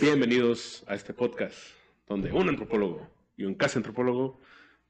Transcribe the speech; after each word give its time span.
Bienvenidos 0.00 0.84
a 0.86 0.94
este 0.94 1.12
podcast 1.12 1.56
donde 2.06 2.30
un 2.30 2.48
antropólogo 2.48 3.10
y 3.36 3.42
un 3.44 3.56
casi 3.56 3.78
antropólogo 3.78 4.40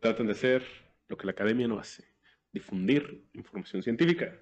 tratan 0.00 0.26
de 0.26 0.32
hacer 0.32 0.62
lo 1.08 1.16
que 1.16 1.24
la 1.24 1.32
academia 1.32 1.66
no 1.66 1.78
hace, 1.78 2.04
difundir 2.52 3.24
información 3.32 3.82
científica 3.82 4.38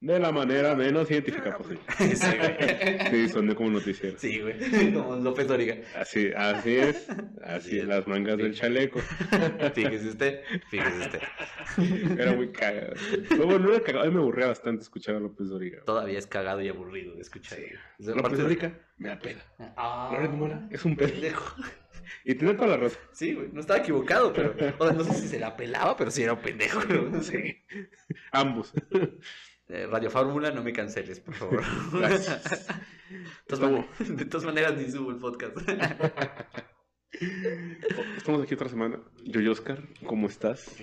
de 0.00 0.18
la 0.18 0.32
manera 0.32 0.74
menos 0.74 1.08
científica 1.08 1.56
posible. 1.56 1.82
Sí, 1.98 2.36
güey. 2.38 3.10
Sí, 3.10 3.28
son 3.28 3.54
como 3.54 3.70
noticiero. 3.70 4.18
Sí, 4.18 4.40
güey. 4.40 4.54
Como 4.94 5.16
López 5.16 5.46
Dóriga. 5.46 5.76
Así, 5.94 6.30
así 6.34 6.76
es, 6.76 7.06
así 7.42 7.78
es. 7.78 7.84
las 7.86 8.06
mangas 8.06 8.38
del 8.38 8.54
chaleco. 8.54 9.00
Fíjese 9.74 10.08
usted, 10.08 10.40
fíjese 10.70 10.98
usted. 11.00 11.20
Era 12.18 12.32
muy 12.32 12.50
cagado. 12.50 12.94
No, 13.36 13.44
bueno, 13.44 13.58
no 13.60 13.74
era 13.74 13.82
cagado, 13.84 14.04
a 14.04 14.08
mí 14.08 14.14
me 14.14 14.20
aburría 14.20 14.46
bastante 14.46 14.82
escuchar 14.82 15.16
a 15.16 15.20
López 15.20 15.48
Doriga. 15.48 15.82
Todavía 15.84 16.18
es 16.18 16.26
cagado 16.26 16.60
y 16.62 16.68
aburrido 16.68 17.14
de 17.14 17.20
escuchar. 17.20 17.58
Sí. 17.58 17.64
López 17.98 18.18
aparte- 18.18 18.42
Doriga 18.42 18.72
me 18.96 19.08
da 19.10 19.18
pena. 19.18 19.40
Ah, 19.76 20.16
de 20.20 20.28
Mola 20.28 20.66
es 20.70 20.84
un 20.84 20.96
pendejo. 20.96 21.54
Y 22.24 22.34
tiene 22.34 22.54
toda 22.54 22.68
la 22.68 22.76
razón. 22.78 22.98
Sí, 23.12 23.34
güey, 23.34 23.48
no 23.52 23.60
estaba 23.60 23.78
equivocado, 23.80 24.32
pero 24.32 24.54
o 24.78 24.84
sea, 24.86 24.96
no 24.96 25.04
sé 25.04 25.14
si 25.14 25.28
se 25.28 25.38
la 25.38 25.56
pelaba, 25.56 25.96
pero 25.96 26.10
sí 26.10 26.22
era 26.22 26.32
un 26.32 26.40
pendejo. 26.40 26.80
Sí. 27.22 27.62
Ambos. 28.32 28.72
Eh, 29.72 29.86
Radio 29.88 30.10
Fórmula, 30.10 30.50
no 30.50 30.62
me 30.64 30.72
canceles, 30.72 31.20
por 31.20 31.34
favor. 31.34 31.62
Gracias. 31.92 32.66
De 33.48 33.56
todas, 33.56 33.60
mane- 33.70 33.86
de 34.16 34.24
todas 34.24 34.44
maneras, 34.46 34.76
ni 34.76 34.90
subo 34.90 35.10
el 35.10 35.16
podcast. 35.18 35.56
Estamos 38.16 38.42
aquí 38.42 38.54
otra 38.54 38.68
semana. 38.68 39.00
Yo, 39.24 39.50
Oscar, 39.50 39.82
¿cómo 40.06 40.28
estás? 40.28 40.76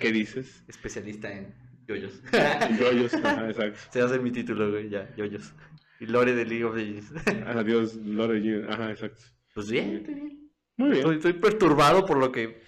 ¿Qué 0.00 0.12
dices? 0.12 0.64
Especialista 0.68 1.32
en 1.32 1.54
yoyos. 1.86 2.22
Yoyos, 2.80 3.14
ajá, 3.14 3.48
exacto. 3.50 3.78
Se 3.90 4.00
hacer 4.00 4.20
mi 4.22 4.30
título, 4.30 4.70
güey, 4.70 4.88
ya, 4.88 5.14
yoyos. 5.16 5.52
Y 6.00 6.06
Lore 6.06 6.34
de 6.34 6.44
League 6.46 6.64
of 6.64 6.76
Legends. 6.76 7.12
Adiós, 7.46 7.96
Lore 7.96 8.40
Jr. 8.40 8.70
Ajá, 8.72 8.90
exacto. 8.90 9.22
Pues 9.54 9.70
bien, 9.70 9.96
estoy 9.96 10.14
bien. 10.14 10.50
Muy 10.76 10.88
bien. 10.90 10.98
Estoy, 11.00 11.16
estoy 11.16 11.32
perturbado 11.34 12.06
por 12.06 12.16
lo 12.18 12.30
que 12.32 12.62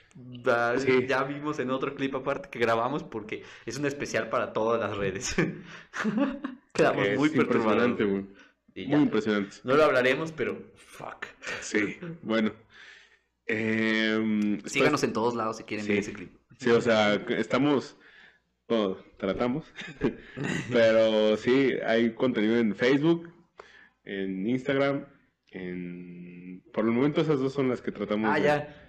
Sí. 0.79 1.07
ya 1.09 1.25
vimos 1.25 1.59
en 1.59 1.71
otro 1.71 1.95
clip 1.95 2.15
aparte 2.15 2.49
que 2.49 2.59
grabamos 2.61 3.03
porque 3.03 3.43
es 3.67 3.79
un 3.79 3.87
especial 3.87 4.29
para 4.29 4.53
todas 4.53 4.81
las 4.81 4.97
redes. 4.97 5.35
Quedamos 6.73 7.07
Es 7.07 7.19
muy 7.19 7.31
perturbados. 7.31 7.99
Muy 8.01 8.27
ya, 8.75 8.97
impresionante. 8.99 9.57
no 9.65 9.77
lo 9.77 9.85
hablaremos, 9.85 10.33
pero 10.33 10.57
fuck. 10.77 11.27
Sí, 11.61 11.97
bueno. 12.23 12.53
Eh, 13.47 14.61
Síganos 14.67 15.03
en 15.05 15.13
todos 15.13 15.35
lados 15.35 15.59
si 15.59 15.65
quieren 15.65 15.87
ver 15.87 15.99
ese 15.99 16.13
clip. 16.13 16.33
Sí, 16.59 16.71
o 16.71 16.81
sea, 16.81 17.15
estamos, 17.15 17.97
tratamos, 19.19 19.67
pero 20.73 21.37
sí, 21.37 21.73
hay 21.87 22.15
contenido 22.15 22.57
en 22.59 22.75
Facebook, 22.75 23.31
en 24.05 24.49
Instagram, 24.49 25.07
en... 25.51 26.63
Por 26.73 26.85
el 26.87 26.91
momento 26.93 27.21
esas 27.21 27.39
dos 27.39 27.53
son 27.53 27.69
las 27.69 27.83
que 27.83 27.93
tratamos 27.93 28.31
Ah, 28.33 28.37
de- 28.37 28.43
ya. 28.45 28.84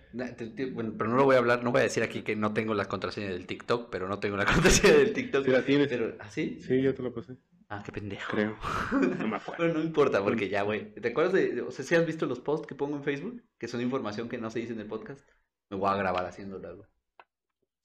Bueno, 0.73 0.93
pero 0.97 1.09
no 1.09 1.17
lo 1.17 1.25
voy 1.25 1.35
a 1.35 1.39
hablar, 1.39 1.63
no 1.63 1.71
voy 1.71 1.81
a 1.81 1.83
decir 1.83 2.01
aquí 2.03 2.21
que 2.21 2.35
no 2.35 2.53
tengo 2.53 2.73
la 2.73 2.85
contraseña 2.85 3.27
del 3.29 3.45
TikTok, 3.45 3.89
pero 3.89 4.07
no 4.07 4.19
tengo 4.19 4.37
la 4.37 4.45
contraseña 4.51 4.93
del 4.93 5.13
TikTok. 5.13 5.45
¿Sí 5.45 5.51
la 5.51 5.65
tienes? 5.65 5.87
Pero, 5.89 6.15
¿ah, 6.19 6.29
sí? 6.29 6.59
Sí, 6.61 6.81
ya 6.81 6.93
te 6.93 7.03
lo 7.03 7.13
pasé, 7.13 7.35
Ah, 7.67 7.81
qué 7.83 7.91
pendejo. 7.91 8.31
creo. 8.31 8.57
No 9.19 9.27
me 9.27 9.35
acuerdo. 9.37 9.63
Bueno, 9.63 9.73
no 9.79 9.81
importa, 9.85 10.23
porque 10.23 10.49
ya, 10.49 10.61
güey. 10.61 10.93
¿Te 10.93 11.09
acuerdas 11.09 11.33
de, 11.33 11.61
o 11.61 11.71
sea, 11.71 11.83
si 11.83 11.95
has 11.95 12.05
visto 12.05 12.25
los 12.27 12.39
posts 12.39 12.67
que 12.67 12.75
pongo 12.75 12.95
en 12.95 13.03
Facebook? 13.03 13.43
Que 13.57 13.67
son 13.67 13.81
información 13.81 14.29
que 14.29 14.37
no 14.37 14.49
se 14.49 14.59
dice 14.59 14.73
en 14.73 14.79
el 14.79 14.87
podcast. 14.87 15.27
Me 15.69 15.77
voy 15.77 15.89
a 15.89 15.95
grabar 15.97 16.25
haciéndolo 16.25 16.67
algo. 16.67 16.87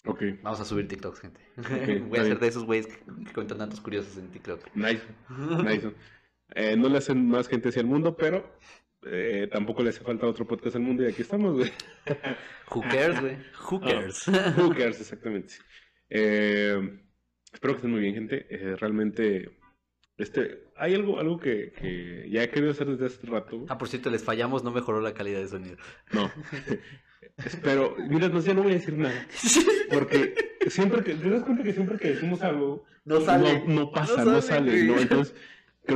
Ok, 0.07 0.23
Vamos 0.43 0.61
a 0.61 0.65
subir 0.65 0.89
TikToks, 0.89 1.21
gente. 1.21 1.41
Voy 2.09 2.19
a 2.19 2.23
bien. 2.23 2.39
de 2.39 2.47
esos 2.47 2.65
güeyes 2.65 2.87
que, 2.87 2.95
que 3.27 3.33
cuentan 3.35 3.59
datos 3.59 3.81
curiosos 3.83 4.17
en 4.17 4.31
TikTok. 4.31 4.75
nice, 4.75 5.03
nice. 5.63 5.93
Eh, 6.55 6.75
no 6.77 6.89
le 6.89 6.99
hacen 6.99 7.29
más 7.29 7.49
gente 7.49 7.69
hacia 7.69 7.81
el 7.81 7.87
mundo, 7.87 8.17
pero 8.17 8.51
eh, 9.07 9.49
tampoco 9.51 9.83
le 9.83 9.91
hace 9.91 10.01
falta 10.01 10.27
otro 10.27 10.47
podcast 10.47 10.77
al 10.77 10.83
mundo 10.83 11.03
y 11.03 11.07
aquí 11.07 11.23
estamos, 11.23 11.55
güey. 11.55 11.71
Who 12.75 12.83
cares, 12.83 13.21
güey? 13.21 13.37
Who 13.71 13.81
cares? 13.81 14.29
Who 14.59 14.71
cares, 14.75 15.01
exactamente. 15.01 15.55
Eh, 16.09 16.79
espero 17.53 17.75
que 17.75 17.79
estén 17.79 17.91
muy 17.91 18.01
bien, 18.01 18.15
gente. 18.15 18.47
Eh, 18.51 18.77
realmente, 18.77 19.51
este, 20.19 20.65
hay 20.77 20.95
algo, 20.95 21.19
algo 21.19 21.39
que, 21.39 21.73
que 21.73 22.29
ya 22.31 22.43
he 22.43 22.51
querido 22.51 22.73
hacer 22.73 22.87
desde 22.89 23.07
hace 23.07 23.27
rato. 23.27 23.65
ah, 23.69 23.79
por 23.79 23.89
cierto, 23.89 24.11
les 24.11 24.23
fallamos, 24.23 24.63
no 24.65 24.71
mejoró 24.71 25.01
la 25.01 25.15
calidad 25.15 25.41
de 25.41 25.49
sonido. 25.49 25.77
No. 26.13 26.31
Pero, 27.63 27.97
mira, 28.09 28.29
no 28.29 28.41
sé, 28.41 28.55
no 28.55 28.63
voy 28.63 28.73
a 28.73 28.75
decir 28.77 28.97
nada. 28.97 29.27
Porque 29.93 30.35
siempre 30.69 31.03
que, 31.03 31.15
te 31.15 31.31
das 31.31 31.43
cuenta 31.43 31.63
que 31.63 31.73
siempre 31.73 31.99
que 31.99 32.09
decimos 32.09 32.43
algo, 32.43 32.85
No 33.05 33.21
sale. 33.21 33.63
no, 33.67 33.75
no 33.75 33.91
pasa, 33.93 34.25
No 34.25 34.33
no 34.33 34.43
sale, 34.43 34.71
sale. 34.71 34.85
¿no? 34.85 34.99
Entonces, 34.99 35.35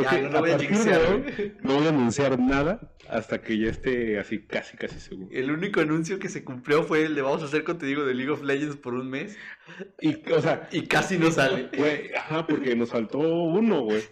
creo 0.03 0.11
Ya, 0.11 0.21
que 0.21 0.29
no 0.29 0.39
a 0.39 0.41
voy 0.41 0.51
a 0.51 0.59
partir 0.59 0.85
de 0.85 0.85
jinxear, 0.85 1.03
hoy 1.07 1.23
güey. 1.23 1.57
no 1.63 1.75
voy 1.77 1.87
a 1.87 1.91
anunciar 1.91 2.39
nada 2.39 2.95
hasta 3.09 3.43
que 3.43 3.59
ya 3.59 3.69
esté 3.71 4.19
así, 4.19 4.47
casi, 4.47 4.77
casi 4.77 5.01
seguro. 5.01 5.31
El 5.31 5.51
único 5.51 5.81
anuncio 5.81 6.19
que 6.19 6.29
se 6.29 6.45
cumplió 6.45 6.85
fue 6.85 7.05
el 7.05 7.15
de 7.15 7.23
vamos 7.23 7.43
a 7.43 7.47
hacer 7.47 7.65
contenido 7.65 8.05
de 8.07 8.15
League 8.15 8.31
of 8.31 8.43
Legends 8.43 8.77
por 8.77 8.95
un 8.95 9.11
mes. 9.11 9.37
Y, 10.01 10.29
o 10.31 10.41
sea, 10.41 10.69
Y 10.71 10.87
casi 10.87 11.19
no 11.19 11.31
sale. 11.31 11.71
Güey, 11.77 12.13
ajá, 12.15 12.47
porque 12.47 12.77
nos 12.77 12.91
faltó 12.91 13.19
uno, 13.19 13.83
güey. 13.83 14.03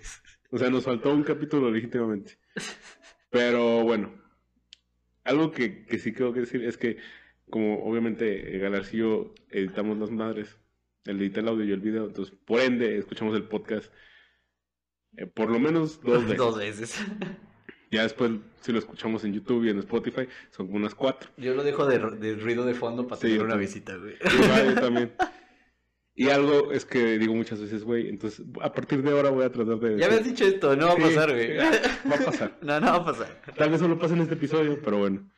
O 0.51 0.59
sea, 0.59 0.71
nos 0.71 0.85
faltó 0.85 1.13
un 1.13 1.23
capítulo 1.23 1.71
legítimamente. 1.71 2.39
Pero 3.31 3.83
bueno, 3.85 4.15
algo 5.25 5.51
que, 5.53 5.85
que 5.87 5.99
sí 5.99 6.13
tengo 6.13 6.33
que 6.33 6.41
decir 6.41 6.65
es 6.65 6.77
que, 6.77 6.99
como 7.51 7.85
obviamente 7.85 8.57
eh, 8.57 8.83
yo 8.93 9.35
editamos 9.51 9.99
las 9.99 10.11
madres, 10.11 10.59
él 11.05 11.21
edita 11.21 11.41
el 11.41 11.49
audio 11.49 11.65
y 11.65 11.73
el 11.73 11.81
video, 11.81 12.07
entonces 12.07 12.35
por 12.45 12.61
ende 12.61 12.99
escuchamos 12.99 13.37
el 13.37 13.49
podcast 13.49 13.93
eh, 15.17 15.27
por 15.27 15.51
lo 15.51 15.59
menos 15.59 16.01
dos 16.03 16.23
veces. 16.25 16.37
Dos 16.39 16.59
veces. 16.59 17.01
Ya 17.91 18.03
después, 18.05 18.31
si 18.63 18.73
lo 18.73 18.79
escuchamos 18.79 19.23
en 19.25 19.35
YouTube 19.35 19.65
y 19.65 19.69
en 19.71 19.79
Spotify, 19.81 20.27
son 20.51 20.67
como 20.67 20.79
unas 20.79 20.95
cuatro. 20.95 21.29
Yo 21.37 21.55
lo 21.55 21.63
dejo 21.63 21.87
de, 21.87 21.99
de 21.99 22.37
ruido 22.37 22.65
de 22.65 22.73
fondo 22.75 23.07
para 23.07 23.21
Sí, 23.21 23.27
tener 23.27 23.41
una 23.43 23.51
también. 23.51 23.69
visita, 23.69 23.97
güey. 23.97 24.15
Igual, 24.35 24.75
yo 24.75 24.81
también. 24.81 25.13
Y 26.15 26.29
algo 26.29 26.73
es 26.73 26.85
que 26.85 27.19
digo 27.19 27.35
muchas 27.35 27.61
veces, 27.61 27.85
güey, 27.85 28.09
entonces 28.09 28.45
a 28.61 28.73
partir 28.73 29.03
de 29.03 29.11
ahora 29.11 29.31
voy 29.31 29.45
a 29.45 29.51
tratar 29.53 29.79
de... 29.79 29.99
Ya 29.99 30.09
me 30.09 30.15
has 30.17 30.25
dicho 30.25 30.45
esto, 30.45 30.77
no 30.77 30.87
va 30.89 30.93
a 30.93 30.97
Sí, 30.97 31.03
pasar, 31.03 31.31
güey. 31.33 31.57
Va 31.57 32.17
a 32.17 32.25
pasar. 32.25 32.59
No, 32.63 32.81
no 32.81 32.87
va 32.87 32.97
a 32.97 33.05
pasar. 33.05 33.43
Tal 33.57 33.71
vez 33.71 33.81
solo 33.81 33.99
pase 33.99 34.15
en 34.15 34.21
este 34.21 34.35
episodio, 34.35 34.79
pero 34.83 34.99
bueno, 34.99 35.31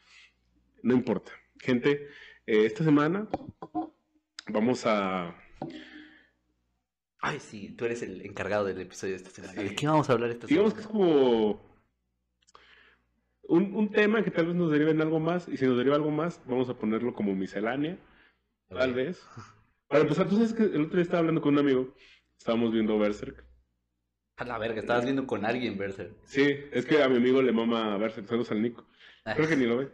no 0.82 0.94
importa. 0.94 1.30
Gente, 1.60 2.08
eh, 2.46 2.66
esta 2.66 2.82
semana 2.84 3.28
vamos 4.48 4.84
a... 4.86 5.36
Ay, 7.26 7.40
sí, 7.40 7.70
tú 7.70 7.86
eres 7.86 8.02
el 8.02 8.20
encargado 8.20 8.66
del 8.66 8.78
episodio 8.82 9.12
de 9.14 9.16
esta 9.16 9.30
semana. 9.30 9.62
¿De 9.62 9.74
qué 9.74 9.86
vamos 9.86 10.10
a 10.10 10.12
hablar 10.12 10.30
esta 10.30 10.46
Digamos 10.46 10.74
que 10.74 10.80
es 10.80 10.86
semana? 10.86 11.06
como 11.06 11.60
un, 13.44 13.74
un 13.74 13.90
tema 13.90 14.22
que 14.22 14.30
tal 14.30 14.46
vez 14.46 14.54
nos 14.54 14.70
derive 14.70 14.90
en 14.90 15.00
algo 15.00 15.20
más, 15.20 15.48
y 15.48 15.56
si 15.56 15.64
nos 15.64 15.78
deriva 15.78 15.96
algo 15.96 16.10
más, 16.10 16.42
vamos 16.46 16.68
a 16.68 16.78
ponerlo 16.78 17.14
como 17.14 17.34
miscelánea, 17.34 17.96
tal 18.68 18.92
vez. 18.92 19.26
Para 19.88 20.02
empezar, 20.02 20.28
tú 20.28 20.34
sabes 20.34 20.52
que 20.52 20.64
el 20.64 20.82
otro 20.82 20.96
día 20.96 21.02
estaba 21.02 21.20
hablando 21.20 21.40
con 21.40 21.54
un 21.54 21.60
amigo, 21.60 21.94
estábamos 22.36 22.72
viendo 22.72 22.98
Berserk. 22.98 23.42
A 24.36 24.44
la 24.44 24.58
verga, 24.58 24.80
estabas 24.80 25.04
viendo 25.04 25.26
con 25.26 25.46
alguien, 25.46 25.78
Berser. 25.78 26.12
Sí, 26.24 26.44
es 26.72 26.84
que 26.84 27.02
a 27.02 27.08
mi 27.08 27.16
amigo 27.16 27.40
le 27.40 27.52
mama 27.52 27.96
Berserk, 27.96 28.26
saludos 28.26 28.50
al 28.50 28.60
Nico. 28.60 28.84
Creo 29.24 29.48
que 29.48 29.56
ni 29.56 29.64
lo 29.64 29.78
ve. 29.78 29.92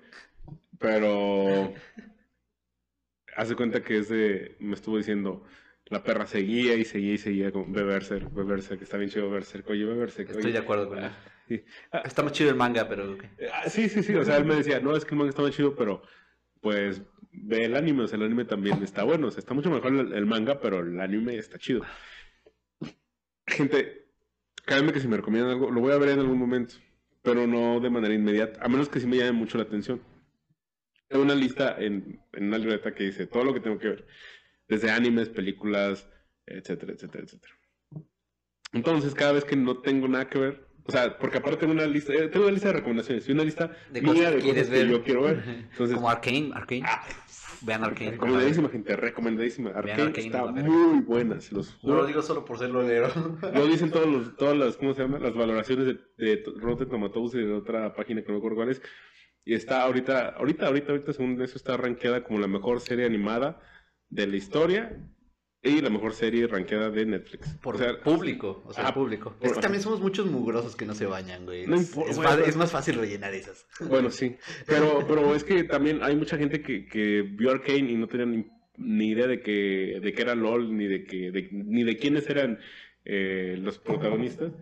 Pero 0.78 1.72
hace 3.36 3.54
cuenta 3.54 3.84
que 3.84 3.98
es 3.98 4.08
de, 4.08 4.56
me 4.58 4.74
estuvo 4.74 4.96
diciendo, 4.96 5.44
la 5.90 6.02
perra 6.02 6.26
seguía 6.26 6.74
y 6.74 6.84
seguía 6.84 7.14
y 7.14 7.18
seguía 7.18 7.52
con 7.52 7.72
Berserk, 7.72 8.32
Berserk, 8.32 8.80
está 8.82 8.96
bien 8.96 9.10
chido 9.10 9.28
Berserk, 9.30 9.68
oye, 9.68 9.84
Berserk. 9.84 10.30
Estoy 10.30 10.44
oye". 10.44 10.52
de 10.52 10.58
acuerdo 10.58 10.88
con 10.88 10.98
él. 11.04 11.10
Sí. 11.48 11.64
Ah, 11.90 12.02
Está 12.04 12.22
más 12.22 12.32
chido 12.32 12.50
el 12.50 12.56
manga, 12.56 12.88
pero... 12.88 13.18
ah, 13.52 13.68
sí, 13.68 13.88
sí, 13.88 14.02
sí, 14.02 14.14
o 14.14 14.24
sea, 14.24 14.36
él 14.36 14.44
me 14.44 14.54
decía, 14.54 14.80
no, 14.80 14.96
es 14.96 15.04
que 15.04 15.14
el 15.14 15.18
manga 15.18 15.30
está 15.30 15.42
más 15.42 15.50
chido, 15.54 15.74
pero 15.74 16.02
pues 16.60 17.02
ve 17.32 17.64
el 17.64 17.76
anime, 17.76 18.04
o 18.04 18.06
sea, 18.06 18.18
el 18.18 18.24
anime 18.24 18.44
también 18.44 18.82
está 18.82 19.02
bueno, 19.02 19.26
o 19.26 19.30
sea, 19.30 19.40
está 19.40 19.52
mucho 19.54 19.70
mejor 19.70 19.92
el, 19.94 20.12
el 20.12 20.26
manga, 20.26 20.60
pero 20.60 20.78
el 20.80 21.00
anime 21.00 21.36
está 21.36 21.58
chido. 21.58 21.82
Gente, 23.46 24.06
créanme 24.64 24.92
que 24.92 25.00
si 25.00 25.08
me 25.08 25.16
recomiendan 25.16 25.52
algo, 25.52 25.70
lo 25.70 25.80
voy 25.80 25.92
a 25.92 25.98
ver 25.98 26.10
en 26.10 26.20
algún 26.20 26.38
momento, 26.38 26.74
pero 27.22 27.46
no 27.46 27.80
de 27.80 27.90
manera 27.90 28.14
inmediata, 28.14 28.64
a 28.64 28.68
menos 28.68 28.88
que 28.88 29.00
sí 29.00 29.06
me 29.06 29.16
llame 29.16 29.32
mucho 29.32 29.58
la 29.58 29.64
atención. 29.64 30.00
Tengo 31.08 31.24
una 31.24 31.34
lista 31.34 31.74
en, 31.78 32.20
en 32.32 32.44
una 32.44 32.58
libreta 32.58 32.94
que 32.94 33.04
dice 33.04 33.26
todo 33.26 33.42
lo 33.44 33.52
que 33.52 33.60
tengo 33.60 33.78
que 33.78 33.88
ver, 33.88 34.06
desde 34.70 34.90
animes, 34.90 35.28
películas, 35.28 36.08
etcétera, 36.46 36.92
etcétera, 36.94 37.24
etcétera. 37.24 37.54
Entonces, 38.72 39.14
cada 39.14 39.32
vez 39.32 39.44
que 39.44 39.56
no 39.56 39.78
tengo 39.78 40.06
nada 40.08 40.28
que 40.28 40.38
ver, 40.38 40.66
o 40.84 40.92
sea, 40.92 41.18
porque 41.18 41.38
aparte 41.38 41.58
tengo 41.58 41.72
una 41.72 41.86
lista, 41.86 42.14
eh, 42.14 42.28
tengo 42.28 42.44
una 42.46 42.52
lista 42.54 42.68
de 42.68 42.74
recomendaciones 42.74 43.28
y 43.28 43.32
una 43.32 43.44
lista 43.44 43.70
De 43.90 44.00
mía 44.00 44.12
cosas 44.12 44.30
de 44.30 44.36
que 44.36 44.42
quieres 44.42 44.62
cosas 44.68 44.78
que 44.78 44.84
ver. 44.84 44.88
yo 44.92 45.04
quiero 45.04 45.22
ver. 45.22 45.44
Entonces, 45.72 45.96
Como 45.96 46.08
Arkane, 46.08 46.50
Arkane. 46.54 46.82
ah, 46.86 47.04
Vean 47.62 47.84
Arkane. 47.84 48.10
recomendadísima, 48.12 48.68
gente, 48.70 48.96
recomendadísima. 48.96 49.70
Arcane 49.70 50.02
Arcane, 50.02 50.26
está 50.26 50.46
muy 50.46 51.00
buena, 51.02 51.40
se 51.40 51.54
los 51.54 51.72
No 51.82 51.90
lo 51.90 51.94
juro. 51.96 52.06
digo 52.06 52.22
solo 52.22 52.44
por 52.44 52.58
serlo 52.58 52.82
leo. 52.82 53.08
Lo 53.54 53.66
dicen 53.66 53.90
todos 53.92 54.06
los, 54.06 54.36
todas 54.36 54.56
las, 54.56 54.76
¿cómo 54.76 54.94
se 54.94 55.02
llama? 55.02 55.18
Las 55.18 55.34
valoraciones 55.34 55.86
de, 55.86 55.98
de 56.16 56.44
Rotten 56.56 56.88
Tomatoes 56.88 57.34
y 57.34 57.38
de 57.38 57.52
otra 57.52 57.92
página 57.94 58.22
que 58.22 58.28
no 58.28 58.34
me 58.34 58.38
acuerdo 58.38 58.56
cuál 58.56 58.70
es. 58.70 58.80
Y 59.44 59.54
está 59.54 59.82
ahorita, 59.82 60.30
ahorita, 60.36 60.66
ahorita, 60.68 60.92
ahorita, 60.92 61.12
según 61.12 61.40
eso, 61.42 61.56
está 61.56 61.76
rankeada 61.76 62.22
como 62.22 62.38
la 62.38 62.46
mejor 62.46 62.80
serie 62.80 63.04
animada 63.04 63.60
de 64.10 64.26
la 64.26 64.36
historia 64.36 64.96
y 65.62 65.80
la 65.82 65.90
mejor 65.90 66.14
serie 66.14 66.46
rankeada 66.46 66.90
de 66.90 67.04
Netflix. 67.04 67.54
Por 67.62 67.74
o 67.76 67.78
sea, 67.78 68.00
público, 68.00 68.62
o 68.66 68.72
sea, 68.72 68.88
ah, 68.88 68.94
público. 68.94 69.36
por- 69.38 69.46
es 69.46 69.52
que 69.54 69.60
también 69.60 69.82
somos 69.82 70.00
muchos 70.00 70.26
mugrosos 70.26 70.74
que 70.74 70.86
no 70.86 70.94
se 70.94 71.06
bañan, 71.06 71.44
güey. 71.44 71.66
No 71.66 71.76
es, 71.76 72.56
más 72.56 72.70
fácil 72.72 72.96
rellenar 72.96 73.34
esas. 73.34 73.66
Bueno, 73.88 74.10
sí. 74.10 74.36
Pero, 74.66 75.04
pero 75.06 75.34
es 75.34 75.44
que 75.44 75.64
también 75.64 76.02
hay 76.02 76.16
mucha 76.16 76.38
gente 76.38 76.62
que, 76.62 76.86
que 76.86 77.22
vio 77.22 77.50
Arcane 77.50 77.90
y 77.90 77.96
no 77.96 78.08
tenía 78.08 78.26
ni, 78.26 78.46
ni 78.78 79.08
idea 79.08 79.26
de 79.26 79.42
que, 79.42 80.00
de 80.02 80.12
que 80.12 80.22
era 80.22 80.34
LOL, 80.34 80.74
ni 80.76 80.86
de 80.86 81.04
que, 81.04 81.30
de- 81.30 81.48
ni 81.52 81.84
de 81.84 81.96
quiénes 81.98 82.28
eran 82.30 82.58
eh, 83.04 83.56
los 83.60 83.78
protagonistas. 83.78 84.52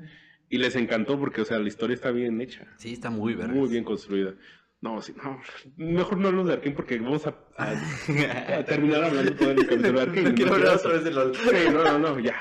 Y 0.50 0.56
les 0.58 0.74
encantó 0.76 1.18
porque, 1.18 1.42
o 1.42 1.44
sea, 1.44 1.58
la 1.58 1.68
historia 1.68 1.94
está 1.94 2.10
bien 2.10 2.40
hecha. 2.40 2.66
Sí, 2.78 2.94
está 2.94 3.10
muy 3.10 3.34
vergas. 3.34 3.54
Muy 3.54 3.68
bien 3.68 3.84
construida. 3.84 4.34
No, 4.80 5.02
sí, 5.02 5.12
no. 5.22 5.40
Mejor 5.76 6.19
no 6.19 6.28
hablamos 6.28 6.48
de 6.48 6.54
Arcane 6.54 6.75
porque 6.76 6.98
vamos 6.98 7.26
a, 7.26 7.34
a- 7.56 8.58
a 8.58 8.64
terminar 8.64 9.04
hablando 9.04 9.34
todo 9.34 9.50
el 9.50 9.66
capítulo 9.66 9.92
de 9.92 10.00
Arcane. 10.02 10.22
no 10.30 10.34
quiero 10.34 10.54
hablar 10.54 10.76
otra 10.76 10.92
vez 10.92 11.04
de 11.04 11.10
LOL. 11.10 11.34
Sí, 11.34 11.56
no, 11.72 11.84
no, 11.84 11.98
no, 11.98 12.19
ya, 12.20 12.32
ya. 12.32 12.40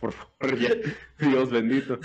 Por 0.00 0.12
favor, 0.12 0.58
ya. 0.58 0.70
Dios 1.18 1.50
bendito. 1.50 1.98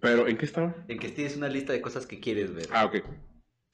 Pero, 0.00 0.26
¿en 0.26 0.36
qué 0.36 0.44
estaba? 0.46 0.74
En 0.88 0.98
que 0.98 1.08
tienes 1.08 1.36
una 1.36 1.48
lista 1.48 1.72
de 1.72 1.80
cosas 1.80 2.06
que 2.06 2.20
quieres 2.20 2.54
ver. 2.54 2.66
Ah, 2.72 2.86
ok. 2.86 2.96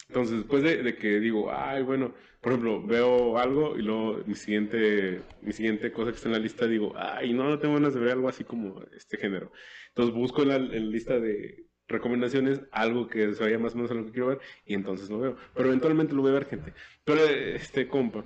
Entonces, 0.09 0.39
después 0.39 0.63
de, 0.63 0.83
de 0.83 0.97
que 0.97 1.21
digo, 1.21 1.53
ay, 1.53 1.83
bueno, 1.83 2.15
por 2.41 2.53
ejemplo, 2.53 2.83
veo 2.85 3.37
algo 3.39 3.77
y 3.77 3.83
luego 3.83 4.23
mi 4.27 4.35
siguiente, 4.35 5.23
mi 5.43 5.53
siguiente 5.53 5.93
cosa 5.93 6.11
que 6.11 6.17
está 6.17 6.29
en 6.29 6.33
la 6.33 6.39
lista 6.39 6.67
digo, 6.67 6.95
ay, 6.97 7.35
no, 7.35 7.45
no 7.45 7.59
tengo 7.59 7.75
ganas 7.75 7.95
de 7.95 8.01
ver 8.01 8.13
algo 8.13 8.29
así 8.29 8.43
como 8.43 8.83
este 8.97 9.19
género. 9.19 9.53
Entonces 9.89 10.15
busco 10.15 10.43
en 10.43 10.49
la, 10.49 10.57
en 10.57 10.71
la 10.87 10.91
lista 10.93 11.21
de 11.21 11.67
recomendaciones 11.89 12.61
algo 12.71 13.09
que 13.09 13.33
se 13.35 13.43
vaya 13.43 13.59
más 13.59 13.73
o 13.75 13.77
menos 13.77 13.91
a 13.91 13.95
lo 13.95 14.05
que 14.05 14.13
quiero 14.13 14.29
ver 14.29 14.41
y 14.65 14.75
entonces 14.75 15.09
lo 15.11 15.19
veo. 15.19 15.37
Pero 15.55 15.69
eventualmente 15.69 16.15
lo 16.15 16.23
voy 16.23 16.31
a 16.31 16.35
ver, 16.35 16.47
gente. 16.47 16.75
Pero 17.05 17.25
este 17.25 17.89
compa, 17.89 18.25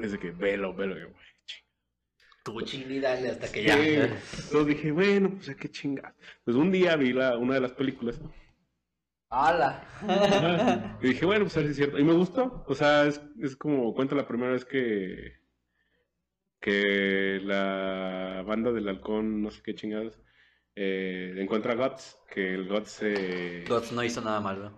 es 0.00 0.12
de 0.12 0.18
que 0.18 0.30
velo, 0.30 0.74
velo, 0.74 0.98
yo, 0.98 1.08
güey. 1.10 1.22
Tú 2.44 2.60
chingui, 2.62 2.98
dale 2.98 3.28
hasta 3.30 3.50
que 3.52 3.60
Sí. 3.60 3.66
ya. 3.66 4.04
Entonces 4.04 4.66
dije, 4.66 4.90
bueno, 4.90 5.30
pues 5.30 5.46
ya 5.46 5.54
qué 5.54 5.68
chingada. 5.70 6.14
Pues 6.44 6.56
un 6.56 6.72
día 6.72 6.96
vi 6.96 7.12
la, 7.12 7.36
una 7.38 7.54
de 7.54 7.60
las 7.60 7.72
películas 7.72 8.20
¡Hala! 9.34 10.98
Y 11.00 11.08
dije, 11.08 11.24
bueno, 11.24 11.44
pues 11.46 11.56
a 11.56 11.60
ver 11.60 11.68
si 11.68 11.70
es 11.70 11.76
cierto. 11.78 11.98
Y 11.98 12.04
me 12.04 12.12
gustó. 12.12 12.64
O 12.66 12.74
sea, 12.74 13.06
es, 13.06 13.20
es 13.40 13.56
como 13.56 13.94
cuenta 13.94 14.14
la 14.14 14.28
primera 14.28 14.52
vez 14.52 14.64
que. 14.66 15.40
que 16.60 17.40
la 17.42 18.42
banda 18.46 18.72
del 18.72 18.88
halcón, 18.88 19.40
no 19.42 19.50
sé 19.50 19.62
qué 19.62 19.74
chingados, 19.74 20.18
eh, 20.74 21.34
encuentra 21.38 21.72
a 21.72 21.76
Guts. 21.76 22.18
Que 22.32 22.54
el 22.54 22.66
Guts 22.66 22.90
se. 22.90 23.64
Gods 23.68 23.92
no 23.92 24.02
hizo 24.02 24.22
nada 24.22 24.40
malo. 24.40 24.74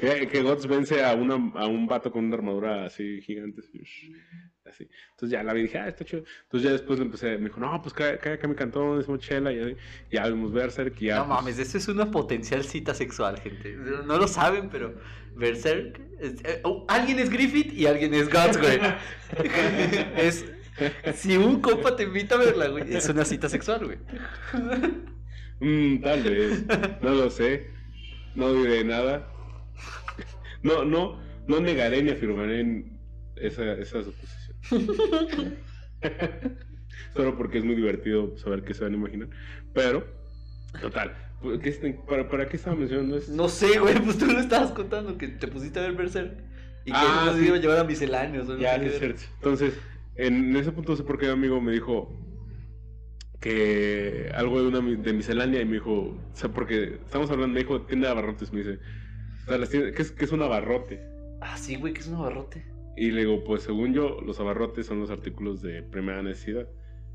que 0.00 0.28
que 0.32 0.42
Guts 0.42 0.66
vence 0.66 1.04
a, 1.04 1.14
una, 1.14 1.34
a 1.34 1.66
un 1.66 1.86
vato 1.86 2.10
con 2.10 2.24
una 2.24 2.36
armadura 2.36 2.86
así 2.86 3.20
gigante. 3.22 3.60
Así. 3.60 4.12
así. 4.64 4.88
Entonces 5.12 5.30
ya 5.30 5.44
la 5.44 5.52
vi 5.52 5.60
y 5.60 5.62
dije, 5.64 5.78
ah, 5.78 5.86
está 5.86 6.04
chido. 6.04 6.24
Entonces 6.42 6.68
ya 6.68 6.72
después 6.72 6.98
empecé, 6.98 7.38
me 7.38 7.48
dijo, 7.48 7.60
no, 7.60 7.80
pues 7.80 7.94
cae, 7.94 8.14
acá 8.14 8.48
mi 8.48 8.56
cantón, 8.56 8.98
es 9.00 9.06
chela. 9.20 9.52
Y 9.52 9.60
así. 9.60 9.76
ya 10.10 10.26
vimos 10.26 10.52
Berserk 10.52 11.00
y 11.00 11.06
ya. 11.06 11.18
No 11.18 11.26
pues, 11.26 11.36
mames, 11.36 11.58
eso 11.60 11.78
es 11.78 11.86
una 11.86 12.10
potencial 12.10 12.64
cita 12.64 12.94
sexual, 12.94 13.38
gente. 13.38 13.76
No 13.76 14.18
lo 14.18 14.26
saben, 14.26 14.70
pero 14.70 14.98
Berserk. 15.36 16.00
es- 16.18 16.44
eh, 16.44 16.60
oh, 16.64 16.84
alguien 16.88 17.20
es 17.20 17.30
Griffith 17.30 17.72
y 17.72 17.86
alguien 17.86 18.12
es 18.12 18.28
Guts, 18.28 18.58
güey. 18.58 18.80
es. 20.16 20.44
Si 21.14 21.36
un 21.36 21.60
compa 21.60 21.94
te 21.96 22.02
invita 22.04 22.34
a 22.34 22.38
verla, 22.38 22.68
güey, 22.68 22.94
es 22.94 23.08
una 23.08 23.24
cita 23.24 23.48
sexual, 23.48 23.84
güey. 23.86 23.98
Mm, 25.60 26.00
tal 26.02 26.22
vez. 26.22 26.64
No 27.00 27.10
lo 27.10 27.30
sé. 27.30 27.68
No 28.34 28.52
diré 28.52 28.84
nada. 28.84 29.30
No, 30.62 30.84
no, 30.84 31.20
no 31.46 31.60
negaré 31.60 32.02
ni 32.02 32.10
afirmaré 32.10 32.60
en 32.60 32.98
esa, 33.36 33.72
esa 33.74 34.02
suposición. 34.02 35.56
Solo 37.14 37.36
porque 37.36 37.58
es 37.58 37.64
muy 37.64 37.74
divertido 37.76 38.36
saber 38.36 38.62
qué 38.64 38.74
se 38.74 38.82
van 38.84 38.94
a 38.94 38.96
imaginar. 38.96 39.28
Pero, 39.72 40.04
total. 40.80 41.14
pues, 41.40 41.60
¿qué 41.60 41.68
este- 41.68 42.00
para, 42.08 42.28
¿Para 42.28 42.48
qué 42.48 42.56
estaba 42.56 42.76
mencionando 42.76 43.16
eso? 43.16 43.32
No 43.32 43.48
sé, 43.48 43.78
güey, 43.78 43.94
pues 44.00 44.18
tú 44.18 44.26
lo 44.26 44.40
estabas 44.40 44.72
contando 44.72 45.16
que 45.16 45.28
te 45.28 45.46
pusiste 45.48 45.78
a 45.78 45.82
ver 45.82 45.92
Berserk. 45.92 46.32
Y 46.86 46.90
que 46.90 46.96
Ah, 46.98 47.22
nos 47.26 47.36
sí. 47.36 47.46
iba 47.46 47.56
a 47.56 47.60
llevar 47.60 47.78
a 47.78 47.84
misceláneos. 47.84 48.46
no 48.48 48.58
Ya, 48.58 48.74
sé 48.74 48.80
qué 48.80 48.86
es 48.88 48.98
cierto. 48.98 49.22
Entonces, 49.36 49.74
en 50.16 50.54
ese 50.56 50.72
punto 50.72 50.92
no 50.92 50.96
sé 50.96 51.04
por 51.04 51.18
qué 51.18 51.26
un 51.26 51.32
amigo 51.32 51.60
me 51.60 51.72
dijo 51.72 52.20
que 53.40 54.30
algo 54.34 54.60
de 54.62 54.68
una 54.68 54.80
de 54.80 55.12
miscelánea 55.12 55.60
y 55.60 55.64
me 55.66 55.74
dijo, 55.74 55.92
o 55.92 56.18
sea, 56.32 56.50
porque 56.50 56.94
estamos 57.04 57.30
hablando, 57.30 57.52
me 57.54 57.60
dijo 57.60 57.82
tienda 57.82 58.08
de 58.08 58.12
abarrotes, 58.12 58.52
me 58.52 58.60
dice, 58.60 58.78
o 59.42 59.46
sea, 59.48 59.58
las 59.58 59.68
tiendas- 59.70 59.92
¿qué 59.94 60.02
es, 60.02 60.12
qué 60.12 60.24
es 60.24 60.32
un 60.32 60.42
abarrote? 60.42 61.02
Ah, 61.40 61.56
sí, 61.58 61.76
güey, 61.76 61.92
que 61.92 62.00
es 62.00 62.06
un 62.08 62.14
abarrote. 62.16 62.64
Y 62.96 63.10
le 63.10 63.20
digo, 63.26 63.44
pues 63.44 63.64
según 63.64 63.92
yo, 63.92 64.20
los 64.22 64.40
abarrotes 64.40 64.86
son 64.86 65.00
los 65.00 65.10
artículos 65.10 65.60
de 65.62 65.82
primera 65.82 66.22
necesidad 66.22 66.66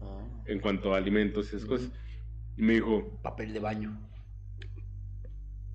Ah. 0.02 0.20
en 0.46 0.60
cuanto 0.60 0.94
a 0.94 0.98
alimentos 0.98 1.52
y 1.52 1.56
esas 1.56 1.68
cosas. 1.68 1.92
Y 2.58 2.62
me 2.62 2.74
dijo, 2.74 3.20
Papel 3.24 3.54
de 3.54 3.60
baño. 3.60 4.00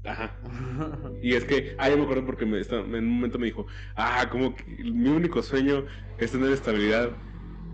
Ajá. 0.05 0.37
Y 1.23 1.35
es 1.35 1.45
que, 1.45 1.75
ah, 1.79 1.89
ya 1.89 1.97
me 1.97 2.03
acuerdo 2.03 2.27
porque 2.27 2.45
me, 2.47 2.61
está- 2.61 2.81
en 2.81 2.95
un 2.95 3.09
momento 3.09 3.39
me 3.39 3.47
dijo, 3.47 3.67
ah, 3.97 4.29
como 4.31 4.55
que 4.55 4.65
mi 4.85 5.09
único 5.09 5.43
sueño 5.43 5.85
es 6.19 6.33
tener 6.33 6.53
estabilidad 6.53 7.11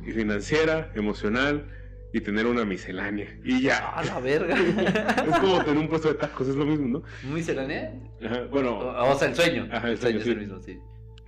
financiera, 0.05 0.91
emocional 0.95 1.67
y 2.13 2.21
tener 2.21 2.47
una 2.47 2.65
miscelánea. 2.65 3.29
Y 3.45 3.63
ya. 3.63 3.79
A 3.91 4.05
la 4.05 4.21
verga. 4.21 4.57
Es 5.29 5.39
como 5.39 5.63
tener 5.65 5.79
un 5.79 5.89
puesto 5.89 6.09
de 6.09 6.15
tacos, 6.15 6.49
es 6.49 6.57
lo 6.57 6.65
mismo, 6.67 6.87
¿no? 6.89 7.31
¿Miscelánea? 7.33 7.95
Ajá, 8.25 8.43
bueno, 8.51 8.79
O, 8.79 9.13
o 9.13 9.19
sea, 9.19 9.29
el 9.29 9.35
sueño. 9.35 9.69
Ajá, 9.71 9.87
el 9.89 9.93
el 9.93 9.99
sueño 9.99 10.21
sueño, 10.21 10.21
es 10.21 10.25
sí. 10.25 10.31
el 10.31 10.39
mismo, 10.39 10.61
sí. 10.63 10.79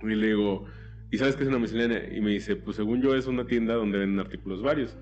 y 0.01 0.15
le 0.15 0.27
digo, 0.27 0.65
¿y 1.11 1.17
sabes 1.17 1.35
qué 1.35 1.43
es 1.43 1.49
una 1.49 1.59
miscelánea? 1.59 2.03
Y 2.13 2.19
me 2.21 2.31
dice, 2.31 2.55
pues 2.55 2.75
según 2.75 3.01
yo 3.01 3.15
es 3.15 3.27
una 3.27 3.45
tienda 3.45 3.75
donde 3.75 3.97
venden 3.99 4.19
artículos 4.25 4.61
varios. 4.61 4.97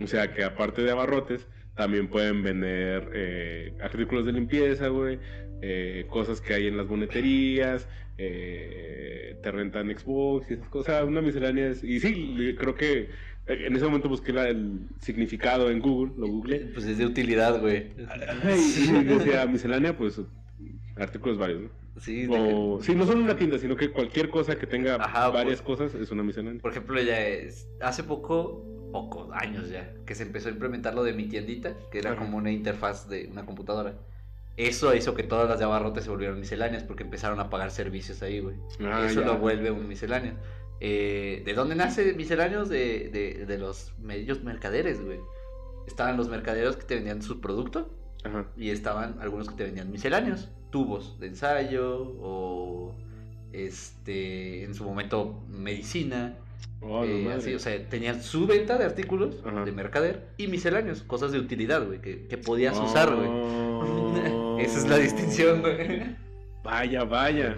O 0.00 0.06
sea 0.06 0.32
que 0.32 0.42
aparte 0.44 0.82
de 0.82 0.90
abarrotes, 0.90 1.46
también 1.80 2.08
pueden 2.08 2.42
vender 2.42 3.10
eh, 3.14 3.72
artículos 3.80 4.26
de 4.26 4.32
limpieza, 4.32 4.88
güey, 4.88 5.18
eh, 5.62 6.04
cosas 6.10 6.42
que 6.42 6.52
hay 6.52 6.66
en 6.66 6.76
las 6.76 6.86
boneterías, 6.86 7.88
eh, 8.18 9.36
te 9.42 9.50
rentan 9.50 9.88
Xbox 9.98 10.50
y 10.50 10.54
esas 10.54 10.68
cosas, 10.68 11.04
una 11.04 11.22
miscelánea. 11.22 11.68
es- 11.68 11.82
y 11.82 11.98
sí, 12.00 12.54
creo 12.58 12.74
que 12.74 13.08
en 13.46 13.74
ese 13.74 13.86
momento 13.86 14.10
busqué 14.10 14.30
la- 14.34 14.48
el 14.50 14.80
significado 15.00 15.70
en 15.70 15.80
Google, 15.80 16.12
lo 16.18 16.26
googleé. 16.28 16.66
Pues 16.74 16.84
es 16.84 16.98
de 16.98 17.06
utilidad, 17.06 17.58
güey. 17.62 17.86
Y 17.96 19.04
decía 19.04 19.46
miscelánea, 19.46 19.96
pues 19.96 20.20
artículos 20.96 21.38
varios, 21.38 21.62
¿no? 21.62 21.70
Sí, 21.98 22.26
O, 22.30 22.78
sí, 22.82 22.94
no 22.94 23.06
solo 23.06 23.22
una 23.22 23.36
tienda, 23.36 23.58
sino 23.58 23.74
que 23.74 23.88
cualquier 23.90 24.28
cosa 24.28 24.56
que 24.58 24.66
tenga 24.66 24.96
Ajá, 24.96 25.28
varias 25.30 25.62
pues- 25.62 25.78
cosas 25.78 25.94
es 26.00 26.10
una 26.10 26.22
miscelánea. 26.22 26.60
Por 26.60 26.70
ejemplo, 26.72 27.00
ya 27.02 27.26
es, 27.26 27.66
hace 27.80 28.04
poco, 28.04 28.66
pocos 28.92 29.28
años 29.32 29.68
ya, 29.70 29.92
que 30.06 30.14
se 30.14 30.22
empezó 30.24 30.48
a 30.48 30.52
implementar 30.52 30.94
lo 30.94 31.02
de 31.04 31.12
mi 31.12 31.24
tiendita, 31.28 31.74
que 31.90 31.98
era 31.98 32.12
Ajá. 32.12 32.20
como 32.20 32.36
una 32.38 32.50
interfaz 32.50 33.08
de 33.08 33.28
una 33.30 33.44
computadora. 33.46 33.94
Eso 34.56 34.94
hizo 34.94 35.14
que 35.14 35.22
todas 35.22 35.48
las 35.48 35.58
de 35.58 35.64
abarrotes 35.64 36.04
se 36.04 36.10
volvieran 36.10 36.38
misceláneas 36.38 36.82
porque 36.82 37.02
empezaron 37.02 37.40
a 37.40 37.48
pagar 37.48 37.70
servicios 37.70 38.20
ahí, 38.22 38.40
güey. 38.40 38.56
Ah, 38.84 39.06
Eso 39.06 39.20
ya. 39.20 39.26
lo 39.26 39.38
vuelve 39.38 39.70
un 39.70 39.88
misceláneo. 39.88 40.34
Eh, 40.80 41.42
¿De 41.46 41.54
dónde 41.54 41.74
nace 41.76 42.12
misceláneos? 42.14 42.68
De, 42.68 43.08
de, 43.10 43.46
de 43.46 43.58
los 43.58 43.92
medios 43.98 44.42
mercaderes, 44.42 45.02
güey. 45.02 45.18
Estaban 45.86 46.16
los 46.16 46.28
mercaderos 46.28 46.76
que 46.76 46.84
te 46.84 46.94
vendían 46.96 47.22
su 47.22 47.40
producto 47.40 47.90
Ajá. 48.24 48.46
y 48.56 48.70
estaban 48.70 49.16
algunos 49.20 49.48
que 49.48 49.54
te 49.54 49.64
vendían 49.64 49.90
misceláneos, 49.90 50.50
tubos 50.70 51.18
de 51.20 51.28
ensayo 51.28 52.14
o 52.20 52.94
este 53.52 54.64
en 54.64 54.74
su 54.74 54.84
momento 54.84 55.42
medicina, 55.48 56.36
Oh, 56.82 57.04
eh, 57.04 57.32
así, 57.34 57.54
o 57.54 57.58
sea, 57.58 57.88
tenían 57.88 58.22
su 58.22 58.46
venta 58.46 58.78
de 58.78 58.84
artículos 58.84 59.36
Ajá. 59.44 59.64
de 59.64 59.72
mercader 59.72 60.28
y 60.38 60.46
misceláneos, 60.46 61.02
cosas 61.02 61.30
de 61.30 61.38
utilidad, 61.38 61.86
güey, 61.86 62.00
que, 62.00 62.26
que 62.26 62.38
podías 62.38 62.78
usar, 62.78 63.14
güey. 63.14 63.28
Esa 64.64 64.78
es 64.78 64.88
la 64.88 64.96
distinción, 64.96 65.60
güey. 65.60 66.16
Vaya, 66.62 67.04
vaya. 67.04 67.56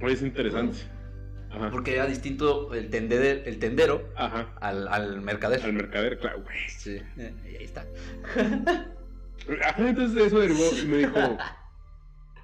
Es 0.00 0.22
interesante. 0.22 0.78
Ajá. 1.50 1.70
Porque 1.70 1.94
era 1.94 2.06
distinto 2.06 2.74
el, 2.74 2.90
tendeder, 2.90 3.44
el 3.46 3.58
tendero 3.58 4.08
Ajá. 4.16 4.54
al, 4.60 4.88
al 4.88 5.20
mercader. 5.20 5.62
Al 5.62 5.72
mercader, 5.72 6.18
claro, 6.18 6.42
güey. 6.42 6.56
Sí, 6.68 6.98
eh, 7.16 7.34
y 7.44 7.56
ahí 7.56 7.64
está. 7.64 7.86
Entonces 9.78 10.26
eso 10.26 10.38
derivó 10.38 10.64
y 10.82 10.86
me 10.86 10.96
dijo, 10.98 11.18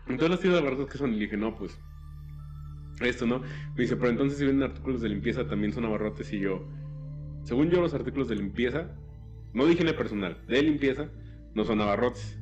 entonces 0.07 0.31
las 0.31 0.41
tiendas 0.41 0.63
de 0.63 0.69
abarrotes 0.69 0.93
que 0.93 0.99
son, 0.99 1.11
y 1.11 1.17
le 1.17 1.25
dije, 1.25 1.37
no, 1.37 1.57
pues, 1.57 1.79
esto, 3.09 3.27
¿no? 3.27 3.41
Me 3.41 3.83
dice, 3.83 3.97
pero 3.97 4.11
entonces 4.11 4.39
si 4.39 4.45
venden 4.47 4.71
artículos 4.71 5.01
de 5.01 5.09
limpieza 5.09 5.47
también 5.47 5.73
son 5.73 5.85
abarrotes 5.85 6.33
y 6.33 6.41
yo, 6.41 6.67
según 7.45 7.71
yo 7.71 7.81
los 7.81 7.95
artículos 7.95 8.29
de 8.29 8.37
limpieza, 8.37 8.89
no 9.53 9.67
de 9.67 9.73
higiene 9.73 9.93
personal, 9.95 10.39
de 10.47 10.63
limpieza, 10.63 11.09
no 11.55 11.65
son 11.65 11.81
abarrotes. 11.81 12.37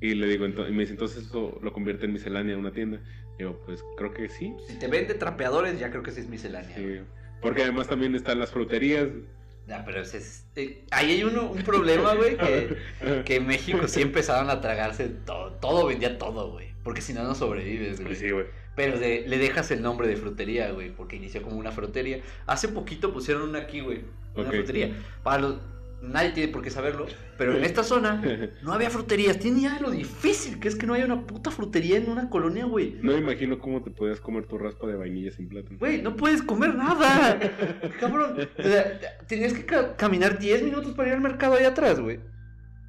Y 0.00 0.14
le 0.14 0.26
digo, 0.26 0.44
ento- 0.46 0.68
y 0.68 0.72
me 0.72 0.80
dice, 0.80 0.92
entonces 0.92 1.24
eso 1.26 1.58
lo 1.62 1.72
convierte 1.72 2.04
en 2.06 2.12
miscelánea 2.12 2.58
una 2.58 2.72
tienda. 2.72 3.00
Digo, 3.38 3.60
pues 3.64 3.82
creo 3.96 4.12
que 4.12 4.28
sí. 4.28 4.54
Si 4.68 4.78
te 4.78 4.86
vende 4.86 5.14
trapeadores, 5.14 5.78
ya 5.80 5.90
creo 5.90 6.02
que 6.02 6.10
sí 6.10 6.20
es 6.20 6.28
miscelánea. 6.28 6.76
Sí, 6.76 7.00
porque 7.40 7.62
además 7.62 7.88
también 7.88 8.14
están 8.14 8.38
las 8.38 8.50
fruterías, 8.50 9.08
Ya, 9.66 9.82
pero 9.84 10.02
ese 10.02 10.18
es, 10.18 10.46
eh, 10.56 10.84
ahí 10.90 11.12
hay 11.12 11.24
uno, 11.24 11.50
un 11.50 11.62
problema, 11.62 12.14
güey, 12.14 12.36
que, 12.36 12.76
que 13.24 13.36
en 13.36 13.46
México 13.46 13.88
sí 13.88 14.02
empezaron 14.02 14.50
a 14.50 14.60
tragarse 14.60 15.08
todo, 15.08 15.52
todo 15.54 15.86
vendía 15.86 16.18
todo, 16.18 16.50
güey. 16.52 16.74
Porque 16.82 17.00
si 17.00 17.14
no, 17.14 17.24
no 17.24 17.34
sobrevives, 17.34 17.96
güey. 17.96 18.08
Pues 18.08 18.18
sí, 18.18 18.30
güey. 18.30 18.44
Pero 18.76 18.98
de- 18.98 19.24
le 19.26 19.38
dejas 19.38 19.70
el 19.70 19.82
nombre 19.82 20.08
de 20.08 20.16
frutería, 20.16 20.70
güey, 20.72 20.90
porque 20.90 21.16
inició 21.16 21.42
como 21.42 21.56
una 21.56 21.70
frutería. 21.70 22.20
Hace 22.46 22.68
poquito 22.68 23.12
pusieron 23.12 23.48
una 23.48 23.60
aquí, 23.60 23.80
güey, 23.80 24.00
una 24.34 24.50
frutería. 24.50 24.92
Para 25.22 25.42
los... 25.42 25.56
Nadie 26.02 26.32
tiene 26.32 26.52
por 26.52 26.60
qué 26.60 26.68
saberlo, 26.68 27.06
pero 27.38 27.56
en 27.56 27.64
esta 27.64 27.82
zona 27.82 28.20
no 28.62 28.74
había 28.74 28.90
fruterías. 28.90 29.38
Tiene 29.38 29.62
ya 29.62 29.80
lo 29.80 29.90
difícil 29.90 30.60
que 30.60 30.68
es 30.68 30.74
que 30.76 30.86
no 30.86 30.92
haya 30.92 31.06
una 31.06 31.22
puta 31.26 31.50
frutería 31.50 31.96
en 31.96 32.10
una 32.10 32.28
colonia, 32.28 32.66
güey. 32.66 32.98
No 33.00 33.12
me 33.12 33.18
imagino 33.20 33.58
cómo 33.58 33.80
te 33.82 33.90
podías 33.90 34.20
comer 34.20 34.44
tu 34.44 34.58
raspa 34.58 34.86
de 34.86 34.96
vainilla 34.96 35.30
sin 35.30 35.48
plátano. 35.48 35.78
Güey, 35.78 36.02
no 36.02 36.14
puedes 36.14 36.42
comer 36.42 36.74
nada. 36.74 37.40
Cabrón. 38.00 38.36
O 38.58 38.62
sea, 38.62 39.00
tenías 39.26 39.54
que 39.54 39.64
ca- 39.64 39.96
caminar 39.96 40.38
10 40.38 40.64
minutos 40.64 40.92
para 40.92 41.08
ir 41.08 41.14
al 41.14 41.22
mercado 41.22 41.54
ahí 41.54 41.64
atrás, 41.64 41.98
güey. 41.98 42.20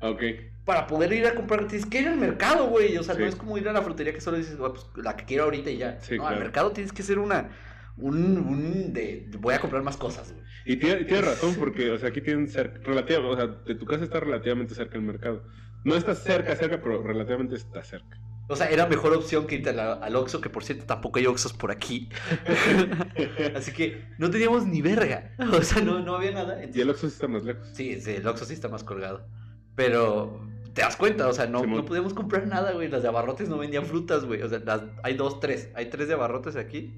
Ah, 0.02 0.10
Ok. 0.10 0.22
Para 0.66 0.88
poder 0.88 1.14
ir 1.14 1.26
a 1.28 1.36
comprar, 1.36 1.68
tienes 1.68 1.86
que 1.88 2.02
ir 2.02 2.08
al 2.08 2.18
mercado, 2.18 2.68
güey. 2.68 2.98
O 2.98 3.04
sea, 3.04 3.14
Sí. 3.16 3.22
no 3.22 3.28
es 3.28 3.36
como 3.36 3.58
ir 3.58 3.70
a 3.70 3.74
la 3.74 3.82
frutería 3.84 4.14
que 4.14 4.20
solo 4.22 4.38
dices, 4.38 4.58
"Ah, 4.60 4.72
pues, 4.74 4.86
la 4.96 5.16
que 5.16 5.26
quiero 5.26 5.44
ahorita 5.46 5.70
y 5.70 5.78
ya. 5.78 6.00
Sí, 6.02 6.18
no, 6.18 6.24
al 6.24 6.30
claro. 6.34 6.44
mercado 6.44 6.72
tienes 6.72 6.92
que 6.92 7.04
ser 7.04 7.20
una. 7.20 7.50
Un, 7.98 8.38
un 8.40 8.92
de. 8.94 9.30
Voy 9.40 9.54
a 9.54 9.60
comprar 9.60 9.84
más 9.84 9.96
cosas, 9.96 10.34
güey. 10.34 10.44
Y 10.66 10.78
tiene, 10.78 11.06
tiene 11.06 11.22
razón, 11.22 11.56
porque, 11.60 11.92
o 11.92 11.98
sea, 12.00 12.10
aquí 12.10 12.20
tienen 12.22 12.48
cerca, 12.50 12.80
relativa, 12.84 13.26
o 13.28 13.36
sea, 13.36 13.46
de 13.48 13.76
tu 13.76 13.86
casa 13.86 14.04
está 14.04 14.20
relativamente 14.20 14.74
cerca 14.74 14.98
el 14.98 15.04
mercado. 15.04 15.44
No 15.84 15.96
está 15.96 16.16
cerca, 16.16 16.56
cerca, 16.56 16.82
pero 16.82 17.04
relativamente 17.04 17.56
está 17.56 17.84
cerca. 17.84 18.20
O 18.48 18.56
sea, 18.56 18.68
era 18.70 18.88
mejor 18.88 19.14
opción 19.14 19.46
que 19.48 19.56
irte 19.56 19.70
al 19.70 20.16
Oxxo, 20.16 20.42
que 20.42 20.50
por 20.50 20.64
cierto 20.64 20.86
tampoco 20.86 21.20
hay 21.20 21.26
Oxxos 21.28 21.54
por 21.54 21.72
aquí. 21.72 22.10
Así 23.56 23.72
que 23.72 24.04
no 24.18 24.30
teníamos 24.30 24.66
ni 24.68 24.82
verga. 24.82 25.32
O 25.52 25.62
sea, 25.62 25.82
no, 25.84 26.00
no 26.00 26.16
había 26.16 26.32
nada. 26.32 26.60
Y 26.74 26.80
el 26.82 26.90
Oxxo 26.90 27.08
sí 27.08 27.14
está 27.14 27.28
más 27.28 27.44
lejos. 27.44 27.68
Sí, 27.74 28.00
sí, 28.02 28.12
el 28.12 28.28
Oxxo 28.28 28.46
sí 28.46 28.54
está 28.54 28.68
más 28.68 28.84
colgado. 28.84 29.28
Pero 29.76 30.42
te 30.76 30.82
das 30.82 30.96
cuenta, 30.98 31.28
o 31.28 31.34
sea, 31.34 31.48
no, 31.48 31.66
no 31.66 31.86
podíamos 31.86 32.14
comprar 32.14 32.46
nada, 32.48 32.74
güey. 32.74 32.90
Las 32.90 33.02
de 33.02 33.08
abarrotes 33.08 33.50
no 33.50 33.58
vendían 33.58 33.86
frutas, 33.86 34.26
güey. 34.26 34.42
O 34.44 34.50
sea, 34.50 34.60
las- 34.60 34.84
hay 35.04 35.16
dos, 35.16 35.40
tres. 35.40 35.70
Hay 35.74 35.86
tres 35.90 36.08
de 36.10 36.14
abarrotes 36.14 36.56
aquí. 36.58 36.94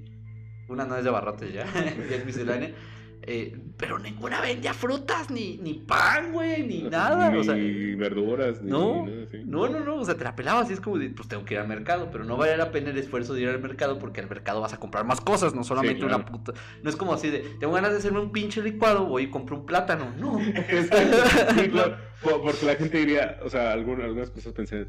Una 0.68 0.84
no 0.84 0.96
es 0.96 1.04
de 1.04 1.08
abarrotes 1.08 1.52
ya, 1.52 1.64
ya 2.10 2.16
es 2.16 2.26
miscelánea. 2.26 2.74
Eh, 3.30 3.60
pero 3.76 3.98
ninguna 3.98 4.40
vendía 4.40 4.72
frutas, 4.72 5.30
ni, 5.30 5.58
ni 5.58 5.74
pan, 5.74 6.32
güey, 6.32 6.66
ni 6.66 6.84
nada. 6.84 7.28
Ni 7.30 7.36
o 7.38 7.44
sea, 7.44 7.54
verduras, 7.54 8.62
ni, 8.62 8.70
no, 8.70 9.04
ni 9.04 9.12
nada 9.12 9.24
así. 9.28 9.42
no, 9.44 9.68
no, 9.68 9.80
no, 9.80 9.96
o 9.96 10.04
sea, 10.06 10.16
te 10.16 10.24
la 10.24 10.34
pelabas 10.34 10.70
y 10.70 10.72
es 10.72 10.80
como 10.80 10.96
de, 10.96 11.10
pues 11.10 11.28
tengo 11.28 11.44
que 11.44 11.52
ir 11.52 11.60
al 11.60 11.68
mercado, 11.68 12.08
pero 12.10 12.24
no 12.24 12.38
vale 12.38 12.56
la 12.56 12.70
pena 12.72 12.88
el 12.88 12.96
esfuerzo 12.96 13.34
de 13.34 13.42
ir 13.42 13.50
al 13.50 13.60
mercado 13.60 13.98
porque 13.98 14.22
al 14.22 14.30
mercado 14.30 14.62
vas 14.62 14.72
a 14.72 14.78
comprar 14.78 15.04
más 15.04 15.20
cosas, 15.20 15.54
no 15.54 15.62
solamente 15.62 16.00
claro. 16.00 16.16
una 16.16 16.24
puta. 16.24 16.54
No 16.82 16.88
es 16.88 16.96
como 16.96 17.12
así 17.12 17.28
de, 17.28 17.40
tengo 17.60 17.74
ganas 17.74 17.92
de 17.92 17.98
hacerme 17.98 18.20
un 18.20 18.32
pinche 18.32 18.62
licuado, 18.62 19.04
voy 19.04 19.24
y 19.24 19.30
compro 19.30 19.56
un 19.56 19.66
plátano. 19.66 20.10
No. 20.18 20.38
Sí, 21.58 21.68
claro, 21.68 21.96
po- 22.22 22.40
porque 22.42 22.64
la 22.64 22.76
gente 22.76 22.96
diría, 22.98 23.38
o 23.44 23.50
sea, 23.50 23.72
algunas 23.72 24.30
personas 24.30 24.54
pensarían, 24.56 24.88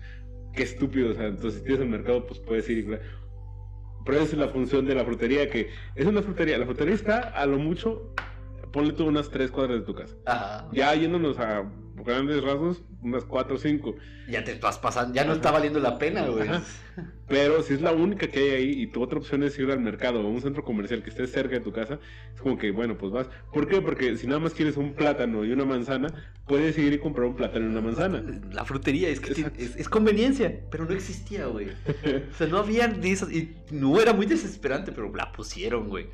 qué 0.54 0.64
estúpido, 0.64 1.12
o 1.12 1.14
sea, 1.14 1.28
entonces 1.28 1.60
si 1.60 1.66
tienes 1.66 1.82
el 1.82 1.90
mercado, 1.90 2.26
pues 2.26 2.40
puedes 2.40 2.70
ir 2.70 2.78
y. 2.80 2.98
Pero 4.06 4.22
esa 4.22 4.32
es 4.32 4.38
la 4.40 4.48
función 4.48 4.86
de 4.86 4.96
la 4.96 5.04
frutería, 5.04 5.50
que 5.50 5.70
es 5.96 6.06
una 6.06 6.22
frutería, 6.22 6.58
la 6.58 6.66
frutería 6.66 6.96
está 6.96 7.20
a 7.20 7.46
lo 7.46 7.58
mucho, 7.60 8.16
ponle 8.72 8.94
tú 8.94 9.06
unas 9.06 9.30
tres 9.30 9.52
cuadras 9.52 9.80
de 9.80 9.86
tu 9.86 9.94
casa. 9.96 10.16
Ajá. 10.26 10.68
Ya 10.72 10.94
yéndonos 10.96 11.38
a 11.40 11.64
grandes 12.06 12.42
rasgos, 12.44 12.82
unas 13.02 13.26
cuatro 13.26 13.56
o 13.56 13.58
cinco. 13.60 13.96
Ya 14.30 14.44
te 14.44 14.56
vas 14.60 14.78
pasando, 14.78 15.14
ya 15.16 15.26
no 15.26 15.34
está 15.34 15.52
valiendo 15.52 15.80
la 15.80 15.98
pena, 15.98 16.28
güey. 16.28 16.48
Ajá. 16.48 16.62
Pero 17.28 17.62
si 17.64 17.74
es 17.74 17.82
la 17.82 17.92
única 17.94 18.28
que 18.28 18.40
hay 18.40 18.50
ahí 18.52 18.82
y 18.82 18.88
tu 18.88 19.02
otra 19.02 19.20
opción 19.20 19.44
es 19.44 19.58
ir 19.60 19.70
al 19.72 19.80
mercado 19.80 20.20
o 20.22 20.26
a 20.26 20.30
un 20.30 20.42
centro 20.42 20.64
comercial 20.64 21.04
que 21.04 21.10
esté 21.10 21.28
cerca 21.28 21.56
de 21.56 21.62
tu 21.62 21.72
casa, 21.72 22.00
es 22.36 22.42
como 22.42 22.58
que, 22.58 22.72
bueno, 22.72 22.98
pues 22.98 23.12
vas. 23.12 23.28
¿Por 23.54 23.68
qué? 23.68 23.82
Porque 23.82 24.16
si 24.18 24.28
nada 24.28 24.40
más 24.40 24.54
quieres 24.54 24.78
un 24.78 24.94
plátano 24.94 25.46
y 25.46 25.52
una 25.52 25.66
manzana, 25.66 26.08
puedes 26.48 26.78
ir 26.78 26.92
y 26.94 26.98
comprar 27.00 27.28
un 27.28 27.36
plátano 27.36 27.66
y 27.66 27.70
una 27.70 27.82
manzana. 27.82 28.24
La 28.52 28.66
frutería 28.66 29.10
es 29.10 29.20
que 29.20 29.34
tiene- 29.34 29.52
es, 29.58 29.76
es 29.76 29.88
conveniencia, 29.90 30.62
pero 30.72 30.86
no 30.86 30.92
existía, 30.94 31.46
güey. 31.48 31.68
O 32.32 32.36
sea, 32.38 32.48
no 32.48 32.58
había 32.58 32.88
de 32.88 33.12
esas. 33.12 33.32
Y 33.32 33.56
no 33.72 34.00
era 34.00 34.14
muy 34.14 34.26
desesperante, 34.26 34.92
pero 34.92 35.14
la 35.16 35.32
pusieron, 35.32 35.88
güey. 35.90 36.08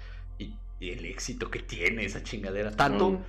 Y, 0.79 0.91
el 0.91 1.05
éxito 1.05 1.50
que 1.50 1.60
tiene 1.60 2.05
esa 2.05 2.24
chingadera. 2.24 2.72
Tanto 2.72 3.22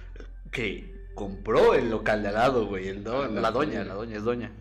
que 0.50 1.08
compró 1.14 1.74
el 1.74 1.90
local 1.90 2.22
de 2.22 2.28
al 2.28 2.34
lado, 2.34 2.66
güey. 2.66 2.88
El 2.88 3.04
do- 3.04 3.28
la, 3.28 3.50
doña, 3.50 3.84
la 3.84 3.94
doña 3.94 4.16
es 4.16 4.24
doña. 4.24 4.52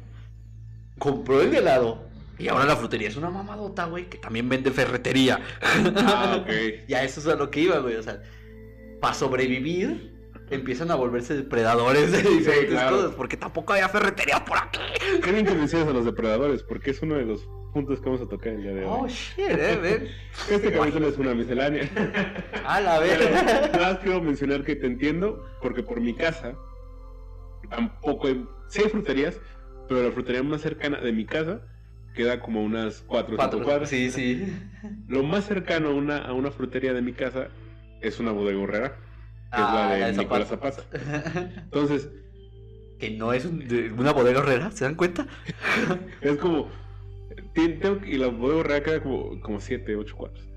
Compró 0.98 1.42
el 1.42 1.52
de 1.52 1.58
al 1.58 1.66
lado. 1.66 2.08
Y 2.38 2.48
ahora 2.50 2.66
la 2.66 2.76
frutería 2.76 3.08
es 3.08 3.16
una 3.16 3.30
mamadota, 3.30 3.86
güey, 3.86 4.10
que 4.10 4.18
también 4.18 4.50
vende 4.50 4.72
ferretería. 4.72 5.40
Ah. 5.62 6.46
Ya 6.88 7.04
eso 7.04 7.20
es 7.20 7.28
a 7.28 7.36
lo 7.36 7.50
que 7.50 7.62
iba, 7.62 7.80
güey. 7.80 7.96
O 7.96 8.04
sea, 8.04 8.22
para 9.00 9.14
sobrevivir, 9.14 10.16
empiezan 10.50 10.92
a 10.92 10.96
volverse 10.96 11.36
depredadores 11.36 12.12
de 12.12 12.22
diferentes 12.22 12.72
claro. 12.72 12.98
cosas. 12.98 13.16
Porque 13.16 13.38
tampoco 13.38 13.74
había 13.74 13.90
ferretería 13.90 14.44
por 14.44 14.58
aquí. 14.58 14.80
Qué 15.24 15.32
bien 15.32 15.46
que 15.46 15.52
a 15.52 15.84
los 15.94 16.06
depredadores, 16.06 16.64
porque 16.64 16.92
es 16.92 17.02
uno 17.02 17.16
de 17.16 17.26
los 17.26 17.48
puntos 17.76 18.00
que 18.00 18.06
vamos 18.06 18.22
a 18.22 18.26
tocar 18.30 18.54
el 18.54 18.62
día 18.64 18.74
de 18.74 18.86
Oh, 18.86 19.02
hoy. 19.02 19.10
shit, 19.10 19.40
eh, 19.50 19.78
ven. 19.82 20.08
Este 20.50 20.72
capítulo 20.72 21.10
es 21.10 21.18
una 21.18 21.34
miscelánea. 21.36 21.84
A 22.66 22.80
la 22.80 23.00
vez. 23.00 23.20
nada 23.74 23.92
más 23.92 23.98
quiero 24.00 24.22
mencionar 24.22 24.64
que 24.64 24.78
te 24.78 24.88
entiendo, 24.88 25.46
porque 25.62 25.84
por 25.84 26.00
mi 26.00 26.14
casa 26.16 26.56
tampoco 27.70 28.28
hay. 28.28 28.46
Sí 28.70 28.82
hay 28.82 28.90
fruterías, 28.90 29.38
pero 29.90 30.04
la 30.04 30.12
frutería 30.12 30.42
más 30.42 30.62
cercana 30.62 31.00
de 31.02 31.12
mi 31.12 31.26
casa 31.26 31.64
queda 32.16 32.40
como 32.40 32.64
unas 32.64 33.04
4 33.08 33.26
o 33.28 33.30
5 33.32 33.36
Cuatro. 33.36 33.64
cuadras. 33.64 33.90
Sí, 33.90 34.10
sí. 34.10 34.48
Lo 35.10 35.24
más 35.24 35.44
cercano 35.44 35.90
a 35.90 35.94
una, 35.94 36.20
a 36.20 36.32
una 36.32 36.52
frutería 36.52 36.94
de 36.94 37.02
mi 37.02 37.12
casa 37.12 37.50
es 38.02 38.22
una 38.22 38.32
bodega 38.32 38.58
horrera, 38.60 38.90
que 39.52 39.62
Ah, 39.62 39.90
es 39.96 40.00
la 40.00 40.08
de 40.08 40.18
Nicolás 40.18 40.48
Zapata. 40.48 40.82
Zapata. 40.82 41.52
Entonces, 41.66 42.10
que 43.00 43.12
no 43.18 43.34
es 43.34 43.44
un- 43.44 43.62
una 44.00 44.14
bodega 44.14 44.40
horrera, 44.40 44.72
¿se 44.72 44.86
dan 44.86 44.96
cuenta? 44.96 45.28
es 46.22 46.38
como. 46.38 46.70
Tengo 47.56 48.06
y 48.06 48.18
la 48.18 48.28
bodega 48.28 48.60
horrera 48.60 48.84
queda 48.84 49.04
como, 49.04 49.40
como 49.42 49.60
7, 49.60 49.96
8 49.96 50.16
cuadras. 50.16 50.48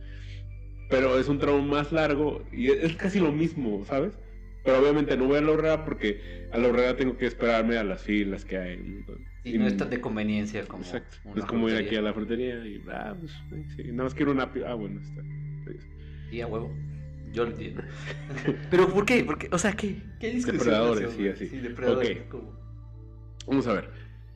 Pero 0.91 1.19
es 1.19 1.29
un 1.29 1.39
tramo 1.39 1.61
más 1.63 1.93
largo 1.93 2.45
y 2.53 2.69
es, 2.71 2.85
es 2.85 2.97
casi 2.97 3.21
lo 3.21 3.33
mismo, 3.33 3.85
¿sabes? 3.85 4.19
Pero 4.65 4.81
obviamente 4.81 5.17
no 5.17 5.27
voy 5.27 5.39
a 5.39 5.41
la 5.41 5.53
horrera 5.53 5.85
porque 5.85 6.49
a 6.53 6.59
la 6.59 6.69
horrera 6.69 6.97
tengo 6.97 7.17
que 7.17 7.27
esperarme 7.27 7.77
a 7.77 7.85
las 7.85 8.03
filas 8.03 8.45
que 8.45 8.59
hay. 8.59 9.05
Y 9.45 9.57
no 9.57 9.67
es 9.67 9.77
tan 9.77 9.89
de 9.91 10.01
conveniencia 10.01 10.65
como. 10.67 10.83
Exacto. 10.83 11.17
es 11.37 11.45
como 11.45 11.69
ir 11.69 11.77
aquí 11.77 11.97
a 11.97 12.03
la 12.03 12.13
frutería 12.13 12.57
y. 12.67 12.83
Ah, 12.91 13.15
pues, 13.19 13.33
sí, 13.77 13.85
nada 13.85 14.05
más 14.05 14.15
quiero 14.15 14.33
una. 14.33 14.51
Ah, 14.67 14.75
bueno, 14.75 15.01
está. 15.01 15.23
Sí, 16.31 16.41
a 16.41 16.47
huevo. 16.47 16.71
Yo 17.33 17.45
lo 17.45 17.51
entiendo. 17.51 17.83
Pero 18.71 18.89
¿por 18.89 19.05
qué? 19.07 19.23
Porque, 19.25 19.49
o 19.53 19.59
sea, 19.59 19.73
¿qué? 19.73 19.97
¿Qué 20.19 20.31
discusión 20.33 20.59
Depredadores, 20.59 21.11
sí, 21.13 21.29
así. 21.29 21.47
Sí, 21.47 21.59
depredadores. 21.59 22.19
Ok. 22.23 22.29
como- 22.29 22.59
Vamos 23.47 23.67
a 23.67 23.73
ver. 23.75 23.91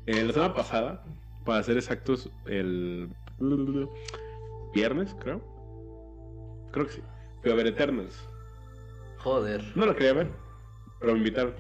Eh, 0.06 0.24
la 0.24 0.32
semana 0.32 0.54
pasada, 0.54 1.04
para 1.44 1.62
ser 1.62 1.76
exactos, 1.76 2.30
el 2.46 3.08
viernes, 4.74 5.14
creo. 5.20 5.40
Creo 6.72 6.86
que 6.86 6.92
sí. 6.92 7.02
Fui 7.42 7.50
a 7.50 7.54
ver 7.54 7.66
Eternals. 7.66 8.28
Joder. 9.18 9.62
No 9.74 9.86
la 9.86 9.94
quería 9.94 10.14
ver, 10.14 10.28
pero 11.00 11.12
me 11.12 11.18
invitaron. 11.18 11.52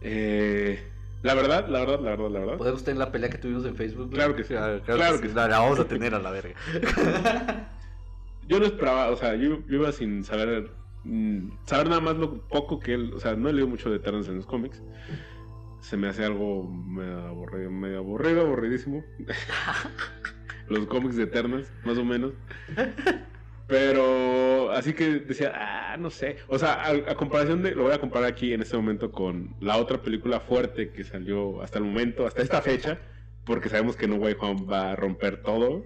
Eh, 0.00 0.82
la 1.22 1.34
verdad, 1.34 1.68
la 1.68 1.80
verdad, 1.80 2.00
la 2.00 2.10
verdad, 2.10 2.30
la 2.30 2.38
verdad. 2.40 2.56
¿Podemos 2.58 2.84
tener 2.84 2.98
la 2.98 3.10
pelea 3.12 3.30
que 3.30 3.38
tuvimos 3.38 3.64
en 3.64 3.74
Facebook? 3.76 4.10
Claro 4.10 4.34
que 4.36 4.44
sí. 4.44 4.54
Ah, 4.54 4.80
Claro 4.84 5.20
que 5.20 5.28
sí. 5.28 5.34
La, 5.34 5.48
la 5.48 5.58
vamos 5.60 5.80
a 5.80 5.84
tener 5.86 6.14
a 6.14 6.18
la 6.18 6.30
verga. 6.30 6.54
Yo 8.48 8.58
no 8.58 8.64
esperaba, 8.64 9.10
o 9.10 9.16
sea, 9.16 9.34
yo, 9.34 9.58
yo 9.66 9.74
iba 9.76 9.92
sin 9.92 10.24
saber. 10.24 10.70
mm, 11.04 11.50
saber 11.66 11.88
nada 11.90 12.00
más 12.00 12.16
lo 12.16 12.40
poco 12.48 12.80
que 12.80 12.94
él. 12.94 13.12
O 13.14 13.20
sea, 13.20 13.34
no 13.36 13.48
he 13.50 13.52
leído 13.52 13.68
mucho 13.68 13.90
de 13.90 13.96
Eternals 13.96 14.26
en 14.28 14.36
los 14.36 14.46
cómics. 14.46 14.82
Se 15.80 15.96
me 15.96 16.08
hace 16.08 16.24
algo 16.24 16.64
medio 16.64 17.26
aburrido, 17.26 17.70
medio 17.70 17.98
aburrido, 17.98 18.40
aburridísimo. 18.42 19.04
los 20.68 20.86
cómics 20.86 21.16
de 21.16 21.24
Eternals, 21.24 21.72
más 21.84 21.98
o 21.98 22.04
menos. 22.04 22.32
Pero 23.66 24.70
así 24.72 24.94
que 24.94 25.20
decía, 25.20 25.52
ah, 25.54 25.96
no 25.98 26.08
sé. 26.10 26.38
O 26.48 26.58
sea, 26.58 26.74
a, 26.82 26.90
a 26.90 27.14
comparación 27.16 27.62
de, 27.62 27.74
lo 27.74 27.84
voy 27.84 27.92
a 27.92 28.00
comparar 28.00 28.30
aquí 28.30 28.52
en 28.54 28.62
este 28.62 28.76
momento 28.76 29.12
con 29.12 29.54
la 29.60 29.76
otra 29.76 30.00
película 30.02 30.40
fuerte 30.40 30.90
que 30.90 31.04
salió 31.04 31.62
hasta 31.62 31.78
el 31.78 31.84
momento, 31.84 32.26
hasta 32.26 32.42
esta 32.42 32.62
fecha, 32.62 32.98
porque 33.44 33.68
sabemos 33.68 33.96
que 33.96 34.08
No 34.08 34.16
Way 34.16 34.36
Home 34.40 34.64
va 34.64 34.92
a 34.92 34.96
romper 34.96 35.42
todo. 35.42 35.84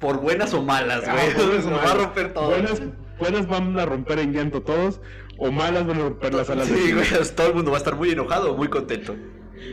Por 0.00 0.20
buenas 0.20 0.52
o 0.52 0.62
malas, 0.62 1.04
Ah, 1.06 1.14
güey. 1.14 1.54
Nos 1.54 1.66
va 1.70 1.92
a 1.92 1.94
romper 1.94 2.34
todo. 2.34 2.50
Buenas, 2.50 2.82
buenas 3.20 3.46
van 3.46 3.78
a 3.78 3.86
romper 3.86 4.18
en 4.18 4.32
llanto 4.32 4.62
todos, 4.62 5.00
o 5.38 5.50
malas 5.50 5.86
van 5.86 5.96
a 5.96 6.02
romper 6.04 6.34
las 6.34 6.48
alas 6.50 6.68
Sí, 6.68 6.92
güey, 6.92 7.06
todo 7.36 7.48
el 7.48 7.54
mundo 7.54 7.70
va 7.70 7.76
a 7.76 7.80
estar 7.80 7.96
muy 7.96 8.10
enojado 8.10 8.52
o 8.52 8.56
muy 8.56 8.68
contento. 8.68 9.14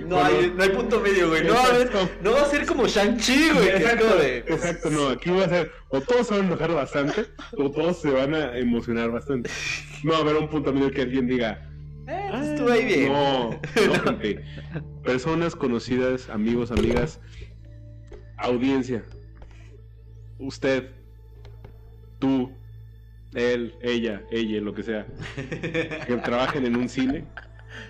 No, 0.07 0.17
Bueno. 0.17 0.23
hay, 0.39 0.53
no 0.55 0.63
hay 0.63 0.69
punto 0.69 0.99
medio, 0.99 1.29
güey. 1.29 1.43
No 1.45 1.53
va, 1.55 1.63
a 1.63 2.23
no 2.23 2.31
va 2.31 2.41
a 2.41 2.45
ser 2.45 2.65
como 2.67 2.85
Shang-Chi, 2.87 3.49
güey. 3.53 3.69
Exacto, 3.69 4.15
de- 4.17 4.37
exacto, 4.37 4.89
no, 4.91 5.07
aquí 5.09 5.29
va 5.31 5.45
a 5.45 5.49
ser, 5.49 5.71
o 5.89 5.99
todos 6.01 6.27
se 6.27 6.35
van 6.35 6.43
a 6.43 6.47
enojar 6.47 6.73
bastante, 6.73 7.25
o 7.57 7.71
todos 7.71 7.99
se 8.01 8.11
van 8.11 8.35
a 8.35 8.55
emocionar 8.57 9.09
bastante. 9.09 9.49
No 10.03 10.11
va 10.11 10.17
a 10.19 10.21
haber 10.21 10.35
un 10.35 10.47
punto 10.47 10.71
medio 10.73 10.91
que 10.91 11.01
alguien 11.01 11.27
diga, 11.27 11.67
Eh, 12.07 12.27
pues 12.29 12.47
estuvo 12.49 12.69
ahí 12.71 12.85
bien. 12.85 13.11
No, 13.13 13.49
no, 13.87 14.03
gente. 14.03 14.43
Personas 15.03 15.55
conocidas, 15.55 16.29
amigos, 16.29 16.69
amigas, 16.71 17.19
audiencia. 18.37 19.03
Usted, 20.37 20.91
tú, 22.19 22.51
él, 23.33 23.75
ella, 23.81 24.23
ella, 24.31 24.61
lo 24.61 24.73
que 24.73 24.83
sea, 24.83 25.05
que 25.35 26.15
trabajen 26.23 26.65
en 26.65 26.75
un 26.75 26.89
cine, 26.89 27.25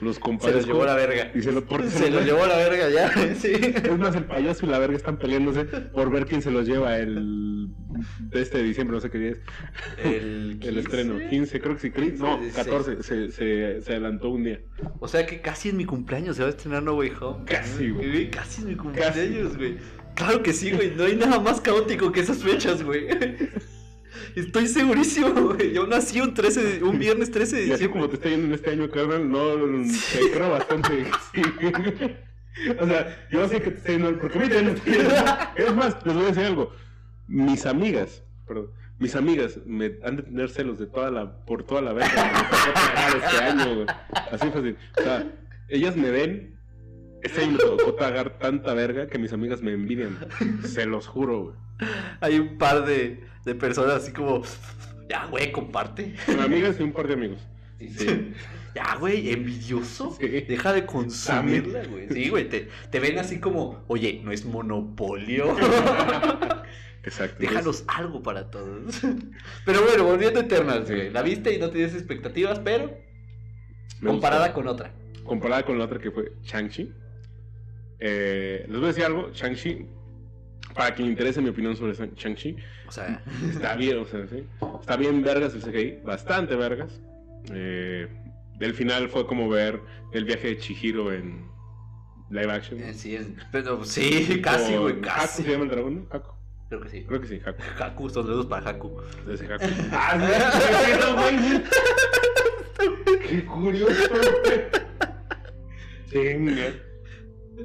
los 0.01 0.15
Se 0.15 0.21
compadezco. 0.21 0.57
los 0.59 0.67
llevó 0.67 0.85
la 0.85 0.95
verga. 0.95 1.31
Y 1.33 1.41
se 1.41 1.51
lo, 1.51 1.63
porque 1.65 1.89
Se 1.89 2.11
los 2.11 2.25
llevó 2.25 2.43
a 2.43 2.47
la 2.47 2.57
verga 2.57 2.89
ya. 2.89 3.11
Sí. 3.35 3.53
Es 3.53 3.97
más, 3.97 4.15
el 4.15 4.25
payaso 4.25 4.65
y 4.65 4.69
la 4.69 4.79
verga 4.79 4.97
están 4.97 5.17
peleándose 5.17 5.65
por 5.65 6.11
ver 6.11 6.25
quién 6.25 6.41
se 6.41 6.51
los 6.51 6.67
lleva 6.67 6.97
el 6.97 7.69
de 8.19 8.41
este 8.41 8.61
diciembre, 8.61 8.95
no 8.95 9.01
sé 9.01 9.09
qué 9.09 9.17
día 9.17 9.31
es. 9.31 9.39
El, 10.03 10.59
El 10.61 10.77
estreno, 10.77 11.15
15, 11.29 11.61
creo 11.61 11.75
que 11.77 11.81
sí, 11.81 11.91
no, 12.17 12.39
14, 12.55 13.03
se, 13.03 13.31
se, 13.31 13.81
se 13.81 13.91
adelantó 13.91 14.29
un 14.29 14.43
día. 14.43 14.59
O 14.99 15.07
sea 15.07 15.25
que 15.25 15.41
casi 15.41 15.69
en 15.69 15.77
mi 15.77 15.85
cumpleaños 15.85 16.35
se 16.35 16.43
va 16.43 16.47
a 16.49 16.51
estrenar 16.51 16.83
No 16.83 16.93
Way 16.95 17.13
Home. 17.19 17.45
Casi, 17.45 17.89
güey. 17.89 18.29
Casi 18.29 18.61
en 18.61 18.67
mi 18.69 18.75
cumpleaños, 18.75 19.57
güey. 19.57 19.77
Claro 20.15 20.43
que 20.43 20.53
sí, 20.53 20.71
güey. 20.71 20.93
No 20.95 21.05
hay 21.05 21.15
nada 21.15 21.39
más 21.39 21.61
caótico 21.61 22.11
que 22.11 22.19
esas 22.19 22.43
fechas, 22.43 22.83
güey. 22.83 23.07
Estoy 24.35 24.67
segurísimo, 24.67 25.29
güey. 25.29 25.73
Yo 25.73 25.85
nací 25.87 26.19
un 26.21 26.33
13 26.33 26.63
de- 26.63 26.83
un 26.83 26.97
viernes 26.99 27.31
13 27.31 27.57
de 27.57 27.65
Y 27.67 27.71
así 27.71 27.87
como 27.87 28.07
diciembre. 28.07 28.07
te 28.09 28.15
está 28.15 28.29
yendo 28.29 28.47
en 28.47 28.53
este 28.53 28.69
año, 28.71 28.89
carnal, 28.89 29.29
no, 29.31 29.55
te 30.13 30.31
creo 30.31 30.49
bastante. 30.51 31.05
sí. 31.33 31.41
O 32.79 32.85
sea, 32.87 33.27
yo 33.31 33.47
sé 33.47 33.61
que 33.61 33.71
te 33.71 33.77
está 33.77 33.91
yendo, 33.91 34.19
porque 34.19 34.37
a 34.37 34.41
mí 34.41 34.49
también 34.49 34.65
me 34.65 34.71
está 34.73 35.55
yendo. 35.55 35.69
Es 35.69 35.75
más, 35.75 36.05
les 36.05 36.15
voy 36.15 36.23
a 36.23 36.27
decir 36.27 36.43
algo. 36.43 36.71
Mis 37.27 37.65
amigas, 37.65 38.23
perdón, 38.47 38.71
mis 38.97 39.15
amigas 39.15 39.59
me 39.65 39.95
han 40.03 40.17
de 40.17 40.23
tener 40.23 40.49
celos 40.49 40.77
de 40.79 40.87
toda 40.87 41.09
la, 41.11 41.45
por 41.45 41.63
toda 41.63 41.81
la 41.81 41.93
verga 41.93 42.09
que 42.11 43.19
me 43.19 43.25
este 43.25 43.37
año, 43.43 43.75
güey. 43.75 43.87
Así 44.31 44.49
fácil. 44.49 44.75
O 44.97 45.01
sea, 45.03 45.31
ellas 45.69 45.95
me 45.95 46.09
ven, 46.11 46.55
este 47.23 47.43
año 47.43 47.51
me 47.53 47.57
tocó 47.59 47.93
tragar 47.95 48.39
tanta 48.39 48.73
verga 48.73 49.07
que 49.07 49.19
mis 49.19 49.31
amigas 49.31 49.61
me 49.61 49.71
envidian. 49.73 50.17
Se 50.65 50.85
los 50.85 51.07
juro, 51.07 51.43
güey. 51.43 51.55
Hay 52.19 52.39
un 52.39 52.57
par 52.57 52.85
de, 52.85 53.23
de 53.45 53.55
personas 53.55 53.95
así 54.03 54.11
como. 54.11 54.43
Ya, 55.09 55.25
güey, 55.25 55.51
comparte. 55.51 56.15
Amigas 56.39 56.75
y 56.79 56.83
un 56.83 56.91
par 56.93 57.07
de 57.07 57.13
amigos. 57.15 57.39
Sí. 57.79 58.33
Ya, 58.75 58.95
güey, 58.99 59.31
envidioso. 59.31 60.15
Sí. 60.19 60.27
Deja 60.27 60.73
de 60.73 60.85
consumirla, 60.85 61.83
güey. 61.85 62.07
Sí, 62.09 62.29
güey, 62.29 62.47
te, 62.47 62.67
te 62.91 62.99
ven 62.99 63.17
así 63.17 63.39
como, 63.39 63.83
oye, 63.87 64.21
no 64.23 64.31
es 64.31 64.45
monopolio. 64.45 65.55
Exacto. 67.03 67.37
Déjanos 67.39 67.85
algo 67.87 68.21
para 68.21 68.51
todos. 68.51 69.01
Pero 69.65 69.81
bueno, 69.83 70.03
volviendo 70.03 70.39
a 70.39 70.43
Eternals, 70.43 70.87
Sí. 70.87 70.93
güey. 70.93 71.09
La 71.09 71.21
viste 71.23 71.53
y 71.53 71.57
no 71.57 71.69
tienes 71.71 71.93
expectativas, 71.95 72.59
pero 72.59 72.95
Me 74.01 74.09
comparada 74.09 74.47
gustó. 74.47 74.53
con 74.55 74.67
otra. 74.67 74.93
comparada 75.23 75.63
con 75.65 75.77
la 75.79 75.85
otra 75.85 75.99
que 75.99 76.11
fue 76.11 76.33
Shang-Chi. 76.43 76.93
Eh, 77.99 78.65
les 78.67 78.75
voy 78.77 78.85
a 78.85 78.87
decir 78.87 79.03
algo, 79.05 79.29
Shang-Chi, 79.33 79.87
para 80.73 80.93
quien 80.95 81.07
le 81.07 81.11
interese 81.13 81.41
mi 81.41 81.49
opinión 81.49 81.75
sobre 81.75 81.93
Shang- 81.93 82.13
Shang-Chi, 82.15 82.55
O 82.87 82.91
sea, 82.91 83.21
está 83.49 83.75
bien, 83.75 83.97
o 83.97 84.05
sea, 84.05 84.25
sí, 84.27 84.43
está 84.79 84.95
bien 84.97 85.21
vergas 85.23 85.53
el 85.53 85.61
CGI, 85.61 85.99
bastante 86.03 86.55
vergas. 86.55 86.99
Eh, 87.53 88.07
del 88.57 88.73
final 88.73 89.09
fue 89.09 89.25
como 89.25 89.49
ver 89.49 89.79
el 90.13 90.25
viaje 90.25 90.49
de 90.49 90.57
Chihiro 90.57 91.11
en 91.13 91.47
live 92.29 92.51
action. 92.51 92.79
eh, 92.81 92.93
sí, 92.93 93.17
pero 93.51 93.83
sí, 93.85 94.39
casi, 94.43 94.75
güey, 94.75 94.93
¿Haku 94.95 95.01
casi. 95.01 95.43
se 95.43 95.51
llama 95.51 95.63
el 95.65 95.69
dragón? 95.71 95.95
¿no? 95.95 96.07
Haku. 96.17 96.33
Creo 96.69 96.81
que 96.81 96.89
sí. 96.89 97.03
Creo 97.07 97.19
que 97.21 97.27
sí, 97.27 97.41
Haku. 97.43 97.61
Haku, 97.83 98.09
saludos 98.09 98.45
para 98.45 98.69
Haku. 98.71 99.01
Ese 99.31 99.45
Haku. 99.51 99.65
Ah, 99.91 100.17
Qué 103.27 103.45
curioso. 103.45 103.93
Chinga. 106.11 106.73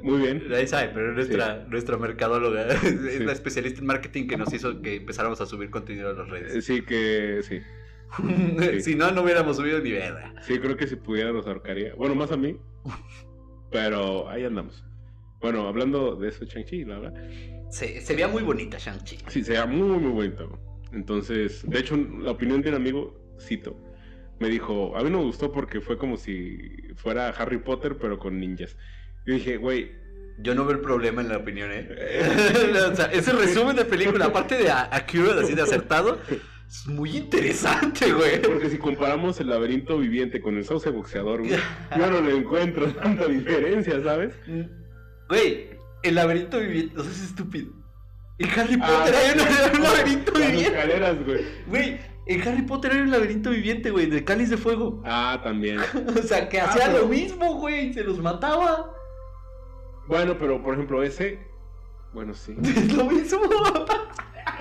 Muy 0.03 0.21
bien. 0.21 0.43
Nadie 0.49 0.67
sabe, 0.67 0.91
pero 0.93 1.09
es 1.11 1.15
nuestra, 1.15 1.65
nuestra 1.69 1.97
mercadóloga. 1.97 2.67
Es 2.83 3.17
Sí. 3.17 3.23
la 3.23 3.31
especialista 3.31 3.79
en 3.81 3.85
marketing 3.87 4.27
que 4.27 4.37
nos 4.37 4.53
hizo 4.53 4.81
que 4.81 4.95
empezáramos 4.97 5.39
a 5.41 5.45
subir 5.45 5.69
contenido 5.69 6.09
a 6.09 6.13
las 6.13 6.27
Eh, 6.27 6.31
redes. 6.31 6.65
Sí, 6.65 6.81
que 6.81 7.39
sí. 7.43 7.59
sí. 8.59 8.81
si 8.81 8.95
no, 8.95 9.11
no 9.11 9.21
hubiéramos 9.23 9.57
subido 9.57 9.79
ni 9.79 9.91
verga. 9.91 10.33
Sí, 10.41 10.59
creo 10.59 10.77
que 10.77 10.87
si 10.87 10.95
pudiera 10.95 11.31
los 11.31 11.47
ahorcaría. 11.47 11.95
Bueno, 11.95 12.15
más 12.15 12.31
a 12.31 12.37
mí. 12.37 12.57
Pero 13.71 14.29
ahí 14.29 14.43
andamos. 14.45 14.83
Bueno, 15.41 15.67
hablando 15.67 16.15
de 16.15 16.29
eso, 16.29 16.45
Shang-Chi, 16.45 16.85
la 16.85 16.99
verdad. 16.99 17.23
Se, 17.69 17.99
se 18.01 18.13
veía 18.13 18.27
muy 18.27 18.43
bonita 18.43 18.77
Shang-Chi. 18.77 19.17
Sí, 19.27 19.43
se 19.43 19.51
veía 19.51 19.65
muy, 19.65 19.99
muy 19.99 20.11
bonito. 20.11 20.59
Entonces, 20.93 21.67
de 21.69 21.79
hecho, 21.79 21.97
la 21.97 22.31
opinión 22.31 22.61
de 22.61 22.69
un 22.69 22.75
amigo, 22.75 23.19
cito, 23.39 23.75
me 24.39 24.49
dijo, 24.49 24.95
a 24.95 25.03
mí 25.03 25.09
no 25.09 25.19
me 25.19 25.25
gustó 25.25 25.51
porque 25.51 25.81
fue 25.81 25.97
como 25.97 26.15
si 26.17 26.57
fuera 26.95 27.29
Harry 27.29 27.57
Potter, 27.57 27.97
pero 27.99 28.17
con 28.17 28.39
ninjas. 28.39 28.77
Yo 29.25 29.33
dije, 29.33 29.57
güey, 29.57 29.91
Yo 30.39 30.53
no 30.55 30.65
veo 30.65 30.75
el 30.75 30.81
problema 30.81 31.21
en 31.21 31.29
la 31.29 31.37
opinión, 31.37 31.69
¿eh? 31.71 31.87
o 32.91 32.95
sea, 32.95 33.05
ese 33.05 33.31
resumen 33.31 33.75
de 33.75 33.85
película, 33.85 34.25
aparte 34.25 34.55
de 34.57 34.69
a- 34.69 34.89
accurate, 34.91 35.41
así 35.43 35.53
de 35.55 35.61
acertado, 35.61 36.19
es 36.67 36.87
muy 36.87 37.15
interesante, 37.17 38.11
güey. 38.11 38.41
porque 38.41 38.69
si 38.69 38.77
comparamos 38.77 39.39
el 39.39 39.47
laberinto 39.49 39.97
viviente 39.97 40.41
con 40.41 40.57
el 40.57 40.65
sauce 40.65 40.89
boxeador, 40.89 41.39
güey, 41.41 41.51
yo 41.97 42.11
no 42.11 42.21
le 42.21 42.35
encuentro 42.37 42.87
tanta 42.93 43.27
diferencia, 43.27 44.01
¿sabes? 44.03 44.33
Güey, 45.29 45.69
el 46.03 46.15
laberinto 46.15 46.59
viviente, 46.59 46.93
no 46.95 47.03
seas 47.03 47.21
estúpido. 47.21 47.71
En 48.37 48.49
Harry 48.59 48.77
Ah, 48.81 48.87
Potter 49.05 49.15
hay 49.15 49.33
un, 49.33 49.39
hay 49.47 49.75
un 49.77 49.83
laberinto 49.83 50.31
viviente. 50.33 50.63
escaleras, 50.63 51.25
güey. 51.25 51.41
Güey, 51.67 51.99
en 52.27 52.41
Harry 52.47 52.61
Potter 52.63 52.91
hay 52.91 52.99
un 53.01 53.11
laberinto 53.11 53.49
viviente, 53.51 53.91
güey, 53.91 54.07
de 54.07 54.23
cáliz 54.25 54.49
de 54.49 54.57
fuego. 54.57 55.01
Ah, 55.05 55.39
también. 55.43 55.79
O 55.79 56.21
sea, 56.21 56.49
que 56.49 56.59
Ah, 56.59 56.65
hacía 56.69 56.87
pero- 56.87 56.99
lo 57.03 57.07
mismo, 57.07 57.55
güey, 57.59 57.93
se 57.93 58.03
los 58.03 58.19
mataba. 58.19 58.91
Bueno, 60.07 60.37
pero 60.37 60.61
por 60.61 60.73
ejemplo, 60.73 61.03
ese. 61.03 61.39
Bueno, 62.13 62.33
sí. 62.33 62.55
Es 62.63 62.93
lo 62.93 63.05
mismo. 63.05 63.39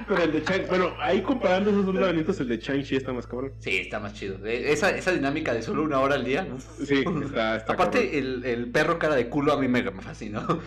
Pero 0.08 0.22
el 0.24 0.32
de 0.32 0.42
Chang. 0.42 0.66
Bueno, 0.68 0.92
ahí 0.98 1.22
comparando 1.22 1.70
esos 1.70 1.86
dos 1.86 1.94
laberintos, 1.94 2.40
el 2.40 2.48
de 2.48 2.58
Chang-Chi 2.58 2.96
está 2.96 3.12
más 3.12 3.26
cabrón. 3.26 3.52
Sí, 3.60 3.76
está 3.78 4.00
más 4.00 4.12
chido. 4.14 4.44
Eh, 4.44 4.72
Esa, 4.72 4.90
esa 4.96 5.12
dinámica 5.12 5.54
de 5.54 5.62
solo 5.62 5.82
una 5.82 6.00
hora 6.00 6.16
al 6.16 6.24
día. 6.24 6.46
uf. 6.52 6.64
Sí, 6.84 7.04
está, 7.22 7.56
está 7.56 7.72
Aparte, 7.74 8.18
el, 8.18 8.44
el 8.44 8.70
perro 8.70 8.98
cara 8.98 9.14
de 9.14 9.28
culo 9.28 9.52
a 9.52 9.60
mí 9.60 9.68
me, 9.68 9.82
me 9.82 10.02
fascinó. 10.02 10.60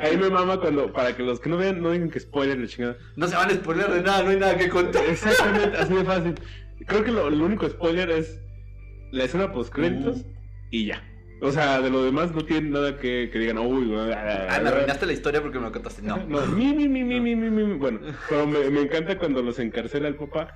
Ahí 0.00 0.16
me 0.16 0.30
mama 0.30 0.60
cuando. 0.60 0.92
Para 0.92 1.16
que 1.16 1.22
los 1.24 1.40
que 1.40 1.48
no 1.50 1.56
vean, 1.56 1.82
no 1.82 1.90
digan 1.90 2.10
que 2.10 2.20
spoiler 2.20 2.58
la 2.58 2.66
chingada. 2.68 2.96
No 3.16 3.26
se 3.26 3.34
van 3.34 3.50
a 3.50 3.54
spoiler 3.54 3.90
de 3.90 4.02
nada, 4.02 4.22
no 4.22 4.30
hay 4.30 4.38
nada 4.38 4.56
que 4.56 4.68
contar. 4.68 5.04
Exactamente, 5.06 5.76
así 5.76 5.94
de 5.94 6.04
fácil. 6.04 6.34
Creo 6.86 7.04
que 7.04 7.10
lo, 7.10 7.28
el 7.28 7.40
único 7.42 7.68
spoiler 7.68 8.10
es 8.10 8.38
la 9.10 9.24
escena 9.24 9.52
post 9.52 9.72
créditos 9.72 10.24
y 10.70 10.86
ya. 10.86 11.02
O 11.40 11.52
sea, 11.52 11.80
de 11.80 11.88
lo 11.88 12.02
demás 12.02 12.32
no 12.34 12.44
tienen 12.44 12.72
nada 12.72 12.98
que, 12.98 13.30
que 13.32 13.38
digan, 13.38 13.58
uy, 13.58 13.94
Ah, 13.96 14.58
me 14.60 14.68
arruinaste 14.68 15.06
la 15.06 15.12
historia 15.12 15.40
porque 15.40 15.58
me 15.58 15.66
lo 15.66 15.72
contaste. 15.72 16.02
No. 16.02 16.16
no, 16.16 16.44
mi, 16.46 16.72
mi, 16.72 16.88
mi, 16.88 17.04
mi, 17.04 17.20
mi, 17.20 17.36
mi, 17.36 17.50
mi. 17.50 17.74
Bueno, 17.74 18.00
pero 18.28 18.46
me, 18.46 18.80
encanta 18.80 19.16
cuando 19.18 19.42
los 19.42 19.58
encarcela 19.58 20.08
el 20.08 20.16
papá 20.16 20.52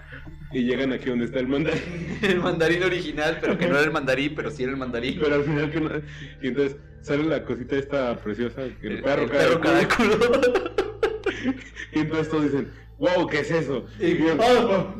y 0.53 0.65
llegan 0.65 0.93
aquí 0.93 1.09
donde 1.09 1.27
está 1.27 1.39
el 1.39 1.47
mandarín. 1.47 2.19
el 2.23 2.41
mandarín 2.41 2.83
original, 2.83 3.39
pero 3.41 3.57
que 3.57 3.67
no 3.67 3.75
era 3.77 3.85
el 3.85 3.93
mandarín, 3.93 4.35
pero 4.35 4.51
sí 4.51 4.65
era 4.65 4.73
el 4.73 4.79
mandarín. 4.79 5.19
Pero 5.21 5.37
al 5.37 5.45
final 5.45 5.71
que 5.71 5.81
no. 5.81 5.91
Y 6.43 6.49
entonces 6.49 6.77
sale 7.03 7.25
la 7.25 7.45
cosita 7.45 7.77
esta 7.77 8.17
preciosa, 8.19 8.63
el, 8.63 8.77
el 8.83 9.03
perro, 9.03 9.23
el 9.23 9.31
perro 9.31 9.61
cada 9.61 9.89
culo. 9.89 10.17
y 11.93 11.99
entonces 12.01 12.29
todos 12.29 12.45
dicen, 12.45 12.73
wow, 12.99 13.27
¿qué 13.27 13.41
es 13.41 13.51
eso? 13.51 13.87
Y, 14.01 14.21
oh, 14.39 14.95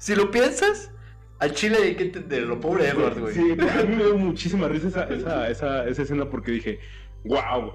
si 0.00 0.14
lo 0.14 0.30
piensas, 0.30 0.90
al 1.38 1.52
chile 1.52 1.76
hay 1.76 1.94
que 1.94 2.04
entenderlo. 2.04 2.58
Pobre 2.58 2.88
Edward, 2.88 3.20
güey. 3.20 3.34
Sí, 3.34 3.52
a 3.52 3.82
mí 3.82 3.96
me 3.96 4.04
dio 4.04 4.16
muchísima 4.16 4.66
risa 4.66 4.88
esa, 4.88 5.04
esa, 5.04 5.50
esa, 5.50 5.88
esa 5.88 6.02
escena 6.02 6.28
porque 6.30 6.52
dije, 6.52 6.80
wow. 7.24 7.74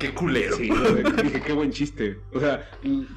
Qué 0.00 0.12
culero. 0.12 0.56
Sí, 0.56 0.68
dije, 1.22 1.40
qué 1.40 1.52
buen 1.52 1.70
chiste. 1.70 2.18
O 2.34 2.40
sea, 2.40 2.68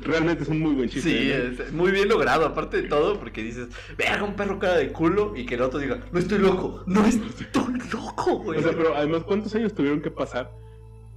realmente 0.02 0.44
es 0.44 0.50
un 0.50 0.60
muy 0.60 0.76
buen 0.76 0.88
chiste. 0.88 1.10
Sí, 1.10 1.34
¿no? 1.58 1.63
es 1.63 1.74
muy 1.74 1.92
bien 1.92 2.08
logrado, 2.08 2.46
aparte 2.46 2.84
de 2.84 2.88
todo, 2.88 3.20
porque 3.20 3.42
dices, 3.42 3.70
verga, 3.98 4.24
un 4.24 4.36
perro 4.36 4.60
cara 4.60 4.76
de 4.78 4.94
culo, 4.94 5.34
y 5.36 5.46
que 5.48 5.56
el 5.56 5.62
otro 5.63 5.80
diga, 5.80 6.06
no 6.12 6.20
estoy 6.20 6.38
loco, 6.38 6.84
no 6.86 7.06
estoy 7.06 7.80
loco, 7.92 8.38
güey. 8.38 8.60
O 8.60 8.62
sea, 8.62 8.72
pero 8.72 8.96
además, 8.96 9.24
¿cuántos 9.24 9.54
años 9.56 9.74
tuvieron 9.74 10.00
que 10.00 10.12
pasar 10.12 10.52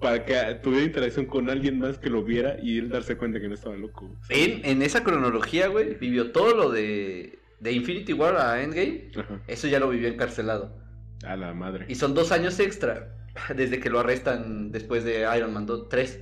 para 0.01 0.25
que 0.25 0.35
tuviera 0.63 0.85
interacción 0.85 1.27
con 1.27 1.49
alguien 1.51 1.79
más 1.79 1.99
que 1.99 2.11
lo 2.11 2.23
viera 2.23 2.57
y 2.63 2.79
él 2.79 2.89
darse 2.89 3.17
cuenta 3.17 3.41
que 3.41 3.49
no 3.49 3.55
estaba 3.55 3.77
loco? 3.77 4.11
en, 4.29 4.65
en 4.65 4.83
esa 4.83 5.03
cronología, 5.05 5.69
güey, 5.69 5.95
vivió 5.95 6.33
todo 6.33 6.55
lo 6.55 6.71
de, 6.71 7.39
de 7.61 7.73
Infinity 7.73 8.13
War 8.13 8.37
a 8.37 8.63
Endgame, 8.63 9.11
Ajá. 9.17 9.41
eso 9.47 9.67
ya 9.69 9.81
lo 9.81 9.89
vivió 9.89 10.09
encarcelado. 10.09 10.77
A 11.25 11.35
la 11.37 11.55
madre. 11.55 11.87
Y 11.89 11.95
son 11.95 12.15
dos 12.15 12.31
años 12.33 12.61
extra, 12.61 13.17
desde 13.57 13.81
que 13.81 13.91
lo 13.91 14.01
arrestan 14.01 14.71
después 14.71 15.05
de 15.05 15.27
Iron 15.37 15.53
Man 15.55 15.67
2, 15.67 15.89
3. 15.89 16.21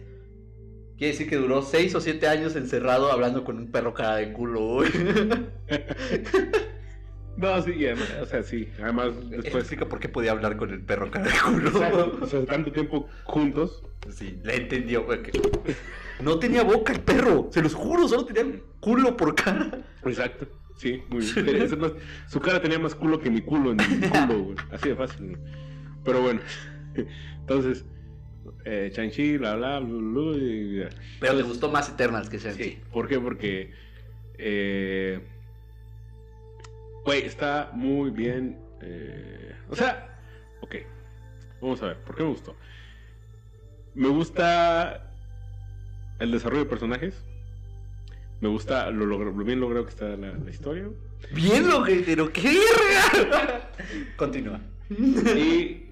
Quiere 0.96 1.12
decir 1.12 1.28
que 1.28 1.34
duró 1.36 1.60
seis 1.62 1.92
o 1.96 2.00
siete 2.00 2.28
años 2.28 2.54
encerrado 2.54 3.10
hablando 3.10 3.42
con 3.42 3.58
un 3.58 3.72
perro 3.72 3.92
cara 3.94 4.16
de 4.16 4.32
culo, 4.32 4.60
güey. 4.60 4.90
No, 7.36 7.60
sí, 7.62 7.72
y 7.72 7.86
además, 7.86 8.14
o 8.22 8.26
sea, 8.26 8.42
sí. 8.42 8.68
Además, 8.82 9.08
después. 9.30 9.54
explica 9.56 9.88
por 9.88 9.98
qué 9.98 10.08
podía 10.08 10.32
hablar 10.32 10.56
con 10.56 10.70
el 10.70 10.80
perro 10.82 11.10
cara 11.10 11.26
de 11.26 11.32
culo. 11.44 11.68
Exacto, 11.70 12.18
O 12.20 12.26
sea, 12.26 12.44
tanto 12.46 12.70
tiempo 12.72 13.08
juntos. 13.24 13.82
Sí, 14.10 14.38
le 14.44 14.56
entendió, 14.56 15.06
No 16.20 16.38
tenía 16.38 16.62
boca 16.62 16.92
el 16.92 17.00
perro, 17.00 17.48
se 17.50 17.62
los 17.62 17.74
juro, 17.74 18.06
solo 18.06 18.24
tenía 18.24 18.60
culo 18.80 19.16
por 19.16 19.34
cara. 19.34 19.80
Exacto. 20.04 20.46
Sí, 20.76 21.02
muy 21.08 21.24
bien. 21.24 21.80
Más, 21.80 21.92
su 22.28 22.40
cara 22.40 22.60
tenía 22.60 22.78
más 22.78 22.94
culo 22.94 23.18
que 23.20 23.30
mi 23.30 23.40
culo 23.40 23.70
en 23.72 23.76
mi 23.78 24.08
culo, 24.08 24.42
güey. 24.42 24.56
Así 24.72 24.88
de 24.90 24.96
fácil. 24.96 25.38
Pero 26.04 26.20
bueno. 26.22 26.40
Entonces, 27.40 27.84
eh, 28.64 28.92
Shang-Chi, 28.94 29.38
bla, 29.38 29.56
bla, 29.56 29.80
bla, 29.80 29.98
bla, 29.98 30.36
y- 30.36 30.76
Pero 30.78 30.88
te 30.88 31.26
Entonces, 31.26 31.46
gustó 31.46 31.70
más 31.70 31.88
Eternals 31.88 32.28
que 32.28 32.38
Shang-Chi. 32.38 32.62
Sí. 32.64 32.78
¿Por 32.92 33.08
qué? 33.08 33.18
Porque. 33.20 33.72
eh, 34.38 35.20
Güey, 37.04 37.24
está 37.24 37.70
muy 37.72 38.10
bien. 38.10 38.58
eh, 38.80 39.54
o 39.70 39.76
sea, 39.76 40.18
ok. 40.60 40.76
Vamos 41.60 41.82
a 41.82 41.86
ver, 41.88 41.96
¿por 41.98 42.16
qué 42.16 42.22
me 42.22 42.28
gustó? 42.30 42.54
Me 43.94 44.08
gusta 44.08 45.10
el 46.18 46.30
desarrollo 46.32 46.64
de 46.64 46.70
personajes. 46.70 47.22
Me 48.40 48.48
gusta 48.48 48.90
lo, 48.90 49.06
logro- 49.06 49.32
lo 49.36 49.44
bien 49.44 49.60
logrado 49.60 49.84
que 49.86 49.90
está 49.90 50.04
la, 50.16 50.32
la 50.32 50.50
historia. 50.50 50.88
Bien 51.32 51.68
lo 51.68 51.82
que, 51.84 52.02
pero 52.04 52.30
qué 52.32 52.52
verga. 52.52 53.70
Continúa. 54.16 54.60
Y 54.90 55.86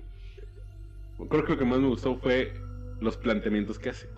creo 1.30 1.44
que 1.44 1.52
lo 1.52 1.58
que 1.58 1.64
más 1.64 1.78
me 1.78 1.88
gustó 1.88 2.16
fue 2.18 2.52
los 3.00 3.16
planteamientos 3.16 3.78
que 3.78 3.90
hace. 3.90 4.08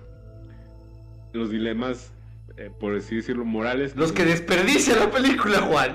Los 1.32 1.50
dilemas, 1.50 2.12
eh, 2.56 2.70
por 2.78 2.94
así 2.96 3.16
decirlo, 3.16 3.44
morales. 3.44 3.96
Los 3.96 4.12
que 4.12 4.24
desperdicia 4.24 4.96
la 4.96 5.10
película, 5.10 5.60
Juan. 5.60 5.94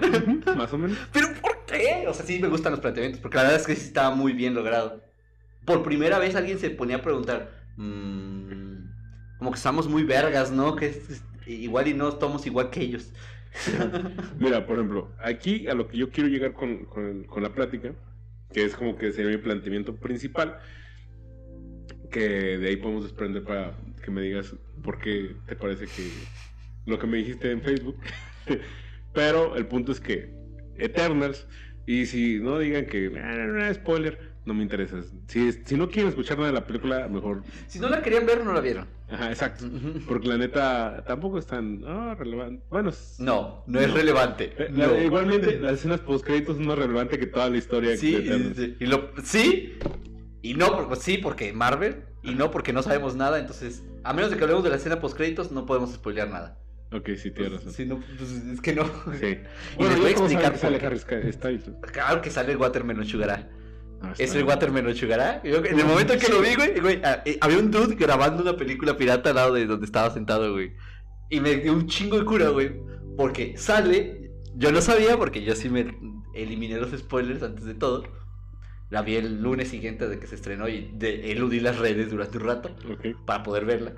Más 0.58 0.74
o 0.74 0.78
menos. 0.78 0.98
¿Pero 1.14 1.28
por 1.42 1.66
qué? 1.66 2.06
O 2.08 2.14
sea, 2.14 2.26
sí 2.26 2.40
me 2.40 2.48
gustan 2.48 2.72
los 2.74 2.82
planteamientos, 2.82 3.22
porque 3.22 3.38
la 3.38 3.44
verdad 3.44 3.60
es 3.60 3.68
que 3.68 3.76
sí 3.76 3.88
estaba 3.88 4.14
muy 4.16 4.34
bien 4.34 4.54
logrado. 4.54 5.02
Por 5.66 5.84
primera 5.84 6.20
vez 6.20 6.36
alguien 6.36 6.60
se 6.60 6.70
ponía 6.72 6.98
a 6.98 7.02
preguntar, 7.02 7.52
"Mm, 7.78 9.38
como 9.38 9.52
que 9.52 9.58
estamos 9.58 9.88
muy 9.88 10.04
vergas, 10.04 10.52
¿no? 10.52 10.76
Que 10.76 10.88
es- 10.88 11.10
es- 11.10 11.24
igual 11.48 11.88
y 11.88 11.94
no 11.94 12.10
estamos 12.10 12.46
igual 12.46 12.70
que 12.70 12.82
ellos. 12.82 13.12
Mira, 14.40 14.66
por 14.68 14.76
ejemplo, 14.78 15.12
aquí 15.24 15.68
a 15.68 15.74
lo 15.74 15.88
que 15.88 15.98
yo 15.98 16.10
quiero 16.12 16.30
llegar 16.30 16.54
con, 16.54 16.86
con- 16.86 17.24
con 17.24 17.42
la 17.44 17.50
plática, 17.54 17.94
que 18.54 18.66
es 18.66 18.76
como 18.76 18.96
que 18.98 19.12
sería 19.12 19.32
mi 19.32 19.38
planteamiento 19.38 19.96
principal, 19.96 20.60
que 22.12 22.58
de 22.58 22.68
ahí 22.70 22.76
podemos 22.78 23.04
desprender 23.04 23.44
para 23.44 23.74
que 24.04 24.12
me 24.12 24.22
digas 24.22 24.56
por 24.84 25.00
qué 25.00 25.36
te 25.48 25.56
parece 25.56 25.86
que 25.86 26.10
lo 26.86 26.98
que 27.00 27.08
me 27.08 27.18
dijiste 27.18 27.52
en 27.52 27.62
Facebook. 27.62 27.98
Pero 29.14 29.56
el 29.56 29.66
punto 29.68 29.92
es 29.92 30.00
que 30.00 30.34
Eternals, 30.78 31.48
y 31.86 32.06
si 32.06 32.40
no 32.40 32.60
digan 32.60 32.86
que 32.86 33.12
"Ah, 33.22 33.36
no, 33.36 33.48
no, 33.48 33.74
spoiler, 33.74 34.30
no 34.46 34.54
me 34.54 34.64
interesa. 34.64 35.02
Si, 35.28 35.52
si 35.52 35.76
no 35.76 35.90
quieren 35.90 36.10
escuchar 36.10 36.38
nada 36.38 36.50
de 36.50 36.54
la 36.56 36.66
película, 36.66 37.08
mejor. 37.08 37.44
Si 37.68 37.80
no 37.80 37.90
la 37.90 38.02
querían 38.02 38.26
ver, 38.26 38.44
no 38.44 38.54
la 38.54 38.62
vieron. 38.62 38.88
Ajá, 39.10 39.30
exacto. 39.30 39.66
Porque 40.08 40.28
la 40.28 40.38
neta 40.38 41.04
tampoco 41.06 41.40
es 41.40 41.46
tan 41.48 41.82
relevante. 42.18 42.64
Bueno, 42.70 42.92
No, 43.20 43.64
no 43.68 43.80
es 43.80 43.88
No. 43.90 43.96
relevante. 43.96 44.54
eh, 44.58 44.70
la- 44.72 44.88
No. 44.88 45.02
Igualmente, 45.02 45.60
las 45.60 45.74
escenas 45.74 46.00
post 46.02 46.26
créditos 46.26 46.58
son 46.58 46.68
más 46.68 46.78
relevante 46.78 47.18
que 47.20 47.26
toda 47.26 47.50
la 47.50 47.58
historia. 47.58 47.98
Sí, 47.98 48.16
sí, 48.56 48.78
y 48.80 48.86
lo- 48.86 49.12
sí, 49.24 49.78
y 50.42 50.54
no, 50.54 50.76
porque- 50.76 50.96
sí, 50.98 51.18
porque 51.18 51.52
Marvel, 51.54 52.04
y 52.24 52.36
no 52.36 52.52
porque 52.52 52.74
no 52.74 52.84
sabemos 52.84 53.16
nada, 53.16 53.40
entonces, 53.40 53.84
a 54.04 54.14
menos 54.14 54.30
de 54.32 54.38
que 54.38 54.44
hablemos 54.44 54.64
de 54.64 54.70
la 54.70 54.76
escena 54.78 55.00
post 55.00 55.18
créditos, 55.18 55.52
no 55.52 55.66
podemos 55.66 55.92
spoilear 55.94 56.30
nada. 56.30 56.60
Ok, 56.92 57.10
sí, 57.18 57.32
tienes 57.32 57.54
razón. 57.54 57.74
Sí, 57.74 57.86
no, 57.86 58.00
pues, 58.00 58.32
es 58.32 58.62
que 58.62 58.74
no. 58.74 58.86
Sí. 59.20 59.38
Y 59.80 59.84
les 59.84 60.00
voy 60.00 60.12
a 60.12 60.16
¿cómo 60.16 60.30
saben 60.30 60.46
explicar 60.46 60.54
que 60.54 60.58
sale 60.58 60.86
Harry 60.86 61.32
Styles? 61.32 61.72
Claro 61.92 62.22
que 62.22 62.32
sale 62.32 62.52
el 62.52 62.58
Watermelon 62.58 63.06
Sugar. 63.06 63.50
Ah, 64.02 64.14
Es 64.18 64.34
el 64.34 64.44
Watermelon 64.44 64.96
Sugar. 64.96 65.42
Yo, 65.44 65.58
en 65.58 65.80
el 65.80 65.86
momento 65.86 66.14
en 66.14 66.20
que 66.20 66.30
lo 66.30 66.42
vi, 66.42 66.56
güey, 66.56 66.80
güey, 66.80 67.02
ah, 67.04 67.22
eh, 67.26 67.38
había 67.42 67.60
un 67.60 67.70
dude 67.70 67.96
grabando 67.96 68.42
una 68.42 68.58
película 68.58 68.98
pirata 68.98 69.30
al 69.30 69.36
lado 69.36 69.54
de 69.54 69.66
donde 69.68 69.86
estaba 69.86 70.10
sentado, 70.10 70.52
güey. 70.54 70.74
Y 71.30 71.40
me 71.42 71.58
dio 71.58 71.74
un 71.74 71.88
chingo 71.88 72.18
de 72.18 72.26
cura, 72.26 72.50
güey. 72.50 72.74
Porque 73.18 73.56
sale, 73.58 74.32
yo 74.56 74.72
no 74.72 74.82
sabía, 74.82 75.18
porque 75.18 75.44
yo 75.44 75.56
sí 75.56 75.70
me 75.70 75.96
eliminé 76.34 76.78
los 76.78 76.92
spoilers 76.98 77.44
antes 77.44 77.66
de 77.66 77.76
todo. 77.76 78.04
La 78.90 79.04
vi 79.04 79.16
el 79.16 79.44
lunes 79.44 79.68
siguiente 79.68 80.08
de 80.08 80.18
que 80.18 80.26
se 80.26 80.36
estrenó 80.36 80.68
y 80.68 80.92
de, 80.96 81.32
eludí 81.32 81.60
las 81.60 81.78
redes 81.78 82.10
durante 82.10 82.38
un 82.38 82.46
rato 82.46 82.76
para 83.26 83.44
poder 83.44 83.66
verla. 83.66 83.94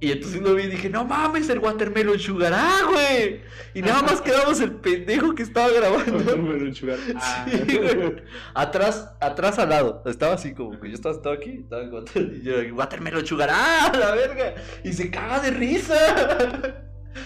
Y 0.00 0.12
entonces 0.12 0.42
lo 0.42 0.54
vi 0.54 0.64
y 0.64 0.66
dije, 0.66 0.90
no 0.90 1.04
mames, 1.04 1.48
el 1.48 1.60
Watermelon 1.60 2.18
Sugar, 2.18 2.52
ah, 2.54 2.80
güey. 2.90 3.40
Y 3.72 3.80
nada 3.80 4.02
más 4.02 4.20
quedamos 4.20 4.60
el 4.60 4.72
pendejo 4.72 5.34
que 5.34 5.44
estaba 5.44 5.70
grabando. 5.70 6.18
Watermelon 6.18 6.74
Sugar. 6.74 6.98
Ah. 7.16 7.46
Sí, 7.48 7.78
güey. 7.78 8.16
Atrás, 8.54 9.10
atrás 9.20 9.58
al 9.58 9.70
lado. 9.70 10.02
Estaba 10.04 10.34
así 10.34 10.52
como 10.52 10.78
que 10.78 10.88
yo 10.88 10.94
estaba 10.94 11.14
sentado 11.14 11.34
aquí. 11.34 11.60
Estaba 11.62 11.82
en 11.82 11.92
water, 11.92 12.32
y 12.34 12.42
yo, 12.42 12.74
Watermelon 12.74 13.26
Sugar, 13.26 13.48
¡ah! 13.52 13.92
La 13.98 14.14
verga. 14.14 14.54
Y 14.82 14.92
se 14.92 15.10
caga 15.10 15.40
de 15.40 15.50
risa. 15.52 16.84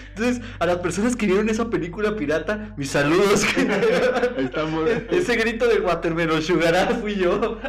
Entonces, 0.09 0.41
a 0.59 0.65
las 0.65 0.77
personas 0.77 1.15
que 1.15 1.25
vieron 1.25 1.49
esa 1.49 1.69
película 1.69 2.15
pirata, 2.15 2.73
mis 2.77 2.89
saludos. 2.89 3.45
Estamos. 4.37 4.89
Ese 5.11 5.35
grito 5.35 5.67
de 5.67 5.79
Watermelon 5.79 6.41
Sugar, 6.41 6.75
ah, 6.75 6.95
fui 6.99 7.15
yo. 7.15 7.59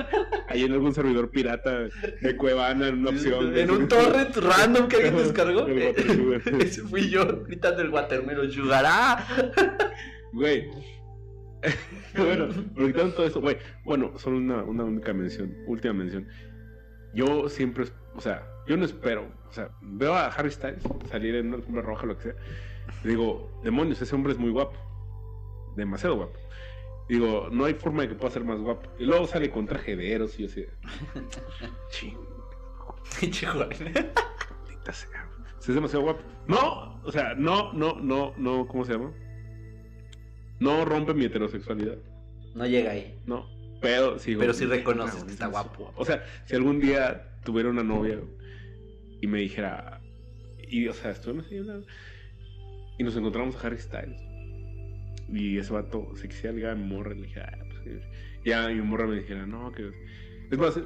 Ahí 0.49 0.65
en 0.65 0.73
algún 0.73 0.95
servidor 0.95 1.31
pirata 1.31 1.89
de 2.21 2.37
Cuevana, 2.37 2.89
en 2.89 2.99
una 3.01 3.11
opción. 3.11 3.57
En 3.57 3.71
un 3.71 3.89
torrent 3.89 4.37
random 4.37 4.89
que 4.89 4.97
alguien 4.97 5.17
descargó. 5.17 5.67
Ese 6.61 6.83
fui 6.83 7.09
yo 7.09 7.45
gritando 7.45 7.83
el 7.83 7.91
Watermelon 7.91 8.51
Sugar, 8.51 8.85
¡ah! 8.87 9.27
Güey. 10.33 10.69
bueno, 12.17 12.49
quitando 12.75 13.13
todo 13.15 13.27
eso, 13.27 13.41
güey. 13.41 13.59
Bueno, 13.85 14.13
solo 14.17 14.39
una, 14.39 14.63
una 14.63 14.85
única 14.85 15.13
mención, 15.13 15.55
última 15.67 15.95
mención. 15.95 16.27
Yo 17.15 17.49
siempre, 17.49 17.85
o 18.15 18.21
sea, 18.21 18.47
yo 18.71 18.77
no 18.77 18.85
espero, 18.85 19.27
o 19.49 19.53
sea, 19.53 19.69
veo 19.81 20.15
a 20.15 20.27
Harry 20.29 20.53
Styles 20.53 20.85
salir 21.11 21.35
en 21.35 21.49
una 21.49 21.57
alfombra 21.57 21.83
roja, 21.83 22.07
lo 22.07 22.17
que 22.17 22.23
sea. 22.23 22.35
digo, 23.03 23.51
demonios, 23.65 24.01
ese 24.01 24.15
hombre 24.15 24.33
es 24.33 24.39
muy 24.39 24.53
guapo. 24.53 24.79
Demasiado 25.75 26.15
guapo. 26.15 26.39
Digo, 27.09 27.49
no 27.51 27.65
hay 27.65 27.75
forma 27.75 28.03
de 28.03 28.11
que 28.11 28.15
pueda 28.15 28.31
ser 28.31 28.45
más 28.45 28.61
guapo. 28.61 28.89
Y 28.97 29.07
luego 29.07 29.27
sale 29.27 29.51
con 29.51 29.67
traje 29.67 29.97
de 29.97 30.13
Eros 30.13 30.39
y 30.39 30.45
yo 30.45 30.49
así, 30.49 30.67
ching, 31.91 32.17
sea. 34.93 35.29
Es 35.59 35.67
demasiado 35.67 36.05
guapo. 36.05 36.23
No, 36.47 37.03
o 37.03 37.11
sea, 37.11 37.35
no, 37.35 37.73
no, 37.73 37.97
no, 38.01 38.35
no, 38.37 38.69
¿cómo 38.69 38.85
se 38.85 38.93
llama? 38.93 39.13
No 40.61 40.85
rompe 40.85 41.13
mi 41.13 41.25
heterosexualidad. 41.25 41.99
No 42.55 42.65
llega 42.67 42.93
ahí. 42.93 43.21
No, 43.27 43.49
pero 43.81 44.17
sí. 44.21 44.37
Pero 44.37 44.55
sí 44.55 44.65
reconoces 44.67 45.15
cabrón, 45.15 45.27
que 45.27 45.33
está 45.33 45.47
es 45.47 45.51
guapo. 45.51 45.93
O 45.97 46.05
sea, 46.05 46.25
si 46.45 46.55
algún 46.55 46.79
día 46.79 47.37
tuviera 47.43 47.69
una 47.69 47.83
novia 47.83 48.21
y 49.21 49.27
me 49.27 49.41
dijera, 49.41 50.01
y 50.69 50.89
o 50.89 50.93
sea, 50.93 51.11
estuvimos 51.11 51.47
hablando, 51.47 51.87
y 52.99 53.05
nos 53.05 53.17
encontramos 53.17 53.57
a 53.57 53.67
Harry 53.67 53.79
Styles, 53.79 54.21
y 55.29 55.59
ese 55.59 55.73
vato 55.73 56.11
se 56.17 56.29
quisiera 56.29 56.55
ligar 56.55 56.73
a 56.73 56.75
mi 56.75 56.85
morra, 56.85 57.15
y 57.15 57.21
le 57.21 57.27
dije, 57.27 57.41
ah, 57.41 57.59
pues 57.69 57.81
sí". 57.85 58.01
ya 58.45 58.69
mi 58.69 58.81
morra 58.83 59.07
me 59.07 59.17
dijera, 59.17 59.47
no, 59.47 59.73
que. 59.73 59.91
Es 60.51 60.59
más, 60.59 60.81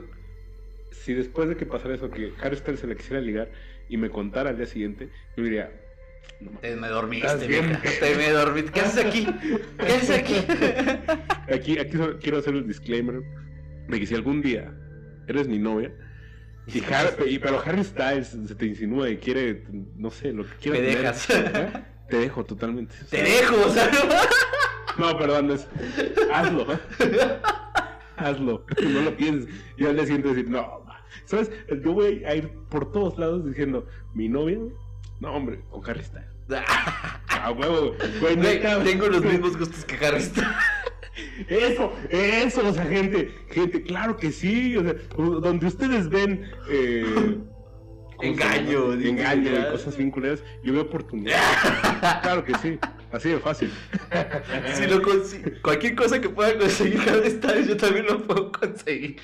si 0.90 1.14
después 1.14 1.49
de 1.49 1.57
que 1.57 1.66
pasara 1.66 1.94
eso, 1.94 2.11
que 2.11 2.33
Harry 2.40 2.57
Styles 2.57 2.81
se 2.81 2.87
la 2.87 2.94
quisiera 2.94 3.20
ligar 3.20 3.51
y 3.88 3.97
me 3.97 4.11
contara 4.11 4.51
al 4.51 4.57
día 4.57 4.66
siguiente, 4.66 5.09
yo 5.37 5.44
diría, 5.44 5.70
no, 6.40 6.51
Te 6.61 6.77
me 6.77 6.88
dormiste, 6.88 7.47
vieja. 7.47 7.81
Te 8.01 8.16
me 8.16 8.31
dormiste. 8.31 8.73
¿Qué 8.73 8.81
haces 8.81 9.05
aquí? 9.05 9.27
¿Qué 9.79 9.87
haces 9.87 10.11
aquí? 10.11 10.35
Aquí, 11.53 11.77
quiero 12.20 12.38
hacer 12.38 12.55
un 12.55 12.66
disclaimer 12.66 13.23
de 13.88 14.01
que 14.01 14.07
si 14.07 14.14
algún 14.14 14.40
día 14.40 14.73
eres 15.29 15.47
mi 15.47 15.59
novia, 15.59 15.92
y 16.66 16.81
Har- 16.81 17.16
y- 17.27 17.38
pero 17.38 17.61
Harry 17.64 17.85
Styles 17.85 18.29
se 18.46 18.55
te 18.55 18.66
insinúa 18.66 19.11
y 19.11 19.16
quiere, 19.18 19.64
no 19.96 20.11
sé, 20.11 20.33
lo 20.33 20.44
que 20.44 20.55
quiera 20.57 20.79
Me 20.79 20.85
tener, 20.85 20.98
dejas. 20.98 21.31
¿eh? 21.31 21.72
Te 22.09 22.18
dejo 22.18 22.44
totalmente. 22.44 22.94
O 23.03 23.07
Te 23.07 23.24
sea, 23.27 23.40
dejo, 23.40 23.66
o 23.66 23.70
sea. 23.70 23.90
No, 24.98 25.18
perdón, 25.18 25.50
es, 25.53 25.66
hazlo. 26.33 26.66
hazlo. 28.16 28.66
No 28.83 29.00
lo 29.00 29.16
pienses. 29.16 29.53
Y 29.77 29.87
al 29.87 29.94
día 29.96 30.05
siguiente 30.05 30.29
decir, 30.29 30.48
no. 30.50 30.85
¿Sabes? 31.24 31.50
Yo 31.83 31.92
voy 31.92 32.22
a 32.24 32.35
ir 32.35 32.50
por 32.68 32.92
todos 32.92 33.18
lados 33.18 33.44
diciendo, 33.46 33.87
mi 34.12 34.29
novia, 34.29 34.59
no, 35.20 35.33
hombre, 35.35 35.61
con 35.70 35.88
Harry 35.88 36.03
Styles. 36.05 36.29
A 37.29 37.50
huevo, 37.53 37.94
güey, 38.20 38.37
tengo 38.85 39.07
los 39.09 39.24
mismos 39.24 39.57
gustos 39.57 39.85
que 39.85 40.05
Harry 40.05 40.20
Styles. 40.20 40.48
Eso, 41.48 41.92
eso, 42.11 42.68
o 42.68 42.72
sea, 42.72 42.85
gente, 42.87 43.31
gente, 43.50 43.83
claro 43.83 44.16
que 44.16 44.33
sí, 44.33 44.77
o 44.77 44.83
sea, 44.83 44.94
donde 45.16 45.66
ustedes 45.66 46.09
ven 46.09 46.44
eh, 46.68 47.05
¿cómo 48.16 48.22
se 48.22 48.29
Engaño, 48.29 48.92
engaño 48.94 49.50
y 49.53 49.70
cosas 49.70 49.96
vinculadas, 49.96 50.42
yo 50.62 50.72
veo 50.72 50.83
oportunidad. 50.83 51.38
claro 52.22 52.44
que 52.44 52.55
sí, 52.59 52.79
así 53.12 53.31
de 53.31 53.38
fácil. 53.38 53.70
Si 54.74 54.87
lo 54.87 55.00
cualquier 55.62 55.94
cosa 55.94 56.20
que 56.20 56.29
pueda 56.29 56.57
conseguir 56.59 57.00
Harry 57.09 57.31
Styles, 57.31 57.68
yo 57.68 57.77
también 57.77 58.07
lo 58.07 58.22
puedo 58.27 58.50
conseguir. 58.53 59.16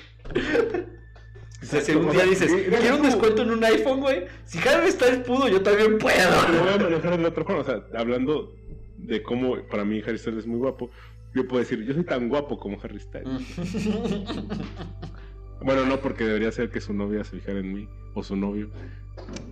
O 1.61 1.65
sea, 1.65 1.81
si 1.81 1.91
un 1.91 2.11
día 2.11 2.25
dices, 2.25 2.51
quiero 2.79 2.95
un 2.97 3.03
descuento 3.03 3.43
en 3.43 3.51
un 3.51 3.63
iPhone, 3.63 3.99
güey. 4.01 4.25
Si 4.45 4.57
Harry 4.67 4.91
Styles 4.91 5.19
pudo, 5.19 5.47
yo 5.47 5.61
también 5.61 5.93
Lo 5.93 5.97
puedo. 5.99 6.63
voy 6.63 6.73
a 6.73 6.77
manejar 6.77 7.17
de 7.17 7.25
otra 7.25 7.43
forma, 7.43 7.61
o 7.61 7.65
sea, 7.65 7.83
hablando 7.95 8.55
de 8.97 9.21
cómo 9.23 9.57
para 9.67 9.83
mí 9.85 10.01
Harry 10.05 10.17
Styles 10.17 10.39
es 10.39 10.47
muy 10.47 10.57
guapo, 10.59 10.89
yo 11.33 11.47
puedo 11.47 11.59
decir, 11.59 11.83
yo 11.83 11.93
soy 11.93 12.03
tan 12.03 12.29
guapo 12.29 12.57
como 12.57 12.77
Harry 12.81 12.99
Styles. 12.99 13.57
Bueno, 15.63 15.85
no 15.85 16.01
porque 16.01 16.23
debería 16.23 16.51
ser 16.51 16.71
que 16.71 16.81
su 16.81 16.91
novia 16.91 17.23
se 17.23 17.37
fijara 17.37 17.59
en 17.59 17.71
mí, 17.71 17.87
o 18.15 18.23
su 18.23 18.35
novio. 18.35 18.71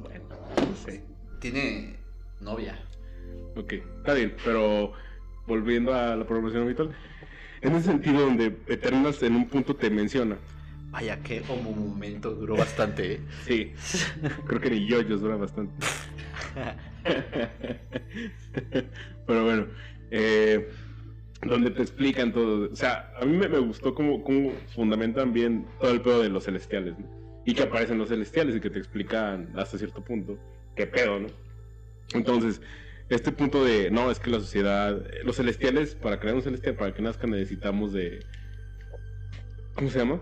Bueno, 0.02 0.26
no 0.56 0.76
sé. 0.76 1.04
Tiene 1.40 1.98
novia. 2.42 2.80
Ok, 3.56 3.74
está 3.74 4.16
bien, 4.16 4.36
pero 4.44 4.94
volviendo 5.46 5.94
a 5.94 6.16
la 6.16 6.26
programación 6.26 6.64
habitual, 6.64 6.96
en 7.62 7.76
ese 7.76 7.92
sentido 7.92 8.22
donde 8.22 8.58
Eternals 8.66 9.22
en 9.22 9.36
un 9.36 9.48
punto 9.48 9.76
te 9.76 9.92
menciona 9.92 10.40
Vaya, 10.92 11.22
qué 11.22 11.42
como 11.42 11.72
momento 11.72 12.32
duró 12.32 12.58
bastante, 12.58 13.14
¿eh? 13.14 13.22
Sí, 13.46 13.74
creo 14.48 14.60
que 14.60 14.72
ni 14.72 14.88
yoyos 14.88 15.22
dura 15.22 15.36
bastante. 15.36 15.72
Pero 19.28 19.46
bueno, 19.46 19.68
eh, 20.10 20.68
donde 21.42 21.72
te 21.72 21.82
explican 21.82 22.34
todo. 22.34 22.70
O 22.72 22.76
sea, 22.76 23.14
a 23.20 23.26
mí 23.26 23.38
me, 23.38 23.48
me 23.48 23.60
gustó 23.60 23.94
cómo, 23.96 24.24
cómo, 24.24 24.52
fundamentan 24.76 25.34
bien 25.34 25.66
todo 25.80 25.92
el 25.92 26.02
pedo 26.02 26.22
de 26.22 26.30
los 26.30 26.46
celestiales, 26.46 26.98
¿no? 27.00 27.08
Y 27.46 27.54
que 27.54 27.64
aparecen 27.64 27.98
los 27.98 28.10
celestiales 28.10 28.56
y 28.56 28.60
que 28.60 28.70
te 28.70 28.80
explican 28.80 29.50
hasta 29.56 29.78
cierto 29.78 30.04
punto 30.04 30.38
qué 30.76 30.86
pedo, 30.86 31.20
¿no? 31.20 31.28
Entonces, 32.14 32.62
este 33.10 33.32
punto 33.32 33.64
de, 33.64 33.90
no, 33.90 34.12
es 34.12 34.20
que 34.20 34.30
la 34.30 34.40
sociedad, 34.40 35.04
los 35.24 35.38
celestiales, 35.38 35.96
para 35.96 36.20
crear 36.20 36.36
un 36.36 36.42
celestial, 36.42 36.76
para 36.76 36.94
que 36.94 37.02
nazca 37.02 37.28
necesitamos 37.28 37.94
de... 37.94 38.20
¿Cómo 39.76 39.90
se 39.90 40.00
llama? 40.00 40.22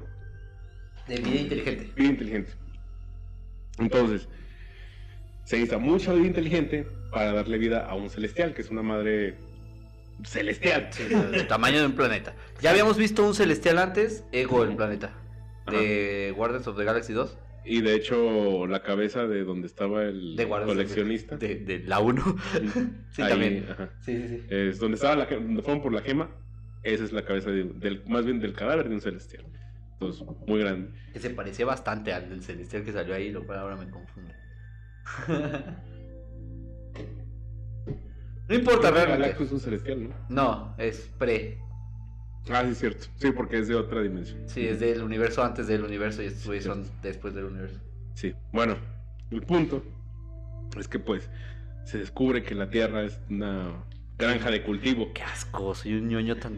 De 1.07 1.17
vida 1.17 1.41
inteligente. 1.41 1.91
Vida 1.95 2.09
inteligente. 2.09 2.51
Entonces, 3.79 4.27
se 5.43 5.57
necesita 5.57 5.77
mucha 5.77 6.13
vida 6.13 6.27
inteligente 6.27 6.87
para 7.11 7.33
darle 7.33 7.57
vida 7.57 7.85
a 7.85 7.95
un 7.95 8.09
celestial, 8.09 8.53
que 8.53 8.61
es 8.61 8.69
una 8.69 8.81
madre 8.81 9.35
celestial. 10.23 10.87
Sí, 10.91 11.03
del 11.05 11.47
tamaño 11.47 11.79
de 11.79 11.85
un 11.87 11.93
planeta. 11.93 12.33
Ya 12.61 12.71
habíamos 12.71 12.97
visto 12.97 13.25
un 13.25 13.33
celestial 13.35 13.77
antes, 13.77 14.23
Ego 14.31 14.63
el 14.63 14.75
planeta. 14.75 15.13
De 15.69 16.33
Guardians 16.35 16.67
of 16.67 16.77
the 16.77 16.83
Galaxy 16.85 17.13
2. 17.13 17.37
Y 17.65 17.81
de 17.81 17.95
hecho, 17.95 18.65
la 18.67 18.81
cabeza 18.81 19.27
de 19.27 19.43
donde 19.43 19.67
estaba 19.67 20.03
el 20.03 20.37
De 20.37 20.47
coleccionista. 20.47 21.35
De, 21.35 21.55
de 21.55 21.79
la 21.79 21.99
1. 21.99 22.23
sí, 23.11 23.21
ahí, 23.21 23.29
también. 23.29 23.65
ajá. 23.69 23.89
Sí, 23.99 24.15
sí, 24.21 24.27
sí. 24.39 24.45
Es 24.49 24.79
donde 24.79 24.95
estaba 24.95 25.15
la 25.17 25.25
donde 25.25 25.61
fueron 25.61 25.81
por 25.83 25.91
la 25.91 26.01
gema, 26.01 26.29
esa 26.83 27.03
es 27.03 27.11
la 27.11 27.25
cabeza 27.25 27.51
de- 27.51 27.65
del, 27.65 28.03
más 28.07 28.23
bien 28.25 28.39
del 28.39 28.53
cadáver 28.53 28.87
de 28.87 28.95
un 28.95 29.01
celestial. 29.01 29.43
Entonces, 29.93 30.25
muy 30.47 30.59
grande. 30.59 30.91
Que 31.11 31.19
se 31.19 31.29
parecía 31.31 31.65
bastante 31.65 32.13
al 32.13 32.29
del 32.29 32.41
celestial 32.41 32.83
que 32.85 32.93
salió 32.93 33.13
ahí, 33.15 33.31
lo 33.31 33.45
cual 33.45 33.59
ahora 33.59 33.75
me 33.75 33.89
confunde. 33.89 34.33
no 38.47 38.55
importa 38.55 38.91
realmente. 38.91 39.21
Galactus 39.21 39.47
es 39.47 39.53
un 39.53 39.59
celestial, 39.59 40.09
¿no? 40.09 40.15
No, 40.29 40.75
es 40.77 41.09
pre. 41.17 41.59
Ah, 42.49 42.63
sí, 42.63 42.71
es 42.71 42.79
cierto. 42.79 43.07
Sí, 43.17 43.31
porque 43.31 43.59
es 43.59 43.67
de 43.67 43.75
otra 43.75 44.01
dimensión. 44.01 44.47
Sí, 44.47 44.65
es 44.65 44.79
del 44.79 45.03
universo 45.03 45.43
antes 45.43 45.67
del 45.67 45.83
universo 45.83 46.23
y 46.23 46.27
estos 46.27 46.45
güeyes 46.45 46.63
son 46.63 46.85
después 47.01 47.33
del 47.33 47.45
universo. 47.45 47.79
Sí, 48.13 48.33
bueno, 48.51 48.77
el 49.31 49.41
punto 49.43 49.83
es 50.79 50.87
que 50.87 50.99
pues 50.99 51.29
se 51.83 51.97
descubre 51.97 52.43
que 52.43 52.55
la 52.55 52.69
Tierra 52.69 53.03
es 53.03 53.19
una 53.29 53.83
granja 54.17 54.49
de 54.49 54.63
cultivo. 54.63 55.11
Qué 55.13 55.23
asco, 55.23 55.75
soy 55.75 55.95
un 55.95 56.07
ñoño 56.07 56.37
tan 56.37 56.57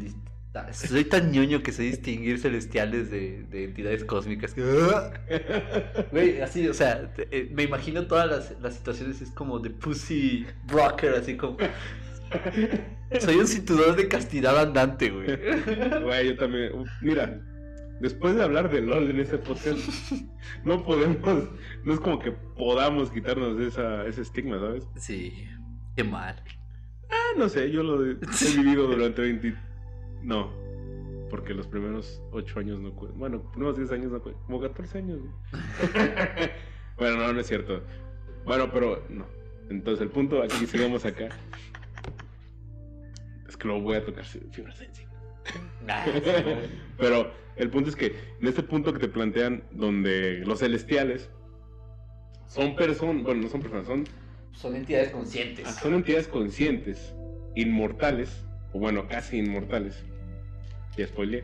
Soy 0.72 1.06
tan 1.06 1.32
ñoño 1.32 1.62
que 1.62 1.72
sé 1.72 1.84
distinguir 1.84 2.40
celestiales 2.40 3.12
de, 3.12 3.44
de 3.44 3.66
entidades 3.66 4.04
cósmicas. 4.04 4.56
Güey, 6.12 6.42
así, 6.42 6.68
o 6.68 6.74
sea, 6.74 7.14
te- 7.14 7.28
eh, 7.32 7.50
me 7.54 7.64
imagino 7.64 8.08
todas 8.08 8.28
las, 8.30 8.60
las 8.62 8.76
situaciones, 8.76 9.22
es 9.22 9.32
como 9.32 9.60
de 9.60 9.70
pussy 9.70 10.46
rocker, 10.68 11.14
así 11.16 11.36
como. 11.38 11.58
Soy 13.20 13.36
un 13.38 13.48
cinturón 13.48 13.96
de 13.96 14.08
castidad 14.08 14.60
andante, 14.60 15.10
güey. 15.10 15.28
Güey, 16.04 16.28
yo 16.28 16.38
también. 16.38 16.72
Mira, 17.02 17.42
después 18.02 18.36
de 18.36 18.44
hablar 18.44 18.72
de 18.72 18.82
LOL 18.82 19.10
en 19.10 19.20
este 19.20 19.38
podcast, 19.40 19.80
no 20.64 20.84
podemos, 20.84 21.50
no 21.84 21.94
es 21.94 22.00
como 22.00 22.20
que 22.20 22.32
podamos 22.32 23.10
quitarnos 23.12 23.60
esa, 23.60 24.06
ese 24.06 24.22
estigma, 24.22 24.60
¿sabes? 24.60 24.84
Sí, 24.96 25.34
qué 25.96 26.04
mal. 26.04 26.42
Ah, 27.10 27.38
no 27.38 27.50
sé, 27.50 27.72
yo 27.72 27.82
lo 27.82 28.06
he 28.06 28.12
he 28.12 28.58
vivido 28.58 28.86
durante 28.88 29.22
20. 29.24 29.56
No, 30.22 30.52
porque 31.30 31.54
los 31.54 31.68
primeros 31.68 32.22
8 32.32 32.60
años 32.60 32.80
no 32.80 32.94
cuentan. 32.94 33.20
Bueno, 33.20 33.38
los 33.38 33.48
primeros 33.52 33.78
10 33.78 33.92
años 33.92 34.12
no 34.12 34.22
cuentan. 34.22 34.44
Como 34.46 34.62
14 34.62 34.98
años. 34.98 35.20
bueno, 36.98 37.18
no, 37.18 37.34
no 37.34 37.40
es 37.40 37.48
cierto. 37.48 37.84
Bueno, 38.46 38.70
pero 38.72 39.04
no. 39.10 39.26
Entonces, 39.70 40.02
el 40.02 40.10
punto 40.10 40.42
aquí, 40.42 40.66
sigamos 40.66 41.06
acá. 41.06 41.30
Es 43.48 43.56
que 43.58 43.68
lo 43.68 43.82
voy 43.82 43.96
a 43.98 44.06
tocar 44.06 44.26
fi- 44.26 44.42
fibra 44.52 44.74
sensible. 44.74 45.10
Pero 46.98 47.32
el 47.56 47.70
punto 47.72 47.90
es 47.90 47.96
que 47.96 48.16
en 48.40 48.48
este 48.48 48.62
punto 48.62 48.94
que 48.94 49.00
te 49.00 49.08
plantean, 49.08 49.64
donde 49.72 50.44
los 50.46 50.60
celestiales 50.60 51.30
son 52.46 52.76
personas, 52.76 53.24
bueno, 53.24 53.42
no 53.44 53.48
son 53.50 53.62
personas, 53.62 53.88
son 53.88 54.04
Son 54.52 54.76
entidades 54.76 55.10
conscientes. 55.10 55.66
Ah, 55.68 55.72
Son 55.72 55.94
entidades 55.96 56.28
conscientes, 56.28 57.14
inmortales, 57.56 58.46
o 58.74 58.80
bueno, 58.80 59.08
casi 59.08 59.38
inmortales. 59.40 60.04
Ya 60.98 61.08
spoileé. 61.08 61.44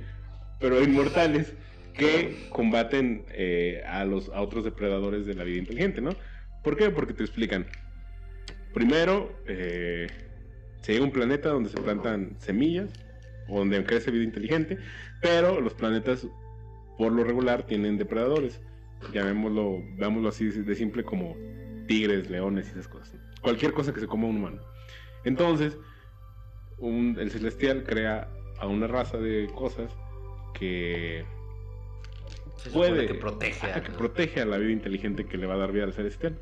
Pero 0.60 0.82
inmortales 0.82 1.54
que 1.94 2.48
combaten 2.50 3.26
eh, 3.32 3.82
a 3.88 4.04
los 4.06 4.30
a 4.30 4.42
otros 4.42 4.64
depredadores 4.66 5.26
de 5.26 5.34
la 5.36 5.44
vida 5.44 5.60
inteligente, 5.60 6.02
¿no? 6.02 6.16
¿Por 6.64 6.76
qué? 6.76 6.90
Porque 6.90 7.14
te 7.14 7.24
explican. 7.24 7.66
Primero, 8.74 9.32
se 9.46 10.92
llega 10.92 11.00
a 11.04 11.08
un 11.08 11.12
planeta 11.12 11.50
donde 11.50 11.70
se 11.70 11.78
plantan 11.78 12.36
semillas, 12.40 12.90
donde 13.48 13.84
crece 13.86 14.12
vida 14.12 14.24
inteligente, 14.24 14.78
pero 15.22 15.62
los 15.62 15.74
planetas, 15.74 16.28
por 16.98 17.12
lo 17.14 17.24
regular, 17.24 17.64
tienen 17.66 17.98
depredadores. 17.98 18.60
Llamémoslo, 19.14 19.82
veámoslo 19.98 20.30
así 20.30 20.46
de 20.50 20.76
simple 20.76 21.04
como 21.04 21.38
tigres, 21.88 22.30
leones 22.30 22.68
y 22.68 22.72
esas 22.72 22.88
cosas. 22.88 23.16
Cualquier 23.42 23.72
cosa 23.72 23.94
que 23.94 24.00
se 24.00 24.08
coma 24.08 24.28
un 24.28 24.38
humano. 24.38 24.62
Entonces, 25.24 25.78
un- 26.78 27.16
el 27.20 27.30
celestial 27.32 27.84
crea 27.84 28.28
a 28.60 28.68
una 28.68 28.88
raza 28.88 29.18
de 29.18 29.50
cosas 29.54 29.92
que 30.54 31.26
Se 32.58 32.70
puede 32.70 33.08
que 33.08 33.16
protege 33.16 33.72
a 33.72 33.84
que 33.84 33.92
protege 33.92 34.42
a 34.42 34.46
la 34.46 34.58
vida 34.58 34.72
inteligente 34.72 35.26
que 35.26 35.38
le 35.38 35.46
va 35.46 35.56
a 35.56 35.58
dar 35.58 35.72
vida 35.72 35.84
al 35.84 35.94
celestial, 35.94 36.40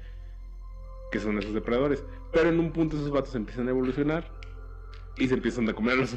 que 1.11 1.19
son 1.19 1.37
esos 1.39 1.53
depredadores. 1.53 2.03
Pero 2.31 2.49
en 2.49 2.59
un 2.59 2.71
punto 2.71 2.95
esos 2.95 3.11
vatos 3.11 3.35
empiezan 3.35 3.67
a 3.67 3.71
evolucionar 3.71 4.29
y 5.17 5.27
se 5.27 5.35
empiezan 5.35 5.67
a 5.69 5.73
comer 5.73 5.93
a 5.93 5.97
los. 5.97 6.15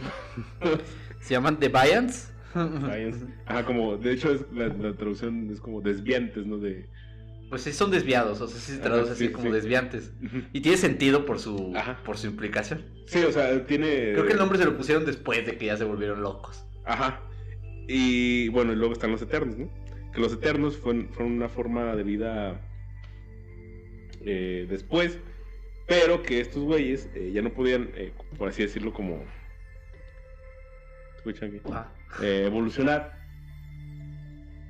Se 1.20 1.34
llaman 1.34 1.58
Deviants. 1.58 2.32
Ajá, 3.46 3.66
como, 3.66 3.96
de 3.96 4.12
hecho, 4.12 4.32
es, 4.32 4.46
la, 4.52 4.68
la 4.68 4.94
traducción 4.94 5.50
es 5.50 5.60
como 5.60 5.82
desviantes, 5.82 6.46
¿no? 6.46 6.56
De, 6.56 6.86
Pues 7.48 7.62
sí, 7.62 7.72
son 7.72 7.90
desviados, 7.92 8.40
o 8.40 8.48
sea, 8.48 8.58
sí 8.58 8.72
se 8.72 8.78
traduce 8.78 9.04
Ajá, 9.04 9.12
así 9.12 9.26
sí, 9.26 9.32
como 9.32 9.46
sí. 9.46 9.52
desviantes. 9.52 10.12
Y 10.52 10.60
tiene 10.60 10.76
sentido 10.76 11.24
por 11.24 11.38
su, 11.38 11.72
Ajá. 11.76 12.02
por 12.04 12.18
su 12.18 12.26
implicación. 12.26 12.84
Sí, 13.06 13.22
o 13.22 13.30
sea, 13.30 13.64
tiene... 13.66 14.12
Creo 14.14 14.26
que 14.26 14.32
el 14.32 14.38
nombre 14.38 14.58
se 14.58 14.64
lo 14.64 14.76
pusieron 14.76 15.04
después 15.04 15.46
de 15.46 15.56
que 15.56 15.66
ya 15.66 15.76
se 15.76 15.84
volvieron 15.84 16.22
locos. 16.22 16.66
Ajá. 16.84 17.22
Y 17.86 18.48
bueno, 18.48 18.72
y 18.72 18.76
luego 18.76 18.92
están 18.92 19.12
los 19.12 19.22
eternos, 19.22 19.56
¿no? 19.56 19.70
Que 20.12 20.20
los 20.20 20.32
eternos 20.32 20.76
fueron, 20.76 21.08
fueron 21.12 21.34
una 21.34 21.48
forma 21.48 21.94
de 21.94 22.02
vida 22.02 22.60
eh, 24.22 24.66
después, 24.68 25.20
pero 25.86 26.24
que 26.24 26.40
estos 26.40 26.64
güeyes 26.64 27.08
eh, 27.14 27.30
ya 27.32 27.42
no 27.42 27.52
podían, 27.52 27.90
eh, 27.94 28.12
por 28.36 28.48
así 28.48 28.62
decirlo, 28.62 28.92
como... 28.92 29.24
Ah. 31.72 31.92
Eh, 32.22 32.44
evolucionar. 32.46 33.25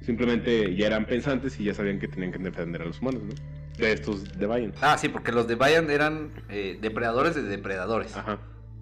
Simplemente 0.07 0.75
ya 0.77 0.87
eran 0.87 1.05
pensantes 1.05 1.59
y 1.59 1.65
ya 1.65 1.75
sabían 1.75 1.99
que 1.99 2.07
tenían 2.07 2.31
que 2.31 2.39
defender 2.39 2.81
a 2.81 2.85
los 2.85 3.01
humanos, 3.03 3.23
¿no? 3.25 3.35
De 3.77 3.93
estos 3.93 4.39
de 4.39 4.47
Bayern. 4.47 4.73
Ah, 4.81 4.97
sí, 4.97 5.09
porque 5.09 5.33
los 5.33 5.49
Deviant 5.49 5.91
eran 5.91 6.31
eh, 6.49 6.79
depredadores 6.81 7.35
de 7.35 7.43
depredadores. 7.43 8.17
Ajá. 8.17 8.39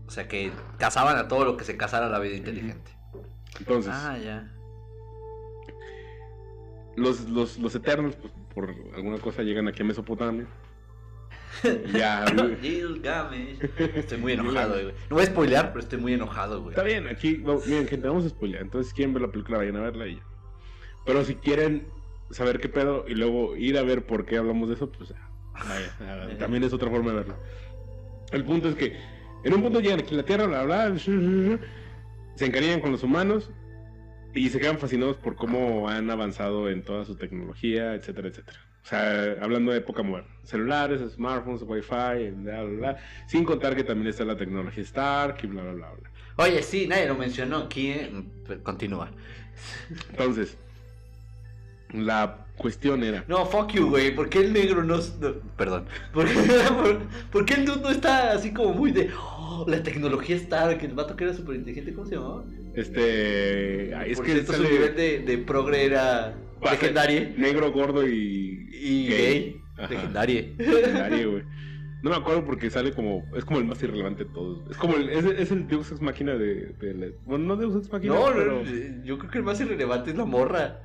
O 0.06 0.10
sea, 0.10 0.28
que 0.28 0.52
cazaban 0.78 1.16
a 1.16 1.26
todo 1.26 1.46
lo 1.46 1.56
que 1.56 1.64
se 1.64 1.78
cazara 1.78 2.10
la 2.10 2.18
vida 2.18 2.36
inteligente. 2.36 2.90
Entonces, 3.58 3.90
Ah, 3.94 4.18
ya. 4.22 4.52
los, 6.96 7.28
los, 7.30 7.58
los 7.58 7.74
eternos, 7.74 8.16
pues, 8.16 8.32
por 8.54 8.68
alguna 8.94 9.16
cosa 9.18 9.42
llegan 9.42 9.66
aquí 9.66 9.82
a 9.82 9.86
Mesopotamia. 9.86 10.46
Ya, 11.94 12.26
Gilgamesh. 12.60 13.58
Estoy 13.94 14.18
muy 14.18 14.32
enojado, 14.32 14.74
güey. 14.74 14.94
No 15.08 15.16
voy 15.16 15.22
a 15.22 15.26
spoilear, 15.26 15.68
pero 15.68 15.80
estoy 15.80 15.98
muy 16.00 16.12
enojado, 16.12 16.60
güey. 16.60 16.70
Está 16.74 16.82
bien, 16.82 17.06
aquí, 17.08 17.42
miren, 17.66 17.88
gente, 17.88 18.08
vamos 18.08 18.26
a 18.26 18.28
spoilear. 18.28 18.62
Entonces, 18.62 18.92
quieren 18.92 19.14
ver 19.14 19.22
la 19.22 19.30
película, 19.30 19.58
vayan 19.58 19.76
a 19.76 19.80
verla 19.80 20.06
y 20.08 20.16
ya. 20.16 20.22
Pero 21.04 21.24
si 21.24 21.34
quieren 21.34 21.86
saber 22.30 22.60
qué 22.60 22.68
pedo 22.68 23.04
y 23.06 23.14
luego 23.14 23.56
ir 23.56 23.78
a 23.78 23.82
ver 23.82 24.06
por 24.06 24.24
qué 24.24 24.38
hablamos 24.38 24.68
de 24.68 24.74
eso, 24.74 24.90
pues 24.90 25.10
ya, 25.10 25.28
vaya, 25.52 25.94
hagan. 26.00 26.38
también 26.38 26.64
es 26.64 26.72
otra 26.72 26.90
forma 26.90 27.10
de 27.10 27.16
verlo. 27.16 27.36
El 28.32 28.44
punto 28.44 28.68
es 28.68 28.74
que 28.74 28.96
en 29.44 29.54
un 29.54 29.62
punto 29.62 29.80
llegan 29.80 30.00
aquí 30.00 30.14
a 30.14 30.18
la 30.18 30.24
Tierra, 30.24 30.46
bla, 30.46 30.64
bla, 30.64 30.98
se 30.98 32.46
encariñan 32.46 32.80
con 32.80 32.92
los 32.92 33.02
humanos 33.02 33.50
y 34.34 34.48
se 34.48 34.58
quedan 34.58 34.78
fascinados 34.78 35.16
por 35.16 35.36
cómo 35.36 35.88
han 35.88 36.10
avanzado 36.10 36.68
en 36.68 36.82
toda 36.82 37.04
su 37.04 37.14
tecnología, 37.16 37.94
etcétera, 37.94 38.28
etcétera. 38.28 38.58
O 38.82 38.86
sea, 38.86 39.36
hablando 39.40 39.72
de 39.72 39.78
época 39.78 40.02
moderna. 40.02 40.28
Celulares, 40.42 41.00
smartphones, 41.12 41.62
wifi, 41.62 42.30
bla, 42.32 42.62
bla, 42.62 42.76
bla. 42.78 42.96
Sin 43.26 43.44
contar 43.44 43.76
que 43.76 43.84
también 43.84 44.08
está 44.08 44.24
la 44.24 44.36
tecnología 44.36 44.82
Stark 44.82 45.38
y 45.42 45.46
bla, 45.46 45.62
bla, 45.62 45.72
bla, 45.72 45.92
bla. 45.92 46.10
Oye, 46.36 46.62
sí, 46.62 46.86
nadie 46.86 47.06
lo 47.06 47.14
mencionó 47.14 47.58
aquí. 47.58 47.94
Continúa. 48.62 49.10
Entonces, 50.10 50.58
la 51.94 52.46
cuestión 52.56 53.02
era... 53.02 53.24
No, 53.28 53.44
fuck 53.46 53.72
you, 53.72 53.88
güey. 53.90 54.14
¿Por 54.14 54.28
qué 54.28 54.40
el 54.40 54.52
negro 54.52 54.82
no.? 54.84 54.96
no- 54.96 55.34
perdón. 55.56 55.86
¿Por 56.12 56.26
qué, 56.26 56.34
por, 56.82 56.98
por 57.32 57.44
qué 57.46 57.54
el 57.54 57.64
dude 57.66 57.80
no 57.82 57.90
está 57.90 58.32
así 58.32 58.52
como 58.52 58.72
muy 58.74 58.92
de. 58.92 59.10
"Oh, 59.18 59.64
la 59.68 59.82
tecnología 59.82 60.36
Stark, 60.36 60.78
el 60.82 60.94
vato 60.94 61.16
que 61.16 61.24
era 61.24 61.34
súper 61.34 61.56
inteligente, 61.56 61.92
¿cómo 61.94 62.06
se 62.06 62.14
llamaba? 62.16 62.44
Este. 62.74 64.10
es 64.10 64.16
Por 64.16 64.26
que 64.26 64.32
cierto, 64.32 64.52
su 64.52 64.62
sale 64.62 64.72
nivel 64.74 64.96
de, 64.96 65.18
de 65.20 65.38
progre 65.38 65.84
era 65.84 66.34
legendario. 66.62 67.28
negro, 67.36 67.72
gordo 67.72 68.06
y. 68.06 68.68
Y 68.72 69.08
gay. 69.08 69.16
gay. 69.18 69.60
Legendario. 69.90 70.44
legendario, 70.58 71.30
güey. 71.32 71.42
No 72.04 72.10
me 72.10 72.16
acuerdo 72.16 72.44
porque 72.44 72.68
sale 72.68 72.92
como. 72.92 73.24
Es 73.34 73.46
como 73.46 73.60
el 73.60 73.64
más 73.64 73.82
irrelevante 73.82 74.24
de 74.24 74.30
todos. 74.30 74.70
Es 74.70 74.76
como 74.76 74.94
el. 74.96 75.08
Es, 75.08 75.24
es 75.24 75.50
el 75.50 75.66
Deus 75.66 75.90
Ex 75.90 76.02
Máquina 76.02 76.34
de, 76.34 76.74
de 76.78 76.92
la- 76.94 77.06
Bueno, 77.24 77.46
no 77.46 77.56
Deus 77.56 77.74
Ex 77.76 77.90
Máquina. 77.90 78.12
No, 78.14 78.26
pero. 78.34 78.62
no, 78.62 79.04
yo 79.04 79.18
creo 79.18 79.30
que 79.30 79.38
el 79.38 79.44
más 79.44 79.58
irrelevante 79.62 80.10
es 80.10 80.16
la 80.18 80.26
morra. 80.26 80.82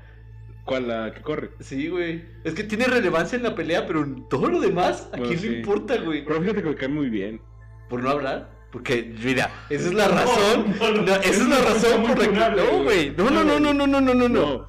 ¿Cuál? 0.69 0.87
La 0.87 1.11
que 1.11 1.21
corre. 1.21 1.49
Sí, 1.59 1.87
güey. 1.87 2.23
Es 2.43 2.53
que 2.53 2.63
tiene 2.63 2.85
relevancia 2.85 3.35
en 3.35 3.43
la 3.43 3.55
pelea, 3.55 3.87
pero 3.87 4.03
en 4.03 4.29
todo 4.29 4.49
lo 4.49 4.59
demás, 4.59 5.07
¿a 5.07 5.17
bueno, 5.17 5.25
quién 5.25 5.39
sí. 5.39 5.49
le 5.49 5.57
importa, 5.57 5.97
güey? 5.97 6.23
Pero 6.23 6.39
fíjate 6.41 6.61
que 6.61 6.69
me 6.69 6.75
cae 6.75 6.87
muy 6.87 7.09
bien. 7.09 7.41
¿Por 7.89 8.03
no 8.03 8.11
hablar? 8.11 8.51
Porque, 8.71 9.15
mira, 9.23 9.49
esa 9.69 9.87
es 9.87 9.93
la 9.95 10.07
razón. 10.07 10.75
No, 10.79 10.91
no, 10.91 11.01
no, 11.01 11.15
esa 11.15 11.29
es 11.29 11.47
la 11.47 11.57
razón 11.57 12.03
por 12.03 12.19
la 12.19 12.53
que. 12.55 12.61
No, 12.61 12.83
güey. 12.83 13.15
No, 13.17 13.29
no, 13.31 13.43
no, 13.43 13.59
no, 13.59 13.73
no, 13.73 13.87
no, 13.87 13.99
no, 13.99 14.13
no. 14.13 14.29
no. 14.29 14.67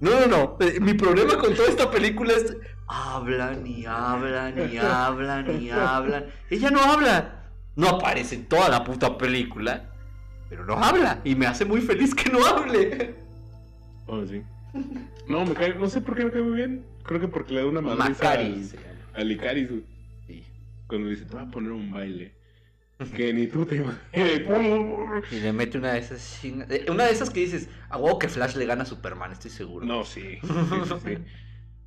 No, 0.00 0.10
no, 0.20 0.26
no. 0.26 0.56
Eh, 0.60 0.80
mi 0.80 0.94
problema 0.94 1.36
con 1.38 1.54
toda 1.54 1.68
esta 1.68 1.88
película 1.88 2.32
es. 2.32 2.56
Hablan 2.88 3.64
y 3.64 3.86
hablan 3.86 4.72
y 4.72 4.78
hablan 4.78 5.62
y 5.62 5.70
hablan. 5.70 6.26
Ella 6.50 6.70
no 6.70 6.82
habla. 6.82 7.50
No 7.76 7.90
aparece 7.90 8.34
en 8.34 8.46
toda 8.46 8.68
la 8.68 8.82
puta 8.82 9.16
película. 9.16 9.88
Pero 10.48 10.64
no 10.64 10.74
habla. 10.74 11.20
Y 11.22 11.36
me 11.36 11.46
hace 11.46 11.64
muy 11.64 11.80
feliz 11.80 12.12
que 12.12 12.28
no 12.28 12.44
hable. 12.44 13.14
Oh, 14.06 14.26
sí. 14.26 14.42
No, 15.28 15.44
me 15.44 15.54
cae. 15.54 15.74
No 15.74 15.88
sé 15.88 16.00
por 16.00 16.16
qué 16.16 16.24
me 16.24 16.30
cae 16.30 16.42
muy 16.42 16.56
bien. 16.56 16.84
Creo 17.04 17.20
que 17.20 17.28
porque 17.28 17.54
le 17.54 17.60
da 17.60 17.66
una 17.66 17.80
madriza 17.80 18.32
al, 18.32 18.62
al 19.14 19.32
Icaris, 19.32 19.68
güey. 19.70 19.84
Sí. 20.26 20.44
Cuando 20.86 21.08
dice, 21.08 21.24
te 21.24 21.34
voy 21.34 21.44
a 21.44 21.50
poner 21.50 21.72
un 21.72 21.90
baile. 21.90 22.34
Que 23.14 23.32
ni 23.32 23.46
tú 23.46 23.64
te 23.64 23.76
imaginas. 23.76 25.22
Y 25.30 25.40
le 25.40 25.52
mete 25.52 25.78
una 25.78 25.92
de 25.92 26.00
esas 26.00 26.40
Una 26.88 27.04
de 27.04 27.10
esas 27.12 27.30
que 27.30 27.40
dices, 27.40 27.68
a 27.88 27.96
huevo 27.96 28.18
que 28.18 28.28
Flash 28.28 28.56
le 28.56 28.66
gana 28.66 28.82
a 28.82 28.86
Superman, 28.86 29.32
estoy 29.32 29.50
seguro. 29.50 29.86
No, 29.86 30.04
sí. 30.04 30.38
sí, 30.42 30.48
sí, 30.84 30.94
sí. 31.04 31.18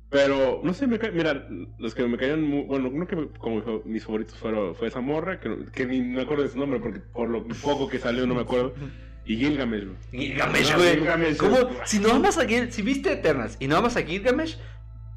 Pero, 0.08 0.60
no 0.62 0.74
sé, 0.74 0.86
me 0.86 0.98
cae. 0.98 1.10
Mira, 1.10 1.48
los 1.78 1.94
que 1.94 2.06
me 2.06 2.18
caían 2.18 2.42
muy. 2.42 2.64
Bueno, 2.64 2.90
uno 2.92 3.06
que 3.06 3.16
me- 3.16 3.28
como 3.28 3.62
mis 3.86 4.04
favoritos 4.04 4.36
fueron, 4.36 4.74
fue 4.74 4.88
esa 4.88 5.00
morra, 5.00 5.40
que, 5.40 5.66
que 5.72 5.86
ni 5.86 6.00
me 6.02 6.22
acuerdo 6.22 6.42
de 6.44 6.50
su 6.50 6.58
nombre, 6.58 6.80
porque 6.80 7.00
por 7.00 7.28
lo 7.30 7.46
poco 7.62 7.88
que 7.88 7.98
salió 7.98 8.26
no 8.26 8.34
me 8.34 8.42
acuerdo. 8.42 8.74
Y 9.24 9.36
Gilgamesh, 9.36 9.84
güey. 9.84 9.96
Gilgamesh, 10.10 10.74
güey. 10.74 10.94
Gilgamesh, 10.94 11.36
¿Cómo? 11.36 11.56
Si 11.84 11.98
no 11.98 12.12
amas 12.12 12.38
a 12.38 12.46
Gil... 12.46 12.72
si 12.72 12.82
viste 12.82 13.12
Eternas 13.12 13.56
y 13.60 13.68
no 13.68 13.76
amas 13.76 13.96
a 13.96 14.02
Gilgamesh, 14.02 14.58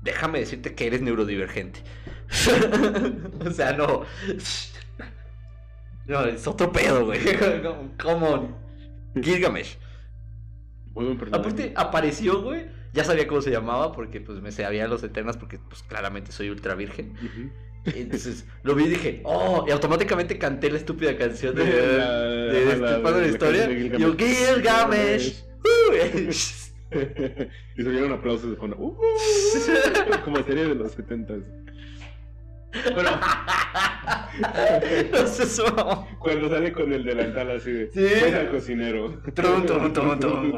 déjame 0.03 0.39
decirte 0.39 0.75
que 0.75 0.87
eres 0.87 1.01
neurodivergente. 1.01 1.81
o 3.45 3.51
sea, 3.51 3.73
no. 3.73 4.03
No, 6.05 6.25
es 6.25 6.47
otro 6.47 6.71
pedo, 6.71 7.05
güey. 7.05 7.19
Come 8.01 8.27
on. 8.27 8.55
Gilgamesh. 9.21 9.77
Muy 10.93 11.05
buen 11.05 11.17
personaje. 11.17 11.41
Aparte, 11.41 11.73
apareció, 11.75 12.41
güey. 12.41 12.67
Ya 12.93 13.03
sabía 13.03 13.27
cómo 13.27 13.41
se 13.41 13.51
llamaba 13.51 13.91
porque 13.91 14.21
pues 14.21 14.39
me 14.41 14.51
sabía 14.51 14.87
los 14.87 15.03
Eternas 15.03 15.35
porque 15.35 15.59
pues 15.59 15.83
claramente 15.83 16.31
soy 16.31 16.49
ultra 16.49 16.75
virgen. 16.75 17.13
Ujú. 17.17 17.51
Entonces 17.85 18.45
lo 18.63 18.75
vi 18.75 18.85
y 18.85 18.89
dije, 18.89 19.21
oh, 19.25 19.65
y 19.67 19.71
automáticamente 19.71 20.37
canté 20.37 20.69
la 20.71 20.77
estúpida 20.77 21.17
canción 21.17 21.53
de, 21.55 21.65
La- 21.97 22.21
de, 22.25 22.77
la- 22.77 23.27
historia. 23.27 23.67
de 23.67 23.97
Yo, 23.99 24.15
Gilgamesh. 24.15 25.43
Y 27.77 27.83
se 27.83 27.89
oyeron 27.89 28.13
aplausos 28.13 28.51
de 28.51 28.55
fondo. 28.55 28.77
Uh, 28.77 28.95
como 30.23 30.41
serie 30.43 30.65
de 30.65 30.75
los 30.75 30.91
70 30.93 31.33
Bueno, 32.93 33.09
no 35.11 35.17
eso. 35.17 36.07
cuando 36.19 36.49
sale 36.49 36.71
con 36.71 36.93
el 36.93 37.03
delantal 37.03 37.51
así 37.51 37.71
de. 37.71 37.91
Sí. 37.91 38.19
"Soy 38.19 38.29
el 38.29 38.49
cocinero. 38.49 39.21
Trum, 39.33 39.65
trum, 39.65 39.91
trum, 39.93 40.19
trum. 40.19 40.51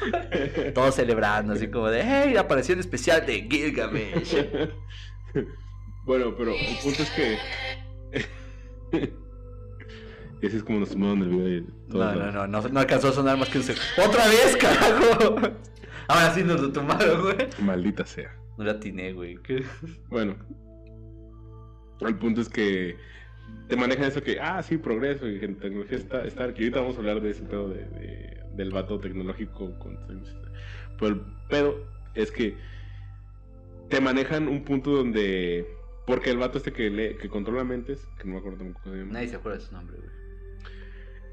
Todos 0.74 0.94
celebrando, 0.94 1.54
así 1.54 1.68
como 1.68 1.88
de, 1.88 2.02
hey, 2.02 2.36
aparición 2.36 2.78
especial 2.78 3.24
de 3.26 3.48
Gilgamesh. 3.50 4.36
bueno, 6.04 6.34
pero 6.36 6.52
el 6.52 6.76
punto 6.82 7.02
es 7.02 7.10
que. 7.10 7.38
así 10.46 10.56
es 10.56 10.62
como 10.62 10.80
nos 10.80 10.90
tomaron 10.90 11.22
el 11.22 11.28
video 11.28 11.64
No, 11.88 12.14
no, 12.14 12.32
no, 12.32 12.46
no, 12.46 12.68
no 12.68 12.80
alcanzó 12.80 13.08
a 13.08 13.12
sonar 13.12 13.36
más 13.36 13.48
que 13.48 13.58
un. 13.58 13.64
¡Otra 14.04 14.26
vez, 14.28 14.56
carajo! 14.56 15.36
Ahora 16.08 16.34
sí 16.34 16.42
nos 16.42 16.60
lo 16.60 16.72
tomaron, 16.72 17.22
güey. 17.22 17.48
Maldita 17.60 18.06
sea. 18.06 18.34
No 18.56 18.64
la 18.64 18.72
atiné, 18.72 19.12
güey. 19.12 19.38
Bueno, 20.08 20.36
el 22.00 22.18
punto 22.18 22.40
es 22.40 22.48
que 22.48 22.96
te 23.68 23.76
manejan 23.76 24.04
eso 24.06 24.22
que, 24.22 24.38
ah, 24.40 24.62
sí, 24.62 24.78
progreso 24.78 25.28
y 25.28 25.38
tecnología 25.38 25.98
está, 25.98 26.24
está 26.24 26.44
aquí. 26.44 26.62
Ahorita 26.64 26.80
vamos 26.80 26.96
a 26.96 26.98
hablar 27.00 27.20
de 27.20 27.30
ese 27.30 27.42
pedo 27.42 27.68
de, 27.68 27.84
de- 27.84 28.38
del 28.54 28.70
vato 28.70 28.98
tecnológico. 28.98 29.78
Con, 29.78 29.98
pero 30.98 31.14
el 31.14 31.20
pedo 31.48 31.84
es 32.14 32.30
que 32.32 32.56
te 33.88 34.00
manejan 34.00 34.48
un 34.48 34.64
punto 34.64 34.90
donde, 34.90 35.66
porque 36.06 36.30
el 36.30 36.38
vato 36.38 36.58
este 36.58 36.72
que, 36.72 36.90
lee, 36.90 37.16
que 37.20 37.28
controla 37.28 37.62
mentes, 37.64 38.06
que 38.18 38.24
no 38.26 38.32
me 38.34 38.38
acuerdo 38.38 38.58
tampoco 38.58 38.80
cómo 38.84 38.94
se 38.94 39.00
llama, 39.00 39.12
Nadie 39.12 39.28
se 39.28 39.36
acuerda 39.36 39.58
de 39.58 39.64
su 39.64 39.72
nombre, 39.72 39.96
güey. 39.98 40.10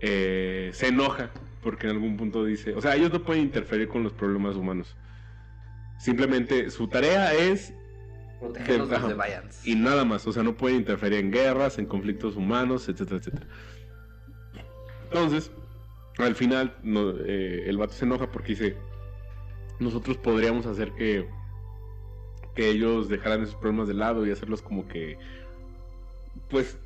eh, 0.01 0.69
se 0.73 0.88
enoja 0.89 1.32
porque 1.63 1.88
en 1.88 1.93
algún 1.93 2.15
punto 2.17 2.45
dice, 2.45 2.73
o 2.73 2.82
sea, 2.82 2.95
ellos 2.95 3.12
no 3.12 3.23
pueden 3.23 3.43
interferir 3.43 3.88
con 3.88 4.04
los 4.04 4.13
problemas 4.13 4.56
humanos. 4.56 4.95
Simplemente 5.97 6.69
su 6.69 6.88
tarea 6.88 7.34
es 7.34 7.73
Protegernos 8.39 8.89
de 8.89 8.95
Ajá. 8.95 9.08
los 9.08 9.17
Deviants. 9.17 9.67
y 9.67 9.76
nada 9.76 10.04
más, 10.06 10.26
o 10.28 10.34
sea, 10.34 10.43
no 10.43 10.56
puede 10.56 10.76
interferir 10.76 11.19
en 11.19 11.32
guerras, 11.32 11.78
en 11.80 11.86
conflictos 11.86 12.36
humanos, 12.36 12.88
etcétera, 12.89 13.17
etcétera. 13.19 13.48
Entonces, 15.06 15.52
al 16.17 16.36
final, 16.36 16.76
no, 16.84 17.12
eh, 17.12 17.63
el 17.67 17.78
vato 17.78 17.93
se 17.93 18.06
enoja 18.06 18.32
porque 18.32 18.50
dice, 18.50 18.78
nosotros 19.80 20.17
podríamos 20.17 20.65
hacer 20.65 20.91
que, 20.93 21.28
que 22.56 22.69
ellos 22.69 23.08
dejaran 23.10 23.43
esos 23.43 23.56
problemas 23.56 23.88
de 23.88 23.93
lado 23.93 24.26
y 24.26 24.32
hacerlos 24.32 24.62
como 24.62 24.88
que, 24.88 25.17
pues, 26.50 26.78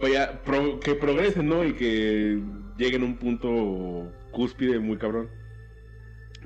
vaya, 0.00 0.42
pro- 0.44 0.78
que 0.80 0.94
progresen, 0.94 1.48
¿no? 1.48 1.64
Y 1.64 1.74
que 1.74 2.40
lleguen 2.76 3.02
a 3.02 3.06
un 3.06 3.16
punto 3.16 4.12
cúspide 4.30 4.78
muy 4.78 4.96
cabrón. 4.98 5.28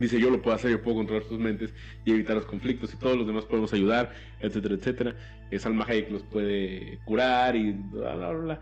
Dice, 0.00 0.18
yo 0.18 0.30
lo 0.30 0.42
puedo 0.42 0.56
hacer, 0.56 0.70
yo 0.72 0.82
puedo 0.82 0.96
controlar 0.96 1.22
sus 1.24 1.38
mentes 1.38 1.72
y 2.04 2.10
evitar 2.10 2.34
los 2.34 2.46
conflictos 2.46 2.92
y 2.92 2.96
todos 2.96 3.16
los 3.16 3.26
demás 3.26 3.44
podemos 3.44 3.72
ayudar, 3.72 4.12
etcétera, 4.40 4.74
etcétera. 4.74 5.14
Eh, 5.50 5.58
Salma 5.58 5.84
Hayek 5.86 6.10
los 6.10 6.22
puede 6.24 6.98
curar 7.04 7.54
y 7.54 7.72
bla, 7.72 8.16
bla, 8.16 8.30
bla. 8.32 8.60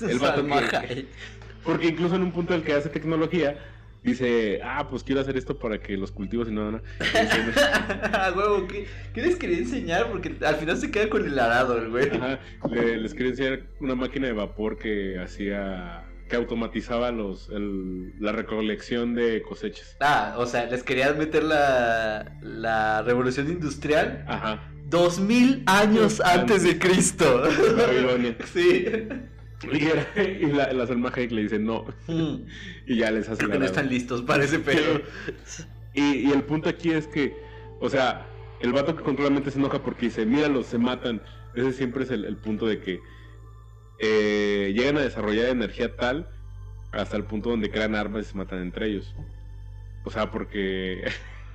El 0.00 0.18
Salma 0.18 0.58
Hayek. 0.58 1.06
Porque 1.64 1.86
incluso 1.88 2.16
en 2.16 2.22
un 2.22 2.32
punto 2.32 2.54
en 2.54 2.60
el 2.60 2.66
que 2.66 2.72
hace 2.72 2.88
tecnología, 2.88 3.56
dice, 4.02 4.60
ah, 4.64 4.88
pues 4.90 5.04
quiero 5.04 5.20
hacer 5.20 5.36
esto 5.36 5.58
para 5.58 5.78
que 5.78 5.96
los 5.96 6.10
cultivos 6.10 6.48
y 6.48 6.52
nada, 6.52 6.80
nada. 8.10 8.32
Huevo, 8.36 8.66
¿qué, 8.66 8.86
¿qué 9.14 9.22
les 9.22 9.36
quería 9.36 9.58
enseñar? 9.58 10.10
Porque 10.10 10.34
al 10.44 10.56
final 10.56 10.76
se 10.76 10.90
queda 10.90 11.08
con 11.08 11.24
el 11.24 11.38
arado, 11.38 11.78
el 11.78 11.90
güey. 11.90 12.08
Ajá, 12.10 12.40
le- 12.70 12.96
les 12.96 13.12
quería 13.14 13.30
enseñar 13.30 13.62
una 13.80 13.94
máquina 13.94 14.26
de 14.26 14.32
vapor 14.32 14.78
que 14.78 15.18
hacía, 15.18 16.01
que 16.32 16.36
automatizaba 16.38 17.10
los, 17.12 17.50
el- 17.50 18.14
la 18.18 18.32
recolección 18.32 19.14
de 19.14 19.42
cosechas. 19.42 19.98
Ah, 20.00 20.34
o 20.38 20.46
sea, 20.46 20.64
les 20.64 20.82
quería 20.82 21.12
meter 21.12 21.42
la, 21.44 22.32
la 22.40 23.02
revolución 23.02 23.50
industrial 23.50 24.24
Ajá, 24.26 24.62
dos 24.88 25.20
mil 25.20 25.62
años 25.66 26.22
antes 26.22 26.62
de 26.62 26.78
Cristo. 26.78 27.42
Babilonia. 27.76 28.34
Sí. 28.52 28.86
Y, 29.70 30.44
y 30.46 30.52
la, 30.52 30.72
la 30.72 30.86
Salma 30.86 31.10
Hayek 31.14 31.30
le 31.32 31.42
dice 31.42 31.58
no, 31.58 31.84
Mm, 32.08 32.46
y 32.86 32.96
ya 32.96 33.10
les 33.10 33.28
hace 33.28 33.36
Creo 33.40 33.50
que 33.52 33.58
no 33.58 33.64
están 33.66 33.88
listos 33.90 34.22
para 34.22 34.42
ese 34.44 34.58
pedo. 34.58 35.02
Y, 35.92 36.02
y 36.28 36.32
el 36.32 36.42
punto 36.44 36.70
aquí 36.70 36.90
es 36.92 37.06
que, 37.08 37.36
o 37.78 37.90
sea, 37.90 38.26
el 38.60 38.72
vato 38.72 38.96
que 38.96 39.02
controla 39.02 39.28
la 39.28 39.34
mente 39.34 39.50
se 39.50 39.58
enoja 39.58 39.82
porque 39.82 40.06
dice, 40.06 40.24
míralos, 40.24 40.64
se 40.66 40.78
matan. 40.78 41.20
Ese 41.54 41.72
siempre 41.74 42.04
es 42.04 42.10
el, 42.10 42.24
el 42.24 42.36
punto 42.38 42.66
de 42.66 42.80
que 42.80 43.00
eh, 44.04 44.72
llegan 44.74 44.96
a 44.96 45.00
desarrollar 45.02 45.48
energía 45.48 45.94
tal 45.94 46.28
hasta 46.90 47.16
el 47.16 47.22
punto 47.24 47.50
donde 47.50 47.70
crean 47.70 47.94
armas 47.94 48.26
y 48.26 48.30
se 48.30 48.36
matan 48.36 48.60
entre 48.60 48.88
ellos. 48.88 49.14
O 50.04 50.10
sea, 50.10 50.30
porque, 50.32 51.04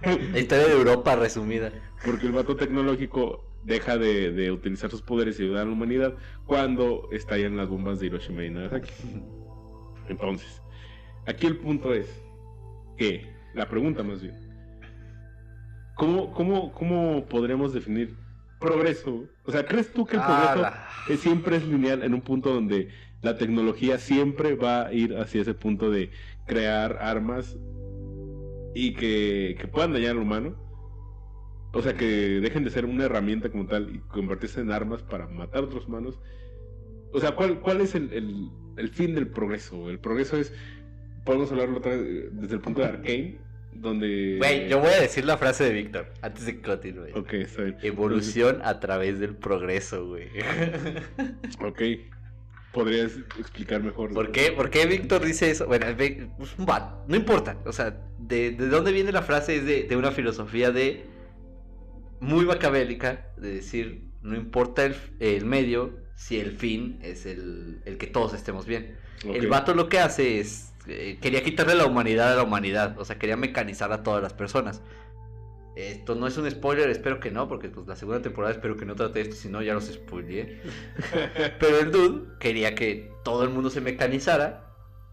La 0.02 0.40
historia 0.40 0.66
de 0.68 0.74
Europa 0.74 1.18
resumida. 1.18 1.74
porque 2.06 2.26
el 2.26 2.32
vato 2.32 2.56
tecnológico 2.56 3.44
deja 3.66 3.98
de, 3.98 4.32
de 4.32 4.52
utilizar 4.52 4.90
sus 4.90 5.02
poderes 5.02 5.38
y 5.40 5.44
ayudar 5.44 5.64
a 5.64 5.66
la 5.66 5.72
humanidad 5.74 6.14
cuando 6.46 7.10
estallan 7.12 7.58
las 7.58 7.68
bombas 7.68 8.00
de 8.00 8.06
Hiroshima 8.08 8.46
y 8.46 8.50
Nagasaki. 8.50 8.92
Entonces, 10.08 10.62
aquí 11.26 11.48
el 11.48 11.58
punto 11.58 11.94
es 11.94 12.08
que, 12.98 13.30
la 13.56 13.68
pregunta 13.68 14.04
más 14.04 14.22
bien, 14.22 14.36
¿cómo, 15.96 16.32
cómo, 16.32 16.72
cómo 16.72 17.26
podremos 17.26 17.74
definir 17.74 18.16
progreso? 18.60 19.26
O 19.46 19.52
sea, 19.52 19.65
¿crees 19.65 19.91
tú 19.93 20.06
que 20.06 20.17
el 20.17 20.22
progreso 20.24 20.68
es- 21.10 21.20
siempre 21.20 21.58
es 21.58 21.66
lineal 21.68 22.03
en 22.03 22.14
un 22.14 22.22
punto 22.22 22.53
donde 22.53 22.89
la 23.22 23.38
tecnología 23.38 23.97
siempre 23.97 24.55
va 24.55 24.88
a 24.88 24.93
ir 24.93 25.16
hacia 25.18 25.41
ese 25.41 25.53
punto 25.53 25.89
de 25.89 26.12
crear 26.45 26.97
armas 27.01 27.58
y 28.76 28.93
que, 28.93 29.55
que 29.60 29.68
puedan 29.68 29.93
dañar 29.93 30.12
al 30.12 30.20
humano? 30.20 30.55
O 31.74 31.82
sea, 31.82 31.95
que 31.95 32.05
dejen 32.05 32.64
de 32.64 32.70
ser 32.70 32.86
una 32.86 33.05
herramienta 33.05 33.49
como 33.49 33.66
tal 33.68 33.95
y 33.95 33.99
convertirse 33.99 34.62
en 34.62 34.72
armas 34.72 35.03
para 35.03 35.28
matar 35.28 35.62
a 35.62 35.66
otros 35.66 35.88
humanos. 35.88 36.20
O 37.14 37.20
sea, 37.20 37.36
¿cuál, 37.36 37.60
cuál 37.60 37.82
es 37.82 37.93
el, 37.95 38.12
el, 38.14 38.49
el 38.78 38.89
fin 38.89 39.16
del 39.16 39.28
progreso? 39.28 39.89
El 39.89 39.99
progreso 39.99 40.38
es, 40.38 40.53
podemos 41.26 41.51
hablarlo 41.51 41.78
otra 41.78 41.95
vez 41.95 42.30
desde 42.32 42.55
el 42.55 42.62
punto 42.62 42.82
de 42.82 42.88
Arkane, 42.88 43.38
donde... 43.82 44.36
Güey, 44.38 44.69
yo 44.69 44.80
voy 44.80 44.89
a 44.89 45.01
decir 45.01 45.25
la 45.25 45.38
frase 45.38 45.63
de 45.63 45.71
Víctor 45.71 46.13
antes 46.21 46.45
de 46.45 46.55
que 46.55 46.61
continúe. 46.61 47.09
Ok, 47.15 47.34
está 47.34 47.63
bien. 47.63 47.78
Evolución 47.82 48.61
a 48.63 48.80
través 48.80 49.19
del 49.19 49.36
progreso, 49.36 50.07
güey. 50.07 50.30
Ok. 51.61 51.82
¿Podrías 52.73 53.17
explicar 53.39 53.82
mejor? 53.82 54.13
¿Por 54.13 54.32
qué? 54.32 54.51
¿Por 54.51 54.69
qué 54.69 54.86
Víctor 54.86 55.25
dice 55.25 55.49
eso? 55.49 55.65
Bueno, 55.65 55.86
no 57.07 57.15
importa. 57.15 57.57
O 57.65 57.71
sea, 57.71 57.97
de, 58.19 58.51
de 58.51 58.67
dónde 58.67 58.91
viene 58.91 59.11
la 59.11 59.23
frase 59.23 59.55
es 59.55 59.65
de, 59.65 59.84
de 59.84 59.95
una 59.95 60.11
filosofía 60.11 60.69
de 60.71 61.05
muy 62.19 62.45
macabélica, 62.45 63.32
de 63.38 63.55
decir, 63.55 64.09
no 64.21 64.36
importa 64.36 64.86
el, 64.86 64.95
el 65.19 65.45
medio 65.45 65.97
si 66.15 66.39
el 66.39 66.51
fin 66.51 66.99
es 67.01 67.25
el, 67.25 67.82
el 67.86 67.97
que 67.97 68.07
todos 68.07 68.34
estemos 68.34 68.65
bien. 68.65 68.95
Ok. 69.25 69.36
El 69.36 69.47
vato 69.47 69.73
lo 69.73 69.89
que 69.89 69.99
hace 69.99 70.39
es, 70.39 70.73
eh, 70.88 71.18
quería 71.22 71.44
quitarle 71.44 71.76
la 71.76 71.86
humanidad 71.86 72.34
a 72.34 72.36
la 72.36 72.44
humanidad, 72.44 72.98
o 73.00 73.06
sea, 73.06 73.18
quería 73.20 73.38
mecanizar 73.38 73.92
a 73.92 74.04
todas 74.04 74.22
las 74.24 74.34
personas. 74.34 74.82
Esto 75.76 76.16
no 76.16 76.26
es 76.26 76.36
un 76.38 76.50
spoiler, 76.50 76.90
espero 76.90 77.20
que 77.20 77.30
no, 77.30 77.48
porque 77.48 77.70
pues 77.70 77.86
la 77.86 77.96
segunda 77.96 78.20
temporada 78.22 78.52
espero 78.54 78.76
que 78.78 78.86
no 78.86 78.96
trate 78.96 79.22
esto, 79.22 79.36
si 79.36 79.48
no 79.48 79.62
ya 79.62 79.76
los 79.76 79.86
spoileé. 79.86 80.60
Pero 81.60 81.78
el 81.80 81.92
dude 81.92 82.26
quería 82.40 82.74
que 82.74 83.12
todo 83.24 83.44
el 83.44 83.50
mundo 83.52 83.70
se 83.70 83.80
mecanizara. 83.82 84.64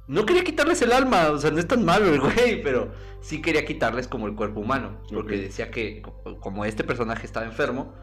No 0.07 0.25
quería 0.25 0.43
quitarles 0.45 0.81
el 0.83 0.93
alma, 0.93 1.29
o 1.31 1.39
sea, 1.39 1.51
no 1.51 1.59
es 1.59 1.67
tan 1.69 1.85
malo 1.85 2.07
el 2.13 2.21
güey, 2.21 2.63
pero 2.63 2.93
sí 3.23 3.41
quería 3.41 3.65
quitarles 3.65 4.07
como 4.07 4.27
el 4.27 4.35
cuerpo 4.35 4.61
humano. 4.61 5.01
Porque 5.13 5.37
decía 5.39 5.71
que, 5.71 6.03
co- 6.03 6.39
como 6.41 6.65
este 6.67 6.85
personaje 6.85 7.25
estaba 7.27 7.47
enfermo, 7.47 7.95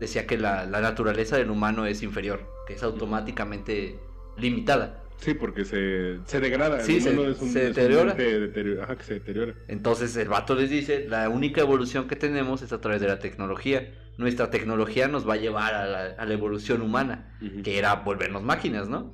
decía 0.00 0.26
que 0.26 0.38
la, 0.38 0.64
la 0.66 0.80
naturaleza 0.80 1.36
del 1.36 1.50
humano 1.50 1.86
es 1.86 2.02
inferior, 2.02 2.48
que 2.66 2.74
es 2.74 2.82
automáticamente 2.82 3.98
limitada. 4.36 5.02
Sí, 5.18 5.34
porque 5.34 5.64
se, 5.64 6.18
se 6.26 6.40
degrada. 6.40 6.80
Sí, 6.80 7.00
se- 7.00 7.10
humano 7.10 7.30
es 7.30 7.40
un- 7.40 7.48
se 7.50 7.62
es 7.62 7.68
un 7.68 7.74
deteriora. 7.74 8.10
ente 8.12 8.40
deterioro- 8.52 8.82
Ajá, 8.82 8.96
que 8.96 9.04
se 9.04 9.14
deteriora. 9.14 9.54
Entonces 9.68 10.16
el 10.16 10.28
vato 10.28 10.54
les 10.54 10.70
dice, 10.70 11.06
la 11.08 11.28
única 11.28 11.60
evolución 11.62 12.06
que 12.06 12.16
tenemos 12.16 12.62
es 12.62 12.72
a 12.72 12.80
través 12.80 13.00
de 13.00 13.08
la 13.08 13.18
tecnología. 13.18 13.92
Nuestra 14.18 14.50
tecnología 14.50 15.08
nos 15.08 15.28
va 15.28 15.34
a 15.34 15.36
llevar 15.38 15.74
a 15.74 15.86
la, 15.86 16.04
a 16.18 16.24
la 16.24 16.32
evolución 16.34 16.82
humana. 16.82 17.36
Que 17.64 17.78
era 17.78 17.94
volvernos 17.96 18.42
máquinas, 18.42 18.88
¿no? 18.88 19.12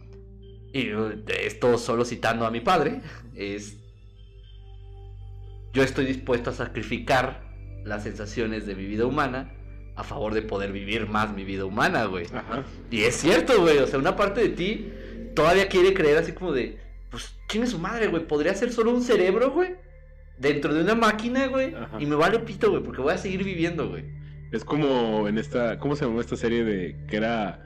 Y 0.72 0.92
uh, 0.94 1.22
esto 1.40 1.76
solo 1.78 2.04
citando 2.04 2.46
a 2.46 2.50
mi 2.50 2.60
padre, 2.60 3.00
es... 3.34 3.78
Yo 5.72 5.82
estoy 5.82 6.04
dispuesto 6.06 6.50
a 6.50 6.52
sacrificar 6.52 7.42
las 7.84 8.02
sensaciones 8.02 8.66
de 8.66 8.74
mi 8.74 8.84
vida 8.86 9.06
humana 9.06 9.54
a 9.96 10.04
favor 10.04 10.34
de 10.34 10.42
poder 10.42 10.72
vivir 10.72 11.06
más 11.08 11.34
mi 11.34 11.44
vida 11.44 11.64
humana, 11.64 12.04
güey. 12.06 12.26
Ajá. 12.26 12.64
Y 12.90 13.02
es 13.02 13.16
cierto, 13.16 13.60
güey, 13.60 13.78
o 13.78 13.86
sea, 13.86 13.98
una 13.98 14.16
parte 14.16 14.40
de 14.42 14.48
ti 14.50 14.92
todavía 15.34 15.68
quiere 15.68 15.94
creer 15.94 16.18
así 16.18 16.32
como 16.32 16.52
de, 16.52 16.78
pues, 17.10 17.34
¿quién 17.48 17.64
es 17.64 17.70
su 17.70 17.78
madre, 17.78 18.06
güey? 18.08 18.26
¿Podría 18.26 18.54
ser 18.54 18.72
solo 18.72 18.90
un 18.92 19.02
cerebro, 19.02 19.50
güey? 19.50 19.74
Dentro 20.38 20.72
de 20.74 20.82
una 20.82 20.94
máquina, 20.94 21.46
güey. 21.46 21.74
Ajá. 21.74 22.00
Y 22.00 22.06
me 22.06 22.16
vale 22.16 22.38
pito, 22.40 22.70
güey, 22.70 22.82
porque 22.82 23.00
voy 23.02 23.12
a 23.12 23.18
seguir 23.18 23.44
viviendo, 23.44 23.88
güey. 23.88 24.04
Es 24.50 24.64
como 24.64 25.28
en 25.28 25.38
esta, 25.38 25.78
¿cómo 25.78 25.96
se 25.96 26.04
llamó 26.04 26.20
esta 26.20 26.36
serie 26.36 26.64
de 26.64 26.96
que 27.08 27.16
era 27.16 27.64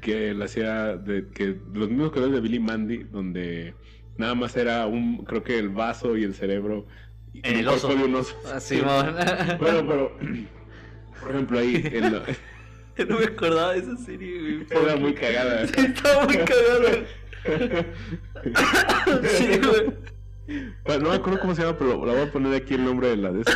que 0.00 0.34
la 0.34 0.44
hacía 0.44 0.96
de 0.96 1.28
que 1.28 1.56
los 1.72 1.88
mismos 1.88 2.10
creadores 2.10 2.34
de 2.36 2.40
Billy 2.40 2.58
Mandy, 2.60 3.04
donde 3.04 3.74
nada 4.18 4.34
más 4.34 4.56
era 4.56 4.86
un, 4.86 5.24
creo 5.24 5.42
que 5.42 5.58
el 5.58 5.68
vaso 5.68 6.16
y 6.16 6.24
el 6.24 6.34
cerebro 6.34 6.86
el 7.42 7.66
oso. 7.68 7.88
de 7.88 7.94
un 8.04 8.14
oso. 8.14 8.36
Así, 8.52 8.80
mon. 8.82 9.14
Bueno, 9.58 9.86
pero 9.88 10.16
por 11.20 11.30
ejemplo 11.30 11.58
ahí 11.58 11.82
en 11.92 12.12
la- 12.12 12.22
No 13.08 13.18
me 13.18 13.24
acordaba 13.26 13.72
de 13.74 13.78
esa 13.80 13.96
serie, 13.98 14.40
güey. 14.40 14.66
era 14.84 14.96
muy 14.96 15.14
cagada. 15.14 15.66
Sí, 15.74 15.74
estaba 15.80 16.24
muy 16.24 16.36
cagado. 16.38 16.88
Sí, 19.38 19.46
güey. 19.58 20.06
Bueno, 20.84 21.02
no 21.02 21.10
me 21.10 21.16
acuerdo 21.16 21.40
cómo 21.40 21.56
se 21.56 21.62
llama, 21.62 21.76
pero 21.76 22.06
la 22.06 22.12
voy 22.12 22.22
a 22.22 22.30
poner 22.32 22.54
aquí 22.54 22.74
el 22.74 22.84
nombre 22.84 23.08
de 23.08 23.16
la 23.16 23.32
de 23.32 23.40
esta 23.40 23.52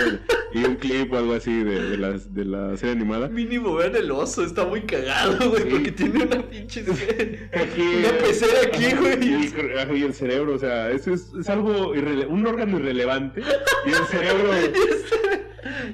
y 0.52 0.64
un 0.64 0.74
clip 0.74 1.12
o 1.12 1.18
algo 1.18 1.34
así 1.34 1.62
de, 1.62 1.90
de, 1.90 1.96
las, 1.96 2.34
de 2.34 2.44
la 2.44 2.76
serie 2.76 2.96
animada. 2.96 3.28
Mínimo 3.28 3.76
vean 3.76 3.94
el 3.94 4.10
oso, 4.10 4.42
está 4.44 4.66
muy 4.66 4.80
cagado, 4.82 5.50
güey, 5.50 5.62
Sí. 5.62 5.68
porque 5.70 5.92
tiene 5.92 6.24
una 6.24 6.42
pinche. 6.50 6.80
Aquí, 6.80 7.82
Una 8.00 8.18
pecera 8.18 8.52
aquí, 8.66 8.92
güey. 8.96 9.24
Y, 9.24 9.34
el- 9.34 9.96
y 9.98 10.02
el 10.02 10.14
cerebro, 10.14 10.54
o 10.54 10.58
sea, 10.58 10.90
eso 10.90 11.14
es, 11.14 11.30
es 11.38 11.48
algo 11.48 11.90
un 11.92 12.46
órgano 12.46 12.80
irrelevante. 12.80 13.40
Y 13.86 13.90
el 13.90 14.04
cerebro. 14.06 14.50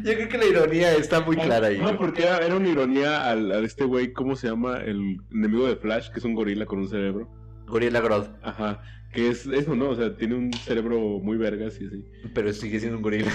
Yo 0.03 0.15
creo 0.15 0.29
que 0.29 0.39
la 0.39 0.45
ironía 0.47 0.95
está 0.95 1.21
muy 1.21 1.37
clara 1.37 1.69
ahí. 1.69 1.79
No, 1.79 1.97
porque 1.97 2.23
era, 2.25 2.55
una 2.55 2.69
ironía 2.69 3.31
al, 3.31 3.51
a 3.53 3.59
este 3.61 3.85
güey, 3.85 4.13
¿cómo 4.13 4.37
se 4.37 4.49
llama? 4.49 4.79
El 4.79 5.19
enemigo 5.33 5.67
de 5.67 5.77
Flash, 5.77 6.11
que 6.11 6.19
es 6.19 6.25
un 6.25 6.35
gorila 6.35 6.67
con 6.67 6.79
un 6.81 6.89
cerebro. 6.89 7.29
Gorilla 7.67 8.01
Grodd, 8.01 8.27
Ajá. 8.43 8.83
Que 9.13 9.29
es 9.31 9.47
eso, 9.47 9.75
¿no? 9.75 9.91
O 9.91 9.97
sea, 9.97 10.15
tiene 10.17 10.35
un 10.35 10.53
cerebro 10.53 10.99
muy 11.21 11.37
vergas 11.39 11.81
y 11.81 11.87
así. 11.87 12.05
pero 12.35 12.53
sigue 12.53 12.79
siendo 12.79 12.99
un 12.99 13.03
gorila. 13.03 13.31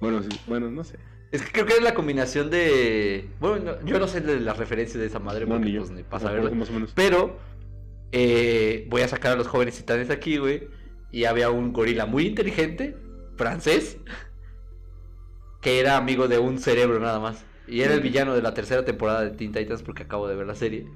Bueno, 0.00 0.20
sí, 0.22 0.28
bueno, 0.48 0.68
no 0.70 0.82
sé. 0.82 0.98
Es 1.30 1.42
que 1.42 1.52
creo 1.52 1.64
que 1.66 1.74
es 1.74 1.82
la 1.82 1.94
combinación 1.94 2.50
de. 2.50 3.28
Bueno, 3.40 3.64
no- 3.80 3.86
yo 3.86 3.98
no 4.00 4.08
sé 4.08 4.20
de 4.20 4.40
las 4.40 4.58
referencias 4.58 4.98
de 5.00 5.06
esa 5.06 5.20
madre, 5.20 5.46
No, 5.46 5.52
porque 5.54 5.70
ni 5.70 5.78
pues 5.78 5.90
ni 5.92 6.02
pasa 6.02 6.26
Me 6.26 6.32
verlo. 6.32 6.46
acuerdo 6.48 6.60
Más 6.60 6.70
o 6.70 6.72
menos. 6.72 6.92
Pero 6.94 7.38
eh, 8.10 8.86
voy 8.90 9.02
a 9.02 9.08
sacar 9.08 9.32
a 9.32 9.36
los 9.36 9.46
jóvenes 9.46 9.76
titanes 9.76 10.10
aquí, 10.10 10.38
güey. 10.38 10.68
Y 11.10 11.24
había 11.24 11.50
un 11.50 11.72
gorila 11.72 12.04
muy 12.06 12.26
inteligente, 12.26 12.96
francés, 13.36 13.98
que 15.62 15.80
era 15.80 15.96
amigo 15.96 16.28
de 16.28 16.38
un 16.38 16.58
cerebro 16.58 17.00
nada 17.00 17.18
más. 17.20 17.46
Y 17.66 17.80
era 17.82 17.94
el 17.94 18.00
villano 18.00 18.34
de 18.34 18.42
la 18.42 18.52
tercera 18.52 18.84
temporada 18.84 19.22
de 19.22 19.30
Teen 19.30 19.52
Titans 19.52 19.82
porque 19.82 20.02
acabo 20.02 20.28
de 20.28 20.36
ver 20.36 20.46
la 20.46 20.54
serie. 20.54 20.86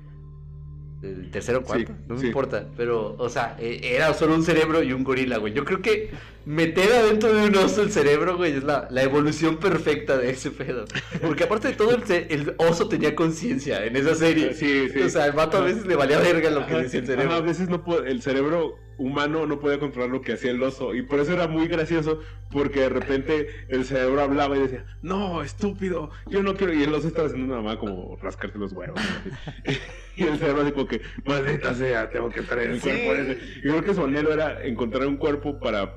El 1.02 1.30
tercero 1.30 1.58
o 1.58 1.62
cuarto, 1.62 1.92
Sí, 1.92 1.98
no 2.08 2.14
me 2.14 2.20
sí. 2.22 2.26
importa. 2.28 2.66
Pero, 2.76 3.14
o 3.18 3.28
sea, 3.28 3.54
eh, 3.60 3.80
era 3.82 4.12
solo 4.14 4.34
un 4.34 4.42
cerebro 4.42 4.82
y 4.82 4.92
un 4.92 5.04
gorila, 5.04 5.36
güey. 5.36 5.52
Yo 5.52 5.64
creo 5.64 5.82
que 5.82 6.10
meter 6.46 6.90
adentro 6.92 7.32
de 7.32 7.46
un 7.46 7.56
oso 7.56 7.82
el 7.82 7.92
cerebro, 7.92 8.36
güey, 8.36 8.52
es 8.54 8.64
la, 8.64 8.88
la 8.90 9.02
evolución 9.02 9.58
perfecta 9.58 10.16
de 10.16 10.30
ese 10.30 10.50
pedo. 10.50 10.86
Porque 11.20 11.44
aparte 11.44 11.68
de 11.68 11.74
todo, 11.74 11.90
el, 11.94 12.02
el 12.30 12.54
oso 12.58 12.88
tenía 12.88 13.14
conciencia 13.14 13.84
en 13.84 13.94
esa 13.94 14.14
serie. 14.14 14.54
Sí, 14.54 14.88
sí. 14.88 15.00
O 15.02 15.08
sea, 15.10 15.26
el 15.26 15.32
vato 15.32 15.58
a 15.58 15.60
veces 15.60 15.86
le 15.86 15.96
valía 15.96 16.18
verga 16.18 16.50
lo 16.50 16.66
que 16.66 16.72
Ajá, 16.72 16.82
decía 16.82 17.00
el 17.00 17.06
cerebro. 17.06 17.34
a 17.34 17.40
veces 17.42 17.68
no 17.68 17.84
puede- 17.84 18.10
el 18.10 18.22
cerebro 18.22 18.76
humano 18.98 19.46
no 19.46 19.58
podía 19.60 19.78
controlar 19.78 20.10
lo 20.10 20.20
que 20.22 20.32
hacía 20.32 20.50
el 20.50 20.62
oso 20.62 20.94
y 20.94 21.02
por 21.02 21.20
eso 21.20 21.32
era 21.32 21.46
muy 21.48 21.68
gracioso 21.68 22.20
porque 22.50 22.80
de 22.80 22.88
repente 22.88 23.48
el 23.68 23.84
cerebro 23.84 24.22
hablaba 24.22 24.56
y 24.56 24.60
decía 24.60 24.86
no 25.02 25.42
estúpido 25.42 26.10
yo 26.28 26.42
no 26.42 26.54
quiero 26.54 26.72
y 26.72 26.82
el 26.82 26.94
oso 26.94 27.08
estaba 27.08 27.26
haciendo 27.28 27.52
una 27.52 27.62
mamá 27.62 27.78
como 27.78 28.16
rascarse 28.22 28.58
los 28.58 28.72
huevos 28.72 28.98
¿no? 28.98 29.72
y 30.16 30.22
el 30.22 30.38
cerebro 30.38 30.62
así 30.62 30.72
como 30.72 30.86
que 30.86 31.02
maldita 31.26 31.74
sea 31.74 32.08
tengo 32.08 32.30
que 32.30 32.40
traer 32.42 32.70
el 32.70 32.80
Sí. 32.80 32.88
cuerpo 32.88 33.12
ese 33.14 33.38
y 33.58 33.60
creo 33.62 33.84
que 33.84 33.94
su 33.94 34.02
anhelo 34.04 34.32
era 34.32 34.64
encontrar 34.64 35.06
un 35.06 35.16
cuerpo 35.18 35.58
para 35.60 35.92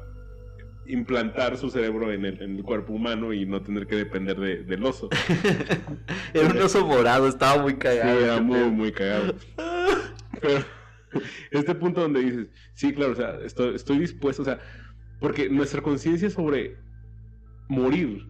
implantar 0.85 1.55
su 1.57 1.69
cerebro 1.69 2.11
en 2.11 2.25
el, 2.25 2.41
en 2.41 2.57
el 2.57 2.63
cuerpo 2.63 2.93
humano 2.93 3.31
y 3.31 3.45
no 3.45 3.61
tener 3.61 3.85
que 3.85 3.95
depender 3.95 4.37
de- 4.39 4.63
del 4.63 4.83
oso 4.83 5.07
Era 6.33 6.47
un 6.49 6.57
oso 6.61 6.85
morado, 6.85 7.27
estaba 7.27 7.61
muy 7.61 7.73
Sí, 7.73 7.77
cagado. 7.77 8.19
era 8.19 8.33
ese 8.33 8.41
muy, 8.41 8.59
muy 8.71 8.91
cagado. 8.91 9.35
Pero 10.41 10.63
este 11.51 11.76
punto 11.76 12.01
donde 12.01 12.22
dices, 12.22 12.47
sí, 12.74 12.93
claro, 12.93 13.14
o 13.14 13.16
sea, 13.16 13.39
estoy, 13.43 13.76
estoy 13.76 13.99
dispuesto, 13.99 14.41
o 14.41 14.45
sea, 14.45 14.60
porque 15.20 15.49
nuestra 15.49 15.82
conciencia 15.82 16.30
sobre 16.30 16.78
morir, 17.68 18.28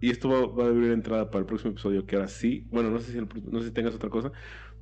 y 0.00 0.10
esto 0.10 0.28
va, 0.28 0.46
va 0.46 0.64
a 0.64 0.68
abrir 0.68 0.92
entrada 0.92 1.30
para 1.30 1.40
el 1.40 1.46
próximo 1.46 1.72
episodio, 1.72 2.06
que 2.06 2.16
ahora 2.16 2.28
sí, 2.28 2.66
bueno, 2.70 2.90
no 2.90 3.00
sé 3.00 3.12
si, 3.12 3.18
el 3.18 3.28
no 3.50 3.60
sé 3.60 3.66
si 3.68 3.72
tengas 3.72 3.94
otra 3.94 4.10
cosa, 4.10 4.32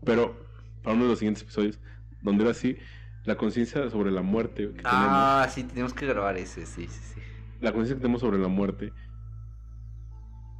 pero 0.04 0.36
para 0.82 0.94
uno 0.94 1.04
de 1.04 1.10
los 1.10 1.18
siguientes 1.18 1.42
episodios, 1.42 1.78
donde 2.22 2.44
ahora 2.44 2.54
sí, 2.54 2.76
la 3.24 3.36
conciencia 3.36 3.88
sobre 3.90 4.10
la 4.10 4.22
muerte 4.22 4.62
que 4.62 4.82
tenemos, 4.82 4.84
Ah, 4.86 5.46
sí, 5.50 5.64
tenemos 5.64 5.92
que 5.92 6.06
grabar 6.06 6.36
ese, 6.38 6.64
sí, 6.66 6.86
sí, 6.86 7.00
sí. 7.14 7.20
la 7.60 7.72
conciencia 7.72 7.96
que 7.96 8.02
tenemos 8.02 8.22
sobre 8.22 8.38
la 8.38 8.48
muerte, 8.48 8.92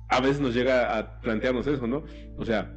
a 0.08 0.20
veces 0.20 0.40
nos 0.40 0.54
llega 0.54 0.98
a 0.98 1.20
plantearnos 1.20 1.66
eso, 1.66 1.86
¿no? 1.86 2.04
O 2.36 2.44
sea, 2.44 2.74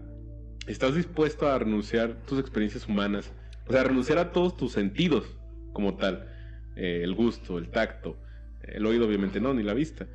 ¿estás 0.67 0.95
dispuesto 0.95 1.47
a 1.47 1.57
renunciar 1.57 2.15
tus 2.25 2.39
experiencias 2.39 2.87
humanas? 2.87 3.33
O 3.67 3.71
sea, 3.71 3.83
renunciar 3.83 4.17
a 4.17 4.31
todos 4.31 4.57
tus 4.57 4.71
sentidos 4.73 5.37
como 5.73 5.95
tal. 5.95 6.29
Eh, 6.75 7.01
el 7.03 7.13
gusto, 7.15 7.57
el 7.57 7.69
tacto, 7.69 8.17
el 8.63 8.85
oído 8.85 9.07
obviamente 9.07 9.39
no, 9.39 9.53
ni 9.53 9.63
la 9.63 9.73
vista. 9.73 10.07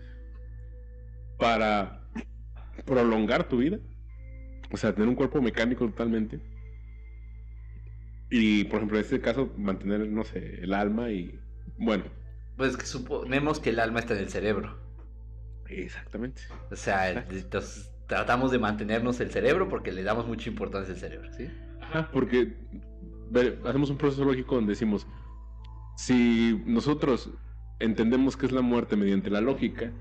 Para 1.39 2.03
prolongar 2.85 3.49
tu 3.49 3.59
vida. 3.59 3.79
O 4.71 4.77
sea, 4.77 4.93
tener 4.93 5.09
un 5.09 5.15
cuerpo 5.15 5.41
mecánico 5.41 5.87
totalmente. 5.87 6.41
Y, 8.31 8.65
por 8.65 8.77
ejemplo, 8.77 8.99
en 8.99 9.05
este 9.05 9.21
caso, 9.21 9.53
mantener, 9.57 10.07
no 10.09 10.25
sé, 10.25 10.63
el 10.63 10.75
alma 10.75 11.11
y... 11.11 11.41
Bueno, 11.79 12.05
Pues 12.57 12.77
que 12.77 12.85
suponemos 12.85 13.61
que 13.61 13.71
el 13.71 13.81
alma 13.81 14.01
está 14.01 14.15
en 14.15 14.21
el 14.21 14.29
cerebro. 14.29 14.77
exactamente. 15.67 16.43
O 16.71 16.77
sea, 16.77 17.11
entonces, 17.11 17.91
tratamos 18.07 18.51
de 18.51 18.59
mantenernos 18.59 19.21
el 19.21 19.31
cerebro 19.31 19.69
porque 19.69 19.93
le 19.93 20.03
damos 20.03 20.27
mucha 20.27 20.51
importancia 20.51 20.93
al 20.93 21.01
cerebro, 21.01 21.33
¿sí? 21.33 21.49
Ajá, 21.81 22.11
porque 22.13 22.57
hacemos 23.65 23.91
un 23.91 23.97
proceso 23.97 24.25
lógico 24.25 24.55
donde 24.55 24.73
decimos, 24.73 25.07
si 25.97 26.61
nosotros 26.67 27.31
entendemos 27.81 28.37
qué 28.37 28.47
es 28.47 28.53
la 28.53 28.63
muerte 28.63 28.97
mediante 28.97 29.31
la 29.31 29.41
lógica, 29.41 29.93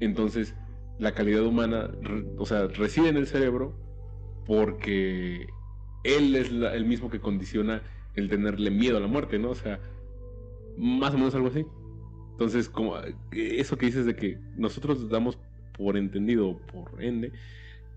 entonces 0.00 0.54
la 0.98 1.12
calidad 1.12 1.44
humana, 1.44 1.90
o 2.38 2.46
sea, 2.46 2.66
reside 2.68 3.08
en 3.08 3.16
el 3.16 3.26
cerebro 3.26 3.74
porque 4.46 5.46
él 6.04 6.36
es 6.36 6.50
el 6.50 6.84
mismo 6.84 7.10
que 7.10 7.20
condiciona 7.20 7.82
el 8.14 8.28
tenerle 8.28 8.70
miedo 8.70 8.98
a 8.98 9.00
la 9.00 9.06
muerte, 9.06 9.38
¿no? 9.38 9.50
O 9.50 9.54
sea, 9.54 9.80
más 10.76 11.14
o 11.14 11.18
menos 11.18 11.34
algo 11.34 11.48
así. 11.48 11.64
Entonces, 12.32 12.68
como 12.68 12.96
eso 13.32 13.78
que 13.78 13.86
dices 13.86 14.06
de 14.06 14.16
que 14.16 14.38
nosotros 14.56 15.08
damos 15.08 15.38
por 15.76 15.96
entendido, 15.96 16.58
por 16.72 17.02
ende, 17.02 17.32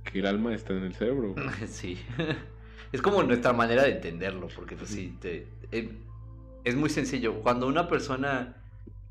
que 0.03 0.19
el 0.19 0.25
alma 0.25 0.53
está 0.53 0.73
en 0.73 0.84
el 0.84 0.93
cerebro. 0.93 1.36
Sí. 1.67 1.97
Es 2.91 3.01
como 3.01 3.21
nuestra 3.23 3.53
manera 3.53 3.83
de 3.83 3.91
entenderlo, 3.91 4.47
porque 4.55 4.75
pues 4.75 4.89
sí, 4.89 5.17
te, 5.19 5.47
eh, 5.71 5.89
es 6.63 6.75
muy 6.75 6.89
sencillo. 6.89 7.41
Cuando 7.41 7.67
una 7.67 7.88
persona 7.88 8.55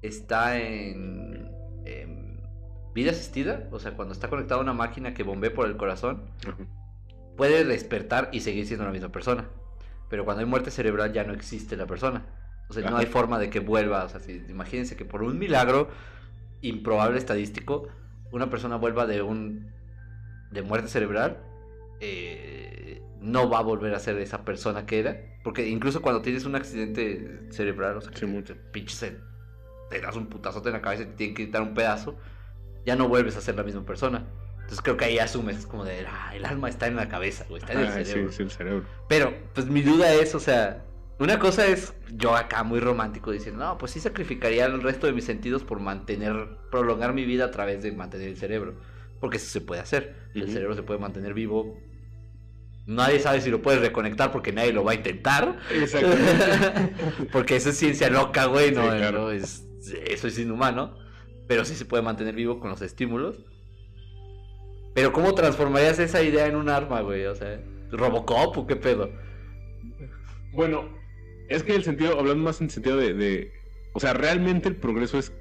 está 0.02 0.58
en, 0.58 1.54
vida 2.94 3.10
asistida, 3.10 3.68
o 3.72 3.78
sea, 3.78 3.92
cuando 3.92 4.14
está 4.14 4.30
conectada 4.30 4.58
a 4.58 4.62
una 4.62 4.72
máquina 4.72 5.12
que 5.12 5.22
bombea 5.22 5.52
por 5.52 5.66
el 5.66 5.76
corazón, 5.76 6.22
puede 7.36 7.62
despertar 7.64 8.30
y 8.32 8.40
seguir 8.40 8.66
siendo 8.66 8.86
la 8.86 8.90
misma 8.90 9.10
persona. 9.10 9.48
Pero 10.08 10.24
cuando 10.24 10.40
hay 10.40 10.46
muerte 10.46 10.70
cerebral 10.70 11.12
ya 11.12 11.22
no 11.24 11.34
existe 11.34 11.76
la 11.76 11.86
persona. 11.86 12.24
O 12.68 12.72
sea, 12.72 12.88
no 12.88 12.96
hay 12.96 13.04
forma 13.04 13.38
de 13.38 13.50
que 13.50 13.60
vuelva. 13.60 14.04
O 14.04 14.08
sea, 14.08 14.20
imagínense 14.48 14.96
que 14.96 15.04
por 15.04 15.22
un 15.22 15.38
milagro 15.38 15.88
improbable 16.62 17.18
estadístico, 17.18 17.88
una 18.32 18.48
persona 18.48 18.76
vuelva 18.76 19.06
de 19.06 19.20
un 19.20 19.70
de 20.50 20.62
muerte 20.62 20.88
cerebral, 20.88 21.38
eh, 22.00 23.02
no 23.20 23.48
va 23.48 23.58
a 23.58 23.62
volver 23.62 23.94
a 23.94 23.98
ser 23.98 24.18
esa 24.18 24.44
persona 24.44 24.86
que 24.86 25.00
era. 25.00 25.20
Porque 25.42 25.66
incluso 25.68 26.02
cuando 26.02 26.22
tienes 26.22 26.44
un 26.44 26.56
accidente 26.56 27.40
cerebral, 27.50 27.96
o 27.96 28.00
sea, 28.00 28.10
que 28.12 28.26
te, 29.88 30.00
das 30.00 30.16
un 30.16 30.26
putazote 30.26 30.68
en 30.68 30.74
la 30.74 30.82
cabeza 30.82 31.04
y 31.04 31.06
te 31.06 31.12
tienen 31.12 31.36
que 31.36 31.46
quitar 31.46 31.62
un 31.62 31.74
pedazo, 31.74 32.16
ya 32.84 32.96
no 32.96 33.08
vuelves 33.08 33.36
a 33.36 33.40
ser 33.40 33.54
la 33.54 33.62
misma 33.62 33.84
persona. 33.84 34.26
Entonces 34.54 34.82
creo 34.82 34.96
que 34.96 35.04
ahí 35.04 35.18
asumes, 35.18 35.58
es 35.58 35.66
como 35.66 35.84
de, 35.84 36.04
ah, 36.08 36.34
el 36.34 36.44
alma 36.44 36.68
está 36.68 36.88
en 36.88 36.96
la 36.96 37.08
cabeza, 37.08 37.46
está 37.54 37.72
en 37.72 37.80
el 37.80 37.86
ah, 37.86 37.92
cerebro. 37.92 38.32
Sí, 38.32 38.42
el 38.42 38.50
cerebro. 38.50 38.86
Pero, 39.08 39.32
pues 39.54 39.66
mi 39.68 39.82
duda 39.82 40.12
es, 40.12 40.34
o 40.34 40.40
sea, 40.40 40.84
una 41.18 41.38
cosa 41.38 41.66
es 41.66 41.94
yo 42.12 42.36
acá 42.36 42.62
muy 42.62 42.80
romántico 42.80 43.30
diciendo, 43.30 43.64
no, 43.64 43.78
pues 43.78 43.92
sí 43.92 44.00
sacrificaría 44.00 44.66
el 44.66 44.82
resto 44.82 45.06
de 45.06 45.12
mis 45.12 45.24
sentidos 45.24 45.62
por 45.62 45.80
mantener, 45.80 46.58
prolongar 46.70 47.14
mi 47.14 47.24
vida 47.24 47.46
a 47.46 47.50
través 47.52 47.82
de 47.82 47.92
mantener 47.92 48.28
el 48.28 48.36
cerebro. 48.36 48.74
Porque 49.20 49.38
eso 49.38 49.48
se 49.48 49.62
puede 49.62 49.80
hacer. 49.80 50.14
El 50.34 50.50
cerebro 50.52 50.74
se 50.74 50.82
puede 50.82 51.00
mantener 51.00 51.32
vivo. 51.32 51.78
Nadie 52.86 53.18
sabe 53.18 53.40
si 53.40 53.50
lo 53.50 53.62
puedes 53.62 53.80
reconectar 53.80 54.30
porque 54.30 54.52
nadie 54.52 54.72
lo 54.72 54.84
va 54.84 54.92
a 54.92 54.94
intentar. 54.94 55.58
Exactamente. 55.72 56.94
porque 57.32 57.56
eso 57.56 57.70
es 57.70 57.76
ciencia 57.76 58.08
loca, 58.10 58.46
güey, 58.46 58.72
no, 58.72 59.30
es, 59.30 59.66
eso 60.06 60.28
es 60.28 60.38
inhumano. 60.38 60.96
Pero 61.48 61.64
sí 61.64 61.74
se 61.74 61.84
puede 61.84 62.02
mantener 62.02 62.34
vivo 62.34 62.60
con 62.60 62.70
los 62.70 62.82
estímulos. 62.82 63.44
Pero 64.94 65.12
¿cómo 65.12 65.34
transformarías 65.34 65.98
esa 65.98 66.22
idea 66.22 66.46
en 66.46 66.56
un 66.56 66.68
arma, 66.68 67.00
güey? 67.00 67.26
O 67.26 67.34
sea, 67.34 67.60
¿Robocop 67.90 68.56
o 68.56 68.66
qué 68.66 68.76
pedo? 68.76 69.10
Bueno, 70.52 70.88
es 71.48 71.62
que 71.62 71.74
el 71.74 71.84
sentido, 71.84 72.18
hablando 72.18 72.42
más 72.42 72.60
en 72.60 72.70
sentido 72.70 72.96
de, 72.96 73.52
o 73.92 74.00
sea, 74.00 74.14
realmente 74.14 74.68
el 74.68 74.76
progreso 74.76 75.18
es 75.18 75.32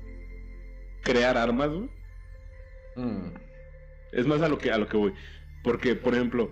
crear 1.04 1.38
armas, 1.38 1.70
güey. 1.70 1.90
Mm. 2.96 3.34
Es 4.12 4.26
más 4.26 4.42
a 4.42 4.50
lo 4.50 4.58
que 4.58 4.72
a 4.72 4.78
lo 4.78 4.88
que 4.88 4.98
voy. 4.98 5.14
Porque, 5.64 5.96
por 5.96 6.14
ejemplo, 6.14 6.52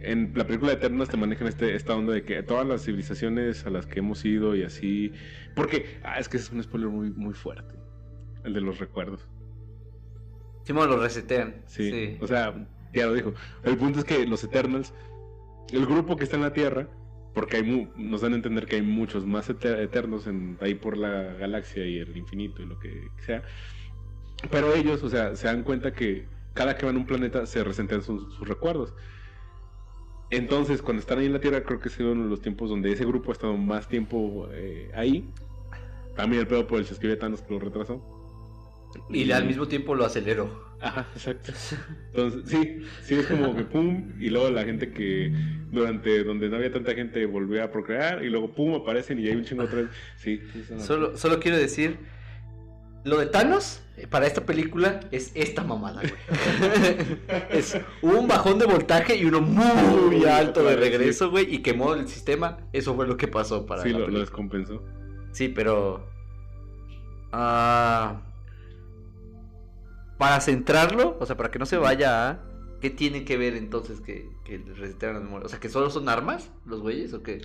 en 0.00 0.32
la 0.34 0.46
película 0.46 0.72
de 0.72 0.78
Eternas 0.78 1.08
te 1.08 1.16
manejan 1.16 1.48
este, 1.48 1.74
esta 1.74 1.94
onda 1.94 2.12
de 2.12 2.22
que 2.22 2.42
todas 2.42 2.66
las 2.66 2.84
civilizaciones 2.84 3.66
a 3.66 3.70
las 3.70 3.86
que 3.86 4.00
hemos 4.00 4.24
ido 4.24 4.54
y 4.54 4.62
así. 4.62 5.12
Porque, 5.54 5.98
ah, 6.02 6.18
es 6.18 6.28
que 6.28 6.36
es 6.36 6.50
un 6.50 6.62
spoiler 6.62 6.88
muy, 6.88 7.10
muy 7.10 7.34
fuerte. 7.34 7.74
El 8.44 8.54
de 8.54 8.60
los 8.60 8.78
recuerdos. 8.78 9.28
Sí, 10.64 10.72
lo 10.72 11.00
resetean. 11.00 11.62
Sí, 11.66 12.18
O 12.20 12.26
sea, 12.26 12.66
ya 12.92 13.06
lo 13.06 13.14
dijo. 13.14 13.34
El 13.64 13.76
punto 13.76 14.00
es 14.00 14.04
que 14.04 14.26
los 14.26 14.42
Eternals, 14.42 14.92
el 15.72 15.86
grupo 15.86 16.16
que 16.16 16.24
está 16.24 16.36
en 16.36 16.42
la 16.42 16.52
Tierra, 16.52 16.88
porque 17.34 17.58
hay 17.58 17.90
nos 17.96 18.22
dan 18.22 18.32
a 18.32 18.36
entender 18.36 18.66
que 18.66 18.76
hay 18.76 18.82
muchos 18.82 19.26
más 19.26 19.48
eternos 19.50 20.26
en, 20.26 20.56
ahí 20.60 20.74
por 20.74 20.96
la 20.96 21.34
galaxia 21.34 21.84
y 21.84 21.98
el 21.98 22.16
infinito 22.16 22.62
y 22.62 22.66
lo 22.66 22.78
que 22.78 23.08
sea. 23.24 23.42
Pero 24.50 24.74
ellos, 24.74 25.02
o 25.02 25.08
sea, 25.08 25.36
se 25.36 25.46
dan 25.46 25.62
cuenta 25.62 25.92
que 25.92 26.26
cada 26.54 26.76
que 26.76 26.86
van 26.86 26.96
a 26.96 26.98
un 26.98 27.06
planeta 27.06 27.46
se 27.46 27.62
resetean 27.62 28.02
sus, 28.02 28.40
recuerdos. 28.40 28.94
Entonces, 30.30 30.82
cuando 30.82 31.00
están 31.00 31.18
ahí 31.18 31.26
en 31.26 31.32
la 31.32 31.40
Tierra, 31.40 31.62
creo 31.62 31.78
que 31.78 31.88
es 31.88 31.98
uno 32.00 32.24
de 32.24 32.30
los 32.30 32.40
tiempos 32.40 32.68
donde 32.68 32.90
ese 32.92 33.04
grupo 33.04 33.30
ha 33.30 33.32
estado 33.32 33.56
más 33.56 33.88
tiempo 33.88 34.48
eh, 34.52 34.90
ahí. 34.94 35.28
También 36.16 36.40
el 36.40 36.48
pedo 36.48 36.66
por 36.66 36.78
el 36.78 36.86
se 36.86 37.16
Thanos 37.16 37.42
que 37.42 37.54
lo 37.54 37.60
retrasó. 37.60 38.02
Y, 39.10 39.30
al 39.30 39.44
mismo 39.46 39.68
tiempo 39.68 39.94
lo 39.94 40.04
aceleró. 40.04 40.64
Ajá, 40.80 41.06
exacto. 41.14 41.52
Entonces, 42.08 42.42
sí, 42.46 42.82
sí 43.02 43.14
es 43.14 43.26
como 43.26 43.54
que 43.54 43.62
pum, 43.64 44.12
y 44.18 44.30
luego 44.30 44.50
la 44.50 44.64
gente 44.64 44.90
que 44.90 45.32
durante 45.70 46.24
donde 46.24 46.48
no 46.48 46.56
había 46.56 46.72
tanta 46.72 46.94
gente 46.94 47.24
volvió 47.26 47.62
a 47.62 47.70
procrear, 47.70 48.24
y 48.24 48.30
luego 48.30 48.54
pum, 48.54 48.74
aparecen 48.74 49.18
y 49.18 49.28
hay 49.28 49.36
un 49.36 49.44
chingo 49.44 49.64
otra 49.64 49.82
vez. 49.82 49.90
Sí, 50.16 50.40
solo, 50.78 51.16
solo 51.16 51.40
quiero 51.40 51.58
decir, 51.58 51.98
lo 53.04 53.18
de 53.18 53.26
Thanos 53.26 53.82
para 54.10 54.26
esta 54.26 54.44
película 54.44 55.00
es 55.10 55.32
esta 55.34 55.64
mamada, 55.64 56.02
güey. 56.02 56.12
es 57.50 57.78
un 58.02 58.28
bajón 58.28 58.58
de 58.58 58.66
voltaje 58.66 59.16
y 59.16 59.24
uno 59.24 59.40
muy 59.40 60.24
alto 60.24 60.62
de 60.62 60.76
regreso, 60.76 61.30
güey, 61.30 61.54
y 61.54 61.58
quemó 61.62 61.94
el 61.94 62.08
sistema. 62.08 62.58
Eso 62.72 62.94
fue 62.94 63.06
lo 63.06 63.16
que 63.16 63.28
pasó 63.28 63.66
para. 63.66 63.82
Sí, 63.82 63.90
lo, 63.90 64.08
lo, 64.08 64.20
descompensó. 64.20 64.82
Sí, 65.32 65.48
pero. 65.48 66.08
Ah 67.32 68.22
para 70.18 70.40
centrarlo, 70.40 71.16
o 71.20 71.26
sea, 71.26 71.36
para 71.36 71.50
que 71.50 71.58
no 71.58 71.66
se 71.66 71.76
vaya 71.76 72.30
a... 72.30 72.42
¿Qué 72.80 72.90
tiene 72.90 73.24
que 73.24 73.36
ver 73.36 73.54
entonces 73.54 74.00
que, 74.00 74.30
que 74.44 74.58
resetearan 74.58 75.32
las 75.32 75.44
O 75.44 75.48
sea, 75.48 75.58
que 75.58 75.68
solo 75.68 75.88
son 75.90 76.08
armas 76.08 76.50
los 76.66 76.80
güeyes 76.80 77.12
o 77.14 77.22
qué? 77.22 77.40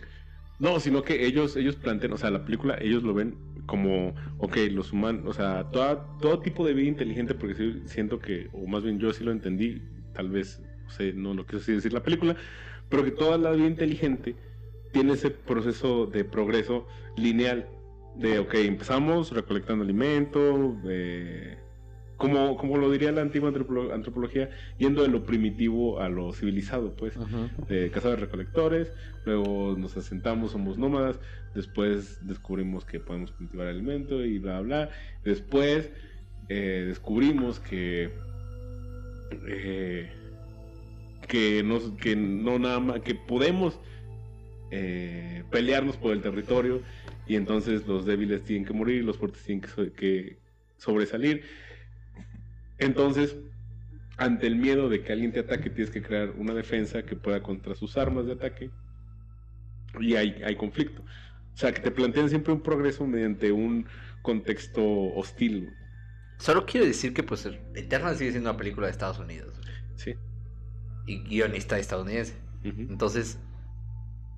No, 0.61 0.79
sino 0.79 1.01
que 1.01 1.25
ellos, 1.25 1.57
ellos 1.57 1.75
plantean, 1.75 2.13
o 2.13 2.17
sea, 2.17 2.29
la 2.29 2.45
película, 2.45 2.77
ellos 2.79 3.01
lo 3.01 3.15
ven 3.15 3.35
como, 3.65 4.13
ok, 4.37 4.57
los 4.69 4.93
humanos, 4.93 5.23
o 5.25 5.33
sea, 5.33 5.71
toda, 5.71 6.05
todo 6.19 6.39
tipo 6.39 6.63
de 6.63 6.75
vida 6.75 6.87
inteligente, 6.87 7.33
porque 7.33 7.81
siento 7.85 8.19
que, 8.19 8.47
o 8.53 8.67
más 8.67 8.83
bien 8.83 8.99
yo 8.99 9.11
sí 9.11 9.23
lo 9.23 9.31
entendí, 9.31 9.81
tal 10.13 10.29
vez, 10.29 10.61
no 11.15 11.29
no 11.29 11.33
lo 11.33 11.45
quiero 11.47 11.63
así 11.63 11.71
decir 11.71 11.93
la 11.93 12.03
película, 12.03 12.35
pero 12.89 13.03
que 13.03 13.09
toda 13.09 13.39
la 13.39 13.49
vida 13.53 13.65
inteligente 13.65 14.35
tiene 14.93 15.13
ese 15.13 15.31
proceso 15.31 16.05
de 16.05 16.25
progreso 16.25 16.85
lineal, 17.17 17.67
de, 18.15 18.37
ok, 18.37 18.53
empezamos 18.53 19.31
recolectando 19.31 19.83
alimento, 19.83 20.77
eh, 20.87 21.57
como, 22.21 22.55
como 22.55 22.77
lo 22.77 22.91
diría 22.91 23.11
la 23.11 23.21
antigua 23.21 23.49
antropología, 23.49 24.51
yendo 24.77 25.01
de 25.01 25.07
lo 25.07 25.25
primitivo 25.25 25.99
a 25.99 26.07
lo 26.07 26.31
civilizado, 26.33 26.95
pues, 26.95 27.17
cazadores 27.91 28.19
recolectores, 28.21 28.93
luego 29.25 29.75
nos 29.75 29.97
asentamos, 29.97 30.51
somos 30.51 30.77
nómadas, 30.77 31.19
después 31.55 32.19
descubrimos 32.27 32.85
que 32.85 32.99
podemos 32.99 33.31
cultivar 33.31 33.67
alimento 33.67 34.23
y 34.23 34.37
bla, 34.37 34.61
bla, 34.61 34.89
después 35.23 35.89
eh, 36.47 36.85
descubrimos 36.87 37.59
que... 37.59 38.11
Eh, 39.47 40.11
que, 41.27 41.63
nos, 41.63 41.91
que 41.93 42.15
no 42.15 42.59
nada 42.59 42.79
más, 42.79 43.01
que 43.01 43.15
podemos 43.15 43.79
eh, 44.69 45.43
pelearnos 45.49 45.97
por 45.97 46.11
el 46.11 46.21
territorio 46.21 46.81
y 47.25 47.35
entonces 47.35 47.87
los 47.87 48.05
débiles 48.05 48.43
tienen 48.43 48.65
que 48.65 48.73
morir, 48.73 49.05
los 49.05 49.17
fuertes 49.17 49.41
tienen 49.43 49.61
que 49.95 50.37
sobresalir 50.77 51.43
entonces, 52.81 53.37
ante 54.17 54.47
el 54.47 54.55
miedo 54.55 54.89
de 54.89 55.03
que 55.03 55.13
alguien 55.13 55.31
te 55.31 55.39
ataque, 55.41 55.69
tienes 55.69 55.91
que 55.91 56.01
crear 56.01 56.31
una 56.31 56.53
defensa 56.53 57.03
que 57.03 57.15
pueda 57.15 57.41
contra 57.41 57.75
sus 57.75 57.95
armas 57.95 58.25
de 58.25 58.33
ataque. 58.33 58.71
Y 59.99 60.15
hay, 60.15 60.41
hay 60.43 60.55
conflicto. 60.55 61.01
O 61.01 61.57
sea, 61.57 61.71
que 61.71 61.81
te 61.81 61.91
plantean 61.91 62.29
siempre 62.29 62.51
un 62.51 62.61
progreso 62.61 63.05
mediante 63.05 63.51
un 63.51 63.85
contexto 64.23 64.83
hostil. 65.13 65.69
Solo 66.39 66.65
quiero 66.65 66.87
decir 66.87 67.13
que, 67.13 67.21
pues, 67.21 67.47
Eterna 67.75 68.15
sigue 68.15 68.31
siendo 68.31 68.49
una 68.49 68.57
película 68.57 68.87
de 68.87 68.91
Estados 68.91 69.19
Unidos. 69.19 69.53
Sí. 69.95 70.15
Y 71.05 71.23
guionista 71.23 71.77
estadounidense. 71.77 72.33
Entonces, 72.63 73.37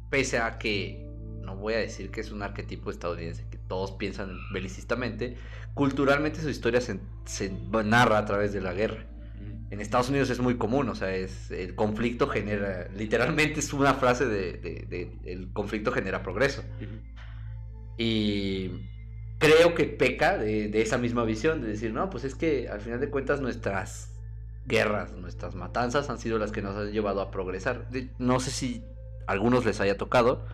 pese 0.09 0.37
a 0.37 0.57
que 0.57 1.09
no 1.43 1.55
voy 1.55 1.75
a 1.75 1.77
decir 1.77 2.11
que 2.11 2.19
es 2.19 2.31
un 2.31 2.41
arquetipo 2.41 2.91
estadounidense 2.91 3.45
que 3.49 3.57
todos 3.67 3.91
piensan 3.91 4.37
belicistamente, 4.51 5.37
culturalmente 5.73 6.41
su 6.41 6.49
historia 6.49 6.81
se, 6.81 6.99
narra 7.85 8.17
a 8.17 8.25
través 8.25 8.53
de 8.53 8.61
la 8.61 8.73
guerra. 8.73 9.05
En 9.71 9.81
Estados 9.81 10.09
Unidos 10.09 10.29
es 10.29 10.39
muy 10.39 10.57
común, 10.57 10.87
o 10.89 10.95
sea, 10.95 11.15
es 11.15 11.49
el 11.49 11.73
conflicto 11.73 12.27
genera, 12.27 12.87
literalmente 12.95 13.59
es 13.59 13.73
una 13.73 13.95
frase 13.95 14.27
de, 14.27 15.17
el 15.25 15.51
conflicto 15.51 15.91
genera 15.91 16.21
progreso. 16.21 16.63
Y 17.97 18.69
creo 19.39 19.75
que 19.75 19.85
peca 19.85 20.37
de, 20.37 20.81
esa 20.81 20.97
misma 20.97 21.23
visión, 21.23 21.61
de 21.61 21.67
decir, 21.67 21.93
no, 21.93 22.09
pues 22.09 22.23
es 22.23 22.35
que 22.35 22.69
al 22.69 22.81
final 22.81 22.99
de 22.99 23.09
cuentas 23.09 23.41
nuestras 23.41 24.13
guerras, 24.65 25.11
nuestras 25.13 25.55
matanzas 25.55 26.09
han 26.09 26.19
sido 26.19 26.37
las 26.37 26.51
que 26.51 26.61
nos 26.61 26.75
han 26.75 26.91
llevado 26.91 27.21
a 27.21 27.31
progresar. 27.31 27.87
No 28.19 28.39
sé 28.39 28.51
si 28.51 28.83
a 29.27 29.31
algunos 29.33 29.65
les 29.65 29.79
haya 29.81 29.97
tocado, 29.97 30.45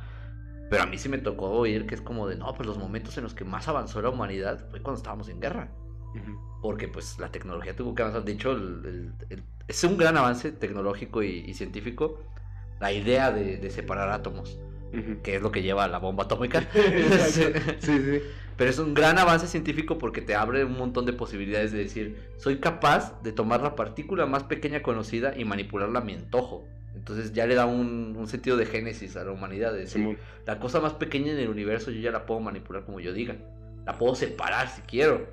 pero 0.70 0.84
a 0.84 0.86
mí 0.86 0.98
sí 0.98 1.10
me 1.10 1.18
tocó 1.18 1.50
oír 1.52 1.86
que 1.88 1.96
es 1.96 2.02
como 2.02 2.28
de, 2.28 2.36
no, 2.36 2.54
pues 2.56 2.68
los 2.68 2.78
momentos 2.78 3.18
en 3.18 3.24
los 3.24 3.34
que 3.34 3.44
más 3.46 3.68
avanzó 3.68 4.02
la 4.02 4.10
humanidad 4.10 4.68
fue 4.70 4.82
cuando 4.82 4.98
estábamos 4.98 5.30
en 5.30 5.40
guerra. 5.40 5.72
porque 6.62 6.88
pues 6.90 7.18
la 7.20 7.32
tecnología 7.32 7.76
tuvo 7.76 7.96
que 7.96 8.02
avanzar. 8.02 8.24
De 8.26 8.34
hecho, 8.34 8.52
el- 8.52 8.86
el- 8.86 9.14
el- 9.30 9.44
es 9.68 9.84
un 9.84 9.98
gran 9.98 10.18
avance 10.18 10.52
tecnológico 10.52 11.24
y, 11.24 11.30
y 11.48 11.54
científico 11.54 12.20
la 12.82 12.92
idea 12.92 13.32
de, 13.32 13.58
de 13.58 13.70
separar 13.72 14.10
átomos, 14.10 14.60
que 15.24 15.36
es 15.36 15.42
lo 15.42 15.52
que 15.52 15.62
lleva 15.62 15.84
a 15.86 15.88
la 15.88 16.00
bomba 16.00 16.24
atómica. 16.26 16.60
Exacto. 16.76 17.60
Sí, 17.80 18.00
sí. 18.00 18.22
Pero 18.58 18.70
es 18.72 18.80
un 18.80 18.94
gran 18.94 19.18
avance 19.18 19.48
científico 19.48 19.98
porque 19.98 20.22
te 20.22 20.36
abre 20.36 20.66
un 20.66 20.78
montón 20.78 21.06
de 21.06 21.14
posibilidades 21.14 21.72
de 21.72 21.78
decir, 21.80 22.34
soy 22.38 22.60
capaz 22.60 23.22
de 23.24 23.32
tomar 23.32 23.62
la 23.62 23.76
partícula 23.76 24.26
más 24.26 24.44
pequeña 24.44 24.82
conocida 24.82 25.34
y 25.38 25.46
manipularla 25.46 26.00
a 26.00 26.04
mi 26.04 26.14
antojo. 26.14 26.66
Entonces 26.96 27.34
ya 27.34 27.46
le 27.46 27.56
da 27.56 27.66
un, 27.66 28.16
un 28.18 28.28
sentido 28.28 28.58
de 28.58 28.66
génesis 28.66 29.16
a 29.16 29.24
la 29.24 29.32
humanidad, 29.32 29.72
de 29.74 29.80
decir, 29.82 30.02
Simón. 30.02 30.18
la 30.46 30.60
cosa 30.60 30.80
más 30.80 30.94
pequeña 30.94 31.32
en 31.32 31.40
el 31.40 31.50
universo 31.50 31.92
yo 31.92 32.00
ya 32.02 32.12
la 32.12 32.26
puedo 32.26 32.40
manipular 32.40 32.84
como 32.84 33.00
yo 33.00 33.14
diga. 33.14 33.36
La 33.86 33.98
puedo 33.98 34.16
separar 34.16 34.68
si 34.70 34.82
quiero. 34.82 35.28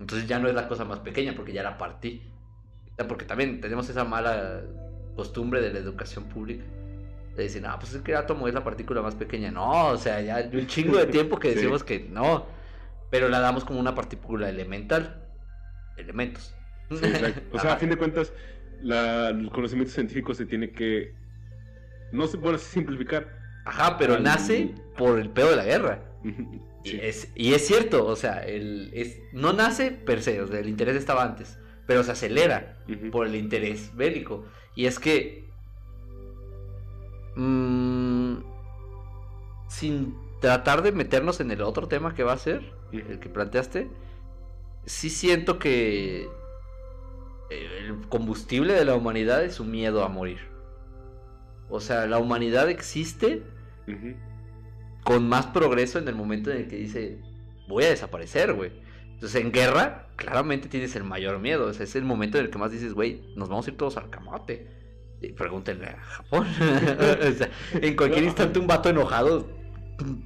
Entonces 0.00 0.26
ya 0.26 0.38
no 0.38 0.48
es 0.48 0.54
la 0.54 0.68
cosa 0.68 0.84
más 0.84 0.98
pequeña 1.00 1.34
porque 1.34 1.52
ya 1.52 1.62
la 1.62 1.78
partí. 1.78 2.22
Porque 3.08 3.24
también 3.24 3.60
tenemos 3.60 3.88
esa 3.88 4.04
mala 4.04 4.62
costumbre 5.16 5.60
de 5.60 5.72
la 5.72 5.78
educación 5.78 6.24
pública. 6.24 6.64
De 7.36 7.44
decir, 7.44 7.62
no, 7.62 7.78
pues 7.78 7.94
es 7.94 8.02
que 8.02 8.12
el 8.12 8.18
átomo 8.18 8.48
es 8.48 8.54
la 8.54 8.64
partícula 8.64 9.00
más 9.00 9.14
pequeña. 9.14 9.50
No, 9.50 9.88
o 9.88 9.96
sea, 9.96 10.20
ya 10.20 10.48
un 10.52 10.66
chingo 10.66 10.98
de 10.98 11.06
tiempo 11.06 11.38
que 11.38 11.48
Sí. 11.52 11.54
decimos 11.56 11.84
que 11.84 12.00
no. 12.00 12.46
Pero 13.10 13.28
la 13.28 13.40
damos 13.40 13.64
como 13.64 13.78
una 13.80 13.94
partícula 13.94 14.48
elemental. 14.48 15.22
Elementos. 15.96 16.54
Sí. 16.90 16.96
O 17.52 17.58
sea, 17.58 17.74
a 17.74 17.76
fin 17.76 17.88
de 17.90 17.96
cuentas, 17.96 18.32
la- 18.82 19.28
el 19.30 19.50
conocimiento 19.50 19.92
científico 19.92 20.34
se 20.34 20.46
tiene 20.46 20.70
que. 20.70 21.14
No 22.12 22.26
bueno, 22.40 22.58
sí 22.58 22.66
simplificar. 22.72 23.28
Ajá, 23.64 23.96
pero 23.96 24.14
Al- 24.14 24.22
nace 24.22 24.74
por 24.96 25.18
el 25.18 25.30
pedo 25.30 25.50
de 25.50 25.56
la 25.56 25.64
guerra. 25.64 26.02
Sí. 26.84 26.98
es, 27.00 27.28
y 27.36 27.54
es 27.54 27.64
cierto, 27.64 28.04
o 28.04 28.16
sea, 28.16 28.44
el, 28.44 28.90
es, 28.92 29.16
no 29.32 29.52
nace 29.52 29.92
per 29.92 30.20
se, 30.20 30.40
o 30.42 30.48
sea, 30.48 30.58
el 30.58 30.68
interés 30.68 30.96
estaba 30.96 31.22
antes, 31.22 31.56
pero 31.86 32.02
se 32.02 32.10
acelera 32.10 32.76
por 33.12 33.24
el 33.28 33.36
interés 33.36 33.94
bélico. 33.94 34.46
Y 34.74 34.86
es 34.86 34.98
que, 34.98 35.44
mm, 37.36 38.34
sin 39.68 40.16
tratar 40.40 40.82
de 40.82 40.90
meternos 40.90 41.40
en 41.40 41.50
el 41.52 41.62
otro 41.62 41.86
tema 41.86 42.14
que 42.14 42.24
va 42.24 42.32
a 42.32 42.38
ser, 42.38 42.62
el 42.92 43.20
que 43.20 43.28
planteaste, 43.28 43.88
sí 44.84 45.08
siento 45.08 45.58
que 45.60 46.28
el 47.60 48.08
combustible 48.08 48.74
de 48.74 48.84
la 48.84 48.94
humanidad 48.94 49.44
es 49.44 49.54
su 49.54 49.64
miedo 49.64 50.04
a 50.04 50.08
morir. 50.08 50.38
O 51.68 51.80
sea, 51.80 52.06
la 52.06 52.18
humanidad 52.18 52.68
existe 52.68 53.42
con 55.04 55.28
más 55.28 55.46
progreso 55.46 55.98
en 55.98 56.06
el 56.08 56.14
momento 56.14 56.50
en 56.50 56.58
el 56.58 56.68
que 56.68 56.76
dice, 56.76 57.18
voy 57.68 57.84
a 57.84 57.90
desaparecer, 57.90 58.52
güey. 58.52 58.70
Entonces, 59.14 59.40
en 59.40 59.52
guerra, 59.52 60.08
claramente 60.16 60.68
tienes 60.68 60.94
el 60.96 61.04
mayor 61.04 61.38
miedo. 61.38 61.66
O 61.66 61.72
sea, 61.72 61.84
es 61.84 61.96
el 61.96 62.04
momento 62.04 62.38
en 62.38 62.44
el 62.44 62.50
que 62.50 62.58
más 62.58 62.72
dices, 62.72 62.92
güey, 62.92 63.22
nos 63.36 63.48
vamos 63.48 63.66
a 63.66 63.70
ir 63.70 63.76
todos 63.76 63.96
al 63.96 64.10
camote. 64.10 64.66
Y 65.20 65.32
pregúntenle 65.32 65.86
a 65.86 65.96
Japón. 66.00 66.46
o 66.50 67.32
sea, 67.32 67.50
en 67.74 67.96
cualquier 67.96 68.24
instante 68.24 68.58
un 68.58 68.66
vato 68.66 68.88
enojado, 68.88 69.48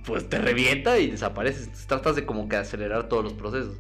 pues 0.05 0.29
te 0.29 0.39
revienta 0.39 0.99
y 0.99 1.11
desapareces. 1.11 1.65
Entonces, 1.65 1.87
tratas 1.87 2.17
de 2.17 2.25
como 2.25 2.49
que 2.49 2.57
acelerar 2.57 3.09
todos 3.09 3.23
los 3.23 3.35
procesos. 3.35 3.79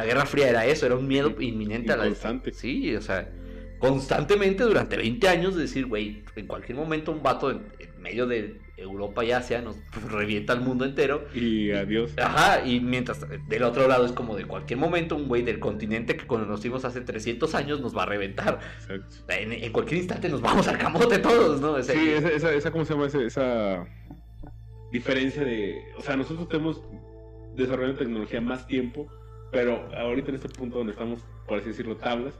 La 0.00 0.06
Guerra 0.06 0.24
Fría 0.24 0.48
era 0.48 0.64
eso, 0.64 0.86
era 0.86 0.96
un 0.96 1.06
miedo 1.06 1.34
inminente 1.38 1.92
a 1.92 1.96
la 1.98 2.04
Constante. 2.04 2.54
Sí, 2.54 2.96
o 2.96 3.02
sea, 3.02 3.30
constantemente 3.78 4.64
durante 4.64 4.96
20 4.96 5.28
años 5.28 5.54
de 5.54 5.62
decir, 5.62 5.84
güey, 5.84 6.24
en 6.36 6.46
cualquier 6.46 6.78
momento 6.78 7.12
un 7.12 7.22
vato 7.22 7.50
en, 7.50 7.66
en 7.78 8.00
medio 8.00 8.26
de 8.26 8.58
Europa 8.78 9.22
y 9.22 9.32
Asia 9.32 9.60
nos 9.60 9.76
revienta 10.10 10.54
al 10.54 10.62
mundo 10.62 10.86
entero. 10.86 11.26
Y 11.34 11.70
adiós. 11.72 12.12
Ajá, 12.16 12.64
y 12.64 12.80
mientras 12.80 13.26
del 13.46 13.62
otro 13.62 13.86
lado 13.88 14.06
es 14.06 14.12
como 14.12 14.36
de 14.36 14.46
cualquier 14.46 14.78
momento 14.78 15.16
un 15.16 15.28
güey 15.28 15.42
del 15.42 15.58
continente 15.58 16.16
que 16.16 16.26
conocimos 16.26 16.86
hace 16.86 17.02
300 17.02 17.54
años 17.54 17.82
nos 17.82 17.94
va 17.94 18.04
a 18.04 18.06
reventar. 18.06 18.58
Exacto. 18.78 19.16
En, 19.28 19.52
en 19.52 19.70
cualquier 19.70 19.98
instante 19.98 20.30
nos 20.30 20.40
vamos 20.40 20.66
al 20.66 20.78
camote 20.78 21.18
todos, 21.18 21.60
¿no? 21.60 21.82
Sí, 21.82 21.92
esa, 22.08 22.30
esa, 22.30 22.54
esa, 22.54 22.70
¿cómo 22.70 22.86
se 22.86 22.94
llama? 22.94 23.04
Esa, 23.04 23.20
esa 23.20 23.86
diferencia 24.92 25.44
de... 25.44 25.78
O 25.98 26.00
sea, 26.00 26.16
nosotros 26.16 26.48
tenemos 26.48 26.80
desarrollando 27.54 27.98
tecnología 27.98 28.40
más 28.40 28.66
tiempo, 28.66 29.12
pero 29.50 29.88
ahorita 29.96 30.28
en 30.30 30.34
este 30.36 30.48
punto 30.48 30.78
donde 30.78 30.92
estamos, 30.92 31.20
por 31.46 31.58
así 31.58 31.68
decirlo, 31.68 31.96
tablas, 31.96 32.34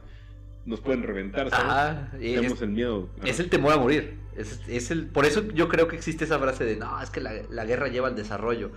nos 0.65 0.79
pueden 0.79 1.03
reventar, 1.03 1.49
¿sabes? 1.49 1.65
Ajá, 1.65 2.11
y 2.19 2.35
Tenemos 2.35 2.61
el 2.61 2.69
miedo. 2.69 3.09
Ajá. 3.19 3.27
es 3.27 3.39
el 3.39 3.49
temor 3.49 3.73
a 3.73 3.77
morir. 3.77 4.19
Es, 4.35 4.61
es 4.67 4.91
el, 4.91 5.07
por 5.07 5.25
eso 5.25 5.43
yo 5.53 5.67
creo 5.67 5.87
que 5.87 5.95
existe 5.95 6.23
esa 6.25 6.39
frase 6.39 6.63
de, 6.63 6.75
no, 6.77 7.01
es 7.01 7.09
que 7.09 7.19
la, 7.19 7.33
la 7.49 7.65
guerra 7.65 7.87
lleva 7.87 8.07
al 8.07 8.15
desarrollo. 8.15 8.71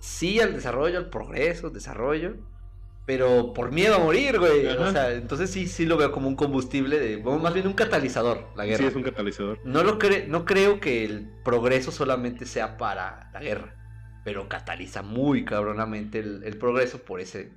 Sí, 0.00 0.40
al 0.40 0.54
desarrollo, 0.54 0.98
al 0.98 1.10
progreso, 1.10 1.66
al 1.66 1.72
desarrollo, 1.74 2.36
pero 3.06 3.52
por 3.52 3.72
miedo 3.72 3.96
a 3.96 3.98
morir, 3.98 4.38
güey. 4.38 4.66
O 4.68 4.90
sea, 4.92 5.12
entonces 5.12 5.50
sí, 5.50 5.66
sí 5.66 5.84
lo 5.84 5.96
veo 5.98 6.12
como 6.12 6.28
un 6.28 6.36
combustible, 6.36 6.98
de, 6.98 7.16
bueno, 7.16 7.40
más 7.40 7.52
bien 7.52 7.66
un 7.66 7.72
catalizador, 7.74 8.46
la 8.56 8.64
guerra. 8.64 8.78
Sí, 8.78 8.86
es 8.86 8.94
un 8.96 9.02
catalizador. 9.02 9.58
No, 9.64 9.82
lo 9.82 9.98
cre- 9.98 10.26
no 10.28 10.44
creo 10.46 10.80
que 10.80 11.04
el 11.04 11.28
progreso 11.44 11.90
solamente 11.90 12.46
sea 12.46 12.78
para 12.78 13.28
la 13.34 13.40
guerra, 13.40 13.74
pero 14.24 14.48
cataliza 14.48 15.02
muy 15.02 15.44
cabronamente 15.44 16.18
el, 16.18 16.56
progreso 16.58 17.02
por 17.02 17.20
ese, 17.20 17.50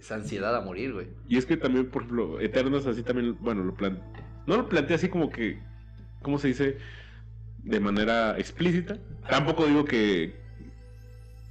esa 0.00 0.16
ansiedad 0.16 0.54
a 0.56 0.60
morir, 0.60 0.92
güey. 0.92 1.06
Y 1.28 1.38
es 1.38 1.46
que 1.46 1.56
también, 1.56 1.90
por 1.90 2.02
ejemplo, 2.02 2.40
Eternos 2.40 2.86
así 2.86 3.02
también, 3.02 3.36
bueno, 3.40 3.64
lo 3.64 3.74
plan... 3.74 4.02
no 4.46 4.56
lo 4.56 4.68
plantea 4.68 4.96
así 4.96 5.08
como 5.08 5.30
que, 5.30 5.60
¿cómo 6.22 6.38
se 6.38 6.48
dice? 6.48 6.78
De 7.62 7.80
manera 7.80 8.38
explícita. 8.38 8.98
Tampoco 9.28 9.66
digo 9.66 9.84
que 9.84 10.48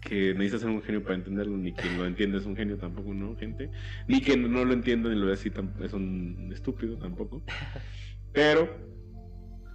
que 0.08 0.34
necesitas 0.34 0.62
ser 0.62 0.70
un 0.70 0.82
genio 0.82 1.04
para 1.04 1.16
entenderlo, 1.16 1.58
ni 1.58 1.74
quien 1.74 1.98
lo 1.98 2.06
entiende 2.06 2.38
es 2.38 2.46
un 2.46 2.56
genio 2.56 2.78
tampoco, 2.78 3.14
¿no, 3.14 3.36
gente? 3.36 3.70
Ni 4.08 4.22
quien 4.22 4.52
no 4.52 4.64
lo 4.64 4.74
entiende 4.74 5.10
ni 5.10 5.16
lo 5.16 5.26
ve 5.26 5.34
así 5.34 5.52
es 5.84 5.94
un 5.94 6.50
estúpido 6.54 6.98
tampoco. 6.98 7.44
Pero 8.32 8.87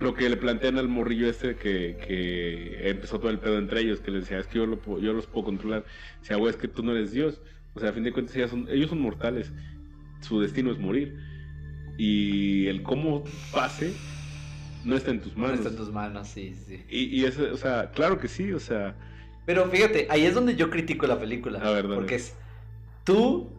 lo 0.03 0.15
que 0.15 0.29
le 0.29 0.37
plantean 0.37 0.79
al 0.79 0.89
morrillo 0.89 1.29
este 1.29 1.57
que, 1.57 1.97
que 2.07 2.89
empezó 2.91 3.19
todo 3.19 3.31
el 3.31 3.39
pedo 3.39 3.59
entre 3.59 3.81
ellos, 3.81 4.01
que 4.01 4.11
le 4.11 4.21
decía, 4.21 4.39
es 4.39 4.47
que 4.47 4.59
yo, 4.59 4.67
lo 4.67 4.79
yo 5.01 5.13
los 5.13 5.27
puedo 5.27 5.47
controlar. 5.47 5.85
Decía, 6.21 6.37
güey, 6.37 6.51
es 6.51 6.57
que 6.57 6.69
tú 6.69 6.83
no 6.83 6.93
eres 6.93 7.13
Dios. 7.13 7.41
O 7.75 7.81
sea, 7.81 7.91
a 7.91 7.93
fin 7.93 8.03
de 8.05 8.13
cuentas 8.13 8.37
ellos 8.37 8.51
son, 8.51 8.67
ellos 8.71 8.91
son 8.91 9.01
mortales. 9.01 9.53
Su 10.21 10.41
destino 10.41 10.71
es 10.73 10.79
morir. 10.79 11.17
Y 11.99 12.67
el 12.69 12.83
cómo 12.83 13.25
pase 13.53 13.93
no 14.85 14.97
está 14.97 15.11
en 15.11 15.21
tus 15.21 15.37
No 15.37 15.43
manos. 15.45 15.59
está 15.59 15.71
en 15.71 15.77
tus 15.77 15.93
manos, 15.93 16.29
sí, 16.29 16.55
sí. 16.67 16.85
Y, 16.89 17.21
y 17.21 17.25
eso, 17.25 17.45
o 17.53 17.57
sea, 17.57 17.91
claro 17.93 18.19
que 18.19 18.29
sí, 18.29 18.53
o 18.53 18.61
sea, 18.61 18.97
Pero 19.47 19.69
fíjate, 19.71 20.07
ahí 20.11 20.25
es 20.25 20.35
donde 20.35 20.57
yo 20.57 20.71
critico 20.71 21.07
la 21.07 21.19
película. 21.19 21.61
A 21.61 21.71
ver, 21.71 21.85
dale. 21.85 21.95
Porque 21.97 22.17
es. 22.17 22.35
Tú. 23.05 23.51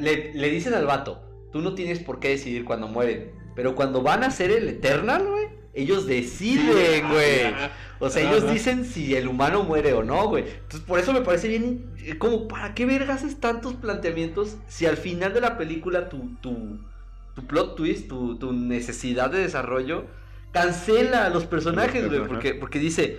Le, 0.00 0.34
le 0.34 0.50
dicen 0.50 0.74
al 0.74 0.86
vato. 0.86 1.22
Tú 1.52 1.60
no 1.62 1.74
tienes 1.74 2.00
por 2.00 2.18
qué 2.20 2.28
decidir 2.30 2.64
cuando 2.64 2.88
mueren. 2.88 3.30
Pero 3.54 3.74
cuando 3.74 4.02
van 4.02 4.24
a 4.24 4.30
ser 4.30 4.50
el 4.50 4.68
Eternal, 4.68 5.26
güey. 5.26 5.46
Ellos 5.76 6.06
deciden, 6.06 7.08
güey. 7.10 7.54
O 7.98 8.08
sea, 8.10 8.28
ellos 8.28 8.50
dicen 8.50 8.84
si 8.86 9.14
el 9.14 9.28
humano 9.28 9.62
muere 9.62 9.92
o 9.92 10.02
no, 10.02 10.26
güey. 10.28 10.44
Entonces, 10.48 10.80
por 10.80 10.98
eso 10.98 11.12
me 11.12 11.20
parece 11.20 11.48
bien. 11.48 11.84
eh, 11.98 12.16
Como, 12.18 12.48
¿para 12.48 12.74
qué 12.74 12.86
vergas 12.86 13.22
haces 13.22 13.38
tantos 13.40 13.74
planteamientos 13.74 14.56
si 14.68 14.86
al 14.86 14.96
final 14.96 15.34
de 15.34 15.40
la 15.42 15.58
película 15.58 16.08
tu, 16.08 16.34
tu, 16.40 16.78
tu 17.34 17.46
plot 17.46 17.76
twist, 17.76 18.08
tu, 18.08 18.38
tu 18.38 18.52
necesidad 18.52 19.30
de 19.30 19.38
desarrollo, 19.38 20.06
cancela 20.50 21.26
a 21.26 21.30
los 21.30 21.44
personajes, 21.44 22.08
güey? 22.08 22.26
Porque, 22.26 22.54
porque 22.54 22.78
dice. 22.78 23.18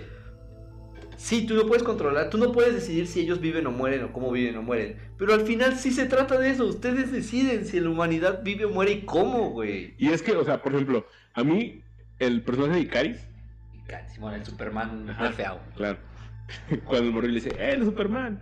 Sí, 1.16 1.46
tú 1.46 1.54
no 1.54 1.66
puedes 1.66 1.82
controlar, 1.82 2.30
tú 2.30 2.38
no 2.38 2.52
puedes 2.52 2.74
decidir 2.74 3.08
si 3.08 3.20
ellos 3.20 3.40
viven 3.40 3.66
o 3.66 3.72
mueren 3.72 4.04
o 4.04 4.12
cómo 4.12 4.30
viven 4.30 4.56
o 4.56 4.62
mueren. 4.62 4.96
Pero 5.16 5.34
al 5.34 5.40
final 5.40 5.76
sí 5.76 5.90
se 5.90 6.06
trata 6.06 6.38
de 6.38 6.50
eso. 6.50 6.64
Ustedes 6.64 7.10
deciden 7.10 7.66
si 7.66 7.80
la 7.80 7.90
humanidad 7.90 8.42
vive 8.44 8.66
o 8.66 8.70
muere 8.70 8.92
y 8.92 9.00
cómo, 9.04 9.50
güey. 9.50 9.94
Y 9.98 10.10
es 10.10 10.22
que, 10.22 10.30
o 10.32 10.44
sea, 10.44 10.62
por 10.62 10.72
ejemplo, 10.74 11.04
a 11.34 11.42
mí, 11.42 11.82
el 12.18 12.42
personaje 12.42 12.74
de 12.74 12.80
Icaris, 12.80 13.28
Simón, 14.12 14.34
el 14.34 14.44
Superman 14.44 15.08
Ajá. 15.10 15.32
claro, 15.76 15.98
cuando 16.84 17.06
el 17.08 17.12
morrillo 17.12 17.34
le 17.34 17.40
dice, 17.40 17.50
¡eh, 17.58 17.72
el 17.74 17.84
Superman! 17.84 18.40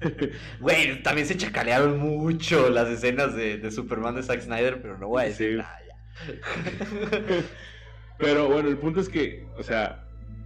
Güey, 0.60 1.02
también 1.02 1.26
se 1.26 1.36
chacalearon 1.36 1.98
mucho 1.98 2.68
las 2.68 2.88
escenas 2.88 3.34
de, 3.34 3.56
de 3.56 3.70
Superman 3.70 4.14
de 4.14 4.22
Zack 4.22 4.40
Snyder, 4.42 4.80
pero 4.82 4.98
no 4.98 5.08
voy 5.08 5.22
a 5.22 5.24
decir 5.26 5.52
Sí. 5.52 5.56
nada 5.56 5.78
ya. 5.86 7.42
Pero 8.18 8.48
bueno, 8.48 8.68
el 8.68 8.78
punto 8.78 9.00
es 9.00 9.08
que, 9.08 9.46
o 9.58 9.62
sea, 9.62 10.04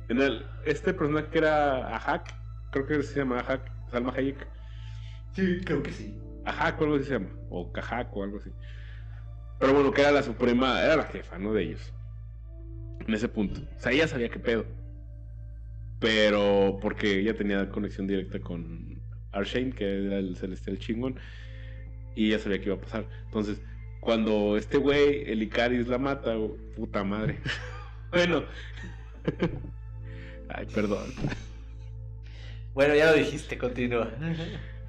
en 0.08 0.20
el, 0.20 0.44
este 0.66 0.92
personaje 0.92 1.28
que 1.30 1.38
era 1.38 1.96
Ahak, 1.96 2.32
creo 2.72 2.86
que 2.86 3.02
se 3.02 3.20
llama 3.20 3.38
Ahak, 3.40 3.70
Salma 3.90 4.12
Hayek, 4.16 4.46
Sí, 5.34 5.60
creo 5.64 5.82
que 5.82 5.92
sí. 5.92 6.18
Ahak 6.44 6.80
o 6.80 6.84
algo 6.84 6.96
así 6.96 7.04
se 7.04 7.12
llama, 7.12 7.28
o 7.50 7.70
Kahak 7.72 8.16
o 8.16 8.24
algo 8.24 8.38
así. 8.38 8.50
Pero 9.60 9.74
bueno, 9.74 9.92
que 9.92 10.00
era 10.00 10.10
la 10.10 10.22
suprema, 10.24 10.82
era 10.82 10.96
la 10.96 11.04
jefa, 11.04 11.38
¿no? 11.38 11.52
De 11.52 11.62
ellos. 11.62 11.92
En 13.06 13.14
ese 13.14 13.28
punto. 13.28 13.60
O 13.76 13.80
sea, 13.80 13.92
ella 13.92 14.08
sabía 14.08 14.28
qué 14.28 14.38
pedo. 14.38 14.66
Pero 15.98 16.78
porque 16.80 17.20
ella 17.20 17.34
tenía 17.34 17.68
conexión 17.68 18.06
directa 18.06 18.40
con 18.40 19.00
Arshane, 19.32 19.72
que 19.72 20.06
era 20.06 20.18
el 20.18 20.36
celestial 20.36 20.78
chingón. 20.78 21.18
Y 22.14 22.28
ella 22.28 22.38
sabía 22.38 22.58
que 22.58 22.66
iba 22.66 22.76
a 22.76 22.80
pasar. 22.80 23.06
Entonces, 23.26 23.60
cuando 24.00 24.56
este 24.56 24.78
güey, 24.78 25.30
el 25.30 25.42
Icaris, 25.42 25.86
la 25.88 25.98
mata, 25.98 26.36
oh, 26.36 26.56
puta 26.74 27.04
madre. 27.04 27.38
bueno. 28.10 28.44
Ay, 30.48 30.66
perdón. 30.74 31.12
Bueno, 32.74 32.94
ya 32.94 33.10
lo 33.10 33.16
dijiste, 33.16 33.58
continúa. 33.58 34.10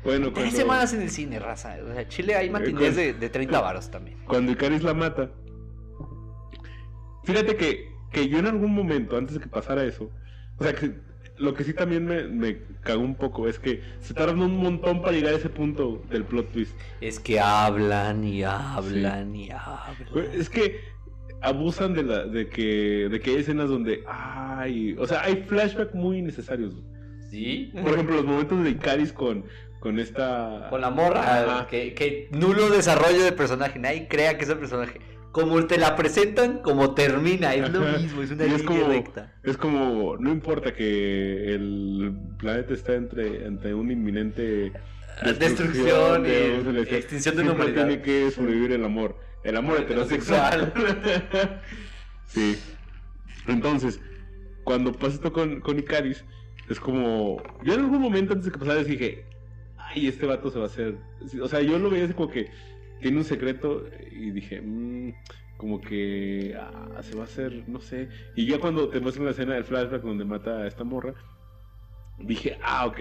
Bueno, 0.04 0.32
Tres 0.32 0.46
cuando, 0.46 0.58
semanas 0.58 0.94
en 0.94 1.02
el 1.02 1.10
cine, 1.10 1.40
raza. 1.40 1.78
O 1.84 1.94
sea, 1.94 2.08
Chile 2.08 2.36
hay 2.36 2.50
matinés 2.50 2.96
de, 2.96 3.14
de 3.14 3.30
30 3.30 3.60
varos 3.60 3.92
también. 3.92 4.18
cuando 4.26 4.52
Icaris 4.52 4.82
la 4.82 4.94
mata. 4.94 5.30
Fíjate 7.24 7.56
que, 7.56 7.91
que 8.12 8.28
yo 8.28 8.40
en 8.40 8.48
algún 8.48 8.74
momento, 8.74 9.18
antes 9.18 9.36
de 9.36 9.42
que 9.42 9.48
pasara 9.48 9.84
eso, 9.84 10.12
o 10.58 10.64
sea, 10.64 10.74
que 10.74 10.94
lo 11.38 11.54
que 11.54 11.64
sí 11.64 11.74
también 11.74 12.06
me, 12.06 12.24
me 12.24 12.58
cagó 12.82 13.02
un 13.02 13.16
poco 13.16 13.48
es 13.48 13.58
que 13.58 13.82
se 14.00 14.14
tardan 14.14 14.42
un 14.42 14.58
montón 14.58 15.02
para 15.02 15.14
llegar 15.14 15.34
a 15.34 15.38
ese 15.38 15.50
punto 15.50 16.04
del 16.10 16.24
plot 16.24 16.52
twist. 16.52 16.76
Es 17.02 17.20
que 17.20 17.40
hablan 17.40 18.24
y 18.24 18.44
hablan 18.44 19.36
y 19.36 19.50
hablan. 19.52 20.30
Es 20.34 20.50
que 20.50 20.80
abusan 21.42 21.96
de 21.96 22.04
la 22.04 22.26
de 22.26 22.48
que 22.48 23.08
de 23.10 23.20
que 23.20 23.32
hay 23.32 23.38
escenas 23.38 23.70
donde 23.70 24.04
ay, 24.08 24.96
o 25.00 25.08
sea, 25.08 25.24
hay 25.24 25.44
flashbacks 25.48 25.96
muy 25.96 26.20
innecesarios. 26.20 26.76
¿Sí? 27.32 27.72
Por 27.82 27.94
ejemplo, 27.94 28.18
los 28.18 28.26
momentos 28.26 28.64
de 28.64 28.70
Icaris 28.72 29.12
con 29.14 29.46
con 29.80 30.00
esta 30.00 30.68
Con 30.70 30.82
la 30.82 30.92
morra, 30.92 31.66
que, 31.70 31.96
que 31.96 32.30
nulo 32.32 32.70
desarrollo 32.70 33.24
de 33.24 33.32
personaje. 33.32 33.80
Nadie 33.80 34.08
crea 34.08 34.38
que 34.38 34.44
es 34.44 34.50
el 34.50 34.60
personaje. 34.60 35.02
Como 35.32 35.66
te 35.66 35.78
la 35.78 35.96
presentan, 35.96 36.60
como 36.60 36.94
termina. 36.94 37.54
Es 37.56 37.72
lo 37.72 37.80
mismo, 37.98 38.22
es 38.22 38.32
una 38.32 38.44
línea 38.44 38.58
es 38.58 38.64
como- 38.64 38.88
recta. 38.88 39.34
Es 39.44 39.56
como, 39.58 40.18
no 40.18 40.30
importa 40.32 40.74
que 40.74 41.54
el 41.56 42.14
planeta 42.38 42.74
esté 42.74 42.96
entre, 42.96 43.46
ante 43.46 43.74
un 43.74 43.92
inminente 43.92 44.74
Destrucción 45.40 46.26
y 46.26 46.30
de- 46.30 46.64
de- 46.74 46.98
extinción 46.98 47.36
de 47.38 47.44
la 47.46 47.52
humanidad. 47.54 47.88
tiene 47.88 48.02
que 48.02 48.32
sobrevivir 48.32 48.72
el 48.74 48.84
amor. 48.84 49.16
El 49.44 49.56
amor 49.58 49.80
heterosexual. 49.80 50.74
sí. 52.28 52.58
Entonces, 53.48 54.00
cuando 54.64 54.92
pasa 54.92 55.16
esto 55.16 55.32
con, 55.34 55.62
con 55.62 55.80
Icaris, 55.80 56.24
es 56.70 56.80
como. 56.80 57.42
Yo 57.64 57.74
en 57.74 57.82
algún 57.82 58.02
momento 58.02 58.34
antes 58.34 58.46
de 58.48 58.52
que 58.52 58.60
pasara 58.60 58.84
dije, 58.84 59.26
ay, 59.78 60.08
este 60.08 60.26
vato 60.26 60.52
se 60.52 60.60
va 60.60 60.66
a 60.66 60.68
hacer. 60.68 60.96
O 61.42 61.48
sea, 61.48 61.62
yo 61.62 61.80
lo 61.80 61.90
veía 61.90 62.06
así 62.06 62.14
como 62.14 62.30
que 62.30 62.50
tiene 63.02 63.18
un 63.18 63.24
secreto 63.24 63.86
y 64.12 64.32
dije, 64.32 64.62
"Mm, 64.62 65.14
como 65.62 65.80
que 65.80 66.58
ah, 66.60 67.04
se 67.04 67.16
va 67.16 67.22
a 67.22 67.26
hacer, 67.26 67.64
no 67.68 67.80
sé. 67.80 68.10
Y 68.36 68.48
ya 68.48 68.60
cuando 68.60 68.90
te 68.90 69.00
muestran 69.00 69.26
la 69.26 69.32
escena 69.32 69.54
del 69.54 69.64
flashback 69.64 70.02
donde 70.02 70.26
mata 70.26 70.58
a 70.58 70.68
esta 70.68 70.84
morra, 70.84 71.14
dije, 72.18 72.58
ah, 72.64 72.88
ok. 72.88 73.00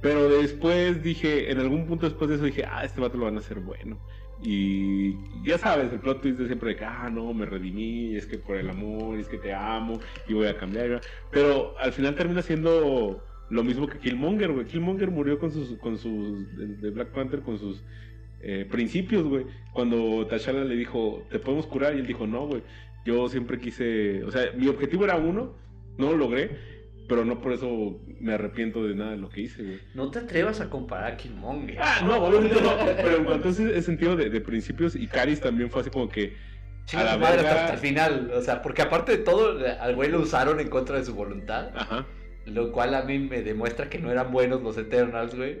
Pero 0.00 0.28
después 0.28 1.02
dije, 1.02 1.50
en 1.50 1.58
algún 1.58 1.86
punto 1.86 2.06
después 2.06 2.30
de 2.30 2.36
eso 2.36 2.44
dije, 2.44 2.64
ah, 2.64 2.84
este 2.84 3.00
vato 3.00 3.18
lo 3.18 3.24
van 3.24 3.34
a 3.34 3.40
hacer 3.40 3.58
bueno. 3.58 3.98
Y 4.40 5.16
ya 5.42 5.58
sabes, 5.58 5.92
el 5.92 5.98
plot 5.98 6.22
twist 6.22 6.38
de 6.38 6.46
siempre 6.46 6.70
de 6.70 6.76
que, 6.76 6.84
ah, 6.84 7.10
no, 7.10 7.34
me 7.34 7.46
redimí, 7.46 8.14
es 8.14 8.26
que 8.26 8.38
por 8.38 8.56
el 8.56 8.70
amor, 8.70 9.18
es 9.18 9.26
que 9.26 9.38
te 9.38 9.52
amo 9.52 9.98
y 10.28 10.34
voy 10.34 10.46
a 10.46 10.56
cambiar. 10.56 11.00
Pero 11.32 11.76
al 11.80 11.92
final 11.92 12.14
termina 12.14 12.42
siendo 12.42 13.24
lo 13.50 13.64
mismo 13.64 13.88
que 13.88 13.98
Killmonger, 13.98 14.52
güey. 14.52 14.66
Killmonger 14.66 15.10
murió 15.10 15.40
con 15.40 15.50
sus, 15.50 15.76
con 15.78 15.98
sus, 15.98 16.56
de 16.56 16.90
Black 16.90 17.08
Panther 17.08 17.40
con 17.40 17.58
sus 17.58 17.82
eh, 18.40 18.66
principios, 18.70 19.24
güey. 19.24 19.46
Cuando 19.72 20.26
T'Challa 20.26 20.64
le 20.64 20.76
dijo, 20.76 21.26
te 21.30 21.38
podemos 21.38 21.66
curar, 21.66 21.94
y 21.94 22.00
él 22.00 22.06
dijo, 22.06 22.26
no, 22.26 22.46
güey. 22.46 22.62
Yo 23.04 23.28
siempre 23.28 23.58
quise, 23.58 24.22
o 24.24 24.30
sea, 24.30 24.52
mi 24.56 24.68
objetivo 24.68 25.04
era 25.04 25.16
uno, 25.16 25.54
no 25.96 26.10
lo 26.10 26.18
logré, 26.18 26.58
pero 27.08 27.24
no 27.24 27.40
por 27.40 27.52
eso 27.52 28.00
me 28.20 28.34
arrepiento 28.34 28.84
de 28.84 28.94
nada 28.94 29.12
de 29.12 29.16
lo 29.16 29.30
que 29.30 29.42
hice, 29.42 29.62
güey. 29.62 29.78
No 29.94 30.10
te 30.10 30.18
atrevas 30.18 30.60
a 30.60 30.68
comparar 30.68 31.12
a 31.12 31.16
Killmonger. 31.16 31.78
Ah, 31.80 32.02
no, 32.04 32.16
obviamente 32.16 32.60
no, 32.60 32.70
pero 32.96 33.16
en 33.16 33.24
cuanto 33.24 33.48
a 33.48 33.50
ese, 33.50 33.82
sentido 33.82 34.14
de, 34.14 34.28
de 34.28 34.40
principios, 34.40 34.94
y 34.94 35.06
Caris 35.06 35.40
también 35.40 35.70
fue 35.70 35.80
así 35.80 35.90
como 35.90 36.08
que, 36.08 36.34
Chinga 36.88 37.02
a 37.02 37.04
la 37.04 37.18
madre 37.18 37.42
verga. 37.42 37.60
hasta 37.64 37.74
el 37.74 37.78
final. 37.80 38.30
O 38.34 38.40
sea, 38.40 38.62
porque 38.62 38.80
aparte 38.82 39.12
de 39.12 39.18
todo, 39.18 39.58
al 39.80 39.94
güey 39.94 40.10
lo 40.10 40.20
usaron 40.20 40.58
en 40.58 40.68
contra 40.68 40.96
de 40.96 41.04
su 41.04 41.14
voluntad. 41.14 41.70
ajá, 41.74 42.06
Lo 42.46 42.72
cual 42.72 42.94
a 42.94 43.02
mí 43.02 43.18
me 43.18 43.42
demuestra 43.42 43.90
que 43.90 43.98
no 43.98 44.10
eran 44.10 44.32
buenos 44.32 44.62
los 44.62 44.78
Eternals, 44.78 45.34
güey. 45.34 45.60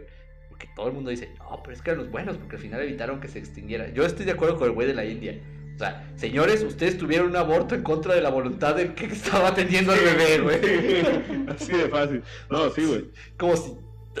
Porque 0.58 0.72
todo 0.74 0.88
el 0.88 0.92
mundo 0.94 1.10
dice, 1.10 1.30
no, 1.38 1.60
pero 1.62 1.72
es 1.76 1.82
que 1.82 1.90
eran 1.90 2.02
los 2.02 2.10
buenos, 2.10 2.36
porque 2.36 2.56
al 2.56 2.62
final 2.62 2.82
evitaron 2.82 3.20
que 3.20 3.28
se 3.28 3.38
extinguiera. 3.38 3.90
Yo 3.92 4.04
estoy 4.04 4.24
de 4.26 4.32
acuerdo 4.32 4.56
con 4.58 4.66
el 4.66 4.74
güey 4.74 4.88
de 4.88 4.94
la 4.94 5.04
India. 5.04 5.38
O 5.76 5.78
sea, 5.78 6.10
señores, 6.16 6.64
ustedes 6.64 6.98
tuvieron 6.98 7.28
un 7.28 7.36
aborto 7.36 7.76
en 7.76 7.84
contra 7.84 8.12
de 8.16 8.20
la 8.20 8.30
voluntad 8.30 8.74
del 8.74 8.94
que 8.94 9.06
estaba 9.12 9.54
teniendo 9.54 9.92
al 9.92 10.00
bebé, 10.00 10.38
güey. 10.40 11.46
así 11.48 11.70
de 11.72 11.88
fácil. 11.88 12.24
No, 12.50 12.70
sí, 12.70 12.84
güey. 12.84 13.04
Como 13.36 13.56
si 13.56 13.72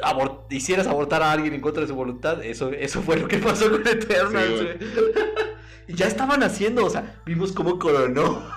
abor- 0.04 0.44
hicieras 0.50 0.86
abortar 0.86 1.22
a 1.24 1.32
alguien 1.32 1.54
en 1.54 1.60
contra 1.60 1.82
de 1.82 1.88
su 1.88 1.96
voluntad. 1.96 2.44
Eso, 2.44 2.70
eso 2.70 3.02
fue 3.02 3.16
lo 3.16 3.26
que 3.26 3.38
pasó 3.38 3.68
con 3.68 3.84
Eternals, 3.84 4.60
Sí, 4.60 4.64
güey. 4.64 4.78
y 5.88 5.94
ya 5.94 6.06
estaban 6.06 6.44
haciendo, 6.44 6.84
o 6.84 6.90
sea, 6.90 7.20
vimos 7.26 7.50
cómo 7.50 7.80
coronó. 7.80 8.48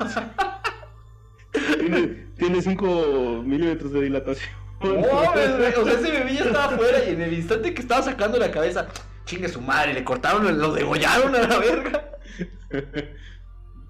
Tiene, 1.79 2.27
tiene 2.37 2.61
5 2.61 3.41
milímetros 3.43 3.91
de 3.91 4.01
dilatación. 4.03 4.60
No, 4.83 4.99
o 4.99 5.33
sea, 5.33 5.93
ese 5.93 6.11
bebé 6.11 6.33
ya 6.33 6.45
estaba 6.45 6.65
afuera 6.65 7.03
y 7.05 7.11
en 7.11 7.21
el 7.21 7.33
instante 7.33 7.73
que 7.73 7.81
estaba 7.81 8.01
sacando 8.01 8.39
la 8.39 8.51
cabeza, 8.51 8.87
chingue 9.25 9.47
su 9.47 9.61
madre, 9.61 9.93
le 9.93 10.03
cortaron, 10.03 10.57
lo 10.57 10.73
degollaron 10.73 11.35
a 11.35 11.47
la 11.47 11.59
verga. 11.59 12.17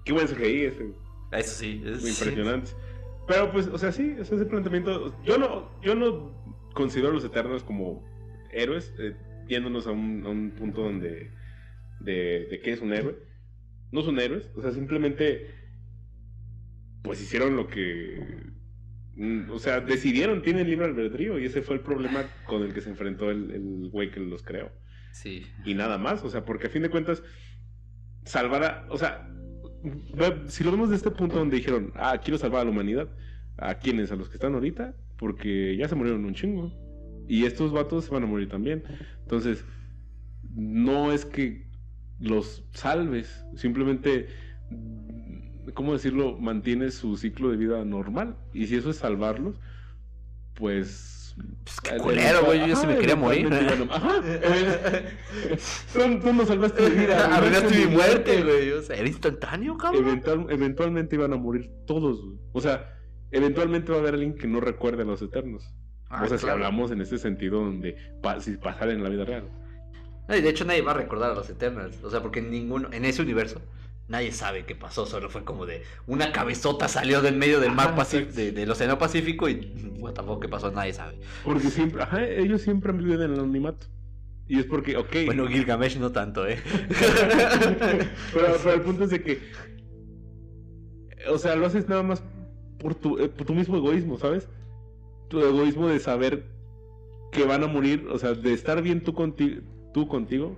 Qué 0.04 0.12
buen 0.12 0.26
CGI 0.26 0.64
ese. 0.64 0.92
Eso 1.32 1.54
sí, 1.54 1.82
es 1.84 2.02
Muy 2.02 2.10
impresionante. 2.10 2.70
Pero 3.26 3.50
pues, 3.52 3.68
o 3.68 3.78
sea, 3.78 3.92
sí, 3.92 4.16
o 4.20 4.24
sea, 4.24 4.36
ese 4.36 4.46
planteamiento. 4.46 5.14
Yo 5.24 5.38
no, 5.38 5.70
yo 5.80 5.94
no 5.94 6.32
considero 6.74 7.10
a 7.10 7.12
los 7.12 7.24
Eternos 7.24 7.62
como 7.62 8.04
héroes, 8.52 8.92
eh, 8.98 9.16
yéndonos 9.48 9.86
a 9.86 9.92
un, 9.92 10.24
a 10.26 10.28
un 10.28 10.50
punto 10.50 10.82
donde. 10.82 11.30
De, 12.00 12.48
de 12.50 12.60
qué 12.60 12.72
es 12.72 12.80
un 12.80 12.92
héroe. 12.92 13.16
No 13.92 14.02
son 14.02 14.18
héroes, 14.18 14.50
o 14.56 14.62
sea, 14.62 14.72
simplemente. 14.72 15.54
Pues 17.02 17.20
hicieron 17.22 17.56
lo 17.56 17.68
que. 17.68 18.52
Mm, 19.16 19.50
O 19.50 19.58
sea, 19.58 19.80
decidieron, 19.80 20.42
tienen 20.42 20.68
libre 20.68 20.86
albedrío, 20.86 21.38
y 21.38 21.44
ese 21.46 21.62
fue 21.62 21.76
el 21.76 21.80
problema 21.82 22.24
con 22.46 22.62
el 22.62 22.72
que 22.72 22.80
se 22.80 22.90
enfrentó 22.90 23.30
el, 23.30 23.50
el 23.50 23.88
güey 23.90 24.10
que 24.10 24.20
los 24.20 24.42
creó 24.42 24.70
Sí. 25.12 25.46
y 25.64 25.74
nada 25.74 25.98
más, 25.98 26.24
o 26.24 26.30
sea, 26.30 26.44
porque 26.44 26.68
a 26.68 26.70
fin 26.70 26.82
de 26.82 26.88
cuentas, 26.90 27.22
salvar 28.24 28.64
a, 28.64 28.86
o 28.88 28.96
sea, 28.96 29.28
si 30.46 30.64
lo 30.64 30.70
vemos 30.70 30.90
de 30.90 30.96
este 30.96 31.10
punto 31.10 31.36
donde 31.36 31.56
dijeron, 31.56 31.92
ah, 31.96 32.18
quiero 32.22 32.38
salvar 32.38 32.62
a 32.62 32.64
la 32.64 32.70
humanidad, 32.70 33.08
¿a 33.58 33.74
quiénes? 33.74 34.10
A 34.12 34.16
los 34.16 34.28
que 34.28 34.36
están 34.36 34.54
ahorita, 34.54 34.94
porque 35.18 35.76
ya 35.76 35.88
se 35.88 35.94
murieron 35.94 36.24
un 36.24 36.34
chingo, 36.34 36.72
y 37.28 37.44
estos 37.44 37.72
vatos 37.72 38.06
se 38.06 38.10
van 38.10 38.22
a 38.22 38.26
morir 38.26 38.48
también, 38.48 38.82
entonces, 39.22 39.64
no 40.54 41.12
es 41.12 41.24
que 41.24 41.66
los 42.20 42.64
salves, 42.72 43.44
simplemente, 43.56 44.28
¿cómo 45.74 45.92
decirlo? 45.92 46.36
Mantienes 46.38 46.94
su 46.94 47.16
ciclo 47.16 47.50
de 47.50 47.56
vida 47.56 47.84
normal, 47.84 48.36
y 48.52 48.66
si 48.66 48.76
eso 48.76 48.90
es 48.90 48.96
salvarlos, 48.96 49.56
pues... 50.54 51.34
Pues 51.64 51.80
qué 51.80 51.96
culero, 51.96 52.44
güey, 52.44 52.60
yo 52.60 52.66
ya 52.66 52.76
se 52.76 52.86
me 52.86 52.98
quería 52.98 53.16
morir. 53.16 53.48
Ajá, 53.90 54.20
eh, 54.22 55.08
tú, 55.94 56.20
tú 56.20 56.32
no 56.34 56.44
salvaste 56.44 56.82
mi 56.90 56.96
vida. 56.96 57.34
Arruinaste 57.34 57.74
mi 57.74 57.86
muerte, 57.86 58.42
güey. 58.42 58.70
O 58.72 58.82
sea, 58.82 58.96
era 58.96 59.08
instantáneo, 59.08 59.78
cabrón. 59.78 60.04
Eventual- 60.04 60.46
eventualmente 60.50 61.16
iban 61.16 61.32
a 61.32 61.36
morir 61.36 61.70
todos. 61.86 62.22
güey. 62.22 62.36
O 62.52 62.60
sea, 62.60 62.98
eventualmente 63.30 63.90
va 63.92 63.96
a 63.96 64.00
haber 64.02 64.12
alguien 64.14 64.34
que 64.34 64.46
no 64.46 64.60
recuerde 64.60 65.04
a 65.04 65.06
los 65.06 65.22
eternos. 65.22 65.72
Ah, 66.10 66.22
o 66.22 66.28
sea, 66.28 66.36
si 66.36 66.42
claro. 66.44 66.56
hablamos 66.58 66.90
en 66.90 67.00
ese 67.00 67.16
sentido 67.16 67.60
donde 67.64 67.96
pa- 68.20 68.38
si 68.40 68.58
pasara 68.58 68.92
en 68.92 69.02
la 69.02 69.08
vida 69.08 69.24
real. 69.24 69.48
No, 70.28 70.36
y 70.36 70.42
de 70.42 70.50
hecho 70.50 70.66
nadie 70.66 70.82
va 70.82 70.90
a 70.90 70.96
recordar 70.96 71.30
a 71.30 71.34
los 71.34 71.48
Eternals. 71.48 71.96
O 72.04 72.10
sea, 72.10 72.20
porque 72.20 72.40
en 72.40 72.50
ninguno, 72.50 72.90
en 72.92 73.06
ese 73.06 73.22
universo, 73.22 73.62
nadie 74.12 74.30
sabe 74.30 74.64
qué 74.64 74.76
pasó. 74.76 75.06
Solo 75.06 75.28
fue 75.30 75.42
como 75.44 75.66
de 75.66 75.82
una 76.06 76.30
cabezota 76.30 76.86
salió 76.86 77.20
del 77.22 77.36
medio 77.36 77.58
del 77.58 77.72
mar 77.72 77.96
de- 78.06 78.52
del 78.52 78.70
Océano 78.70 78.98
Pacífico 78.98 79.48
y 79.48 79.56
the 79.56 80.22
fuck, 80.22 80.42
qué 80.42 80.48
pasó, 80.48 80.70
nadie 80.70 80.92
sabe. 80.92 81.18
Porque 81.44 81.70
siempre, 81.70 82.02
ajá, 82.02 82.24
ellos 82.24 82.62
siempre 82.62 82.90
han 82.92 82.98
vivido 82.98 83.24
en 83.24 83.32
el 83.32 83.38
anonimato. 83.38 83.86
Y 84.46 84.58
es 84.58 84.66
porque, 84.66 84.96
ok. 84.96 85.16
Bueno, 85.26 85.46
Gilgamesh 85.48 85.96
no 85.98 86.12
tanto, 86.12 86.46
¿eh? 86.46 86.58
pero, 88.32 88.54
pero 88.62 88.74
el 88.74 88.80
punto 88.82 89.04
es 89.04 89.10
de 89.10 89.22
que. 89.22 89.40
O 91.30 91.38
sea, 91.38 91.54
lo 91.56 91.66
haces 91.66 91.88
nada 91.88 92.02
más 92.02 92.22
por 92.78 92.94
tu, 92.94 93.18
eh, 93.18 93.28
por 93.28 93.46
tu 93.46 93.54
mismo 93.54 93.76
egoísmo, 93.76 94.18
¿sabes? 94.18 94.48
Tu 95.28 95.40
egoísmo 95.40 95.88
de 95.88 96.00
saber 96.00 96.44
que 97.30 97.44
van 97.44 97.62
a 97.62 97.66
morir, 97.68 98.06
o 98.10 98.18
sea, 98.18 98.34
de 98.34 98.52
estar 98.52 98.82
bien 98.82 99.02
tú, 99.02 99.14
conti 99.14 99.60
tú 99.94 100.06
contigo, 100.08 100.56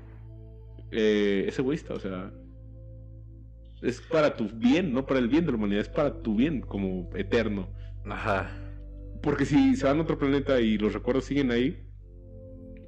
eh, 0.90 1.44
es 1.48 1.58
egoísta, 1.58 1.94
o 1.94 2.00
sea. 2.00 2.32
Es 3.84 4.00
para 4.00 4.34
tu 4.34 4.48
bien, 4.48 4.92
no 4.92 5.04
para 5.06 5.20
el 5.20 5.28
bien 5.28 5.44
de 5.44 5.52
la 5.52 5.58
humanidad, 5.58 5.82
es 5.82 5.88
para 5.88 6.22
tu 6.22 6.36
bien 6.36 6.62
como 6.62 7.10
eterno. 7.14 7.68
Ajá. 8.06 8.50
Porque 9.22 9.44
si 9.44 9.76
se 9.76 9.86
van 9.86 9.98
a 9.98 10.02
otro 10.02 10.18
planeta 10.18 10.60
y 10.60 10.78
los 10.78 10.94
recuerdos 10.94 11.26
siguen 11.26 11.50
ahí, 11.50 11.86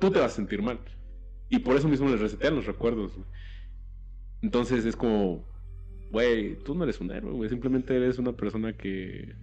tú 0.00 0.10
te 0.10 0.18
vas 0.18 0.32
a 0.32 0.36
sentir 0.36 0.62
mal. 0.62 0.78
Y 1.48 1.58
por 1.58 1.76
eso 1.76 1.88
mismo 1.88 2.08
les 2.08 2.20
resetean 2.20 2.56
los 2.56 2.66
recuerdos. 2.66 3.14
güey. 3.14 3.26
Entonces 4.42 4.84
es 4.84 4.96
como, 4.96 5.46
güey, 6.10 6.56
tú 6.64 6.74
no 6.74 6.84
eres 6.84 7.00
un 7.00 7.10
héroe, 7.10 7.32
güey. 7.32 7.48
Simplemente 7.48 7.94
eres 7.94 8.18
una 8.18 8.32
persona 8.32 8.76
que. 8.76 9.34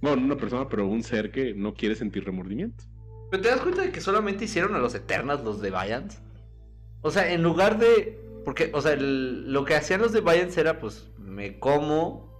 Bueno, 0.00 0.16
no 0.16 0.26
una 0.26 0.36
persona, 0.36 0.68
pero 0.68 0.86
un 0.86 1.02
ser 1.02 1.30
que 1.30 1.54
no 1.54 1.74
quiere 1.74 1.94
sentir 1.94 2.24
remordimiento. 2.24 2.84
Pero 3.30 3.42
te 3.42 3.48
das 3.48 3.60
cuenta 3.60 3.82
de 3.82 3.90
que 3.90 4.00
solamente 4.00 4.44
hicieron 4.44 4.74
a 4.74 4.78
los 4.78 4.94
Eternals 4.94 5.44
los 5.44 5.60
de 5.60 5.70
Vayans. 5.70 6.22
O 7.02 7.10
sea, 7.10 7.32
en 7.32 7.42
lugar 7.42 7.78
de. 7.78 8.27
Porque, 8.48 8.70
o 8.72 8.80
sea, 8.80 8.94
el- 8.94 9.52
lo 9.52 9.66
que 9.66 9.74
hacían 9.74 10.00
los 10.00 10.10
de 10.10 10.22
Vayans 10.22 10.56
era, 10.56 10.78
pues, 10.80 11.10
me 11.18 11.58
como 11.58 12.32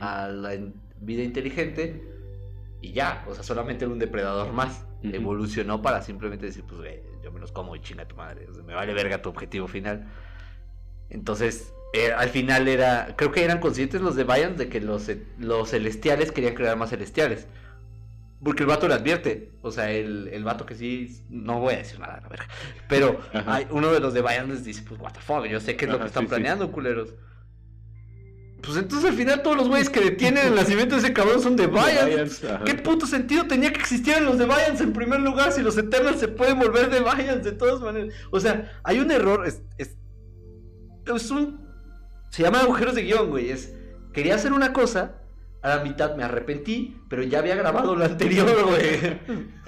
a 0.00 0.26
la 0.26 0.56
in- 0.56 0.74
vida 0.98 1.22
inteligente 1.22 2.02
y 2.80 2.90
ya. 2.90 3.24
O 3.28 3.34
sea, 3.34 3.44
solamente 3.44 3.84
era 3.84 3.92
un 3.92 4.00
depredador 4.00 4.52
más. 4.52 4.84
Evolucionó 5.04 5.80
para 5.80 6.02
simplemente 6.02 6.46
decir, 6.46 6.64
pues, 6.66 6.80
yo 7.22 7.30
me 7.30 7.38
los 7.38 7.52
como 7.52 7.76
y 7.76 7.80
chinga 7.80 8.08
tu 8.08 8.16
madre. 8.16 8.48
o 8.50 8.52
sea, 8.52 8.64
me 8.64 8.74
vale 8.74 8.94
verga 8.94 9.22
tu 9.22 9.28
objetivo 9.28 9.68
final. 9.68 10.08
Entonces, 11.08 11.72
eh, 11.92 12.10
al 12.10 12.30
final 12.30 12.66
era, 12.66 13.14
creo 13.16 13.30
que 13.30 13.44
eran 13.44 13.60
conscientes 13.60 14.00
los 14.00 14.16
de 14.16 14.24
Bayern 14.24 14.56
de 14.56 14.68
que 14.68 14.80
los, 14.80 15.08
los 15.38 15.70
celestiales 15.70 16.32
querían 16.32 16.54
crear 16.54 16.76
más 16.76 16.90
celestiales. 16.90 17.46
Porque 18.44 18.62
el 18.62 18.68
vato 18.68 18.86
le 18.86 18.94
advierte, 18.94 19.52
o 19.62 19.70
sea, 19.70 19.90
el, 19.90 20.28
el 20.28 20.44
vato 20.44 20.66
que 20.66 20.74
sí, 20.74 21.24
no 21.30 21.60
voy 21.60 21.74
a 21.74 21.78
decir 21.78 21.98
nada, 21.98 22.20
la 22.22 22.28
verga. 22.28 22.46
Pero 22.88 23.18
hay, 23.46 23.66
uno 23.70 23.90
de 23.90 24.00
los 24.00 24.12
de 24.12 24.20
Bayern 24.20 24.50
les 24.50 24.64
dice, 24.64 24.84
pues, 24.86 25.00
what 25.00 25.12
the 25.12 25.20
fuck, 25.20 25.46
yo 25.46 25.60
sé 25.60 25.76
qué 25.76 25.86
es 25.86 25.90
lo 25.90 25.96
Ajá, 25.96 26.04
que 26.04 26.08
están 26.08 26.24
sí, 26.24 26.26
sí. 26.26 26.28
planeando, 26.28 26.70
culeros. 26.70 27.14
Pues 28.64 28.78
entonces 28.78 29.10
al 29.10 29.16
final 29.16 29.42
todos 29.42 29.56
los 29.56 29.68
güeyes 29.68 29.90
que 29.90 30.00
detienen 30.00 30.46
el 30.46 30.54
nacimiento 30.54 30.94
de 30.94 31.02
ese 31.02 31.12
cabrón 31.12 31.40
son 31.40 31.54
de 31.54 31.64
ajá. 31.64 32.64
¿Qué 32.64 32.74
puto 32.74 33.06
sentido 33.06 33.46
tenía 33.46 33.72
que 33.72 33.80
existieran 33.80 34.24
los 34.24 34.38
de 34.38 34.46
Bayans 34.46 34.80
en 34.80 34.92
primer 34.92 35.20
lugar 35.20 35.52
si 35.52 35.60
los 35.60 35.76
Eternals 35.76 36.18
se 36.18 36.28
pueden 36.28 36.58
volver 36.58 36.88
de 36.88 37.00
Bayans 37.00 37.44
de 37.44 37.52
todas 37.52 37.80
maneras? 37.80 38.14
O 38.30 38.40
sea, 38.40 38.72
hay 38.82 39.00
un 39.00 39.10
error, 39.10 39.46
es, 39.46 39.60
es, 39.76 39.96
es 41.14 41.30
un... 41.30 41.62
Se 42.30 42.42
llama 42.42 42.60
agujeros 42.60 42.94
de 42.94 43.02
guion, 43.02 43.28
güey. 43.28 43.50
Es, 43.50 43.74
quería 44.14 44.34
hacer 44.34 44.52
una 44.52 44.72
cosa, 44.72 45.16
a 45.64 45.76
la 45.76 45.82
mitad 45.82 46.14
me 46.16 46.22
arrepentí, 46.22 46.96
pero 47.08 47.22
ya 47.24 47.40
había 47.40 47.56
grabado 47.56 47.96
lo 47.96 48.04
anterior, 48.04 48.46
güey. 48.66 49.18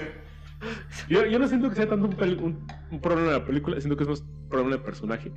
Yo, 1.08 1.26
yo 1.26 1.38
no 1.38 1.46
siento 1.46 1.68
que 1.68 1.76
sea 1.76 1.86
tanto 1.88 2.06
un, 2.06 2.14
un, 2.42 2.66
un 2.90 3.00
problema 3.00 3.32
de 3.32 3.38
la 3.38 3.44
película, 3.44 3.78
siento 3.80 3.96
que 3.96 4.04
es 4.04 4.08
más 4.08 4.20
un 4.22 4.48
problema 4.48 4.76
de 4.76 4.82
personaje. 4.82 5.30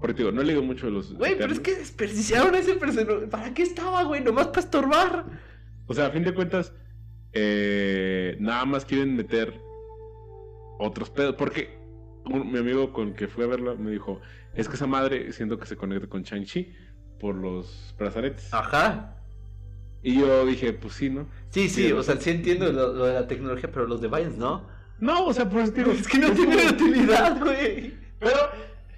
Porque 0.00 0.14
digo, 0.18 0.30
no 0.32 0.40
he 0.40 0.44
leído 0.44 0.62
mucho 0.62 0.86
de 0.86 0.92
los. 0.92 1.12
Güey, 1.14 1.36
pero 1.36 1.52
es 1.52 1.60
que 1.60 1.74
desperdiciaron 1.74 2.54
a 2.54 2.58
ese 2.58 2.74
personaje. 2.76 3.26
¿Para 3.26 3.52
qué 3.52 3.62
estaba, 3.62 4.04
güey? 4.04 4.22
Nomás 4.22 4.46
para 4.46 4.60
estorbar. 4.60 5.26
O 5.86 5.92
sea, 5.94 6.06
a 6.06 6.10
fin 6.10 6.22
de 6.22 6.32
cuentas, 6.32 6.72
eh, 7.32 8.36
nada 8.40 8.64
más 8.64 8.84
quieren 8.84 9.14
meter 9.16 9.60
otros 10.78 11.10
pedos. 11.10 11.34
Porque 11.36 11.76
un- 12.24 12.50
mi 12.50 12.58
amigo 12.60 12.92
con 12.92 13.08
el 13.08 13.14
que 13.14 13.28
fui 13.28 13.44
a 13.44 13.48
verla 13.48 13.74
me 13.74 13.90
dijo: 13.90 14.20
Es 14.54 14.68
que 14.68 14.76
esa 14.76 14.86
madre 14.86 15.32
siento 15.32 15.58
que 15.58 15.66
se 15.66 15.76
conecta 15.76 16.06
con 16.08 16.22
Shang-Chi 16.22 16.72
por 17.18 17.34
los 17.34 17.94
brazaletes. 17.98 18.54
Ajá. 18.54 19.16
Y 20.02 20.18
yo 20.18 20.46
dije: 20.46 20.72
Pues 20.72 20.94
sí, 20.94 21.10
¿no? 21.10 21.28
Sí, 21.50 21.68
sí, 21.68 21.86
Sí, 21.86 21.92
o 21.92 22.02
sea, 22.02 22.16
sí 22.16 22.30
entiendo 22.30 22.70
lo, 22.72 22.92
lo 22.92 23.06
de 23.06 23.14
la 23.14 23.26
tecnología, 23.26 23.70
pero 23.72 23.86
los 23.86 24.00
de 24.00 24.08
Bayans 24.08 24.36
no. 24.36 24.66
No, 24.98 25.26
o 25.26 25.32
sea, 25.32 25.48
pues 25.48 25.74
digo, 25.74 25.92
Es 25.92 26.06
que 26.06 26.18
no 26.18 26.30
tiene 26.32 26.68
utilidad, 26.68 27.38
güey. 27.44 27.94
Pero 28.18 28.36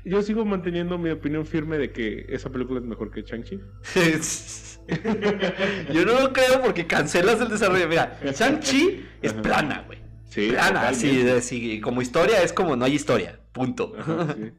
yo 0.04 0.20
sigo 0.22 0.44
manteniendo 0.44 0.98
mi 0.98 1.10
opinión 1.10 1.46
firme 1.46 1.78
de 1.78 1.92
que 1.92 2.26
esa 2.28 2.50
película 2.50 2.80
es 2.80 2.86
mejor 2.86 3.10
que 3.10 3.22
Shang-Chi. 3.22 3.60
Yo 5.92 6.04
no 6.04 6.20
lo 6.20 6.32
creo 6.32 6.60
porque 6.60 6.88
cancelas 6.88 7.40
el 7.40 7.48
desarrollo. 7.48 7.86
Mira, 7.88 8.18
Shang-Chi 8.24 9.06
es 9.22 9.32
plana, 9.32 9.84
güey. 9.86 10.00
Sí, 10.28 10.48
Plana, 10.48 10.92
sí, 10.94 11.24
sí, 11.42 11.80
Como 11.80 12.00
historia 12.00 12.42
es 12.42 12.52
como 12.52 12.74
no 12.74 12.84
hay 12.86 12.94
historia. 12.94 13.38
Punto. 13.52 13.92
Ajá, 13.98 14.34
sí. 14.34 14.50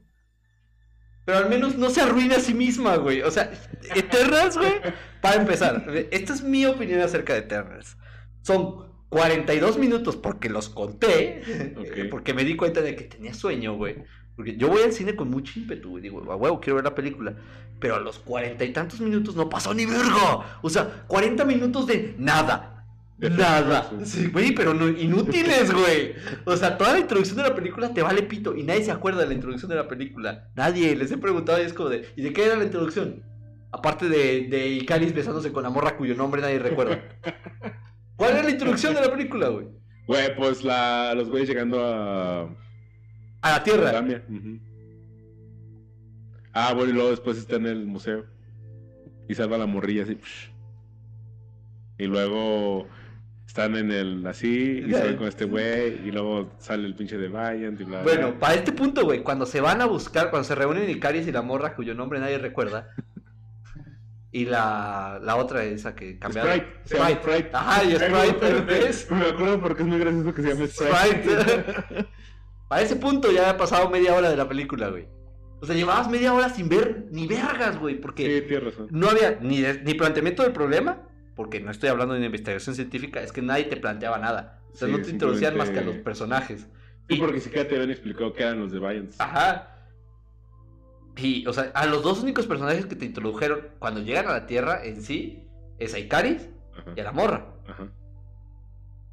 Pero 1.24 1.38
al 1.38 1.48
menos 1.48 1.76
no 1.76 1.90
se 1.90 2.00
arruina 2.00 2.36
a 2.36 2.40
sí 2.40 2.54
misma, 2.54 2.96
güey. 2.96 3.22
O 3.22 3.30
sea, 3.30 3.50
Eternals, 3.94 4.56
güey. 4.58 4.72
Para 5.20 5.40
empezar, 5.40 5.86
esta 6.10 6.34
es 6.34 6.42
mi 6.42 6.66
opinión 6.66 7.00
acerca 7.00 7.32
de 7.32 7.40
Eternals. 7.40 7.96
Son 8.42 8.92
42 9.08 9.78
minutos 9.78 10.16
porque 10.16 10.50
los 10.50 10.68
conté. 10.68 11.42
Porque 12.10 12.34
me 12.34 12.44
di 12.44 12.56
cuenta 12.56 12.80
de 12.80 12.96
que 12.96 13.04
tenía 13.04 13.32
sueño, 13.32 13.74
güey. 13.76 13.96
Porque 14.36 14.56
yo 14.56 14.68
voy 14.68 14.82
al 14.82 14.92
cine 14.92 15.14
con 15.14 15.30
mucho 15.30 15.58
ímpetu, 15.58 15.90
güey. 15.90 16.02
Digo, 16.02 16.20
a 16.30 16.36
huevo, 16.36 16.60
quiero 16.60 16.76
ver 16.76 16.84
la 16.84 16.94
película. 16.94 17.36
Pero 17.78 17.94
a 17.94 18.00
los 18.00 18.18
cuarenta 18.18 18.64
y 18.64 18.72
tantos 18.72 19.00
minutos 19.00 19.36
no 19.36 19.48
pasó 19.48 19.72
ni 19.72 19.86
verga. 19.86 20.58
O 20.62 20.68
sea, 20.68 21.04
40 21.06 21.44
minutos 21.44 21.86
de 21.86 22.14
nada. 22.18 22.83
Nada. 23.18 23.90
Sí, 24.04 24.26
güey, 24.26 24.54
pero 24.54 24.74
no, 24.74 24.88
inútiles, 24.88 25.72
güey. 25.72 26.14
O 26.44 26.56
sea, 26.56 26.76
toda 26.76 26.94
la 26.94 26.98
introducción 27.00 27.36
de 27.36 27.44
la 27.44 27.54
película 27.54 27.92
te 27.94 28.02
vale 28.02 28.22
pito 28.22 28.54
y 28.56 28.62
nadie 28.62 28.84
se 28.84 28.90
acuerda 28.90 29.20
de 29.20 29.28
la 29.28 29.34
introducción 29.34 29.70
de 29.70 29.76
la 29.76 29.88
película. 29.88 30.48
Nadie. 30.54 30.96
Les 30.96 31.10
he 31.10 31.18
preguntado 31.18 31.60
y 31.60 31.62
es 31.62 31.72
como 31.72 31.88
de, 31.88 32.08
¿y 32.16 32.22
de 32.22 32.32
qué 32.32 32.46
era 32.46 32.56
la 32.56 32.64
introducción? 32.64 33.22
Aparte 33.72 34.08
de, 34.08 34.48
de 34.48 34.68
Icaris 34.68 35.14
besándose 35.14 35.52
con 35.52 35.62
la 35.62 35.70
morra 35.70 35.96
cuyo 35.96 36.14
nombre 36.14 36.40
nadie 36.42 36.58
recuerda. 36.58 37.02
¿Cuál 38.16 38.32
era 38.32 38.42
la 38.44 38.50
introducción 38.50 38.94
de 38.94 39.00
la 39.00 39.10
película, 39.10 39.48
güey? 39.48 39.66
Güey, 40.06 40.36
pues 40.36 40.62
la, 40.62 41.14
los 41.14 41.28
güeyes 41.28 41.48
llegando 41.48 41.84
a. 41.84 42.42
A 43.42 43.50
la 43.50 43.62
Tierra. 43.62 44.04
Ah, 46.52 46.72
bueno, 46.72 46.90
y 46.90 46.92
luego 46.92 47.10
después 47.10 47.36
está 47.36 47.56
en 47.56 47.66
el 47.66 47.86
museo. 47.86 48.26
Y 49.28 49.34
salva 49.34 49.56
a 49.56 49.60
la 49.60 49.66
morrilla 49.66 50.04
así. 50.04 50.18
Y 51.98 52.06
luego 52.06 52.86
están 53.46 53.76
en 53.76 53.90
el 53.92 54.26
así. 54.26 54.82
Y 54.86 54.90
Ya. 54.90 54.98
salen 54.98 55.16
con 55.16 55.28
este 55.28 55.44
güey. 55.46 56.06
Y 56.08 56.10
luego 56.12 56.52
sale 56.58 56.86
el 56.86 56.94
pinche 56.94 57.16
de 57.18 57.28
Valiant. 57.28 57.80
Y 57.80 57.84
bla, 57.84 58.02
bla. 58.02 58.12
Bueno, 58.12 58.38
para 58.38 58.54
este 58.54 58.72
punto, 58.72 59.04
güey, 59.04 59.22
cuando 59.22 59.46
se 59.46 59.60
van 59.60 59.80
a 59.80 59.86
buscar, 59.86 60.30
cuando 60.30 60.44
se 60.46 60.54
reúnen 60.54 60.88
Icaris 60.90 61.26
y 61.26 61.32
la 61.32 61.42
morra 61.42 61.74
cuyo 61.74 61.94
nombre 61.94 62.18
nadie 62.20 62.38
recuerda. 62.38 62.90
Y 64.32 64.46
la, 64.46 65.20
la 65.22 65.36
otra 65.36 65.62
esa 65.62 65.94
que 65.94 66.18
cambiaron. 66.18 66.52
Sprite. 66.54 66.72
Se 66.84 66.96
llama 66.96 67.10
Sprite. 67.10 67.50
Ajá, 67.52 67.84
y 67.84 67.94
Sprite. 67.94 69.14
Me 69.14 69.26
acuerdo 69.26 69.60
porque 69.60 69.82
es 69.82 69.88
muy 69.88 69.98
gracioso 70.00 70.34
que 70.34 70.42
se 70.42 70.48
llame 70.48 70.66
Sprite. 70.66 71.40
Sprite. 71.40 72.06
Para 72.68 72.82
ese 72.82 72.96
punto 72.96 73.30
ya 73.30 73.50
ha 73.50 73.56
pasado 73.56 73.88
media 73.90 74.14
hora 74.14 74.28
de 74.30 74.36
la 74.36 74.48
película, 74.48 74.88
güey. 74.88 75.06
O 75.60 75.66
sea, 75.66 75.76
llevabas 75.76 76.10
media 76.10 76.34
hora 76.34 76.48
sin 76.48 76.68
ver 76.68 77.06
ni 77.12 77.26
vergas, 77.28 77.78
güey, 77.78 78.00
porque 78.00 78.24
Sí, 78.40 78.46
tienes 78.48 78.64
razón. 78.64 78.88
no 78.90 79.08
había 79.08 79.38
ni, 79.40 79.62
ni 79.84 79.94
planteamiento 79.94 80.42
del 80.42 80.52
problema, 80.52 81.02
porque 81.34 81.60
no 81.60 81.70
estoy 81.70 81.88
hablando 81.88 82.14
de 82.14 82.18
una 82.18 82.26
investigación 82.26 82.74
científica, 82.74 83.20
es 83.22 83.32
que 83.32 83.42
nadie 83.42 83.64
te 83.64 83.76
planteaba 83.76 84.18
nada. 84.18 84.60
O 84.72 84.76
sea, 84.76 84.88
Sí, 84.88 84.94
no 84.94 85.02
te 85.02 85.10
introducían 85.10 85.56
más 85.56 85.70
que 85.70 85.78
a 85.78 85.82
los 85.82 85.96
personajes. 85.96 86.66
Sí, 87.08 87.16
porque 87.16 87.40
siquiera 87.40 87.68
te 87.68 87.74
habían 87.74 87.90
explicado 87.90 88.32
que 88.32 88.42
eran 88.42 88.60
los 88.60 88.72
de 88.72 88.78
Valiant. 88.78 89.12
Ajá. 89.18 89.70
Y, 91.16 91.46
o 91.46 91.52
sea, 91.52 91.70
a 91.74 91.86
los 91.86 92.02
dos 92.02 92.22
únicos 92.22 92.46
personajes 92.46 92.86
que 92.86 92.96
te 92.96 93.04
introdujeron 93.04 93.68
cuando 93.78 94.00
llegan 94.00 94.26
a 94.26 94.32
la 94.32 94.46
Tierra 94.46 94.84
en 94.84 95.02
sí 95.02 95.46
es 95.78 95.94
a 95.94 95.98
Icaris 95.98 96.48
Ajá. 96.76 96.92
y 96.96 97.00
a 97.00 97.04
la 97.04 97.12
morra. 97.12 97.46
Ajá. 97.68 97.88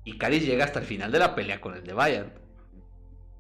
Icaris 0.03 0.45
llega 0.45 0.65
hasta 0.65 0.79
el 0.79 0.85
final 0.85 1.11
de 1.11 1.19
la 1.19 1.35
pelea 1.35 1.61
con 1.61 1.75
el 1.75 1.83
de 1.83 1.93
Bayern. 1.93 2.33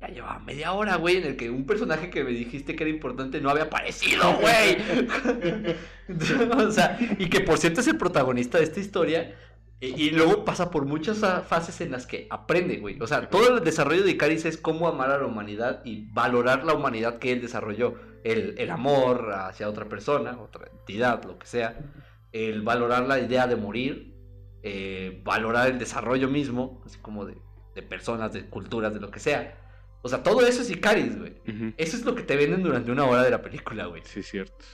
Ya 0.01 0.07
llevaba 0.07 0.39
media 0.39 0.73
hora, 0.73 0.95
güey, 0.97 1.17
en 1.17 1.25
el 1.25 1.37
que 1.37 1.51
un 1.51 1.65
personaje 1.67 2.09
que 2.09 2.23
me 2.23 2.31
dijiste 2.31 2.75
que 2.75 2.83
era 2.83 2.89
importante 2.91 3.39
no 3.39 3.51
había 3.51 3.65
aparecido, 3.65 4.35
güey. 4.39 4.77
o 6.57 6.71
sea, 6.71 6.97
y 7.19 7.29
que 7.29 7.41
por 7.41 7.59
cierto 7.59 7.81
es 7.81 7.87
el 7.87 7.97
protagonista 7.97 8.57
de 8.57 8.63
esta 8.63 8.79
historia. 8.79 9.35
Y, 9.79 9.87
y 10.07 10.11
luego 10.11 10.45
pasa 10.45 10.71
por 10.71 10.85
muchas 10.85 11.19
fases 11.47 11.81
en 11.81 11.91
las 11.91 12.07
que 12.07 12.27
aprende, 12.31 12.77
güey. 12.77 12.99
O 13.01 13.07
sea, 13.07 13.29
todo 13.29 13.57
el 13.57 13.63
desarrollo 13.63 14.03
de 14.03 14.11
Icaris 14.11 14.45
es 14.45 14.57
cómo 14.57 14.87
amar 14.87 15.11
a 15.11 15.19
la 15.19 15.25
humanidad 15.27 15.81
y 15.85 16.11
valorar 16.11 16.63
la 16.63 16.73
humanidad 16.73 17.19
que 17.19 17.31
él 17.31 17.41
desarrolló. 17.41 17.95
El, 18.23 18.55
el 18.59 18.69
amor 18.71 19.31
hacia 19.33 19.69
otra 19.69 19.87
persona, 19.89 20.39
otra 20.39 20.67
entidad, 20.71 21.23
lo 21.25 21.37
que 21.39 21.47
sea. 21.47 21.79
El 22.31 22.61
valorar 22.63 23.07
la 23.07 23.19
idea 23.19 23.47
de 23.47 23.55
morir. 23.55 24.11
eh, 24.63 25.21
valorar 25.23 25.69
el 25.69 25.79
desarrollo 25.79 26.29
mismo, 26.29 26.81
así 26.85 26.99
como 26.99 27.25
de, 27.25 27.41
de 27.75 27.83
personas, 27.83 28.33
de 28.33 28.49
culturas, 28.49 28.93
de 28.93 28.99
lo 28.99 29.11
que 29.11 29.19
sea. 29.19 29.60
O 30.01 30.09
sea, 30.09 30.23
todo 30.23 30.45
eso 30.45 30.61
es 30.61 30.69
Icaris, 30.69 31.17
güey. 31.17 31.33
Eso 31.77 31.97
es 31.97 32.05
lo 32.05 32.15
que 32.15 32.23
te 32.23 32.35
venden 32.35 32.63
durante 32.63 32.91
una 32.91 33.05
hora 33.05 33.23
de 33.23 33.29
la 33.29 33.41
película, 33.41 33.85
güey. 33.85 34.01
Sí, 34.05 34.23
cierto. 34.23 34.65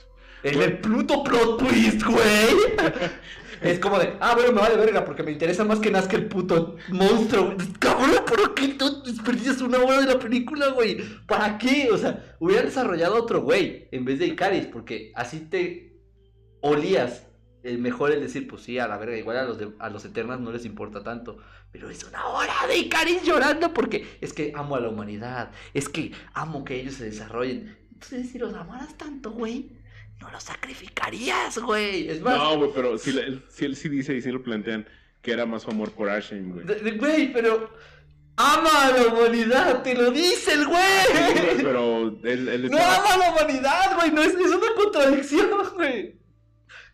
El, 0.42 0.78
Pluto 0.78 1.22
plot 1.24 1.58
twist, 1.58 2.02
güey. 2.04 2.56
es 3.62 3.78
como 3.78 3.98
de, 3.98 4.14
ah, 4.20 4.34
bueno, 4.34 4.52
me 4.52 4.60
vale 4.60 4.76
verga 4.76 5.04
porque 5.04 5.22
me 5.22 5.32
interesa 5.32 5.64
más 5.64 5.80
que 5.80 5.90
nazca 5.90 6.16
el 6.16 6.26
puto 6.26 6.76
monstruo. 6.88 7.56
Cabrón, 7.78 8.24
¿por 8.26 8.54
qué 8.54 8.68
tú 8.68 9.02
desperdicias 9.02 9.60
una 9.60 9.78
hora 9.78 10.00
de 10.00 10.06
la 10.06 10.18
película, 10.18 10.68
güey? 10.68 10.98
¿Para 11.26 11.58
qué? 11.58 11.88
O 11.92 11.98
sea, 11.98 12.36
hubieran 12.38 12.66
desarrollado 12.66 13.16
otro 13.16 13.42
güey 13.42 13.88
en 13.90 14.04
vez 14.04 14.18
de 14.18 14.26
Icaris 14.26 14.66
porque 14.66 15.12
así 15.14 15.40
te 15.40 16.00
olías. 16.60 17.27
El 17.68 17.78
mejor 17.78 18.12
es 18.12 18.20
decir, 18.20 18.48
pues 18.48 18.62
sí, 18.62 18.78
a 18.78 18.88
la 18.88 18.96
verga, 18.98 19.16
igual 19.16 19.36
a 19.36 19.44
los, 19.44 19.58
de, 19.58 19.70
a 19.78 19.90
los 19.90 20.04
Eternas 20.04 20.40
no 20.40 20.52
les 20.52 20.64
importa 20.64 21.02
tanto. 21.02 21.38
Pero 21.70 21.90
es 21.90 22.02
una 22.04 22.24
hora 22.26 22.54
de 22.66 22.78
Icaris 22.78 23.22
llorando 23.22 23.74
porque 23.74 24.06
es 24.20 24.32
que 24.32 24.52
amo 24.56 24.76
a 24.76 24.80
la 24.80 24.88
humanidad. 24.88 25.50
Es 25.74 25.88
que 25.88 26.12
amo 26.34 26.64
que 26.64 26.80
ellos 26.80 26.94
se 26.94 27.04
desarrollen. 27.04 27.76
Entonces, 27.92 28.30
si 28.30 28.38
los 28.38 28.54
amaras 28.54 28.96
tanto, 28.96 29.32
güey, 29.32 29.70
no 30.20 30.30
los 30.30 30.42
sacrificarías, 30.42 31.58
güey. 31.58 32.08
Es 32.08 32.20
más, 32.20 32.36
No, 32.38 32.56
güey, 32.58 32.70
pero 32.74 32.96
si, 32.98 33.10
él, 33.10 33.44
si 33.48 33.64
él 33.64 33.76
sí 33.76 33.88
dice 33.88 34.14
y 34.16 34.22
sí 34.22 34.30
lo 34.30 34.42
plantean 34.42 34.86
que 35.22 35.32
era 35.32 35.46
más 35.46 35.62
su 35.62 35.70
amor 35.70 35.90
por 35.90 36.08
Ashen, 36.08 36.52
güey. 36.52 36.96
güey, 36.96 37.32
pero 37.32 37.70
ama 38.36 38.86
a 38.86 38.90
la 38.92 39.06
humanidad, 39.08 39.82
te 39.82 39.94
lo 39.94 40.10
dice 40.10 40.52
el 40.54 40.66
güey, 40.66 41.56
pero 41.62 42.08
él, 42.22 42.48
él 42.48 42.70
No 42.70 42.78
ama 42.78 43.14
a 43.14 43.18
la 43.18 43.32
humanidad, 43.32 43.96
güey. 43.96 44.10
No 44.12 44.22
es, 44.22 44.32
es 44.34 44.52
una 44.52 44.74
contradicción, 44.76 45.50
güey. 45.74 46.16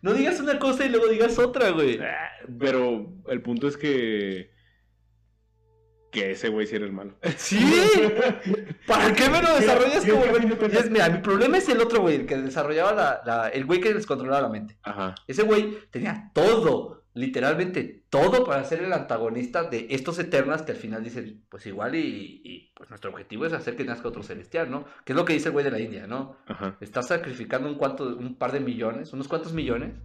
No 0.05 0.13
digas 0.13 0.39
una 0.39 0.59
cosa 0.59 0.85
y 0.85 0.89
luego 0.89 1.07
digas 1.07 1.39
otra, 1.39 1.71
güey. 1.71 1.99
Ah, 1.99 2.29
Pero 2.59 3.11
el 3.27 3.41
punto 3.41 3.67
es 3.67 3.75
que. 3.75 4.51
Que 6.11 6.31
ese 6.31 6.47
güey 6.49 6.67
sí 6.67 6.75
era 6.75 6.85
el 6.85 6.93
malo. 6.93 7.17
Sí. 7.37 7.59
¿Para 8.85 9.13
qué 9.13 9.27
me 9.29 9.41
lo 9.41 9.55
desarrollas 9.55 10.05
como 10.05 10.21
güey? 10.27 10.45
Mira, 10.91 11.09
mi 11.09 11.17
problema 11.21 11.57
es 11.57 11.67
el 11.69 11.81
otro 11.81 12.01
güey, 12.01 12.15
el 12.17 12.25
que 12.27 12.37
desarrollaba 12.37 12.93
la, 12.93 13.21
la- 13.25 13.49
el 13.49 13.65
güey 13.65 13.81
que 13.81 13.93
les 13.93 14.05
controlaba 14.05 14.43
la 14.43 14.49
mente. 14.49 14.77
Ajá. 14.83 15.15
Ese 15.27 15.41
güey 15.41 15.75
tenía 15.89 16.31
todo, 16.35 16.94
literalmente 17.15 18.03
todo 18.09 18.43
para 18.43 18.63
ser 18.65 18.83
el 18.83 18.93
antagonista 18.93 19.63
de 19.63 19.87
estos 19.89 20.19
Eternas 20.19 20.61
que 20.61 20.73
al 20.73 20.77
final 20.77 21.03
dicen, 21.03 21.45
pues 21.49 21.65
igual 21.65 21.95
y, 21.95 22.41
y, 22.43 22.71
pues 22.75 22.89
nuestro 22.89 23.09
objetivo 23.09 23.45
es 23.45 23.53
hacer 23.53 23.77
que 23.77 23.85
nazca 23.85 24.09
otro 24.09 24.21
celestial, 24.21 24.69
¿no? 24.69 24.85
Que 25.05 25.13
es 25.13 25.15
lo 25.17 25.23
que 25.23 25.33
dice 25.33 25.47
el 25.47 25.53
güey 25.53 25.63
de 25.63 25.71
la 25.71 25.79
India, 25.79 26.07
¿no? 26.07 26.37
Ajá. 26.45 26.77
Estás 26.81 27.07
sacrificando 27.07 27.69
un, 27.69 27.75
cuanto, 27.75 28.15
un 28.17 28.35
par 28.35 28.51
de 28.51 28.59
millones, 28.59 29.13
unos 29.13 29.29
cuantos 29.29 29.53
millones, 29.53 29.95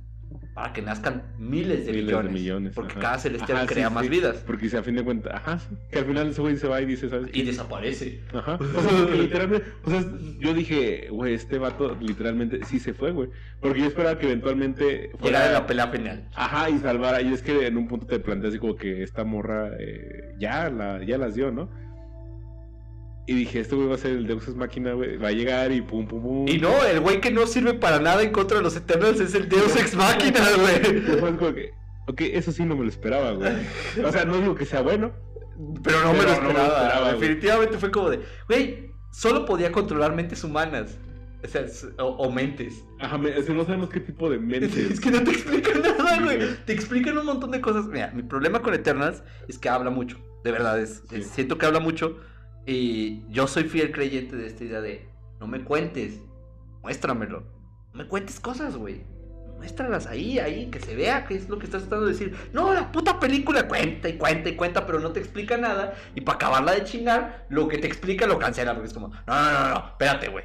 para 0.55 0.73
que 0.73 0.83
nazcan 0.83 1.23
miles 1.39 1.87
de 1.87 1.93
Miles 1.93 2.07
millones. 2.07 2.33
de 2.33 2.39
millones. 2.41 2.73
porque 2.75 2.93
ajá. 2.93 3.01
cada 3.01 3.19
celestial 3.19 3.59
Ajá, 3.59 3.67
crea 3.67 3.89
sí, 3.89 3.95
más 3.95 4.05
sí. 4.05 4.09
vidas. 4.11 4.37
Porque 4.47 4.69
si 4.69 4.77
a 4.77 4.83
fin 4.83 4.97
de 4.97 5.03
cuentas, 5.05 5.33
ajá, 5.35 5.59
que 5.91 5.99
al 5.99 6.05
final 6.05 6.29
ese 6.29 6.41
güey 6.41 6.57
se 6.57 6.69
va 6.69 6.81
y 6.81 6.87
dice, 6.87 7.09
¿sabes 7.09 7.31
Y 7.33 7.43
desaparece. 7.43 8.21
Ajá. 8.33 8.59
O 8.77 8.83
sea, 8.83 9.15
literalmente, 9.15 9.67
o 9.85 9.91
sea, 9.91 10.05
yo 10.39 10.55
dije, 10.55 11.09
güey, 11.11 11.35
este 11.35 11.59
vato 11.59 11.97
literalmente 12.01 12.65
sí 12.65 12.79
se 12.79 12.95
fue, 12.95 13.13
güey. 13.13 13.29
Porque 13.61 13.81
yo 13.81 13.87
esperaba 13.87 14.19
que 14.19 14.27
eventualmente 14.27 15.11
Llegar 15.23 15.49
a 15.49 15.53
la 15.53 15.67
pelea 15.67 15.89
final. 15.89 16.29
Ajá, 16.35 16.71
y 16.71 16.79
salvara. 16.79 17.21
Y 17.23 17.33
es 17.33 17.43
que 17.43 17.67
en 17.67 17.77
un 17.77 17.89
punto 17.89 18.07
te 18.07 18.19
planteas 18.21 18.53
así 18.53 18.59
como 18.59 18.77
que 18.77 19.03
esta 19.03 19.25
morra 19.25 19.71
eh, 19.79 20.35
ya, 20.39 20.71
la, 20.71 21.05
ya 21.05 21.19
las 21.19 21.35
dio, 21.35 21.51
¿no? 21.51 21.69
Y 23.27 23.35
dije, 23.35 23.61
este 23.61 23.77
güey 23.77 23.87
va 23.87 23.95
a 23.95 23.99
ser 23.99 24.13
el 24.13 24.27
Deus 24.27 24.45
Ex 24.49 24.57
Máquina, 24.57 24.93
güey. 24.95 25.17
Va 25.17 25.29
a 25.29 25.33
llegar 25.33 25.71
y 25.73 25.83
pum, 25.83 26.07
pum, 26.09 26.23
pum. 26.23 26.49
Y 26.49 26.59
no, 26.59 26.71
el 26.85 27.01
güey 27.01 27.21
que 27.21 27.31
no 27.31 27.47
sirve 27.47 27.75
para 27.75 28.01
nada 28.01 28.23
en 28.23 28.33
contra 28.33 28.57
de 28.59 28.63
los 28.65 28.75
Eternals 28.77 29.21
es 29.21 29.35
el 29.35 29.49
Deus 29.49 29.77
Ex 29.77 29.95
Machina, 29.95 30.41
Y 30.57 30.61
güey. 30.61 31.01
fue 31.21 31.37
como 31.37 31.55
que, 31.55 31.71
ok, 32.09 32.21
eso 32.23 32.51
sí 32.51 32.65
no 32.65 32.75
me 32.77 32.83
lo 32.85 32.89
esperaba, 32.89 33.33
güey. 33.33 33.53
O 34.05 34.11
sea, 34.11 34.25
no 34.25 34.37
digo 34.39 34.55
que 34.57 34.65
sea 34.65 34.81
bueno. 34.83 35.13
Pero 35.85 36.01
no 36.03 36.13
me 36.15 36.19
lo 36.23 36.25
Pero 36.25 36.43
no 36.43 36.49
me 36.49 36.55
lo 36.55 36.61
esperaba. 36.65 37.01
güey. 37.13 37.21
Definitivamente 37.21 37.79
fue 37.79 37.91
como 37.91 38.11
de, 38.11 38.21
güey, 38.49 38.91
solo 39.13 39.45
podía 39.45 39.71
controlar 39.71 40.15
mentes 40.15 40.43
humanas. 40.43 40.99
O 41.45 41.49
sea, 41.49 41.65
o, 41.99 42.05
o 42.07 42.33
mentes. 42.33 42.83
Ajá, 42.99 43.17
me- 43.17 43.31
no 43.31 43.65
sabemos 43.65 43.89
qué 43.91 44.01
tipo 44.01 44.29
de 44.29 44.39
mente. 44.39 44.67
Es 44.91 44.99
que 45.01 45.11
no 45.11 45.23
te 45.23 45.31
explican 45.31 45.81
nada, 45.83 46.21
güey. 46.23 46.39
Te 46.67 46.73
explican 46.73 47.17
un 47.17 47.27
montón 47.27 47.51
de 47.53 47.61
cosas. 47.61 47.87
Mira, 47.87 48.11
mi 48.15 48.23
problema 48.23 48.61
con 48.61 48.75
Eternals 48.75 49.23
es 49.49 49.59
que 49.59 49.69
habla 49.69 49.91
mucho. 49.91 50.19
De 50.45 50.53
verdad, 50.53 50.81
es, 50.81 51.03
Sí. 51.09 51.17
es- 51.17 51.29
siento 51.29 51.57
que 51.59 51.67
habla 51.67 51.81
mucho. 51.81 52.19
Y 52.71 53.25
yo 53.31 53.49
soy 53.49 53.65
fiel 53.65 53.91
creyente 53.91 54.37
de 54.37 54.47
esta 54.47 54.63
idea 54.63 54.81
de, 54.81 55.05
no 55.41 55.49
me 55.49 55.65
cuentes, 55.65 56.21
muéstramelo. 56.83 57.41
No 57.93 57.99
me 57.99 58.07
cuentes 58.07 58.39
cosas, 58.39 58.77
güey. 58.77 59.03
Muéstralas 59.57 60.07
ahí, 60.07 60.39
ahí, 60.39 60.71
que 60.71 60.79
se 60.79 60.95
vea 60.95 61.25
qué 61.25 61.35
es 61.35 61.49
lo 61.49 61.59
que 61.59 61.65
estás 61.65 61.83
tratando 61.83 62.07
de 62.07 62.13
decir. 62.13 62.37
No, 62.53 62.73
la 62.73 62.93
puta 62.93 63.19
película 63.19 63.67
cuenta 63.67 64.09
y 64.09 64.17
cuenta 64.17 64.51
y 64.51 64.55
cuenta, 64.55 64.87
pero 64.87 65.01
no 65.01 65.11
te 65.11 65.19
explica 65.19 65.57
nada. 65.57 65.95
Y 66.15 66.21
para 66.21 66.37
acabarla 66.37 66.71
de 66.71 66.85
chingar, 66.85 67.45
lo 67.49 67.67
que 67.67 67.79
te 67.79 67.89
explica 67.89 68.29
lo 68.29 68.39
cancela, 68.39 68.73
porque 68.73 68.87
es 68.87 68.95
como, 68.95 69.09
no, 69.09 69.17
no, 69.27 69.53
no, 69.53 69.69
no, 69.71 69.87
espérate, 69.89 70.29
güey. 70.29 70.45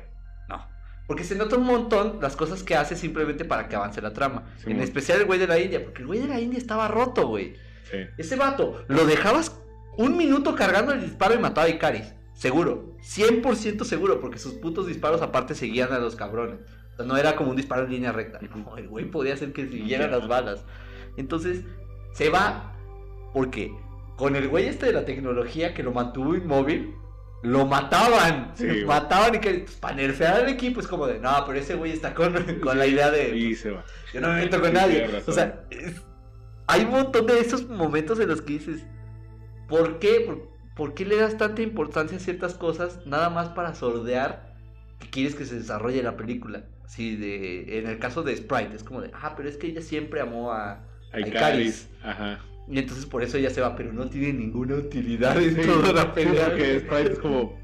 No. 0.49 0.67
Porque 1.05 1.23
se 1.23 1.35
nota 1.35 1.57
un 1.57 1.65
montón 1.65 2.17
las 2.23 2.35
cosas 2.35 2.63
que 2.63 2.75
hace 2.75 2.95
simplemente 2.95 3.45
para 3.45 3.69
que 3.69 3.75
avance 3.75 4.01
la 4.01 4.13
trama. 4.13 4.51
Sí, 4.63 4.71
en 4.71 4.79
especial 4.79 5.19
el 5.19 5.27
güey 5.27 5.37
de 5.37 5.45
la 5.45 5.59
India, 5.59 5.83
porque 5.83 6.01
el 6.01 6.07
güey 6.07 6.21
de 6.21 6.27
la 6.27 6.39
India 6.39 6.57
estaba 6.57 6.87
roto, 6.87 7.27
güey. 7.27 7.55
Sí. 7.91 7.97
Ese 8.17 8.35
vato, 8.35 8.83
lo 8.87 9.05
dejabas 9.05 9.61
un 9.97 10.17
minuto 10.17 10.55
cargando 10.55 10.93
el 10.93 11.01
disparo 11.01 11.35
y 11.35 11.39
mataba 11.39 11.67
a 11.67 11.69
Icaris. 11.69 12.13
Seguro. 12.33 12.95
100% 13.01 13.83
seguro, 13.85 14.19
porque 14.19 14.39
sus 14.39 14.53
putos 14.53 14.87
disparos 14.87 15.21
aparte 15.21 15.55
seguían 15.55 15.93
a 15.93 15.99
los 15.99 16.15
cabrones. 16.15 16.59
O 16.93 16.95
sea, 16.97 17.05
no 17.05 17.17
era 17.17 17.35
como 17.35 17.51
un 17.51 17.55
disparo 17.55 17.83
en 17.85 17.91
línea 17.91 18.11
recta. 18.11 18.39
No, 18.55 18.77
el 18.77 18.87
güey 18.87 19.05
podía 19.09 19.33
hacer 19.33 19.53
que 19.53 19.67
siguieran 19.67 20.11
las 20.11 20.27
balas. 20.27 20.65
Entonces, 21.17 21.63
se 22.13 22.29
va 22.29 22.73
porque 23.33 23.73
con 24.17 24.35
el 24.35 24.47
güey 24.47 24.67
este 24.67 24.87
de 24.87 24.93
la 24.93 25.05
tecnología 25.05 25.73
que 25.73 25.83
lo 25.83 25.91
mantuvo 25.91 26.35
inmóvil, 26.35 26.93
lo 27.43 27.65
mataban. 27.65 28.51
Sí, 28.55 28.83
mataban 28.85 29.35
y 29.35 29.39
que 29.39 29.53
pues, 29.59 29.75
para 29.75 29.95
nerfear 29.95 30.41
al 30.41 30.49
equipo 30.49 30.79
es 30.79 30.87
como 30.87 31.05
de, 31.05 31.19
no, 31.19 31.31
pero 31.45 31.59
ese 31.59 31.75
güey 31.75 31.91
está 31.91 32.13
con, 32.13 32.33
con 32.61 32.77
la 32.77 32.87
idea 32.87 33.11
de... 33.11 33.37
Y 33.37 33.55
se 33.55 33.71
va. 33.71 33.83
Yo 34.13 34.21
no 34.21 34.29
me 34.29 34.35
meto 34.41 34.59
con 34.59 34.69
Sí, 34.69 34.73
nadie. 34.75 35.21
O 35.27 35.31
sea, 35.31 35.63
es- 35.69 36.01
hay 36.67 36.83
un 36.85 36.91
montón 36.91 37.27
de 37.27 37.39
esos 37.39 37.69
momentos 37.69 38.19
en 38.19 38.27
los 38.29 38.41
que 38.41 38.53
dices, 38.53 38.85
¿por 39.67 39.99
qué? 39.99 40.21
¿Por, 40.25 40.49
por 40.75 40.93
qué 40.93 41.05
le 41.05 41.15
das 41.17 41.37
tanta 41.37 41.61
importancia 41.61 42.17
a 42.17 42.19
ciertas 42.19 42.53
cosas 42.55 42.99
nada 43.05 43.29
más 43.29 43.49
para 43.49 43.73
sordear 43.75 44.55
que 44.99 45.09
quieres 45.09 45.35
que 45.35 45.45
se 45.45 45.55
desarrolle 45.55 46.03
la 46.03 46.17
película? 46.17 46.65
Así 46.83 47.15
de, 47.15 47.79
en 47.79 47.87
el 47.87 47.97
caso 47.99 48.23
de 48.23 48.35
Sprite, 48.35 48.75
es 48.75 48.83
como 48.83 49.01
de, 49.01 49.11
ah, 49.13 49.33
pero 49.35 49.49
es 49.49 49.57
que 49.57 49.67
ella 49.67 49.81
siempre 49.81 50.21
amó 50.21 50.51
a... 50.51 50.85
Hay 51.11 51.31
cáliz. 51.31 51.89
Ajá. 52.03 52.39
Y 52.67 52.79
entonces 52.79 53.05
por 53.05 53.23
eso 53.23 53.37
ella 53.37 53.49
se 53.49 53.61
va, 53.61 53.75
pero 53.75 53.93
no 53.93 54.09
tiene 54.09 54.33
ninguna 54.33 54.75
utilidad 54.75 55.41
en 55.41 55.55
Sí, 55.55 55.61
toda 55.67 55.93
la 55.93 56.01
sí, 56.03 56.07
pelea. 56.13 56.45
porque 56.47 56.79
Sprite 56.79 57.13
es 57.13 57.19
como, 57.19 57.59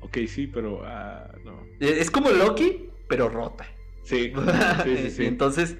ok, 0.00 0.18
sí, 0.28 0.46
pero, 0.46 0.82
ah, 0.84 1.28
no. 1.44 1.60
Es 1.80 2.10
como 2.10 2.30
Loki, 2.30 2.90
pero 3.08 3.28
rota. 3.28 3.64
Sí, 4.04 4.32
sí, 4.84 4.96
sí, 4.96 5.10
sí. 5.10 5.24
Entonces... 5.26 5.76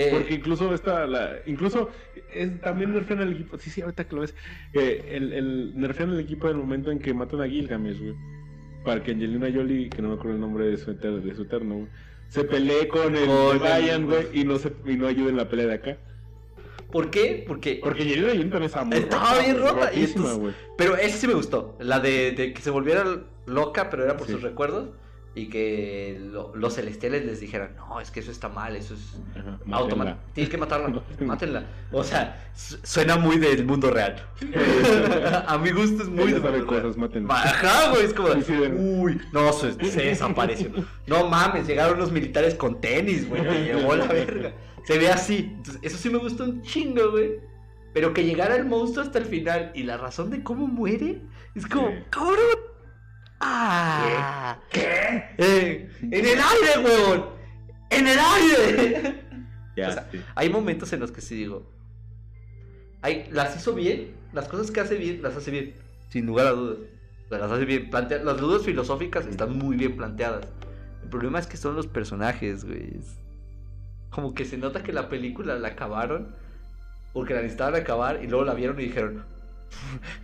eh, 0.00 0.08
Porque 0.12 0.34
incluso 0.34 0.72
esta, 0.74 1.06
la, 1.06 1.36
incluso 1.46 1.90
es, 2.32 2.60
también 2.60 2.92
nerfean 2.92 3.20
al 3.20 3.32
equipo. 3.32 3.58
Sí, 3.58 3.70
sí, 3.70 3.80
ahorita 3.80 4.04
que 4.06 4.14
lo 4.14 4.20
ves. 4.22 4.34
eh, 4.74 5.12
el, 5.12 5.32
el 5.32 5.72
nerfean 5.80 6.10
al 6.10 6.20
equipo 6.20 6.46
en 6.48 6.54
el 6.56 6.58
momento 6.62 6.90
en 6.90 6.98
que 6.98 7.12
matan 7.14 7.40
a 7.40 7.48
Gilgamesh, 7.48 7.98
güey. 8.00 8.14
Para 8.84 9.02
que 9.02 9.10
Angelina 9.12 9.48
Jolie, 9.52 9.88
que 9.90 10.00
no 10.02 10.08
me 10.08 10.14
acuerdo 10.14 10.34
el 10.34 10.40
nombre 10.40 10.66
de 10.66 10.76
su, 10.76 10.90
eter- 10.92 11.20
de 11.20 11.34
su 11.34 11.42
eterno, 11.42 11.74
güey, 11.76 11.88
se 12.28 12.44
pelee 12.44 12.86
con 12.88 13.16
el 13.16 13.26
Con 13.26 13.56
el- 13.56 13.60
Ryan, 13.60 14.06
güey, 14.06 14.26
y 14.32 14.44
no, 14.44 14.56
se, 14.58 14.72
y 14.86 14.96
no 14.96 15.06
ayude 15.06 15.30
en 15.30 15.36
la 15.36 15.48
pelea 15.48 15.66
de 15.66 15.74
acá. 15.74 15.96
¿Por 16.92 17.10
qué? 17.10 17.44
Porque 17.46 17.80
Porque 17.82 18.02
Angelina 18.02 18.28
Jolie 18.28 18.40
también 18.44 18.62
estaba 18.64 18.84
muy 18.84 18.96
Estaba 18.98 19.38
bien 19.40 19.58
rota, 19.58 19.92
y. 19.92 20.14
Pero 20.78 20.96
ese 20.96 21.18
sí 21.18 21.26
me 21.26 21.34
gustó. 21.34 21.76
La 21.80 22.00
de, 22.00 22.32
de 22.32 22.52
que 22.54 22.62
se 22.62 22.70
volviera 22.70 23.04
loca, 23.46 23.90
pero 23.90 24.04
era 24.04 24.16
por 24.16 24.26
Sí. 24.26 24.32
sus 24.34 24.42
recuerdos. 24.42 24.90
Y 25.38 25.48
que 25.48 26.18
lo- 26.32 26.52
los 26.56 26.74
celestiales 26.74 27.24
les 27.24 27.38
dijeran, 27.38 27.76
no, 27.76 28.00
es 28.00 28.10
que 28.10 28.18
eso 28.18 28.32
está 28.32 28.48
mal, 28.48 28.74
eso 28.74 28.94
es 28.94 29.16
automático. 29.70 30.18
Tienes 30.32 30.50
que 30.50 30.56
matarla, 30.58 31.00
Mátenla. 31.20 31.64
O 31.92 32.02
sea, 32.02 32.50
su- 32.56 32.78
suena 32.82 33.16
muy 33.16 33.38
del 33.38 33.64
mundo 33.64 33.90
real. 33.90 34.16
A 35.46 35.56
mi 35.58 35.70
gusto 35.70 36.02
es 36.02 36.08
muy 36.08 36.32
del 36.32 36.42
sabe 36.42 36.64
cosas, 36.66 36.96
mátenla. 36.96 37.32
Ajá, 37.34 37.90
güey, 37.90 38.06
es 38.06 38.14
como, 38.14 38.30
de- 38.30 38.68
uy, 38.74 39.20
no, 39.32 39.52
se, 39.52 39.72
se 39.90 40.02
desapareció. 40.02 40.70
No 41.06 41.28
mames, 41.28 41.66
llegaron 41.68 41.98
los 41.98 42.10
militares 42.10 42.54
con 42.54 42.80
tenis, 42.80 43.28
güey, 43.28 43.42
me 43.42 43.64
llevó 43.64 43.94
la 43.94 44.06
verga. 44.06 44.52
Se 44.86 44.98
ve 44.98 45.08
así. 45.08 45.52
Entonces, 45.56 45.78
eso 45.82 45.98
sí 45.98 46.10
me 46.10 46.18
gustó 46.18 46.44
un 46.44 46.62
chingo, 46.62 47.12
güey. 47.12 47.34
Pero 47.94 48.12
que 48.12 48.24
llegara 48.24 48.56
el 48.56 48.64
monstruo 48.64 49.04
hasta 49.04 49.18
el 49.18 49.24
final 49.26 49.70
y 49.74 49.82
la 49.84 49.96
razón 49.98 50.30
de 50.30 50.42
cómo 50.42 50.66
muere 50.66 51.22
es 51.54 51.66
como, 51.66 51.88
Sí. 51.88 51.94
cabrón. 52.10 52.36
Ah. 53.40 54.58
¿Qué? 54.70 55.88
en 56.02 56.26
el 56.26 56.38
aire, 56.38 56.84
weón. 56.84 57.26
En 57.90 58.06
el 58.08 58.18
aire. 58.18 59.24
Ya, 59.76 59.88
O 59.88 59.92
sea, 59.92 60.08
sí. 60.10 60.20
Hay 60.34 60.50
momentos 60.50 60.92
en 60.92 61.00
los 61.00 61.12
que 61.12 61.20
sí 61.20 61.36
digo, 61.36 61.70
hay, 63.00 63.28
las 63.30 63.56
hizo 63.56 63.74
bien, 63.74 64.12
las 64.32 64.48
cosas 64.48 64.70
que 64.72 64.80
hace 64.80 64.96
bien, 64.96 65.22
las 65.22 65.36
hace 65.36 65.50
bien, 65.52 65.74
sin 66.10 66.26
lugar 66.26 66.48
a 66.48 66.50
dudas. 66.50 66.78
O 67.30 67.36
las 67.36 67.50
hace 67.50 67.64
bien. 67.64 67.90
Plantea- 67.90 68.22
las 68.24 68.38
dudas 68.38 68.62
filosóficas 68.64 69.26
están 69.26 69.56
muy 69.56 69.76
bien 69.76 69.96
planteadas. 69.96 70.46
El 71.02 71.08
problema 71.10 71.38
es 71.38 71.46
que 71.46 71.56
son 71.56 71.76
los 71.76 71.86
personajes, 71.86 72.64
güey. 72.64 72.96
Es 72.98 73.14
Como 74.10 74.34
que 74.34 74.44
se 74.44 74.56
nota 74.58 74.82
que 74.82 74.92
la 74.92 75.08
película 75.08 75.54
la 75.58 75.68
acabaron 75.68 76.34
porque 77.12 77.34
la 77.34 77.40
necesitaban 77.42 77.76
acabar 77.80 78.20
y 78.22 78.26
luego 78.26 78.44
la 78.44 78.54
vieron 78.54 78.80
y 78.80 78.84
dijeron, 78.84 79.24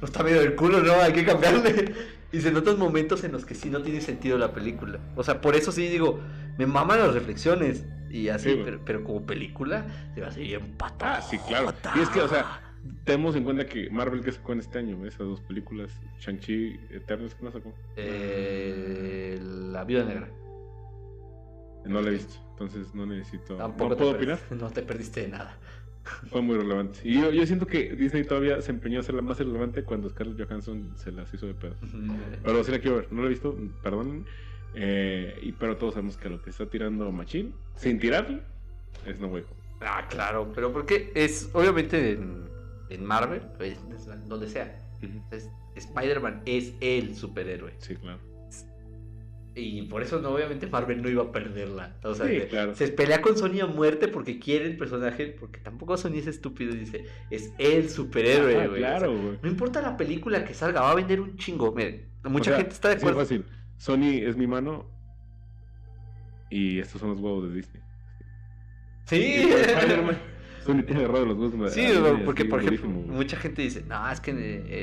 no 0.01 0.07
está 0.07 0.23
medio 0.23 0.41
del 0.41 0.55
culo, 0.55 0.81
no, 0.81 0.95
hay 0.95 1.13
que 1.13 1.25
cambiarle. 1.25 1.95
Y 2.35 2.41
se 2.41 2.51
notan 2.51 2.81
momentos 2.81 3.23
en 3.23 3.31
los 3.31 3.45
que 3.45 3.55
sí 3.55 3.71
no 3.71 3.81
tiene 3.81 4.01
sentido 4.01 4.37
la 4.37 4.53
película. 4.53 4.99
O 5.15 5.23
sea, 5.23 5.41
por 5.41 5.55
eso 5.55 5.71
sí 5.71 5.87
digo, 5.87 6.19
me 6.59 6.67
maman 6.67 6.99
las 6.99 7.15
reflexiones 7.15 7.85
y 8.11 8.29
así, 8.29 8.51
Sí, 8.51 8.61
pero, 8.65 8.81
pero 8.85 9.05
como 9.05 9.25
película 9.25 9.87
se 10.15 10.21
va 10.21 10.27
a 10.27 10.31
seguir 10.33 10.59
bien 10.59 10.73
patada. 10.77 11.19
Ah, 11.19 11.23
sí, 11.23 11.39
claro. 11.39 11.73
Y 11.95 12.01
es 12.01 12.09
que, 12.09 12.21
o 12.21 12.29
sea, 12.29 12.61
tenemos 13.05 13.37
en 13.37 13.45
cuenta 13.45 13.67
que 13.67 13.89
Marvel 13.89 14.23
que 14.23 14.33
sacó 14.33 14.53
en 14.53 14.59
este 14.59 14.81
año, 14.81 14.99
¿ves? 14.99 15.15
esas 15.15 15.29
dos 15.29 15.41
películas, 15.43 15.93
Shang-Chi, 16.19 16.81
Eternals, 16.91 17.37
¿qué 17.37 17.45
no 17.45 17.53
sacó? 17.53 17.73
Eh, 17.97 19.39
la 19.41 19.85
viuda 19.85 20.05
negra. 20.05 20.29
No 21.85 22.01
la 22.01 22.09
he 22.09 22.13
visto, 22.15 22.35
entonces 22.51 22.95
no 22.95 23.07
necesito. 23.07 23.57
Tampoco 23.57 23.91
no 23.91 23.97
puedo 23.97 24.11
opinar, 24.11 24.41
No 24.51 24.71
te 24.71 24.83
perdiste 24.83 25.21
de 25.23 25.29
nada. 25.29 25.57
Fue 26.31 26.43
muy 26.43 26.57
relevante. 26.57 27.01
Y 27.05 27.15
yo, 27.21 27.31
yo 27.31 27.47
siento 27.47 27.67
que 27.67 27.95
Disney 27.97 28.25
todavía 28.25 28.61
se 28.61 28.71
empeñó 28.73 28.99
a 28.99 29.01
hacerla 29.01 29.23
más 29.23 29.39
relevante 29.39 29.85
cuando 29.85 30.09
Scarlett 30.11 30.47
Johansson 30.47 30.93
se 30.97 31.13
las 31.13 31.33
hizo 31.33 31.47
de 31.47 31.55
pedo. 31.55 31.77
Pero 32.43 32.63
sí 32.65 32.71
la 32.73 32.79
quiero 32.79 32.97
ver, 32.97 33.13
no 33.13 33.21
la 33.23 33.27
he 33.27 33.31
visto, 33.31 33.57
perdón. 33.83 34.27
Eh, 34.75 35.39
y, 35.43 35.53
pero 35.53 35.77
todos 35.77 35.95
sabemos 35.95 36.17
que 36.17 36.29
lo 36.29 36.43
que 36.43 36.51
está 36.51 36.67
tirando 36.67 37.11
Machine, 37.13 37.53
sin 37.77 37.99
tirarle, 37.99 38.41
es 39.07 39.21
No 39.21 39.29
Way. 39.29 39.45
Ah, 39.81 40.07
claro, 40.09 40.51
pero 40.55 40.73
porque 40.73 41.13
es 41.15 41.49
obviamente 41.53 42.13
en, 42.13 42.45
en 42.91 43.05
Marvel, 43.05 43.43
es- 43.61 43.79
es 43.93 44.29
donde 44.29 44.49
sea. 44.49 44.79
Es- 45.31 45.49
Spider-Man 45.77 46.43
es 46.47 46.73
el 46.81 47.17
superhéroe. 47.17 47.75
Sí, 47.79 47.97
claro. 47.97 48.21
Y 49.57 49.83
por 49.83 50.03
eso 50.03 50.21
no, 50.21 50.31
obviamente 50.31 50.67
Marvel 50.67 51.01
no 51.01 51.09
iba 51.09 51.23
a 51.23 51.31
perderla. 51.31 51.95
O 52.03 52.13
sea, 52.15 52.27
Sí, 52.27 52.41
claro. 52.51 52.75
se 52.75 52.89
pelea 52.89 53.21
con 53.23 53.37
Sony 53.39 53.61
a 53.63 53.67
muerte 53.67 54.09
porque 54.09 54.41
quiere 54.41 54.67
el 54.67 54.77
personaje, 54.77 55.29
porque 55.39 55.61
tampoco 55.61 55.97
Sony 55.97 56.15
es 56.17 56.27
estúpido 56.27 56.75
y 56.75 56.79
dice, 56.79 57.05
es 57.31 57.53
el 57.59 57.89
superhéroe, 57.89 58.61
Ah, 58.63 58.67
güey. 58.67 58.79
claro, 58.81 59.13
O 59.13 59.15
sea, 59.15 59.23
güey. 59.27 59.39
no 59.43 59.49
importa 59.49 59.81
la 59.81 59.97
película 59.97 60.45
que 60.45 60.55
salga, 60.55 60.81
va 60.81 60.91
a 60.91 60.95
vender 60.97 61.21
un 61.21 61.37
chingo. 61.37 61.73
Miren, 61.73 62.09
mucha 62.25 62.51
O 62.51 62.55
sea, 62.55 62.57
gente 62.57 62.73
está 62.75 62.89
de 62.89 62.95
sí, 62.97 63.01
acuerdo. 63.03 63.21
fácil. 63.21 63.45
Sony 63.77 64.19
es 64.27 64.37
mi 64.37 64.47
mano 64.49 64.87
y 66.51 66.81
estos 66.81 67.01
son 67.01 67.11
los 67.11 67.21
huevos 67.21 67.49
de 67.49 67.55
Disney. 67.55 67.83
Sí, 69.07 69.51
Sony 70.65 70.83
tiene 70.83 71.05
agarrado 71.05 71.27
los 71.27 71.37
huevos. 71.39 71.73
Sí, 71.73 71.87
porque 72.25 72.43
así, 72.43 72.51
por 72.51 72.61
ejemplo, 72.63 72.89
mucha 72.89 73.37
gente 73.37 73.61
dice, 73.63 73.85
no, 73.87 74.11
es 74.11 74.21
que 74.21 74.33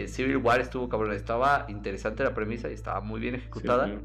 eh, 0.03 0.07
Civil 0.07 0.37
War 0.37 0.61
estuvo 0.61 0.87
cabrón, 0.87 1.11
estaba 1.13 1.65
interesante 1.69 2.23
la 2.23 2.33
premisa 2.35 2.69
y 2.69 2.73
estaba 2.73 3.01
muy 3.01 3.19
bien 3.19 3.33
Sí, 3.35 3.39
ejecutada, 3.41 3.85
claro. 3.85 4.01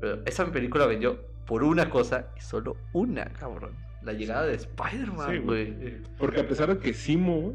Pero 0.00 0.22
esa 0.26 0.50
película 0.50 0.86
vendió 0.86 1.20
por 1.46 1.62
una 1.62 1.90
cosa 1.90 2.28
y 2.36 2.40
solo 2.40 2.76
una, 2.92 3.24
cabrón. 3.26 3.72
La 4.02 4.12
llegada 4.12 4.46
de 4.46 4.54
Spider-Man, 4.54 5.42
güey. 5.44 5.74
Porque 6.18 6.40
a 6.40 6.48
pesar 6.48 6.74
de 6.74 6.78
que 6.78 6.94
Simo 6.94 7.54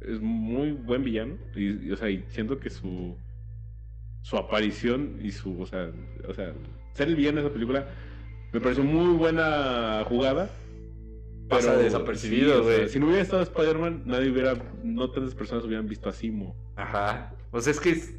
es 0.00 0.20
muy 0.20 0.72
buen 0.72 1.02
villano, 1.04 1.36
y, 1.54 1.88
y, 1.88 1.92
o 1.92 1.96
sea, 1.96 2.10
y 2.10 2.24
siento 2.28 2.58
que 2.58 2.68
su 2.70 3.16
su 4.20 4.38
aparición 4.38 5.18
y 5.22 5.32
su, 5.32 5.60
o 5.60 5.66
sea, 5.66 5.90
o 6.26 6.32
sea, 6.32 6.54
ser 6.92 7.08
el 7.08 7.16
villano 7.16 7.40
de 7.40 7.46
esa 7.46 7.52
película 7.52 7.86
me 8.52 8.60
pareció 8.60 8.82
muy 8.82 9.16
buena 9.16 10.02
jugada. 10.08 10.48
Pasa 11.48 11.76
desapercibido, 11.76 12.54
sí, 12.54 12.60
o 12.60 12.64
sea, 12.64 12.76
güey. 12.78 12.88
si 12.88 12.98
no 12.98 13.06
hubiera 13.06 13.20
estado 13.22 13.42
Spider-Man, 13.42 14.02
nadie 14.06 14.30
hubiera, 14.30 14.54
no 14.82 15.10
tantas 15.10 15.34
personas 15.34 15.64
hubieran 15.64 15.86
visto 15.86 16.08
a 16.08 16.12
Simo. 16.12 16.56
Ajá. 16.76 17.34
O 17.50 17.60
sea, 17.60 17.70
es 17.72 17.80
que 17.80 17.90
es- 17.90 18.14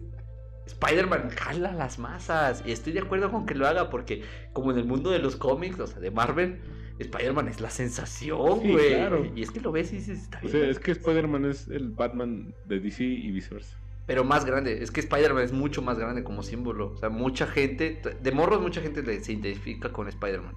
Spider-Man 0.65 1.29
jala 1.29 1.71
las 1.73 1.99
masas. 1.99 2.63
Y 2.65 2.71
estoy 2.71 2.93
de 2.93 2.99
acuerdo 2.99 3.31
con 3.31 3.45
que 3.45 3.55
lo 3.55 3.67
haga 3.67 3.89
porque, 3.89 4.23
como 4.53 4.71
en 4.71 4.77
el 4.77 4.85
mundo 4.85 5.09
de 5.11 5.19
los 5.19 5.35
cómics, 5.35 5.79
o 5.79 5.87
sea, 5.87 5.99
de 5.99 6.11
Marvel, 6.11 6.59
Spider-Man 6.99 7.47
es 7.49 7.59
la 7.61 7.69
sensación, 7.69 8.61
Sí, 8.61 8.71
güey. 8.71 8.93
claro. 8.95 9.25
Y 9.35 9.41
es 9.41 9.51
que 9.51 9.59
lo 9.61 9.71
ves 9.71 9.91
y 9.93 9.97
dices, 9.97 10.19
está 10.23 10.37
O 10.39 10.41
bien. 10.41 10.51
sea, 10.51 10.67
es 10.69 10.79
que 10.79 10.91
Spider-Man 10.91 11.45
es 11.45 11.67
el 11.67 11.89
Batman 11.89 12.53
de 12.65 12.79
DC 12.79 13.03
y 13.03 13.31
viceversa. 13.31 13.77
Pero 14.07 14.23
más 14.23 14.45
grande. 14.45 14.83
Es 14.83 14.91
que 14.91 14.99
Spider-Man 14.99 15.43
es 15.43 15.51
mucho 15.51 15.81
más 15.81 15.97
grande 15.97 16.23
como 16.23 16.43
símbolo. 16.43 16.91
O 16.93 16.97
sea, 16.97 17.09
mucha 17.09 17.47
gente, 17.47 18.01
de 18.21 18.31
morros, 18.31 18.61
mucha 18.61 18.79
gente 18.81 19.03
se 19.23 19.33
identifica 19.33 19.91
con 19.91 20.07
Spider-Man. 20.07 20.53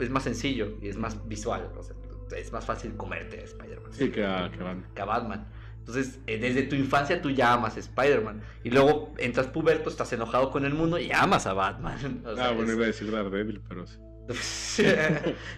Es 0.00 0.10
más 0.10 0.24
sencillo 0.24 0.76
y 0.82 0.88
es 0.88 0.96
más 0.96 1.26
visual. 1.28 1.72
O 1.76 1.82
sea, 1.82 1.94
es 2.36 2.52
más 2.52 2.66
fácil 2.66 2.96
comerte 2.96 3.40
a 3.40 3.44
Spider-Man. 3.44 3.92
Sí, 3.92 4.10
que 4.10 4.22
Batman. 4.22 4.86
que 4.94 5.00
a 5.00 5.04
Batman. 5.04 5.48
Entonces, 5.88 6.18
eh, 6.26 6.38
desde 6.38 6.64
tu 6.64 6.76
infancia 6.76 7.22
tú 7.22 7.30
ya 7.30 7.54
amas 7.54 7.74
a 7.76 7.80
Spider-Man. 7.80 8.42
Y 8.62 8.68
luego 8.70 9.14
entras 9.16 9.46
puberto, 9.46 9.88
estás 9.88 10.12
enojado 10.12 10.50
con 10.50 10.66
el 10.66 10.74
mundo 10.74 10.98
y 10.98 11.10
amas 11.10 11.46
a 11.46 11.54
Batman. 11.54 12.22
O 12.26 12.36
sea, 12.36 12.48
ah, 12.48 12.52
bueno, 12.52 12.70
es- 12.72 12.76
iba 12.76 12.84
a 12.84 12.88
decir 12.88 13.10
Daredevil, 13.10 13.62
pero 13.66 13.86
sí. 13.86 13.96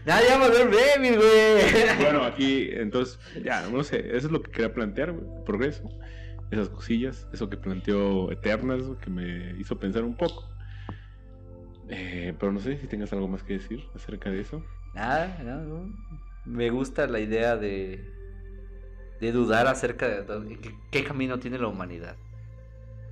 Nadie 0.07 0.33
ama 0.33 0.45
a 0.45 0.49
ver 0.51 0.71
Daredevil, 0.71 1.17
güey. 1.17 1.97
Bueno, 2.01 2.23
aquí, 2.23 2.69
entonces, 2.73 3.19
ya, 3.43 3.69
no 3.69 3.83
sé, 3.83 3.99
eso 4.17 4.29
es 4.29 4.31
lo 4.33 4.41
que 4.41 4.53
quería 4.53 4.73
plantear, 4.73 5.11
güey, 5.11 5.45
progreso. 5.45 5.89
Esas 6.53 6.69
cosillas, 6.69 7.27
eso 7.33 7.51
que 7.51 7.57
planteó 7.57 8.31
Eternals, 8.31 8.87
güey, 8.87 8.99
que 9.01 9.11
me 9.11 9.59
hizo 9.59 9.81
pensar 9.81 10.05
un 10.05 10.17
poco. 10.17 10.49
Eh, 11.89 12.35
pero 12.39 12.53
no 12.53 12.61
sé 12.61 12.79
si 12.79 12.87
tengas 12.87 13.13
algo 13.13 13.27
más 13.27 13.43
que 13.43 13.55
decir 13.55 13.85
acerca 13.97 14.31
de 14.31 14.43
eso. 14.43 14.65
Nada, 14.95 15.37
nada, 15.43 15.65
no. 15.65 15.93
Me 16.45 16.71
gusta 16.71 17.09
la 17.09 17.19
idea 17.19 17.57
de, 17.57 18.20
de 19.21 19.33
dudar 19.33 19.67
acerca 19.67 20.09
de, 20.09 20.59
qué, 20.61 20.75
qué 20.91 21.05
camino 21.05 21.39
tiene 21.39 21.59
la 21.59 21.69
humanidad. 21.69 22.17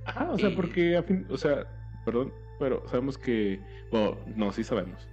Ah, 0.05 0.29
o 0.31 0.37
sea, 0.39 0.49
Y- 0.49 0.55
porque 0.55 0.97
a 0.97 1.03
fin, 1.03 1.25
o 1.29 1.37
sea, 1.37 1.65
perdón, 2.05 2.33
pero 2.59 2.83
sabemos 2.87 3.17
que, 3.17 3.59
bueno, 3.91 4.17
no, 4.35 4.51
sí 4.51 4.63
sabemos 4.63 5.07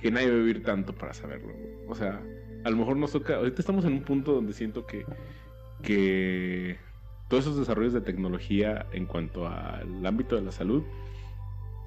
que 0.00 0.10
nadie 0.10 0.28
va 0.28 0.34
a 0.34 0.38
vivir 0.38 0.62
tanto 0.62 0.94
para 0.94 1.12
saberlo. 1.14 1.52
O 1.88 1.94
sea, 1.94 2.20
a 2.64 2.70
lo 2.70 2.76
mejor 2.76 2.96
nos 2.96 3.12
toca, 3.12 3.36
ahorita 3.36 3.60
estamos 3.60 3.84
en 3.84 3.92
un 3.94 4.02
punto 4.02 4.32
donde 4.32 4.52
siento 4.52 4.86
que, 4.86 5.04
que 5.82 6.78
todos 7.28 7.44
esos 7.44 7.58
desarrollos 7.58 7.92
de 7.92 8.00
tecnología 8.00 8.86
en 8.92 9.06
cuanto 9.06 9.46
al 9.46 10.04
ámbito 10.04 10.36
de 10.36 10.42
la 10.42 10.52
salud 10.52 10.82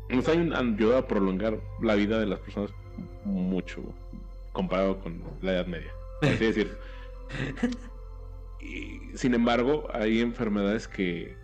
nos 0.09 0.27
han 0.29 0.53
ayudado 0.53 0.97
a 0.99 1.07
prolongar 1.07 1.59
la 1.81 1.95
vida 1.95 2.19
de 2.19 2.25
las 2.27 2.39
personas 2.39 2.71
mucho 3.25 3.81
comparado 4.51 4.99
con 4.99 5.21
la 5.41 5.53
Edad 5.53 5.65
Media. 5.67 5.91
Así 6.21 6.45
decir. 6.45 6.77
Y, 8.63 9.17
sin 9.17 9.33
embargo, 9.33 9.87
hay 9.93 10.21
enfermedades 10.21 10.87
que 10.87 11.35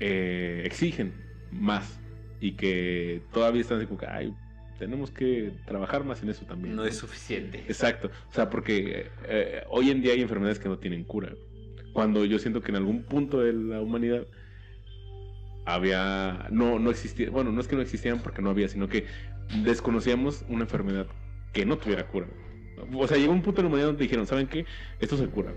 eh, 0.00 0.62
exigen 0.64 1.12
más 1.50 2.00
y 2.40 2.52
que 2.52 3.22
todavía 3.32 3.60
están 3.60 3.78
así 3.78 3.86
como 3.86 4.00
que, 4.00 4.06
ay, 4.06 4.34
tenemos 4.78 5.12
que 5.12 5.52
trabajar 5.64 6.04
más 6.04 6.22
en 6.22 6.30
eso 6.30 6.44
también. 6.44 6.74
No 6.74 6.84
es 6.84 6.96
suficiente. 6.96 7.60
Exacto, 7.68 8.10
o 8.28 8.34
sea, 8.34 8.50
porque 8.50 9.10
eh, 9.28 9.62
hoy 9.70 9.90
en 9.90 10.02
día 10.02 10.12
hay 10.12 10.22
enfermedades 10.22 10.58
que 10.58 10.68
no 10.68 10.78
tienen 10.78 11.04
cura. 11.04 11.32
Cuando 11.92 12.24
yo 12.24 12.38
siento 12.38 12.62
que 12.62 12.70
en 12.72 12.76
algún 12.76 13.04
punto 13.04 13.40
de 13.40 13.52
la 13.52 13.80
humanidad 13.80 14.26
había, 15.66 16.48
no, 16.50 16.78
no 16.78 16.90
existía, 16.90 17.30
bueno, 17.30 17.52
no 17.52 17.60
es 17.60 17.68
que 17.68 17.76
no 17.76 17.82
existían 17.82 18.20
porque 18.20 18.42
no 18.42 18.50
había, 18.50 18.68
sino 18.68 18.88
que 18.88 19.06
desconocíamos 19.62 20.44
una 20.48 20.62
enfermedad 20.62 21.06
que 21.52 21.64
no 21.64 21.78
tuviera 21.78 22.08
cura. 22.08 22.26
O 22.94 23.06
sea, 23.06 23.18
llegó 23.18 23.32
un 23.32 23.42
punto 23.42 23.58
de 23.58 23.62
la 23.64 23.68
humanidad 23.68 23.88
donde 23.88 24.02
dijeron, 24.02 24.26
¿saben 24.26 24.48
qué? 24.48 24.64
Esto 24.98 25.16
se 25.16 25.28
cura. 25.28 25.52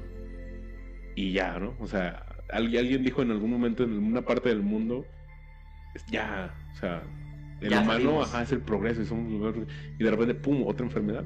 Y 1.15 1.31
ya, 1.31 1.57
¿no? 1.59 1.75
O 1.79 1.87
sea, 1.87 2.25
alguien, 2.49 3.03
dijo 3.03 3.21
en 3.21 3.31
algún 3.31 3.49
momento 3.49 3.83
en 3.83 3.93
alguna 3.93 4.21
parte 4.23 4.49
del 4.49 4.61
mundo, 4.61 5.05
ya, 6.07 6.53
o 6.73 6.75
sea, 6.75 7.03
el 7.61 7.69
Ya 7.69 7.81
humano 7.81 8.21
ajá, 8.21 8.41
es 8.43 8.51
el 8.51 8.61
progreso 8.61 9.01
y, 9.01 9.05
somos 9.05 9.55
los- 9.55 9.67
y 9.97 10.03
de 10.03 10.11
repente, 10.11 10.35
pum, 10.35 10.63
otra 10.67 10.85
enfermedad. 10.85 11.23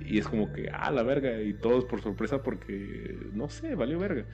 Y 0.00 0.18
es 0.18 0.28
como 0.28 0.52
que, 0.52 0.68
ah, 0.72 0.90
la 0.90 1.02
verga, 1.02 1.40
y 1.40 1.54
todos 1.54 1.84
por 1.84 2.02
sorpresa 2.02 2.42
porque, 2.42 3.16
no 3.32 3.48
sé, 3.48 3.74
valió 3.74 3.98
verga. 3.98 4.26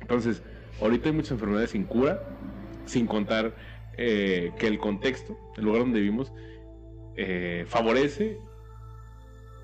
Entonces, 0.00 0.42
ahorita 0.80 1.08
hay 1.08 1.14
muchas 1.14 1.32
enfermedades 1.32 1.70
sin 1.70 1.84
cura, 1.84 2.20
sin 2.86 3.06
contar 3.06 3.54
eh, 3.98 4.52
que 4.58 4.66
el 4.66 4.78
contexto, 4.78 5.36
el 5.56 5.64
lugar 5.64 5.80
donde 5.82 6.00
vivimos, 6.00 6.32
eh, 7.16 7.64
favorece 7.66 8.38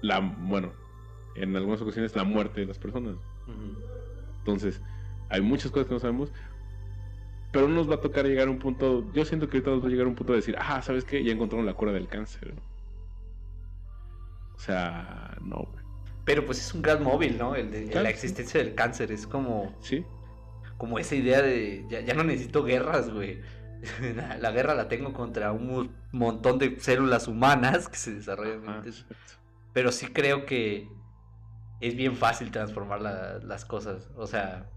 la, 0.01 0.21
bueno, 0.21 0.73
en 1.37 1.55
algunas 1.57 1.81
ocasiones 1.83 2.15
la 2.17 2.25
muerte 2.25 2.61
de 2.63 2.67
las 2.67 2.79
personas. 2.79 3.17
Ujú. 3.47 3.77
Entonces, 4.43 4.81
hay 5.29 5.41
muchas 5.41 5.71
cosas 5.71 5.87
que 5.89 5.95
no 5.95 6.01
sabemos, 6.01 6.33
pero 7.53 7.69
no 7.69 7.75
nos 7.75 7.91
va 7.91 7.95
a 7.97 8.01
tocar 8.01 8.25
llegar 8.27 8.49
a 8.49 8.51
un 8.51 8.59
punto, 8.59 9.11
yo 9.13 9.25
siento 9.25 9.49
que 9.49 9.59
ahorita 9.59 9.71
nos 9.71 9.83
va 9.83 9.87
a 9.87 9.91
llegar 9.91 10.07
a 10.07 10.09
un 10.09 10.15
punto 10.15 10.33
de 10.33 10.39
decir, 10.39 10.57
ah, 10.59 10.83
¿sabes 10.83 11.05
qué? 11.05 11.23
Ya 11.23 11.33
encontraron 11.33 11.67
la 11.67 11.75
cura 11.75 11.93
del 11.93 12.09
cáncer. 12.09 12.55
O 14.55 14.59
sea, 14.59 15.37
no, 15.43 15.57
güey. 15.71 15.83
Pero 16.25 16.47
pues 16.47 16.59
es 16.61 16.73
un 16.73 16.83
gran 16.83 17.03
móvil, 17.03 17.37
¿no? 17.37 17.55
El 17.57 17.71
de 17.71 17.87
Claro. 17.87 18.05
la 18.05 18.11
existencia 18.11 18.63
del 18.63 18.75
cáncer. 18.75 19.11
Es 19.11 19.27
como, 19.27 19.75
Sí, 19.81 20.05
como 20.79 20.99
esa 20.99 21.15
idea 21.17 21.43
de 21.43 21.85
ya, 21.89 22.01
ya 22.01 22.15
no 22.15 22.23
necesito 22.25 22.63
guerras, 22.65 23.11
güey. 23.11 23.41
La, 24.17 24.37
la 24.39 24.51
guerra 24.53 24.75
la 24.75 24.87
tengo 24.89 25.13
contra 25.13 25.51
un 25.51 25.67
mo- 25.67 25.89
montón 26.13 26.59
de 26.61 26.79
células 26.79 27.27
humanas 27.27 27.89
que 27.89 27.97
se 27.97 28.15
desarrollan. 28.15 28.85
Pero 29.73 29.91
sí 29.91 30.07
creo 30.07 30.47
que 30.47 30.89
es 31.83 31.95
bien 31.97 32.17
fácil 32.17 32.51
transformar 32.51 33.01
la- 33.03 33.39
las 33.41 33.65
cosas. 33.65 34.09
O 34.17 34.27
sea. 34.27 34.71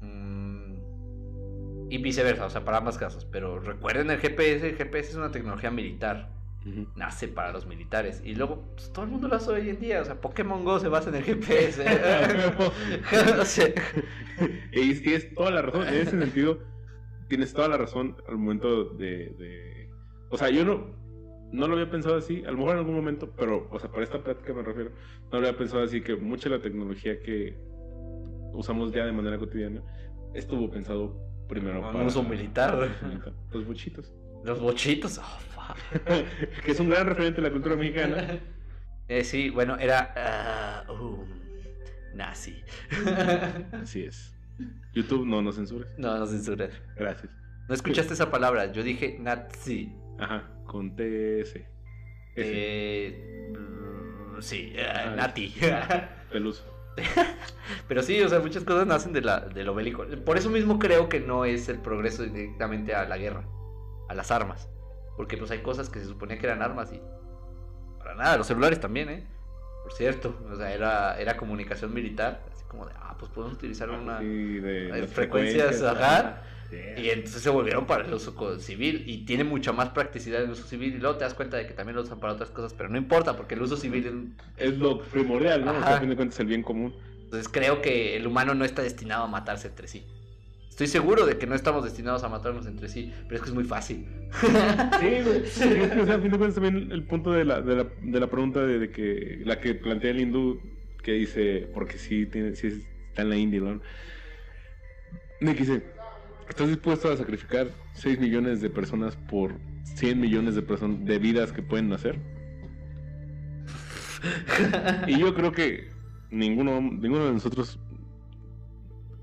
mm, 0.00 0.72
y 1.90 1.98
viceversa, 1.98 2.46
o 2.46 2.50
sea, 2.50 2.64
para 2.64 2.78
ambas 2.78 2.98
casos. 2.98 3.24
Pero 3.26 3.58
recuerden 3.60 4.10
el 4.10 4.18
GPS, 4.18 4.68
el 4.70 4.76
GPS 4.76 5.10
es 5.10 5.16
una 5.16 5.30
tecnología 5.30 5.70
militar. 5.70 6.30
Nace 6.94 7.26
para 7.26 7.50
los 7.52 7.66
militares. 7.66 8.22
Y 8.24 8.34
luego, 8.36 8.62
pues, 8.76 8.92
todo 8.92 9.04
el 9.04 9.10
mundo 9.10 9.26
lo 9.28 9.34
hace 9.36 9.50
hoy 9.50 9.68
en 9.68 9.80
día. 9.80 10.00
O 10.00 10.04
sea, 10.04 10.20
Pokémon 10.20 10.64
Go 10.64 10.78
se 10.78 10.88
basa 10.88 11.08
en 11.10 11.16
el 11.16 11.24
GPS. 11.24 11.84
o 13.40 13.44
sea, 13.44 13.68
y 14.72 14.94
tienes 15.00 15.34
toda 15.34 15.50
la 15.50 15.62
razón, 15.62 15.86
en 15.88 15.94
ese 15.94 16.18
sentido, 16.18 16.60
tienes 17.28 17.52
toda 17.52 17.68
la 17.68 17.76
razón 17.78 18.16
al 18.28 18.38
momento 18.38 18.84
de, 18.94 19.30
de- 19.38 19.90
O 20.30 20.38
sea, 20.38 20.50
yo 20.50 20.64
no, 20.64 20.86
no 21.52 21.68
lo 21.68 21.74
había 21.74 21.90
pensado 21.90 22.16
así, 22.16 22.42
a 22.44 22.50
lo 22.50 22.58
mejor 22.58 22.72
en 22.72 22.78
algún 22.78 22.94
momento, 22.94 23.30
pero, 23.36 23.68
o 23.70 23.78
sea, 23.78 23.90
para 23.90 24.02
esta 24.02 24.22
plática 24.22 24.54
me 24.54 24.62
refiero, 24.62 24.90
no 25.30 25.38
lo 25.40 25.46
había 25.46 25.56
pensado 25.56 25.82
así 25.82 26.00
que 26.00 26.16
mucha 26.16 26.48
de 26.48 26.56
la 26.56 26.62
tecnología 26.62 27.20
que 27.20 27.56
usamos 28.54 28.92
ya 28.92 29.04
de 29.04 29.12
manera 29.12 29.38
cotidiana 29.38 29.82
estuvo 30.34 30.70
pensado 30.70 31.14
primero 31.48 31.82
para... 31.82 32.04
uso 32.04 32.22
militar. 32.22 32.90
Los 33.52 33.66
buchitos. 33.66 34.12
los 34.44 34.60
bochitos. 34.60 35.18
Oh, 35.18 35.38
fuck. 35.50 36.02
que 36.64 36.70
es 36.72 36.80
un 36.80 36.88
gran 36.88 37.06
referente 37.06 37.40
de 37.40 37.48
la 37.48 37.52
cultura 37.52 37.76
mexicana. 37.76 38.40
Eh, 39.08 39.24
sí, 39.24 39.50
bueno, 39.50 39.76
era. 39.78 40.86
uh, 40.88 41.24
nazi. 42.14 42.62
Así 43.72 44.04
es. 44.04 44.34
YouTube 44.94 45.26
no 45.26 45.42
nos 45.42 45.56
censures. 45.56 45.88
no, 45.98 46.16
no 46.16 46.26
censuras. 46.26 46.70
Gracias. 46.96 47.30
No 47.68 47.74
escuchaste 47.74 48.14
esa 48.14 48.30
palabra. 48.30 48.72
Yo 48.72 48.82
dije 48.82 49.18
nazi. 49.20 49.92
Ajá, 50.18 50.48
con 50.66 50.94
TS. 50.96 51.60
Eh, 52.36 53.52
mm, 53.56 54.40
sí, 54.40 54.72
eh, 54.74 54.86
Ah. 54.88 55.14
nati. 55.16 55.54
Peluso. 56.30 56.64
Pero 57.88 58.02
sí, 58.02 58.20
o 58.22 58.28
sea, 58.28 58.40
muchas 58.40 58.64
cosas 58.64 58.86
nacen 58.86 59.12
de, 59.12 59.22
la, 59.22 59.40
de 59.40 59.64
lo 59.64 59.74
bélico. 59.74 60.04
Por 60.24 60.36
eso 60.36 60.50
mismo 60.50 60.78
creo 60.78 61.08
que 61.08 61.20
no 61.20 61.44
es 61.44 61.68
el 61.68 61.78
progreso 61.78 62.22
directamente 62.22 62.94
a 62.94 63.06
la 63.06 63.16
guerra, 63.18 63.44
a 64.08 64.14
las 64.14 64.30
armas. 64.30 64.68
Porque 65.16 65.36
pues 65.36 65.50
hay 65.50 65.60
cosas 65.60 65.88
que 65.88 66.00
se 66.00 66.06
suponía 66.06 66.38
que 66.38 66.46
eran 66.46 66.62
armas 66.62 66.92
y... 66.92 67.00
Para 67.98 68.14
nada, 68.14 68.36
los 68.36 68.46
celulares 68.46 68.80
también, 68.80 69.08
¿eh? 69.08 69.26
Por 69.84 69.92
cierto, 69.92 70.38
o 70.50 70.56
sea, 70.56 70.72
era, 70.72 71.18
era 71.20 71.36
comunicación 71.36 71.94
militar. 71.94 72.42
Así 72.52 72.64
como 72.66 72.86
de, 72.86 72.92
ah, 72.96 73.16
pues 73.18 73.30
podemos 73.30 73.56
utilizar 73.56 73.88
una... 73.90 74.18
Sí, 74.18 74.58
de 74.60 74.92
Hay 74.92 75.00
las 75.02 75.10
frecuencias, 75.12 75.82
ajá. 75.82 76.42
Y 76.96 77.10
entonces 77.10 77.42
se 77.42 77.50
volvieron 77.50 77.86
para 77.86 78.06
el 78.06 78.14
uso 78.14 78.58
civil 78.58 79.04
y 79.06 79.24
tiene 79.24 79.44
mucha 79.44 79.72
más 79.72 79.90
practicidad 79.90 80.40
en 80.40 80.46
el 80.46 80.52
uso 80.52 80.66
civil 80.66 80.94
y 80.94 80.98
luego 80.98 81.16
te 81.16 81.24
das 81.24 81.34
cuenta 81.34 81.56
de 81.56 81.66
que 81.66 81.74
también 81.74 81.96
lo 81.96 82.02
usan 82.02 82.20
para 82.20 82.32
otras 82.32 82.50
cosas, 82.50 82.74
pero 82.74 82.88
no 82.88 82.96
importa 82.98 83.36
porque 83.36 83.54
el 83.54 83.62
uso 83.62 83.76
civil 83.76 84.34
Es 84.56 84.78
lo 84.78 85.00
primordial, 85.02 85.64
¿no? 85.64 85.72
O 85.72 85.82
sea, 85.82 85.96
a 85.96 86.00
fin 86.00 86.08
de 86.08 86.16
cuentas, 86.16 86.38
el 86.40 86.46
bien 86.46 86.62
común. 86.62 86.94
Entonces 87.24 87.48
creo 87.48 87.80
que 87.80 88.16
el 88.16 88.26
humano 88.26 88.54
no 88.54 88.64
está 88.64 88.82
destinado 88.82 89.24
a 89.24 89.26
matarse 89.26 89.68
entre 89.68 89.88
sí. 89.88 90.04
Estoy 90.68 90.86
seguro 90.86 91.26
de 91.26 91.36
que 91.36 91.46
no 91.46 91.54
estamos 91.54 91.84
destinados 91.84 92.24
a 92.24 92.30
matarnos 92.30 92.66
entre 92.66 92.88
sí, 92.88 93.12
pero 93.24 93.36
es 93.36 93.42
que 93.42 93.48
es 93.48 93.54
muy 93.54 93.64
fácil. 93.64 94.06
Sí, 95.00 95.20
güey. 95.24 95.46
Sí, 95.46 95.64
es 95.64 95.96
o 95.96 96.06
sea, 96.06 96.14
a 96.14 96.18
fin 96.18 96.30
de 96.30 96.38
cuentas 96.38 96.54
también 96.54 96.90
el 96.90 97.04
punto 97.04 97.32
de 97.32 97.44
la, 97.44 97.60
de 97.60 97.76
la, 97.76 97.86
de 98.00 98.20
la 98.20 98.26
pregunta 98.28 98.64
de, 98.64 98.78
de 98.78 98.90
que 98.90 99.42
la 99.44 99.60
que 99.60 99.74
plantea 99.74 100.12
el 100.12 100.20
hindú 100.20 100.60
que 101.02 101.12
dice, 101.12 101.68
porque 101.74 101.98
sí, 101.98 102.26
tiene, 102.26 102.54
sí 102.56 102.84
está 103.08 103.22
en 103.22 103.30
la 103.30 103.36
India, 103.36 103.60
¿no? 103.60 103.80
Que 105.40 105.54
dice, 105.54 105.82
¿estás 106.48 106.68
dispuesto 106.68 107.10
a 107.10 107.16
sacrificar 107.16 107.68
6 107.94 108.18
millones 108.20 108.60
de 108.60 108.70
personas 108.70 109.16
por 109.16 109.54
100 109.84 110.20
millones 110.20 110.54
de 110.54 110.62
personas 110.62 111.04
de 111.04 111.18
vidas 111.18 111.52
que 111.52 111.62
pueden 111.62 111.88
nacer? 111.88 112.18
Y 115.08 115.18
yo 115.18 115.34
creo 115.34 115.52
que 115.52 115.90
ninguno, 116.30 116.80
ninguno 116.80 117.26
de 117.26 117.32
nosotros, 117.32 117.78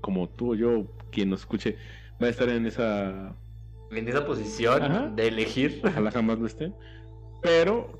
como 0.00 0.28
tú 0.28 0.52
o 0.52 0.54
yo, 0.54 0.86
quien 1.10 1.30
nos 1.30 1.40
escuche, 1.40 1.76
va 2.22 2.26
a 2.26 2.30
estar 2.30 2.48
en 2.50 2.66
esa 2.66 3.34
En 3.90 4.08
esa 4.08 4.26
posición 4.26 4.82
Ajá. 4.82 5.06
de 5.08 5.28
elegir. 5.28 5.80
Ojalá 5.84 6.10
jamás 6.10 6.38
lo 6.38 6.46
esté. 6.46 6.72
Pero 7.42 7.98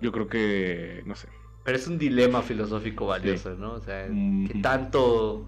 yo 0.00 0.12
creo 0.12 0.28
que, 0.28 1.02
no 1.06 1.14
sé. 1.14 1.28
Pero 1.64 1.76
es 1.76 1.86
un 1.88 1.98
dilema 1.98 2.42
filosófico 2.42 3.06
valioso, 3.06 3.54
¿no? 3.56 3.72
O 3.72 3.80
sea, 3.80 4.06
Mm. 4.10 4.46
¿qué 4.46 4.54
tanto 4.60 5.46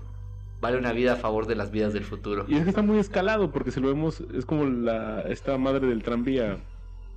vale 0.60 0.78
una 0.78 0.93
vida 0.93 1.14
a 1.14 1.16
favor 1.16 1.47
de 1.47 1.55
las 1.55 1.70
vidas 1.70 1.93
del 1.93 2.05
futuro? 2.05 2.44
Y 2.48 2.56
es 2.56 2.62
que 2.62 2.70
está 2.70 2.82
muy 2.82 2.98
escalado 2.98 3.51
porque 3.51 3.70
si 3.70 3.80
lo 3.80 3.89
vemos, 3.89 4.22
es 4.35 4.44
como 4.44 4.64
la 4.64 5.22
esta 5.22 5.56
madre 5.59 5.86
del 5.86 6.02
tranvía. 6.02 6.59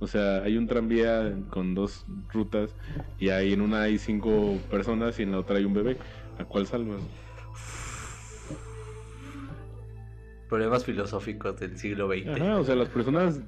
O 0.00 0.06
sea, 0.08 0.42
hay 0.42 0.56
un 0.56 0.66
tranvía 0.66 1.32
con 1.50 1.74
dos 1.74 2.04
rutas 2.32 2.74
y 3.20 3.28
ahí 3.28 3.52
en 3.52 3.60
una 3.60 3.82
hay 3.82 3.98
cinco 3.98 4.58
personas 4.70 5.18
y 5.20 5.22
en 5.22 5.30
la 5.30 5.38
otra 5.38 5.58
hay 5.58 5.64
un 5.64 5.74
bebé. 5.74 5.96
¿A 6.38 6.44
cuál 6.44 6.66
salvas? 6.66 7.00
Problemas 10.48 10.84
filosóficos 10.84 11.58
del 11.60 11.78
siglo 11.78 12.08
XX. 12.08 12.40
Ajá, 12.40 12.58
o 12.58 12.64
sea, 12.64 12.74
las 12.74 12.88
personas, 12.88 13.40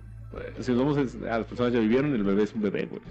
si 0.60 0.72
nos 0.72 0.80
vamos 0.80 0.98
a 0.98 1.38
las 1.38 1.46
personas 1.46 1.72
ya 1.72 1.80
vivieron, 1.80 2.14
el 2.14 2.22
bebé 2.22 2.44
es 2.44 2.54
un 2.54 2.62
bebé, 2.62 2.86
güey. 2.86 3.02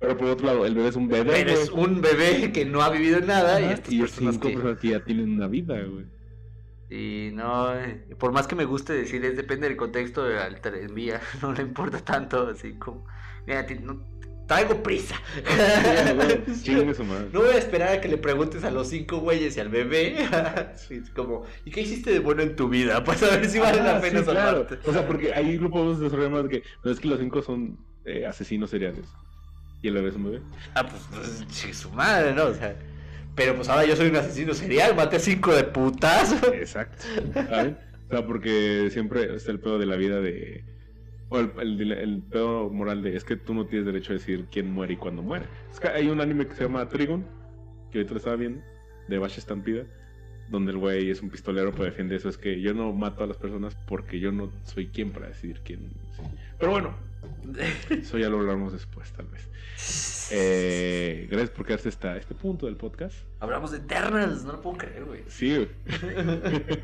Pero 0.00 0.16
por 0.16 0.28
otro 0.28 0.46
lado, 0.46 0.66
el 0.66 0.74
bebé 0.74 0.88
es 0.88 0.96
un 0.96 1.08
bebé, 1.08 1.30
Pero 1.32 1.50
es 1.50 1.70
un 1.70 2.00
bebé 2.00 2.52
que 2.52 2.64
no 2.64 2.82
ha 2.82 2.90
vivido 2.90 3.20
nada 3.20 3.60
y 3.60 3.72
estas 3.72 3.92
y 3.92 4.00
personas 4.00 4.34
cinco 4.34 4.48
que... 4.48 4.54
personas 4.54 4.78
que 4.80 4.88
ya 4.88 5.00
tienen 5.04 5.30
una 5.30 5.48
vida, 5.48 5.80
güey. 5.82 6.06
Y 6.90 7.30
no, 7.32 7.74
eh, 7.74 8.04
por 8.18 8.32
más 8.32 8.46
que 8.46 8.54
me 8.54 8.66
guste 8.66 8.92
decir, 8.92 9.24
es 9.24 9.36
depende 9.36 9.66
del 9.66 9.76
contexto 9.76 10.24
de 10.24 10.34
la 10.34 10.60
tranvía, 10.60 11.20
no 11.42 11.52
le 11.52 11.62
importa 11.62 11.98
tanto, 11.98 12.48
así 12.48 12.74
como, 12.74 13.06
mira, 13.46 13.66
no, 13.82 14.04
traigo 14.46 14.82
prisa. 14.82 15.16
Chingue 16.62 16.94
su 16.94 17.04
madre. 17.04 17.28
No 17.32 17.40
voy 17.40 17.54
a 17.54 17.58
esperar 17.58 17.88
a 17.94 18.00
que 18.00 18.08
le 18.08 18.18
preguntes 18.18 18.64
a 18.64 18.70
los 18.70 18.88
cinco 18.88 19.18
güeyes 19.18 19.56
y 19.56 19.60
al 19.60 19.68
bebé. 19.68 20.16
Sí, 20.76 20.96
es 20.96 21.10
como, 21.10 21.44
¿y 21.64 21.70
qué 21.70 21.80
hiciste 21.80 22.10
de 22.10 22.18
bueno 22.18 22.42
en 22.42 22.56
tu 22.56 22.68
vida? 22.68 23.02
Pues 23.02 23.22
a 23.22 23.30
ver 23.30 23.46
si 23.46 23.58
vale 23.58 23.80
Ah, 23.80 23.94
la 23.94 24.00
pena 24.00 24.20
sí, 24.20 24.26
claro. 24.26 24.66
O 24.84 24.92
sea, 24.92 25.06
porque 25.06 25.32
ahí 25.32 25.56
lo 25.56 25.70
podemos 25.70 26.00
desarrollar 26.00 26.30
más 26.30 26.42
de 26.44 26.48
que 26.50 26.62
no 26.84 26.90
es 26.90 27.00
que 27.00 27.08
los 27.08 27.18
cinco 27.18 27.42
son 27.42 27.78
eh, 28.04 28.26
asesinos 28.26 28.70
seriales. 28.70 29.06
Y 29.84 29.88
el 29.88 29.94
bebé 29.94 30.08
es 30.08 30.16
un 30.16 30.24
bebé. 30.24 30.40
Ah, 30.74 30.86
pues, 30.86 31.06
pues, 31.10 31.76
su 31.76 31.90
madre, 31.90 32.32
¿no? 32.32 32.44
O 32.44 32.54
sea, 32.54 32.74
pero 33.34 33.54
pues 33.54 33.68
ahora 33.68 33.84
yo 33.84 33.94
soy 33.94 34.08
un 34.08 34.16
asesino 34.16 34.54
serial, 34.54 34.96
maté 34.96 35.16
a 35.16 35.20
cinco 35.20 35.54
de 35.54 35.62
putazo. 35.64 36.54
Exacto. 36.54 37.04
¿Saben? 37.34 37.76
O 38.08 38.10
sea, 38.10 38.26
porque 38.26 38.88
siempre 38.90 39.36
está 39.36 39.52
el 39.52 39.60
pedo 39.60 39.78
de 39.78 39.84
la 39.84 39.96
vida 39.96 40.22
de. 40.22 40.64
O 41.28 41.38
el, 41.38 41.50
el, 41.58 41.92
el 41.92 42.22
pedo 42.22 42.70
moral 42.70 43.02
de 43.02 43.14
es 43.14 43.24
que 43.24 43.36
tú 43.36 43.52
no 43.52 43.66
tienes 43.66 43.84
derecho 43.84 44.12
a 44.12 44.14
decir 44.14 44.46
quién 44.50 44.72
muere 44.72 44.94
y 44.94 44.96
cuándo 44.96 45.20
muere. 45.20 45.44
Es 45.70 45.78
que 45.78 45.88
hay 45.88 46.08
un 46.08 46.22
anime 46.22 46.46
que 46.46 46.54
se 46.54 46.62
llama 46.62 46.88
Trigon, 46.88 47.26
que 47.92 47.98
ahorita 47.98 48.12
lo 48.12 48.18
estaba 48.18 48.36
viendo, 48.36 48.62
de 49.08 49.18
Bash 49.18 49.36
Estampida, 49.36 49.84
donde 50.48 50.72
el 50.72 50.78
güey 50.78 51.10
es 51.10 51.20
un 51.20 51.28
pistolero 51.28 51.72
pero 51.72 51.84
defiende 51.84 52.16
eso. 52.16 52.30
Es 52.30 52.38
que 52.38 52.58
yo 52.58 52.72
no 52.72 52.90
mato 52.94 53.22
a 53.22 53.26
las 53.26 53.36
personas 53.36 53.76
porque 53.86 54.18
yo 54.18 54.32
no 54.32 54.50
soy 54.62 54.86
quien 54.86 55.12
para 55.12 55.28
decidir 55.28 55.60
quién. 55.62 55.90
sí. 56.16 56.22
Pero 56.58 56.72
bueno, 56.72 56.94
eso 57.90 58.18
ya 58.18 58.28
lo 58.28 58.40
hablamos 58.40 58.72
después, 58.72 59.12
tal 59.12 59.26
vez. 59.26 59.48
Eh, 60.32 61.26
gracias 61.30 61.50
por 61.50 61.66
quedarse 61.66 61.88
hasta 61.88 62.16
este 62.16 62.34
punto 62.34 62.66
del 62.66 62.76
podcast. 62.76 63.16
Hablamos 63.40 63.72
de 63.72 63.78
Eternals, 63.78 64.44
no 64.44 64.52
lo 64.52 64.60
puedo 64.60 64.78
creer, 64.78 65.04
güey. 65.04 65.22
Sí, 65.28 65.54
güey. 65.54 65.68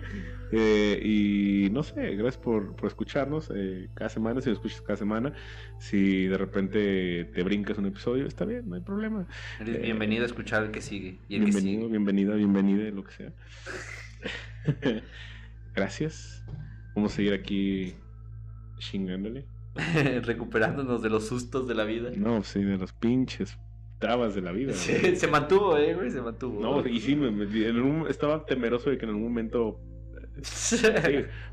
Eh, 0.53 1.01
y 1.05 1.71
no 1.71 1.85
sé, 1.85 2.17
gracias 2.17 2.37
por, 2.37 2.75
por 2.75 2.89
escucharnos 2.89 3.53
eh, 3.55 3.89
cada 3.95 4.11
semana, 4.11 4.41
si 4.41 4.49
lo 4.49 4.55
escuchas 4.55 4.81
cada 4.81 4.97
semana. 4.97 5.33
Si 5.79 6.27
de 6.27 6.37
repente 6.37 7.31
te 7.33 7.43
brincas 7.45 7.79
un 7.79 7.87
episodio, 7.87 8.27
está 8.27 8.45
bien, 8.45 8.69
no 8.69 8.75
hay 8.75 8.81
problema. 8.81 9.29
Eres 9.61 9.81
bienvenido 9.81 10.25
a 10.25 10.27
escuchar 10.27 10.65
el 10.65 10.73
que 10.73 10.81
sigue. 10.81 11.19
Y 11.29 11.37
el 11.37 11.45
Bienvenido, 11.45 11.89
bienvenida, 11.89 12.35
bienvenida, 12.35 12.91
lo 12.91 13.05
que 13.05 13.13
sea. 13.13 13.33
gracias. 15.77 16.45
Vamos 16.97 17.13
a 17.13 17.17
seguir 17.17 17.33
aquí 17.33 17.95
chingándole. 18.81 19.45
Recuperándonos 20.23 21.03
de 21.03 21.11
los 21.11 21.27
sustos 21.27 21.69
de 21.69 21.75
la 21.75 21.85
vida. 21.85 22.11
No, 22.17 22.43
sí, 22.43 22.63
de 22.63 22.77
los 22.77 22.93
pinches 22.93 23.59
trabas 23.99 24.35
de 24.35 24.41
la 24.41 24.53
vida. 24.53 24.73
Se, 24.73 25.27
mantuvo, 25.29 25.77
eh, 25.77 25.95
güey, 25.95 26.11
se 26.11 26.23
mantuvo. 26.23 26.61
No, 26.61 26.87
y 26.89 27.01
sí, 27.01 27.15
me, 27.15 27.45
estaba 28.09 28.47
temeroso 28.47 28.89
de 28.89 28.97
que 28.97 29.05
en 29.05 29.11
algún 29.11 29.25
momento 29.25 29.79
Sí, 30.43 30.79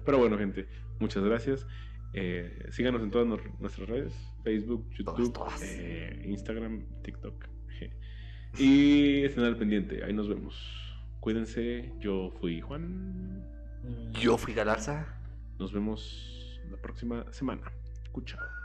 pero 0.05 0.17
bueno, 0.17 0.37
gente, 0.37 0.67
muchas 0.99 1.23
gracias. 1.23 1.67
Eh, 2.13 2.67
síganos 2.71 3.01
en 3.01 3.11
todas 3.11 3.27
nuestras 3.59 3.89
redes: 3.89 4.13
Facebook, 4.43 4.89
YouTube, 4.97 5.33
todas. 5.33 5.61
eh, 5.63 6.23
Instagram, 6.25 6.85
TikTok. 7.03 7.47
Y 8.57 9.23
estén 9.23 9.43
al 9.43 9.55
pendiente, 9.55 10.03
ahí 10.03 10.13
nos 10.13 10.27
vemos. 10.27 10.57
Cuídense, 11.19 11.93
yo 11.99 12.31
fui 12.39 12.61
Juan. 12.61 13.45
Yo 14.19 14.37
fui 14.37 14.53
Galarza. 14.53 15.19
Nos 15.59 15.73
vemos 15.73 16.59
la 16.71 16.77
próxima 16.77 17.31
semana. 17.31 17.71
Chao. 18.25 18.56